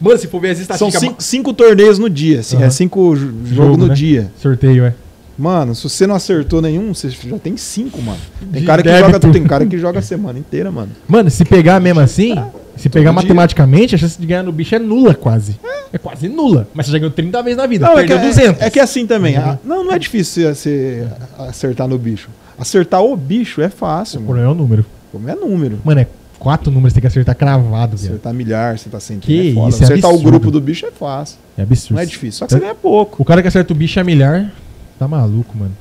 Mano, 0.00 0.18
se 0.18 0.26
for 0.26 0.40
ver 0.40 0.50
as 0.50 0.58
São 0.58 0.62
estatísticas... 0.88 1.00
cinco, 1.00 1.22
cinco 1.22 1.54
torneios 1.54 1.98
no 1.98 2.10
dia, 2.10 2.40
assim, 2.40 2.56
Aham. 2.56 2.64
é 2.66 2.70
cinco 2.70 3.14
jo- 3.16 3.26
Jogo, 3.44 3.46
jogos 3.54 3.78
no 3.78 3.86
né? 3.88 3.94
dia. 3.94 4.32
Sorteio, 4.40 4.84
é. 4.84 4.94
Mano, 5.38 5.74
se 5.74 5.82
você 5.84 6.06
não 6.06 6.14
acertou 6.14 6.60
nenhum, 6.60 6.92
você 6.92 7.08
já 7.08 7.38
tem 7.38 7.56
cinco, 7.56 8.02
mano. 8.02 8.18
Tem 8.52 8.60
De 8.60 8.66
cara 8.66 8.82
que 8.82 8.88
débito. 8.88 9.12
joga, 9.12 9.32
tem 9.32 9.44
cara 9.44 9.64
que 9.66 9.78
joga 9.78 9.98
a 10.00 10.02
semana 10.02 10.38
inteira, 10.38 10.70
mano. 10.70 10.90
Mano, 11.08 11.30
se 11.30 11.44
pegar 11.44 11.80
mesmo 11.80 12.00
assim, 12.00 12.34
se 12.76 12.88
pegar 12.88 13.10
dia. 13.10 13.12
matematicamente, 13.12 13.94
a 13.94 13.98
chance 13.98 14.20
de 14.20 14.26
ganhar 14.26 14.42
no 14.42 14.52
bicho 14.52 14.74
é 14.74 14.78
nula 14.78 15.14
quase. 15.14 15.56
É, 15.92 15.98
quase 15.98 16.28
nula. 16.28 16.68
Mas 16.74 16.86
você 16.86 16.92
já 16.92 16.98
ganhou 16.98 17.10
30 17.12 17.42
vezes 17.42 17.56
na 17.56 17.66
vida. 17.66 17.86
Não, 17.86 17.98
é 17.98 18.02
que, 18.02 18.08
perdeu 18.08 18.26
é, 18.28 18.28
200. 18.30 18.62
é 18.62 18.70
que 18.70 18.80
assim 18.80 19.06
também. 19.06 19.36
Uhum. 19.38 19.44
ah, 19.44 19.58
não, 19.64 19.84
não 19.84 19.92
é 19.92 19.98
difícil 19.98 20.52
você, 20.54 20.54
você 20.54 21.08
acertar 21.48 21.88
no 21.88 21.96
bicho. 21.96 22.28
Acertar 22.58 23.02
o 23.02 23.16
bicho 23.16 23.60
é 23.62 23.68
fácil, 23.70 24.18
O 24.18 24.22
mano. 24.22 24.26
problema 24.34 24.48
é 24.50 24.52
o 24.52 24.54
número. 24.56 24.84
Como 25.12 25.28
é 25.28 25.34
número. 25.34 25.78
Mano, 25.84 26.00
é 26.00 26.06
quatro 26.38 26.72
números 26.72 26.92
que 26.92 26.94
tem 26.94 27.02
que 27.02 27.06
acertar 27.06 27.36
cravado, 27.36 27.96
velho. 27.96 28.12
Acertar 28.12 28.34
milhar, 28.34 28.74
acertar 28.74 29.00
centímetro. 29.00 29.28
Que 29.28 29.50
é 29.50 29.54
foda. 29.54 29.68
isso, 29.68 29.82
é 29.82 29.84
acertar 29.84 30.10
o 30.10 30.14
absurdo. 30.14 30.30
grupo 30.30 30.50
do 30.50 30.60
bicho 30.60 30.86
é 30.86 30.90
fácil. 30.90 31.38
É 31.56 31.62
absurdo. 31.62 31.94
Não 31.94 32.02
é 32.02 32.06
difícil. 32.06 32.38
Só 32.38 32.46
que 32.46 32.54
você 32.54 32.60
ganha 32.60 32.74
pouco. 32.74 33.22
O 33.22 33.24
cara 33.24 33.42
que 33.42 33.48
acerta 33.48 33.72
o 33.72 33.76
bicho 33.76 34.00
a 34.00 34.04
milhar, 34.04 34.50
tá 34.98 35.06
maluco, 35.06 35.56
mano. 35.56 35.76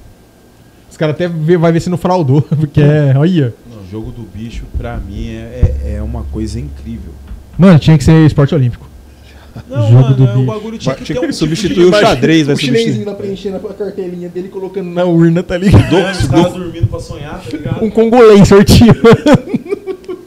Os 0.89 0.97
caras 0.97 1.15
até 1.15 1.29
vê, 1.29 1.57
vai 1.57 1.71
ver 1.71 1.79
se 1.79 1.89
não 1.89 1.97
fraudou, 1.97 2.41
porque 2.59 2.81
é. 2.81 3.13
Olha. 3.17 3.53
O 3.71 3.89
jogo 3.89 4.11
do 4.11 4.23
bicho, 4.23 4.65
pra 4.77 4.97
mim, 4.97 5.29
é, 5.29 5.75
é, 5.83 5.93
é 5.95 6.01
uma 6.03 6.23
coisa 6.23 6.59
incrível. 6.59 7.13
Mano, 7.57 7.79
tinha 7.79 7.97
que 7.97 8.03
ser 8.03 8.25
esporte 8.25 8.53
olímpico. 8.53 8.90
Não, 9.69 9.81
Jogo 9.89 10.01
mano, 10.01 10.15
do 10.15 10.23
é, 10.23 10.29
o 10.29 10.33
bicho. 10.33 10.45
bagulho 10.45 10.77
tinha 10.77 10.95
que 10.95 11.03
ter 11.05 11.17
um 11.17 11.21
tipo 11.21 11.33
Substituir 11.33 11.85
o 11.85 11.93
xadrez, 11.93 12.45
vai 12.47 12.55
o 12.55 12.57
chinesinho 12.57 12.85
substituir. 12.87 13.05
lá 13.11 13.15
preenchendo 13.15 13.57
a 13.67 13.73
cartelinha 13.73 14.29
dele, 14.29 14.47
colocando 14.49 14.89
na 14.89 15.03
urna, 15.03 15.43
tá 15.43 15.57
ligado? 15.57 15.89
de... 15.89 15.95
Os 16.23 16.27
caras 16.27 16.53
dormindo 16.53 16.87
pra 16.87 16.99
sonhar, 16.99 17.41
tá 17.41 17.57
ligado? 17.57 17.83
Um 17.83 17.89
congolês 17.89 18.47
sorteando. 18.47 19.01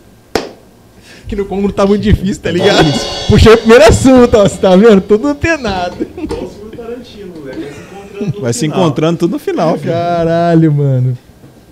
que 1.27 1.35
no 1.37 1.47
Congo 1.47 1.63
não 1.69 1.71
tá 1.71 1.87
muito 1.87 2.03
difícil, 2.03 2.43
tá 2.43 2.51
ligado? 2.51 2.87
Puxei 3.29 3.55
o 3.55 3.59
primeiro 3.59 3.85
assunto, 3.85 4.37
ó. 4.37 4.43
Você 4.43 4.59
tá 4.59 4.77
vendo? 4.77 5.01
Tudo 5.01 5.29
antenado. 5.29 5.97
O. 6.17 6.65
Vai 6.77 7.03
se 7.03 7.17
encontrando 7.21 8.37
no 8.37 8.41
Vai 8.43 8.53
se 8.53 8.61
final. 8.61 8.79
encontrando 8.79 9.19
tudo 9.19 9.31
no 9.33 9.39
final, 9.39 9.79
filho. 9.79 9.93
Caralho, 9.93 10.73
mano. 10.73 11.19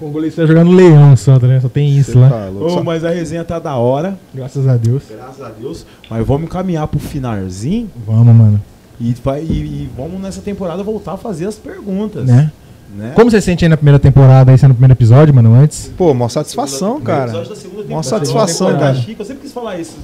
O 0.02 0.06
congolês 0.06 0.34
tá 0.34 0.44
jogando 0.44 0.72
leão 0.72 1.16
só, 1.16 1.38
ligado? 1.46 1.62
Só 1.62 1.68
tem 1.68 1.96
isso 1.96 2.12
Cê 2.12 2.18
lá. 2.18 2.28
tá 2.28 2.48
Só- 2.70 2.82
mas 2.82 3.04
a 3.04 3.10
resenha 3.10 3.44
tá 3.44 3.60
da 3.60 3.76
hora, 3.76 4.18
Graças 4.34 4.66
a 4.66 4.76
Deus. 4.76 5.04
graças 5.08 5.40
a 5.40 5.48
Deus. 5.48 5.86
Mas 6.10 6.26
vamos 6.26 6.50
caminhar 6.50 6.88
pro 6.88 6.98
finalzinho 6.98 7.88
Vamos, 8.04 8.34
mano. 8.34 8.60
e, 9.00 9.14
vai, 9.22 9.42
e, 9.42 9.52
e 9.52 9.90
vamos 9.96 10.20
nessa 10.20 10.40
temporada 10.40 10.82
voltar 10.82 11.12
a 11.12 11.16
fazer 11.16 11.46
as 11.46 11.54
perguntas. 11.54 12.26
Né? 12.26 12.50
né? 12.96 13.12
Como 13.14 13.30
você 13.30 13.40
se 13.40 13.44
sente 13.46 13.64
aí 13.64 13.68
na 13.68 13.76
primeira 13.76 14.00
temporada, 14.00 14.50
aí 14.50 14.58
sendo 14.58 14.70
no 14.70 14.74
primeiro 14.74 14.92
episódio, 14.94 15.32
mano, 15.32 15.54
antes? 15.54 15.92
Pô, 15.96 16.12
mó 16.12 16.28
satisfação, 16.28 17.00
cara. 17.00 17.30
segunda 17.54 17.76
Mó 17.76 17.82
temporada. 17.82 18.02
satisfação, 18.02 18.76
cara. 18.78 18.94
Chico, 18.96 19.22
eu 19.22 19.26
sempre 19.26 19.42
quis 19.42 19.52
falar 19.52 19.78
isso. 19.78 19.96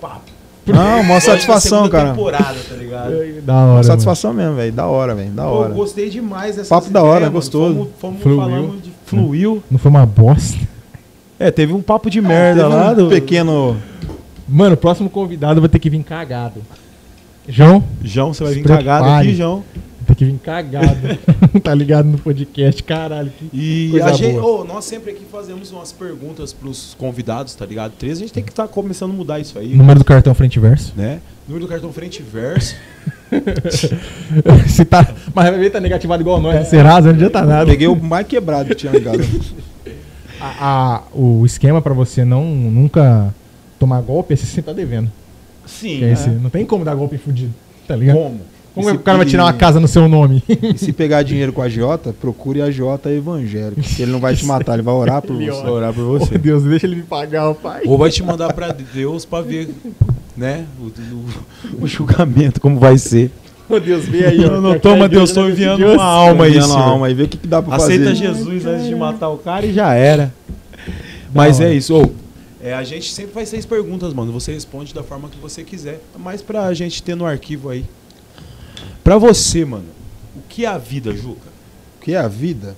Papo. 0.00 0.34
Não, 0.66 1.06
da 1.06 1.20
satisfação, 1.20 1.88
cara. 1.90 2.10
temporada, 2.10 2.56
tá 2.68 2.74
ligado? 2.74 3.42
Da 3.42 3.54
hora. 3.54 3.76
Mó 3.76 3.82
satisfação 3.82 4.32
mesmo, 4.32 4.54
velho. 4.56 4.72
Da 4.72 4.86
hora, 4.86 5.14
velho. 5.14 5.30
Da 5.30 5.46
hora. 5.46 5.70
eu 5.70 5.74
gostei 5.74 6.08
demais 6.08 6.56
dessa 6.56 6.74
Papo 6.74 6.90
da 6.90 7.02
hora, 7.02 7.28
gostoso. 7.28 7.88
Fomos, 7.98 8.22
fomos 8.22 8.36
falando 8.38 8.80
de 8.82 8.90
fluiu. 9.04 9.62
Não 9.70 9.78
foi 9.78 9.90
uma 9.90 10.06
bosta. 10.06 10.58
É, 11.38 11.50
teve 11.50 11.72
um 11.72 11.82
papo 11.82 12.08
de 12.08 12.20
merda 12.20 12.62
Teve 12.62 12.74
lá 12.74 12.90
um 12.92 12.94
do 12.94 13.08
pequeno. 13.08 13.76
Mano, 14.48 14.74
o 14.74 14.76
próximo 14.76 15.10
convidado 15.10 15.60
vai 15.60 15.68
ter 15.68 15.78
que 15.78 15.90
vir 15.90 16.02
cagado. 16.04 16.62
João, 17.48 17.82
João, 18.02 18.32
você 18.32 18.44
vai 18.44 18.54
vir 18.54 18.64
cagado 18.64 19.08
aqui, 19.08 19.34
João. 19.34 19.62
ter 20.06 20.14
que 20.14 20.24
vir 20.24 20.38
cagado. 20.38 21.18
tá 21.62 21.74
ligado 21.74 22.06
no 22.06 22.18
podcast, 22.18 22.82
caralho. 22.82 23.30
Que... 23.30 23.50
E 23.52 23.90
Coisa 23.90 24.06
a 24.06 24.12
gente, 24.12 24.38
boa. 24.40 24.62
ô, 24.62 24.64
nós 24.64 24.84
sempre 24.84 25.10
aqui 25.10 25.24
fazemos 25.30 25.70
umas 25.72 25.92
perguntas 25.92 26.52
pros 26.52 26.94
convidados, 26.98 27.54
tá 27.54 27.66
ligado? 27.66 27.92
Três, 27.98 28.18
a 28.18 28.20
gente 28.20 28.32
tem 28.32 28.42
que 28.42 28.50
estar 28.50 28.68
começando 28.68 29.10
a 29.10 29.14
mudar 29.14 29.40
isso 29.40 29.58
aí, 29.58 29.74
Número 29.74 29.98
do 29.98 30.04
cartão 30.04 30.34
frente 30.34 30.56
e 30.56 30.60
verso. 30.60 30.92
né? 30.96 31.20
Número 31.46 31.66
do 31.66 31.68
cartão 31.68 31.92
frente 31.92 32.20
e 32.20 32.22
verso. 32.22 32.74
Se 34.68 34.84
tá... 34.84 35.06
Mas 35.34 35.50
vai 35.50 35.58
ver, 35.58 35.70
tá 35.70 35.80
negativado 35.80 36.22
igual 36.22 36.40
nós, 36.40 36.58
no 36.60 36.66
Serasa, 36.66 37.08
não 37.08 37.14
adianta 37.14 37.42
nada. 37.42 37.66
Peguei 37.70 37.86
o 37.88 37.96
mais 37.96 38.26
quebrado 38.26 38.68
que 38.68 38.74
tinha 38.74 38.92
ligado. 38.92 39.20
A- 40.40 40.54
a- 40.60 41.02
o 41.12 41.44
esquema 41.46 41.80
pra 41.80 41.94
você 41.94 42.24
não 42.24 42.44
nunca 42.44 43.32
tomar 43.78 44.00
golpe 44.02 44.34
é 44.34 44.36
se 44.36 44.46
você 44.46 44.62
tá 44.62 44.72
devendo. 44.72 45.10
Sim. 45.66 46.04
É 46.04 46.12
esse- 46.12 46.28
não 46.30 46.50
tem 46.50 46.64
como 46.66 46.84
dar 46.84 46.94
golpe 46.94 47.16
fudido, 47.18 47.52
tá 47.88 47.96
ligado? 47.96 48.16
Como? 48.16 48.40
Como 48.74 48.90
é 48.90 48.92
o 48.92 48.98
cara 48.98 49.18
vai 49.18 49.26
tirar 49.26 49.44
uma 49.44 49.52
casa 49.52 49.78
no 49.78 49.86
seu 49.86 50.08
nome? 50.08 50.42
E 50.48 50.76
se 50.76 50.92
pegar 50.92 51.22
dinheiro 51.22 51.52
com 51.52 51.62
a 51.62 51.68
Jota, 51.68 52.12
procure 52.12 52.60
a 52.60 52.72
Jota 52.72 53.08
evangélico. 53.08 53.80
Porque 53.80 54.02
ele 54.02 54.10
não 54.10 54.18
vai 54.18 54.34
te 54.34 54.44
matar, 54.44 54.74
ele 54.74 54.82
vai 54.82 54.92
orar 54.94 55.22
por 55.22 55.36
Ele 55.36 55.48
você. 55.48 55.60
ora. 55.60 55.70
Orar 55.70 55.92
por 55.94 56.02
você. 56.18 56.36
Deus, 56.36 56.64
deixa 56.64 56.84
ele 56.84 56.96
me 56.96 57.02
pagar, 57.04 57.48
o 57.50 57.54
pai. 57.54 57.82
Ou 57.86 57.96
vai 57.96 58.10
te 58.10 58.20
mandar 58.24 58.52
pra 58.52 58.72
Deus 58.72 59.24
pra 59.24 59.42
ver, 59.42 59.68
né? 60.36 60.64
O, 60.78 60.84
o- 60.84 61.84
o 61.84 61.86
julgamento, 61.86 62.60
como 62.60 62.78
vai 62.78 62.98
ser. 62.98 63.30
Ô 63.68 63.78
Deus, 63.80 64.04
vem 64.04 64.24
aí, 64.24 64.44
ó. 64.44 64.60
Não, 64.60 64.78
toma 64.78 65.08
Deus, 65.08 65.32
da 65.32 65.42
enviando 65.48 65.78
Deus. 65.78 65.94
uma 65.94 66.04
alma 66.04 66.44
aí, 66.44 66.50
Enviando 66.50 66.64
a 66.70 66.74
senhor. 66.74 66.88
alma 66.88 67.06
aí, 67.06 67.14
vê 67.14 67.22
o 67.22 67.28
que, 67.28 67.38
que 67.38 67.46
dá 67.46 67.58
Aceita 67.60 68.04
fazer. 68.10 68.14
Jesus 68.14 68.66
antes 68.66 68.86
de 68.86 68.94
matar 68.94 69.28
o 69.30 69.38
cara 69.38 69.64
e 69.64 69.72
já 69.72 69.94
era. 69.94 70.32
Mas 71.34 71.60
é 71.60 71.64
hora. 71.66 71.74
isso. 71.74 71.94
Ô, 71.96 72.10
é, 72.62 72.74
a 72.74 72.82
gente 72.82 73.12
sempre 73.12 73.32
faz 73.32 73.48
seis 73.48 73.64
perguntas, 73.66 74.12
mano. 74.12 74.32
Você 74.32 74.52
responde 74.52 74.92
da 74.94 75.02
forma 75.02 75.28
que 75.28 75.38
você 75.38 75.62
quiser. 75.62 76.00
Mas 76.18 76.42
pra 76.42 76.72
gente 76.74 77.02
ter 77.02 77.14
no 77.14 77.24
arquivo 77.26 77.70
aí. 77.70 77.84
Pra 79.02 79.16
você, 79.18 79.64
mano, 79.64 79.84
o 80.36 80.40
que 80.48 80.64
é 80.64 80.68
a 80.68 80.78
vida, 80.78 81.12
Juca? 81.14 81.48
O 82.00 82.04
que 82.04 82.12
é 82.14 82.18
a 82.18 82.28
vida? 82.28 82.74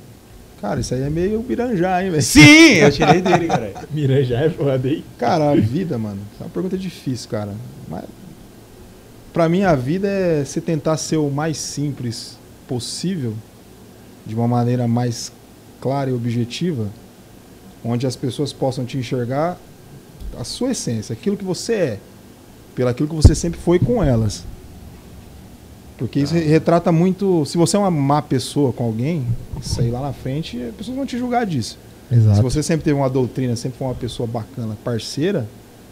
Cara, 0.61 0.81
isso 0.81 0.95
aí 0.95 1.03
é 1.03 1.11
meio 1.11 1.43
biranjá, 1.43 2.03
hein, 2.03 2.11
velho? 2.11 2.23
Sim, 2.23 2.75
eu 2.75 2.91
tirei 2.93 3.21
dele, 3.21 3.47
cara. 3.47 3.73
Miran 3.91 4.25
já 4.25 4.41
é 4.41 4.51
foda 4.51 4.89
aí. 4.89 5.05
Cara, 5.19 5.51
a 5.51 5.57
vida, 5.57 5.99
mano, 5.99 6.21
é 6.41 6.45
uma 6.45 6.51
pergunta 6.51 6.79
difícil, 6.79 7.29
cara. 7.29 7.53
Mas, 7.89 8.05
pra 9.33 9.49
mim, 9.49 9.63
a 9.63 9.75
vida 9.75 10.09
é 10.09 10.45
você 10.45 10.61
tentar 10.61 10.97
ser 10.97 11.19
o 11.19 11.31
mais 11.31 11.59
simples 11.59 12.39
possível, 12.67 13.35
de 14.25 14.35
uma 14.35 14.49
maneira 14.49 14.89
mais 14.89 15.31
clara 15.81 16.11
e 16.11 16.13
objetiva, 16.13 16.89
onde 17.85 18.07
as 18.07 18.17
pessoas 18.17 18.53
possam 18.53 18.85
te 18.85 18.97
enxergar 18.97 19.59
a 20.39 20.43
sua 20.43 20.71
essência, 20.71 21.13
aquilo 21.13 21.37
que 21.37 21.45
você 21.45 21.73
é, 21.75 21.99
pelo 22.75 22.89
aquilo 22.89 23.09
que 23.09 23.15
você 23.15 23.35
sempre 23.35 23.61
foi 23.61 23.79
com 23.79 24.03
elas. 24.03 24.45
Porque 25.99 26.21
isso 26.21 26.35
retrata 26.35 26.93
muito. 26.93 27.45
Se 27.47 27.57
você 27.57 27.77
é 27.77 27.79
uma 27.79 27.91
má 27.91 28.21
pessoa 28.21 28.73
com 28.73 28.85
alguém, 28.85 29.25
isso 29.61 29.81
aí 29.81 29.91
lá 29.91 30.01
na 30.01 30.13
frente, 30.13 30.61
as 30.63 30.75
pessoas 30.75 30.97
vão 30.97 31.07
te 31.07 31.17
julgar 31.19 31.47
disso. 31.47 31.79
Se 32.09 32.15
Exato. 32.17 32.43
você 32.43 32.63
sempre 32.63 32.85
teve 32.85 32.97
uma 32.97 33.09
doutrina, 33.11 33.57
sempre 33.57 33.79
foi 33.79 33.89
uma 33.89 33.95
pessoa 33.95 34.27
bacana, 34.27 34.77
parceira, 34.85 35.47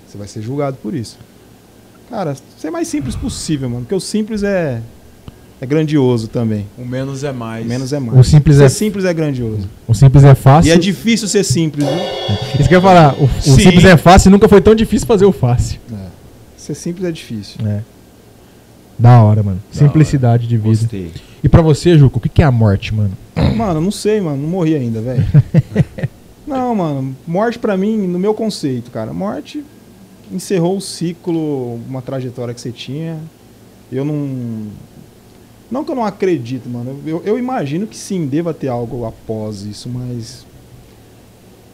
você 0.06 0.16
vai 0.18 0.28
ser 0.28 0.42
julgado 0.42 0.76
por 0.82 0.94
isso. 0.94 1.18
Cara, 2.08 2.36
ser 2.58 2.70
mais 2.70 2.86
simples 2.86 3.16
possível, 3.16 3.68
mano. 3.68 3.82
Porque 3.82 3.94
o 3.94 4.00
simples 4.00 4.42
é, 4.42 4.80
é 5.60 5.66
grandioso 5.66 6.28
também. 6.28 6.66
O 6.78 6.84
menos 6.84 7.24
é 7.24 7.32
mais. 7.32 7.66
Menos 7.66 7.92
é 7.92 7.98
mais. 7.98 8.18
O 8.18 8.22
simples 8.22 8.58
ser 8.58 8.64
é- 8.64 8.68
simples 8.68 9.04
é 9.06 9.12
grandioso. 9.14 9.68
O 9.88 9.94
simples 9.94 10.22
é 10.22 10.34
fácil. 10.34 10.68
E 10.68 10.72
é 10.72 10.76
difícil 10.78 11.26
ser 11.26 11.42
simples, 11.42 11.84
viu? 11.84 11.96
Isso 12.60 12.68
que 12.68 12.74
eu 12.74 12.78
ia 12.78 12.82
falar. 12.82 13.14
O, 13.14 13.24
o 13.24 13.28
Sim. 13.40 13.58
simples 13.58 13.84
é 13.84 13.96
fácil 13.96 14.28
e 14.28 14.30
nunca 14.32 14.48
foi 14.48 14.60
tão 14.60 14.74
difícil 14.74 15.06
fazer 15.06 15.24
o 15.24 15.32
fácil. 15.32 15.80
É. 15.92 16.06
Ser 16.56 16.74
simples 16.74 17.08
é 17.08 17.10
difícil. 17.10 17.66
É. 17.66 17.80
Da 18.98 19.22
hora, 19.22 19.42
mano. 19.42 19.60
Da 19.72 19.78
Simplicidade 19.78 20.46
de 20.46 20.56
vida. 20.56 20.68
Gostei. 20.68 21.12
E 21.42 21.48
pra 21.48 21.60
você, 21.60 21.98
Juco, 21.98 22.18
o 22.18 22.20
que 22.20 22.28
que 22.28 22.42
é 22.42 22.44
a 22.44 22.50
morte, 22.50 22.94
mano? 22.94 23.12
Mano, 23.56 23.80
não 23.80 23.90
sei, 23.90 24.20
mano. 24.20 24.40
Não 24.40 24.48
morri 24.48 24.74
ainda, 24.74 25.00
velho. 25.00 25.24
não, 26.46 26.74
mano. 26.74 27.16
Morte 27.26 27.58
pra 27.58 27.76
mim, 27.76 27.96
no 28.06 28.18
meu 28.18 28.32
conceito, 28.32 28.90
cara. 28.90 29.12
Morte 29.12 29.62
encerrou 30.32 30.76
o 30.76 30.80
ciclo, 30.80 31.74
uma 31.88 32.02
trajetória 32.02 32.54
que 32.54 32.60
você 32.60 32.72
tinha. 32.72 33.18
Eu 33.90 34.04
não. 34.04 34.68
Não 35.70 35.84
que 35.84 35.90
eu 35.90 35.94
não 35.94 36.04
acredito, 36.04 36.68
mano. 36.68 37.00
Eu, 37.06 37.22
eu 37.24 37.38
imagino 37.38 37.86
que 37.86 37.96
sim, 37.96 38.26
deva 38.26 38.54
ter 38.54 38.68
algo 38.68 39.04
após 39.04 39.62
isso, 39.62 39.88
mas. 39.88 40.46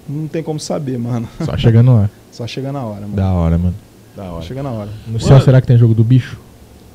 Não 0.09 0.27
tem 0.27 0.43
como 0.43 0.59
saber, 0.59 0.99
mano. 0.99 1.29
Só 1.45 1.57
chegando 1.57 1.95
lá. 1.95 2.11
Só 2.33 2.47
chega 2.47 2.73
na 2.73 2.83
hora, 2.83 3.03
mano. 3.03 3.17
Da 3.17 3.33
hora, 3.33 3.59
mano. 3.59 3.75
Da 4.17 4.25
hora. 4.25 4.45
chega 4.45 4.63
na 4.63 4.71
hora. 4.71 4.91
No 5.07 5.21
céu, 5.21 5.41
será 5.41 5.61
que 5.61 5.67
tem 5.67 5.79
jogo 5.79 5.95
do 5.95 6.03
bicho? 6.03 6.39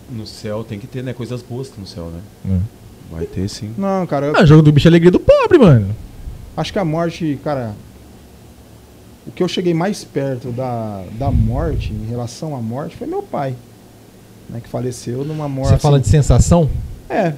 No 0.10 0.26
céu 0.28 0.64
tem 0.64 0.78
que 0.80 0.86
ter, 0.88 1.04
né? 1.04 1.14
Coisas 1.14 1.42
boas 1.42 1.72
no 1.78 1.86
céu, 1.88 2.12
né? 2.12 2.20
É. 2.54 3.16
Vai 3.16 3.26
ter 3.26 3.48
sim. 3.50 3.74
Não, 3.78 4.06
cara, 4.06 4.28
eu 4.28 4.36
Ah, 4.36 4.46
jogo 4.46 4.62
do 4.62 4.72
bicho 4.72 4.88
é 4.88 4.90
alegria 4.90 5.12
do 5.12 5.20
pobre, 5.20 5.58
mano. 5.58 5.96
acho 6.58 6.72
que 6.74 6.80
a 6.80 6.86
morte, 6.86 7.40
cara. 7.44 7.74
O 9.28 9.32
que 9.32 9.42
eu 9.42 9.48
cheguei 9.48 9.74
mais 9.74 10.04
perto 10.04 10.52
da, 10.52 11.04
da 11.18 11.32
morte, 11.32 11.92
em 11.92 12.06
relação 12.06 12.56
à 12.56 12.60
morte, 12.62 12.96
foi 12.96 13.08
meu 13.08 13.24
pai. 13.24 13.56
Né, 14.48 14.60
que 14.62 14.70
faleceu 14.70 15.26
numa 15.26 15.50
morte. 15.50 15.70
Você 15.72 15.80
fala 15.80 16.00
de 16.00 16.08
sensação? 16.08 16.70
É. 17.10 17.34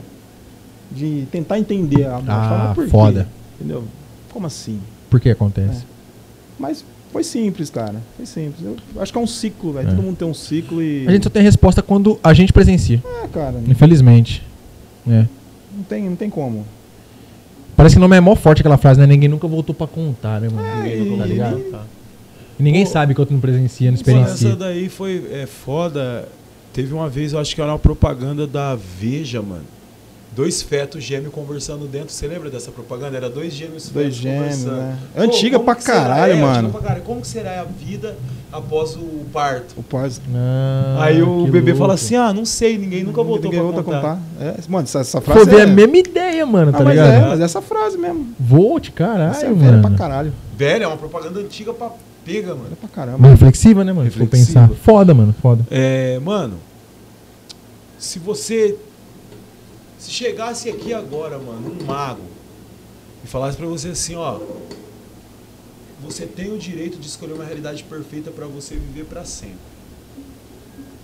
De 0.91 1.25
tentar 1.31 1.57
entender 1.57 2.05
a 2.05 2.13
morte. 2.15 2.25
Ah, 2.29 2.49
Falar, 2.49 2.75
por 2.75 2.83
quê? 2.83 2.89
foda. 2.89 3.27
Entendeu? 3.55 3.85
Como 4.29 4.45
assim? 4.45 4.81
Por 5.09 5.19
que 5.21 5.29
acontece? 5.29 5.85
Mas 6.59 6.83
foi 7.17 7.23
simples, 7.23 7.71
cara. 7.71 7.95
Foi 8.15 8.27
simples. 8.27 8.63
Eu 8.63 9.01
acho 9.01 9.11
que 9.11 9.17
é 9.17 9.21
um 9.21 9.25
ciclo, 9.25 9.73
velho. 9.73 9.87
É. 9.87 9.89
Todo 9.89 10.03
mundo 10.03 10.17
tem 10.17 10.27
um 10.27 10.35
ciclo 10.35 10.83
e. 10.83 11.07
A 11.07 11.11
gente 11.11 11.23
só 11.23 11.31
tem 11.31 11.41
resposta 11.41 11.81
quando 11.81 12.19
a 12.23 12.31
gente 12.31 12.53
presencia. 12.53 13.01
É, 13.23 13.27
cara. 13.27 13.59
Infelizmente. 13.67 14.43
É. 15.09 15.25
Não 15.75 15.83
tem, 15.83 16.03
não 16.07 16.15
tem 16.15 16.29
como. 16.29 16.63
Parece 17.75 17.95
que 17.95 17.99
não 17.99 18.13
é 18.13 18.21
mó 18.21 18.35
forte 18.35 18.59
aquela 18.59 18.77
frase, 18.77 18.99
né? 18.99 19.07
Ninguém 19.07 19.29
nunca 19.29 19.47
voltou 19.47 19.73
pra 19.73 19.87
contar, 19.87 20.39
né, 20.41 20.47
mano? 20.47 20.83
Ninguém 20.83 21.01
e- 21.01 21.09
nunca 21.09 21.23
tá 21.23 21.25
ligado? 21.27 21.63
E 22.59 22.63
ninguém 22.63 22.85
Pô, 22.85 22.91
sabe 22.91 23.15
que 23.15 23.19
outro 23.19 23.33
não 23.33 23.41
presencia, 23.41 23.89
não 23.89 23.97
Pô, 23.97 24.11
essa 24.11 24.19
experiencia. 24.19 24.55
daí 24.55 24.87
foi 24.87 25.27
é, 25.31 25.47
foda. 25.47 26.27
Teve 26.71 26.93
uma 26.93 27.09
vez, 27.09 27.33
eu 27.33 27.39
acho 27.39 27.55
que 27.55 27.61
era 27.61 27.71
uma 27.71 27.79
propaganda 27.79 28.45
da 28.45 28.75
Veja, 28.75 29.41
mano. 29.41 29.65
Dois 30.37 30.61
fetos 30.61 31.03
gêmeos 31.03 31.33
conversando 31.33 31.87
dentro. 31.87 32.11
Você 32.13 32.27
lembra 32.27 32.47
dessa 32.51 32.69
propaganda? 32.71 33.17
Era 33.17 33.27
dois 33.27 33.51
gêmeos 33.53 33.89
Dois 33.89 34.05
fetos 34.05 34.17
gêmeos, 34.21 34.39
conversando. 34.63 34.77
né? 34.77 34.97
Pô, 35.15 35.21
Antiga 35.23 35.57
como 35.57 35.65
pra 35.65 35.75
caralho, 35.75 36.33
É, 36.33 36.35
mano. 36.35 36.53
antiga 36.59 36.69
pra 36.73 36.81
caralho. 36.81 37.01
Como 37.03 37.21
que 37.21 37.27
será 37.27 37.61
a 37.61 37.63
vida 37.63 38.15
após 38.51 38.95
o 38.95 39.25
parto? 39.33 39.73
O 39.75 39.81
pós. 39.81 40.21
Ah, 40.35 40.97
Aí 41.05 41.23
o 41.23 41.45
bebê 41.47 41.71
louco. 41.71 41.77
fala 41.79 41.95
assim: 41.95 42.15
ah, 42.15 42.31
não 42.31 42.45
sei, 42.45 42.77
ninguém 42.77 43.03
nunca 43.03 43.23
voltou 43.23 43.45
Ninguém 43.51 43.59
pra 43.59 43.63
volta 43.63 43.79
a 43.81 43.83
contar. 43.83 44.15
contar. 44.37 44.45
É, 44.45 44.55
mano, 44.69 44.83
essa, 44.83 44.99
essa 44.99 45.19
frase. 45.19 45.49
Foi 45.49 45.59
é... 45.59 45.63
a 45.63 45.67
mesma 45.67 45.97
ideia, 45.97 46.45
mano, 46.45 46.69
Ah, 46.69 46.77
tá 46.77 46.83
mas 46.83 46.93
ligado? 46.93 47.11
é, 47.13 47.27
mas 47.29 47.39
essa 47.39 47.59
frase 47.59 47.97
mesmo. 47.97 48.27
Volt, 48.39 48.91
caralho, 48.91 49.31
Essa 49.31 49.47
é 49.47 49.53
velha 49.53 49.81
pra 49.81 49.89
caralho. 49.89 50.31
Velho, 50.55 50.83
é 50.83 50.87
uma 50.87 50.97
propaganda 50.97 51.39
antiga 51.39 51.73
pra 51.73 51.89
pega, 52.23 52.49
mano. 52.49 52.65
Velha 52.65 52.75
pra 52.79 52.89
caramba. 52.89 53.17
Mas 53.17 53.31
reflexiva, 53.31 53.83
né, 53.83 53.91
mano? 53.91 54.03
Reflexiva. 54.07 54.67
pensar. 54.67 54.69
Foda, 54.83 55.15
mano, 55.15 55.33
foda. 55.41 55.65
É, 55.71 56.19
mano, 56.19 56.55
se 57.97 58.19
você. 58.19 58.75
Se 60.07 60.13
chegasse 60.13 60.69
aqui 60.69 60.93
agora, 60.93 61.37
mano, 61.37 61.75
um 61.81 61.83
mago, 61.83 62.21
e 63.25 63.27
falasse 63.27 63.57
pra 63.57 63.65
você 63.67 63.89
assim, 63.89 64.15
ó. 64.15 64.39
Você 66.01 66.25
tem 66.25 66.49
o 66.53 66.57
direito 66.57 66.97
de 66.97 67.05
escolher 67.07 67.33
uma 67.33 67.43
realidade 67.43 67.83
perfeita 67.83 68.31
pra 68.31 68.45
você 68.45 68.75
viver 68.75 69.03
pra 69.03 69.25
sempre. 69.25 69.57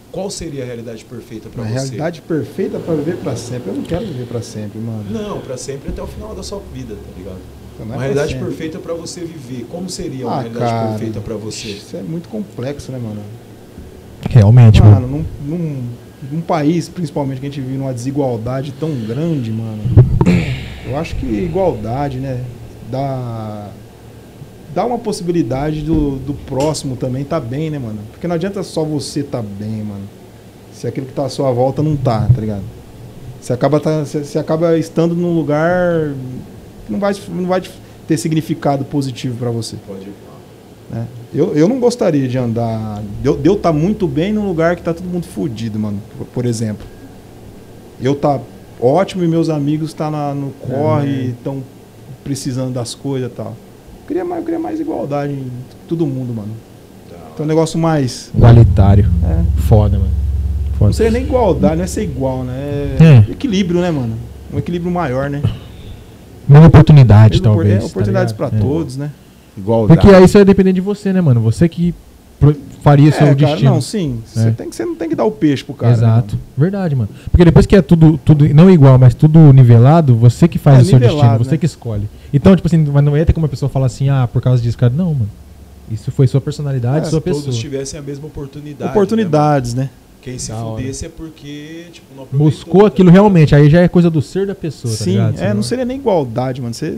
Qual 0.10 0.30
seria 0.30 0.64
a 0.64 0.66
realidade 0.66 1.04
perfeita 1.04 1.50
pra 1.50 1.64
Uma 1.64 1.68
você? 1.68 1.74
realidade 1.74 2.22
perfeita 2.22 2.80
pra 2.80 2.96
viver 2.96 3.18
pra 3.18 3.36
sempre. 3.36 3.72
Eu 3.72 3.76
não 3.76 3.84
quero 3.84 4.06
viver 4.06 4.26
pra 4.26 4.42
sempre, 4.42 4.80
mano. 4.80 5.04
Não, 5.12 5.42
pra 5.42 5.58
sempre 5.58 5.90
até 5.90 6.02
o 6.02 6.08
final 6.08 6.34
da 6.34 6.42
sua 6.44 6.62
vida, 6.74 6.96
tá 6.96 7.18
ligado? 7.18 7.40
Então, 7.74 7.86
não 7.86 7.96
é 7.96 7.98
Uma 7.98 8.04
realidade 8.04 8.32
sempre. 8.32 8.46
perfeita 8.48 8.80
pra 8.80 8.94
você 8.94 9.20
viver. 9.20 9.66
Como 9.70 9.90
seria 9.90 10.28
uma 10.28 10.36
Ah, 10.38 10.42
realidade 10.44 10.72
cara, 10.72 10.90
perfeita 10.92 11.20
pra 11.20 11.36
você? 11.36 11.68
Isso 11.72 11.98
é 11.98 12.02
muito 12.02 12.30
complexo, 12.30 12.90
né, 12.94 13.00
mano? 13.00 13.22
Realmente, 14.30 14.82
mano. 14.82 14.94
Mano, 15.10 15.26
num, 15.46 15.58
num, 15.58 15.90
num 16.32 16.42
país, 16.42 16.90
principalmente, 16.90 17.40
que 17.40 17.48
a 17.48 17.50
gente 17.50 17.62
vive 17.62 17.78
numa 17.78 17.94
desigualdade 17.94 18.74
tão 18.80 18.90
grande, 19.06 19.52
mano. 19.52 19.82
Eu 20.86 20.98
acho 20.98 21.16
que 21.16 21.26
igualdade, 21.26 22.20
né? 22.20 22.44
Dá, 22.92 23.70
dá 24.74 24.86
uma 24.86 25.00
possibilidade 25.00 25.82
do, 25.82 26.18
do 26.18 26.34
próximo 26.34 26.96
também 26.96 27.24
tá 27.24 27.40
bem, 27.40 27.70
né, 27.70 27.80
mano? 27.80 28.00
Porque 28.12 28.28
não 28.28 28.36
adianta 28.36 28.62
só 28.64 28.84
você 28.84 29.24
tá 29.24 29.42
bem, 29.42 29.84
mano. 29.84 30.04
Se 30.74 30.88
aquilo 30.88 31.06
que 31.06 31.14
tá 31.14 31.26
à 31.26 31.30
sua 31.30 31.52
volta 31.52 31.82
não 31.82 31.96
tá, 31.96 32.28
tá 32.34 32.42
ligado? 32.42 32.64
Você 33.40 33.54
acaba, 33.54 33.80
tá, 33.80 34.00
você, 34.06 34.24
você 34.24 34.40
acaba 34.40 34.78
estando 34.78 35.16
num 35.16 35.36
lugar 35.36 36.14
que 36.86 36.92
não 36.92 37.00
vai, 37.00 37.14
não 37.30 37.46
vai 37.46 37.62
ter 38.08 38.18
significado 38.18 38.84
positivo 38.86 39.38
pra 39.38 39.50
você 39.50 39.78
Pode 39.88 40.10
né? 40.90 41.08
Eu, 41.34 41.56
eu 41.56 41.68
não 41.68 41.80
gostaria 41.80 42.28
de 42.28 42.38
andar. 42.38 43.02
De 43.22 43.28
eu- 43.28 43.38
de 43.38 43.48
eu 43.50 43.54
estar 43.56 43.74
muito 43.74 44.08
bem 44.08 44.32
num 44.32 44.48
lugar 44.48 44.76
que 44.76 44.82
tá 44.84 44.94
todo 44.94 45.06
mundo 45.06 45.26
fudido, 45.26 45.80
mano. 45.80 46.00
Por, 46.18 46.28
por 46.28 46.46
exemplo. 46.46 46.86
Eu 48.02 48.16
tá 48.16 48.40
ótimo 48.80 49.24
e 49.24 49.28
meus 49.28 49.50
amigos 49.50 49.94
tá 49.94 50.12
na- 50.12 50.34
no 50.34 50.52
corre 50.52 51.10
e 51.10 51.30
estão 51.32 51.64
precisando 52.24 52.74
das 52.74 52.94
coisas 52.94 53.32
e 53.32 53.34
tal. 53.34 53.48
Eu 54.02 54.08
queria, 54.08 54.24
mais, 54.26 54.40
eu 54.42 54.46
queria 54.46 54.60
mais 54.60 54.80
igualdade 54.80 55.34
em 55.34 55.48
todo 55.88 56.06
mundo, 56.06 56.34
mano. 56.34 56.52
Então 57.34 57.46
um 57.46 57.50
negócio 57.50 57.80
mais. 57.80 58.30
Igualitário. 58.36 59.06
É, 59.24 59.62
Foda, 59.62 59.98
mano. 59.98 60.12
Foda. 60.78 60.90
não 60.90 60.94
seria 60.94 61.12
nem 61.12 61.24
igualdade, 61.24 61.78
não 61.78 61.84
é 61.84 61.88
ser 61.88 62.04
igual, 62.04 62.44
né? 62.44 62.54
É 63.00 63.04
É. 63.28 63.32
equilíbrio, 63.32 63.82
né, 63.82 63.90
mano? 63.90 64.16
Um 64.54 64.58
equilíbrio 64.60 64.92
maior, 64.92 65.30
né? 65.32 65.42
Mesma 66.48 66.68
oportunidade, 66.68 67.40
Mesmo 67.42 67.44
por- 67.56 67.64
talvez. 67.64 67.76
é, 67.76 67.80
tá 67.80 67.86
oportunidades 67.86 68.34
pra 68.34 68.48
ligado? 68.48 68.60
É. 68.64 68.68
todos, 68.70 68.98
né? 68.98 69.10
Igualdade. 69.58 70.00
Porque 70.00 70.16
aí 70.16 70.24
isso 70.24 70.34
vai 70.34 70.46
depender 70.46 70.74
de 70.74 70.82
você, 70.82 71.14
né, 71.14 71.22
mano? 71.22 71.40
Você 71.42 71.68
que 71.70 71.94
faria 72.82 73.12
seu 73.12 73.28
É, 73.28 73.36
cara, 73.36 73.52
destino. 73.52 73.72
não, 73.72 73.82
sim. 73.82 74.20
Você 74.26 74.48
É. 74.50 74.52
tem 74.52 74.70
que- 74.70 74.76
você 74.76 74.84
não 74.86 74.96
tem 74.96 75.08
que 75.08 75.16
dar 75.16 75.24
o 75.24 75.32
peixe 75.32 75.64
pro 75.64 75.74
cara. 75.74 75.92
né, 75.92 75.98
Exato. 75.98 76.36
mano? 76.36 76.42
Verdade, 76.58 76.96
mano. 76.96 77.10
Porque 77.32 77.46
depois 77.46 77.66
que 77.66 77.76
é 77.76 77.82
tudo, 77.82 78.20
tudo 78.26 78.48
não 78.54 78.70
igual, 78.70 78.98
mas 79.00 79.14
tudo 79.14 79.54
nivelado, 79.54 80.16
você 80.16 80.48
que 80.48 80.58
faz 80.60 80.80
É, 80.80 80.82
o 80.82 80.86
seu 80.86 81.00
nivelado, 81.00 81.22
destino, 81.22 81.46
você 81.46 81.52
né? 81.52 81.58
que 81.58 81.66
escolhe. 81.66 82.10
Então, 82.34 82.56
tipo 82.56 82.68
assim, 82.68 82.78
mas 82.92 83.04
não 83.04 83.18
ia 83.18 83.26
ter 83.26 83.32
como 83.34 83.46
a 83.46 83.50
pessoa 83.50 83.70
falar 83.70 83.86
assim, 83.86 84.10
ah, 84.10 84.28
por 84.32 84.42
causa 84.42 84.62
disso, 84.62 84.78
cara. 84.78 84.92
Não, 84.96 85.14
mano. 85.14 85.30
Isso 85.92 86.12
foi 86.12 86.28
sua 86.28 86.42
personalidade, 86.42 87.06
É, 87.08 87.10
sua 87.10 87.22
Todos 87.22 87.40
pessoa. 87.46 87.56
tivessem 87.62 88.00
a 88.00 88.04
mesma 88.04 88.26
oportunidade. 88.26 88.84
né, 88.86 88.90
Oportunidades, 88.92 89.74
né? 89.74 89.84
mano? 89.84 89.90
Quem 90.22 90.38
se 90.40 90.52
Da 90.52 90.58
hora. 90.64 90.82
fudesse 90.82 91.06
é 91.06 91.10
porque, 91.10 91.86
tipo, 91.92 92.08
não 92.16 92.24
aproveitou, 92.24 92.52
Buscou 92.52 92.82
tá 92.82 92.88
aquilo 92.88 93.10
ligado? 93.10 93.22
realmente, 93.24 93.54
aí 93.54 93.70
já 93.70 93.82
é 93.82 93.88
coisa 93.90 94.10
do 94.10 94.22
ser 94.22 94.48
da 94.48 94.56
pessoa, 94.56 94.94
tá 94.94 95.04
Sim, 95.04 95.12
ligado? 95.12 95.40
é, 95.40 95.54
não 95.54 95.62
seria 95.64 95.84
nem 95.84 95.98
igualdade, 95.98 96.62
mano. 96.62 96.74
Você, 96.74 96.98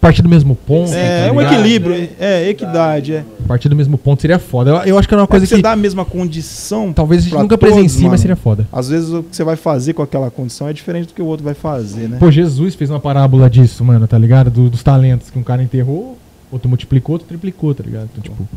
Partir 0.00 0.22
do 0.22 0.28
mesmo 0.30 0.54
ponto. 0.54 0.92
é, 0.94 1.20
tá 1.22 1.26
é 1.26 1.32
um 1.32 1.40
equilíbrio, 1.42 1.94
né? 1.98 2.08
é, 2.18 2.48
equidade, 2.48 3.12
é. 3.12 3.24
Partir 3.46 3.68
do 3.68 3.76
mesmo 3.76 3.98
ponto 3.98 4.22
seria 4.22 4.38
foda. 4.38 4.70
Eu, 4.70 4.76
eu 4.84 4.98
acho 4.98 5.06
que 5.06 5.12
é 5.12 5.16
uma 5.18 5.24
É 5.24 5.26
coisa 5.26 5.44
que 5.44 5.50
você 5.50 5.56
que 5.56 5.62
dá 5.62 5.72
a 5.72 5.76
mesma 5.76 6.04
condição. 6.06 6.90
talvez 6.92 7.20
a 7.20 7.24
gente 7.24 7.34
nunca 7.36 7.58
todos, 7.58 7.74
presencie, 7.74 7.98
mano. 8.00 8.12
mas 8.12 8.20
seria 8.20 8.36
foda. 8.36 8.66
Às 8.72 8.88
vezes 8.88 9.10
o 9.12 9.22
que 9.22 9.36
você 9.36 9.44
vai 9.44 9.56
fazer 9.56 9.92
com 9.92 10.02
aquela 10.02 10.30
condição 10.30 10.66
é 10.68 10.72
diferente 10.72 11.08
do 11.08 11.12
que 11.14 11.20
o 11.20 11.26
outro 11.26 11.44
vai 11.44 11.52
fazer, 11.52 12.08
né? 12.08 12.16
Pô, 12.18 12.30
Jesus 12.30 12.74
fez 12.74 12.88
uma 12.88 12.98
parábola 13.00 13.50
disso, 13.50 13.84
mano, 13.84 14.06
tá 14.08 14.16
ligado? 14.16 14.50
Do- 14.50 14.70
dos 14.70 14.82
talentos 14.82 15.28
que 15.28 15.38
um 15.38 15.42
cara 15.42 15.62
enterrou, 15.62 16.16
outro 16.50 16.66
multiplicou, 16.68 17.14
outro 17.16 17.28
triplicou, 17.28 17.74
tá 17.74 17.82
ligado? 17.84 18.08
Então, 18.10 18.22
tipo, 18.22 18.48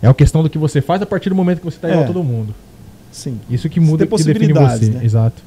é 0.00 0.06
a 0.06 0.14
questão 0.14 0.42
do 0.42 0.48
que 0.48 0.56
você 0.58 0.80
faz 0.80 1.02
a 1.02 1.06
partir 1.06 1.30
do 1.30 1.34
momento 1.34 1.58
que 1.58 1.64
você 1.64 1.78
tá 1.78 1.88
igual 1.88 2.02
É. 2.02 2.04
a 2.04 2.06
todo 2.06 2.22
mundo. 2.22 2.54
Sim. 3.10 3.40
Isso 3.50 3.68
que 3.68 3.80
muda, 3.80 4.06
que 4.06 4.22
define 4.24 4.52
você. 4.52 4.86
né? 4.86 5.00
Exato. 5.04 5.42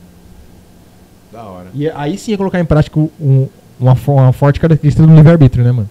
Da 1.31 1.43
hora. 1.43 1.67
E 1.73 1.89
aí 1.89 2.17
sim 2.17 2.33
é 2.33 2.37
colocar 2.37 2.59
em 2.59 2.65
prática 2.65 2.99
um- 2.99 3.47
uma, 3.79 3.93
uma 4.07 4.33
forte 4.33 4.59
característica 4.59 5.05
do 5.05 5.13
livre-arbítrio, 5.13 5.63
né, 5.63 5.71
mano? 5.71 5.89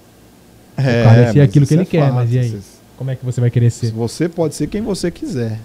É, 0.77 1.05
cara 1.05 1.33
ser 1.33 1.39
mas 1.39 1.49
aquilo 1.49 1.67
que 1.67 1.75
ele 1.75 1.85
quer, 1.85 2.13
mas 2.13 2.33
e 2.33 2.39
aí? 2.39 2.49
Você- 2.51 2.75
Como 2.97 3.11
é 3.11 3.17
que 3.17 3.25
você 3.25 3.41
vai 3.41 3.51
querer 3.51 3.71
ser? 3.71 3.91
Você 3.93 4.29
pode 4.29 4.55
ser 4.55 4.67
quem 4.69 4.81
você 4.83 5.11
quiser. 5.11 5.59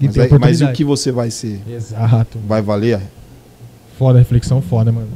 E 0.00 0.06
Mas, 0.06 0.18
aí- 0.18 0.38
mas 0.38 0.60
e 0.60 0.64
o 0.64 0.72
que 0.72 0.84
você 0.84 1.12
vai 1.12 1.30
ser? 1.30 1.60
Exato. 1.68 2.38
Vai 2.46 2.60
valer? 2.60 3.00
Foda, 3.98 4.18
reflexão 4.18 4.60
foda, 4.60 4.90
mano. 4.90 5.06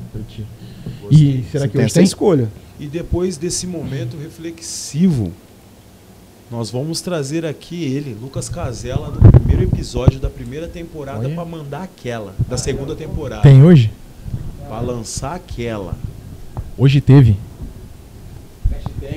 E 1.10 1.44
será 1.50 1.64
Você 1.64 1.68
que 1.68 1.72
tem 1.72 1.80
hoje 1.80 1.84
essa 1.86 1.94
tem? 1.94 2.04
escolha. 2.04 2.48
E 2.78 2.86
depois 2.86 3.36
desse 3.36 3.66
momento 3.66 4.16
reflexivo, 4.16 5.32
nós 6.50 6.70
vamos 6.70 7.00
trazer 7.00 7.44
aqui 7.44 7.82
ele, 7.84 8.16
Lucas 8.20 8.48
Casella, 8.48 9.10
do 9.10 9.18
primeiro 9.32 9.62
episódio 9.64 10.20
da 10.20 10.30
primeira 10.30 10.68
temporada 10.68 11.28
pra 11.28 11.44
mandar 11.44 11.82
aquela, 11.82 12.32
da 12.48 12.56
segunda 12.56 12.94
temporada. 12.94 13.42
Tem 13.42 13.62
hoje? 13.64 13.90
Pra 14.68 14.78
lançar 14.80 15.34
aquela. 15.34 15.94
Hoje 16.78 17.00
teve. 17.00 17.38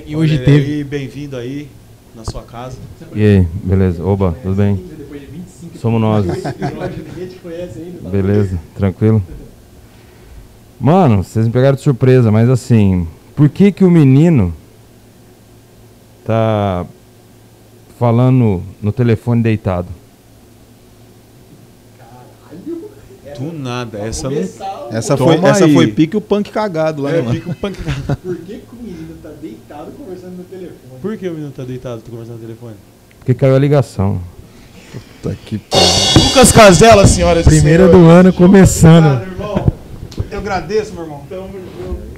E 0.07 0.15
hoje 0.15 0.35
Olha 0.35 0.45
teve. 0.45 0.81
Bem-vindo 0.85 1.35
aí 1.35 1.67
na 2.15 2.23
sua 2.23 2.41
casa. 2.43 2.77
E 3.13 3.21
aí, 3.21 3.47
beleza? 3.61 4.01
Oba, 4.01 4.33
tudo 4.41 4.55
bem? 4.55 4.81
Somos 5.75 5.99
nós. 5.99 6.25
Beleza, 8.09 8.57
tranquilo? 8.75 9.21
Mano, 10.79 11.21
vocês 11.21 11.47
me 11.47 11.51
pegaram 11.51 11.75
de 11.75 11.81
surpresa, 11.81 12.31
mas 12.31 12.47
assim, 12.49 13.05
por 13.35 13.49
que 13.49 13.73
que 13.73 13.83
o 13.83 13.91
menino 13.91 14.53
tá 16.25 16.85
falando 17.99 18.63
no 18.81 18.93
telefone 18.93 19.43
deitado? 19.43 19.98
Do 23.39 23.53
nada, 23.57 23.97
essa 23.99 24.29
não. 24.29 24.37
Essa 24.91 25.15
Toma 25.17 25.37
foi, 25.37 25.49
essa 25.49 25.65
aí. 25.65 25.73
foi 25.73 25.87
pique 25.87 26.15
o 26.17 26.21
punk 26.21 26.49
cagado 26.51 27.01
lá, 27.01 27.11
É, 27.11 27.21
mano? 27.21 27.33
fica 27.35 27.49
o 27.51 27.55
punk- 27.55 27.77
Por 28.23 28.35
que, 28.37 28.53
que 28.55 28.63
o 28.73 28.83
menino 28.83 29.15
tá 29.21 29.29
deitado 29.41 29.91
conversando 29.91 30.37
no 30.37 30.43
telefone? 30.43 30.75
Por 31.01 31.17
que 31.17 31.27
o 31.27 31.33
menino 31.33 31.51
tá 31.51 31.63
deitado, 31.63 32.01
conversando 32.09 32.35
no 32.35 32.41
telefone? 32.41 32.73
Porque 33.19 33.33
caiu 33.33 33.55
a 33.55 33.59
ligação. 33.59 34.19
Puta 35.21 35.37
que 35.45 35.61
Lucas 36.23 36.51
Casella, 36.51 37.05
senhoras 37.05 37.45
e 37.45 37.49
Primeira 37.49 37.85
senhores. 37.87 38.05
do 38.05 38.09
ano 38.09 38.33
começando. 38.33 39.21
irmão. 39.21 39.71
Eu 40.31 40.39
agradeço, 40.39 40.93
meu 40.93 41.03
irmão. 41.03 41.23
Tamo 41.29 41.49
junto. 41.51 42.08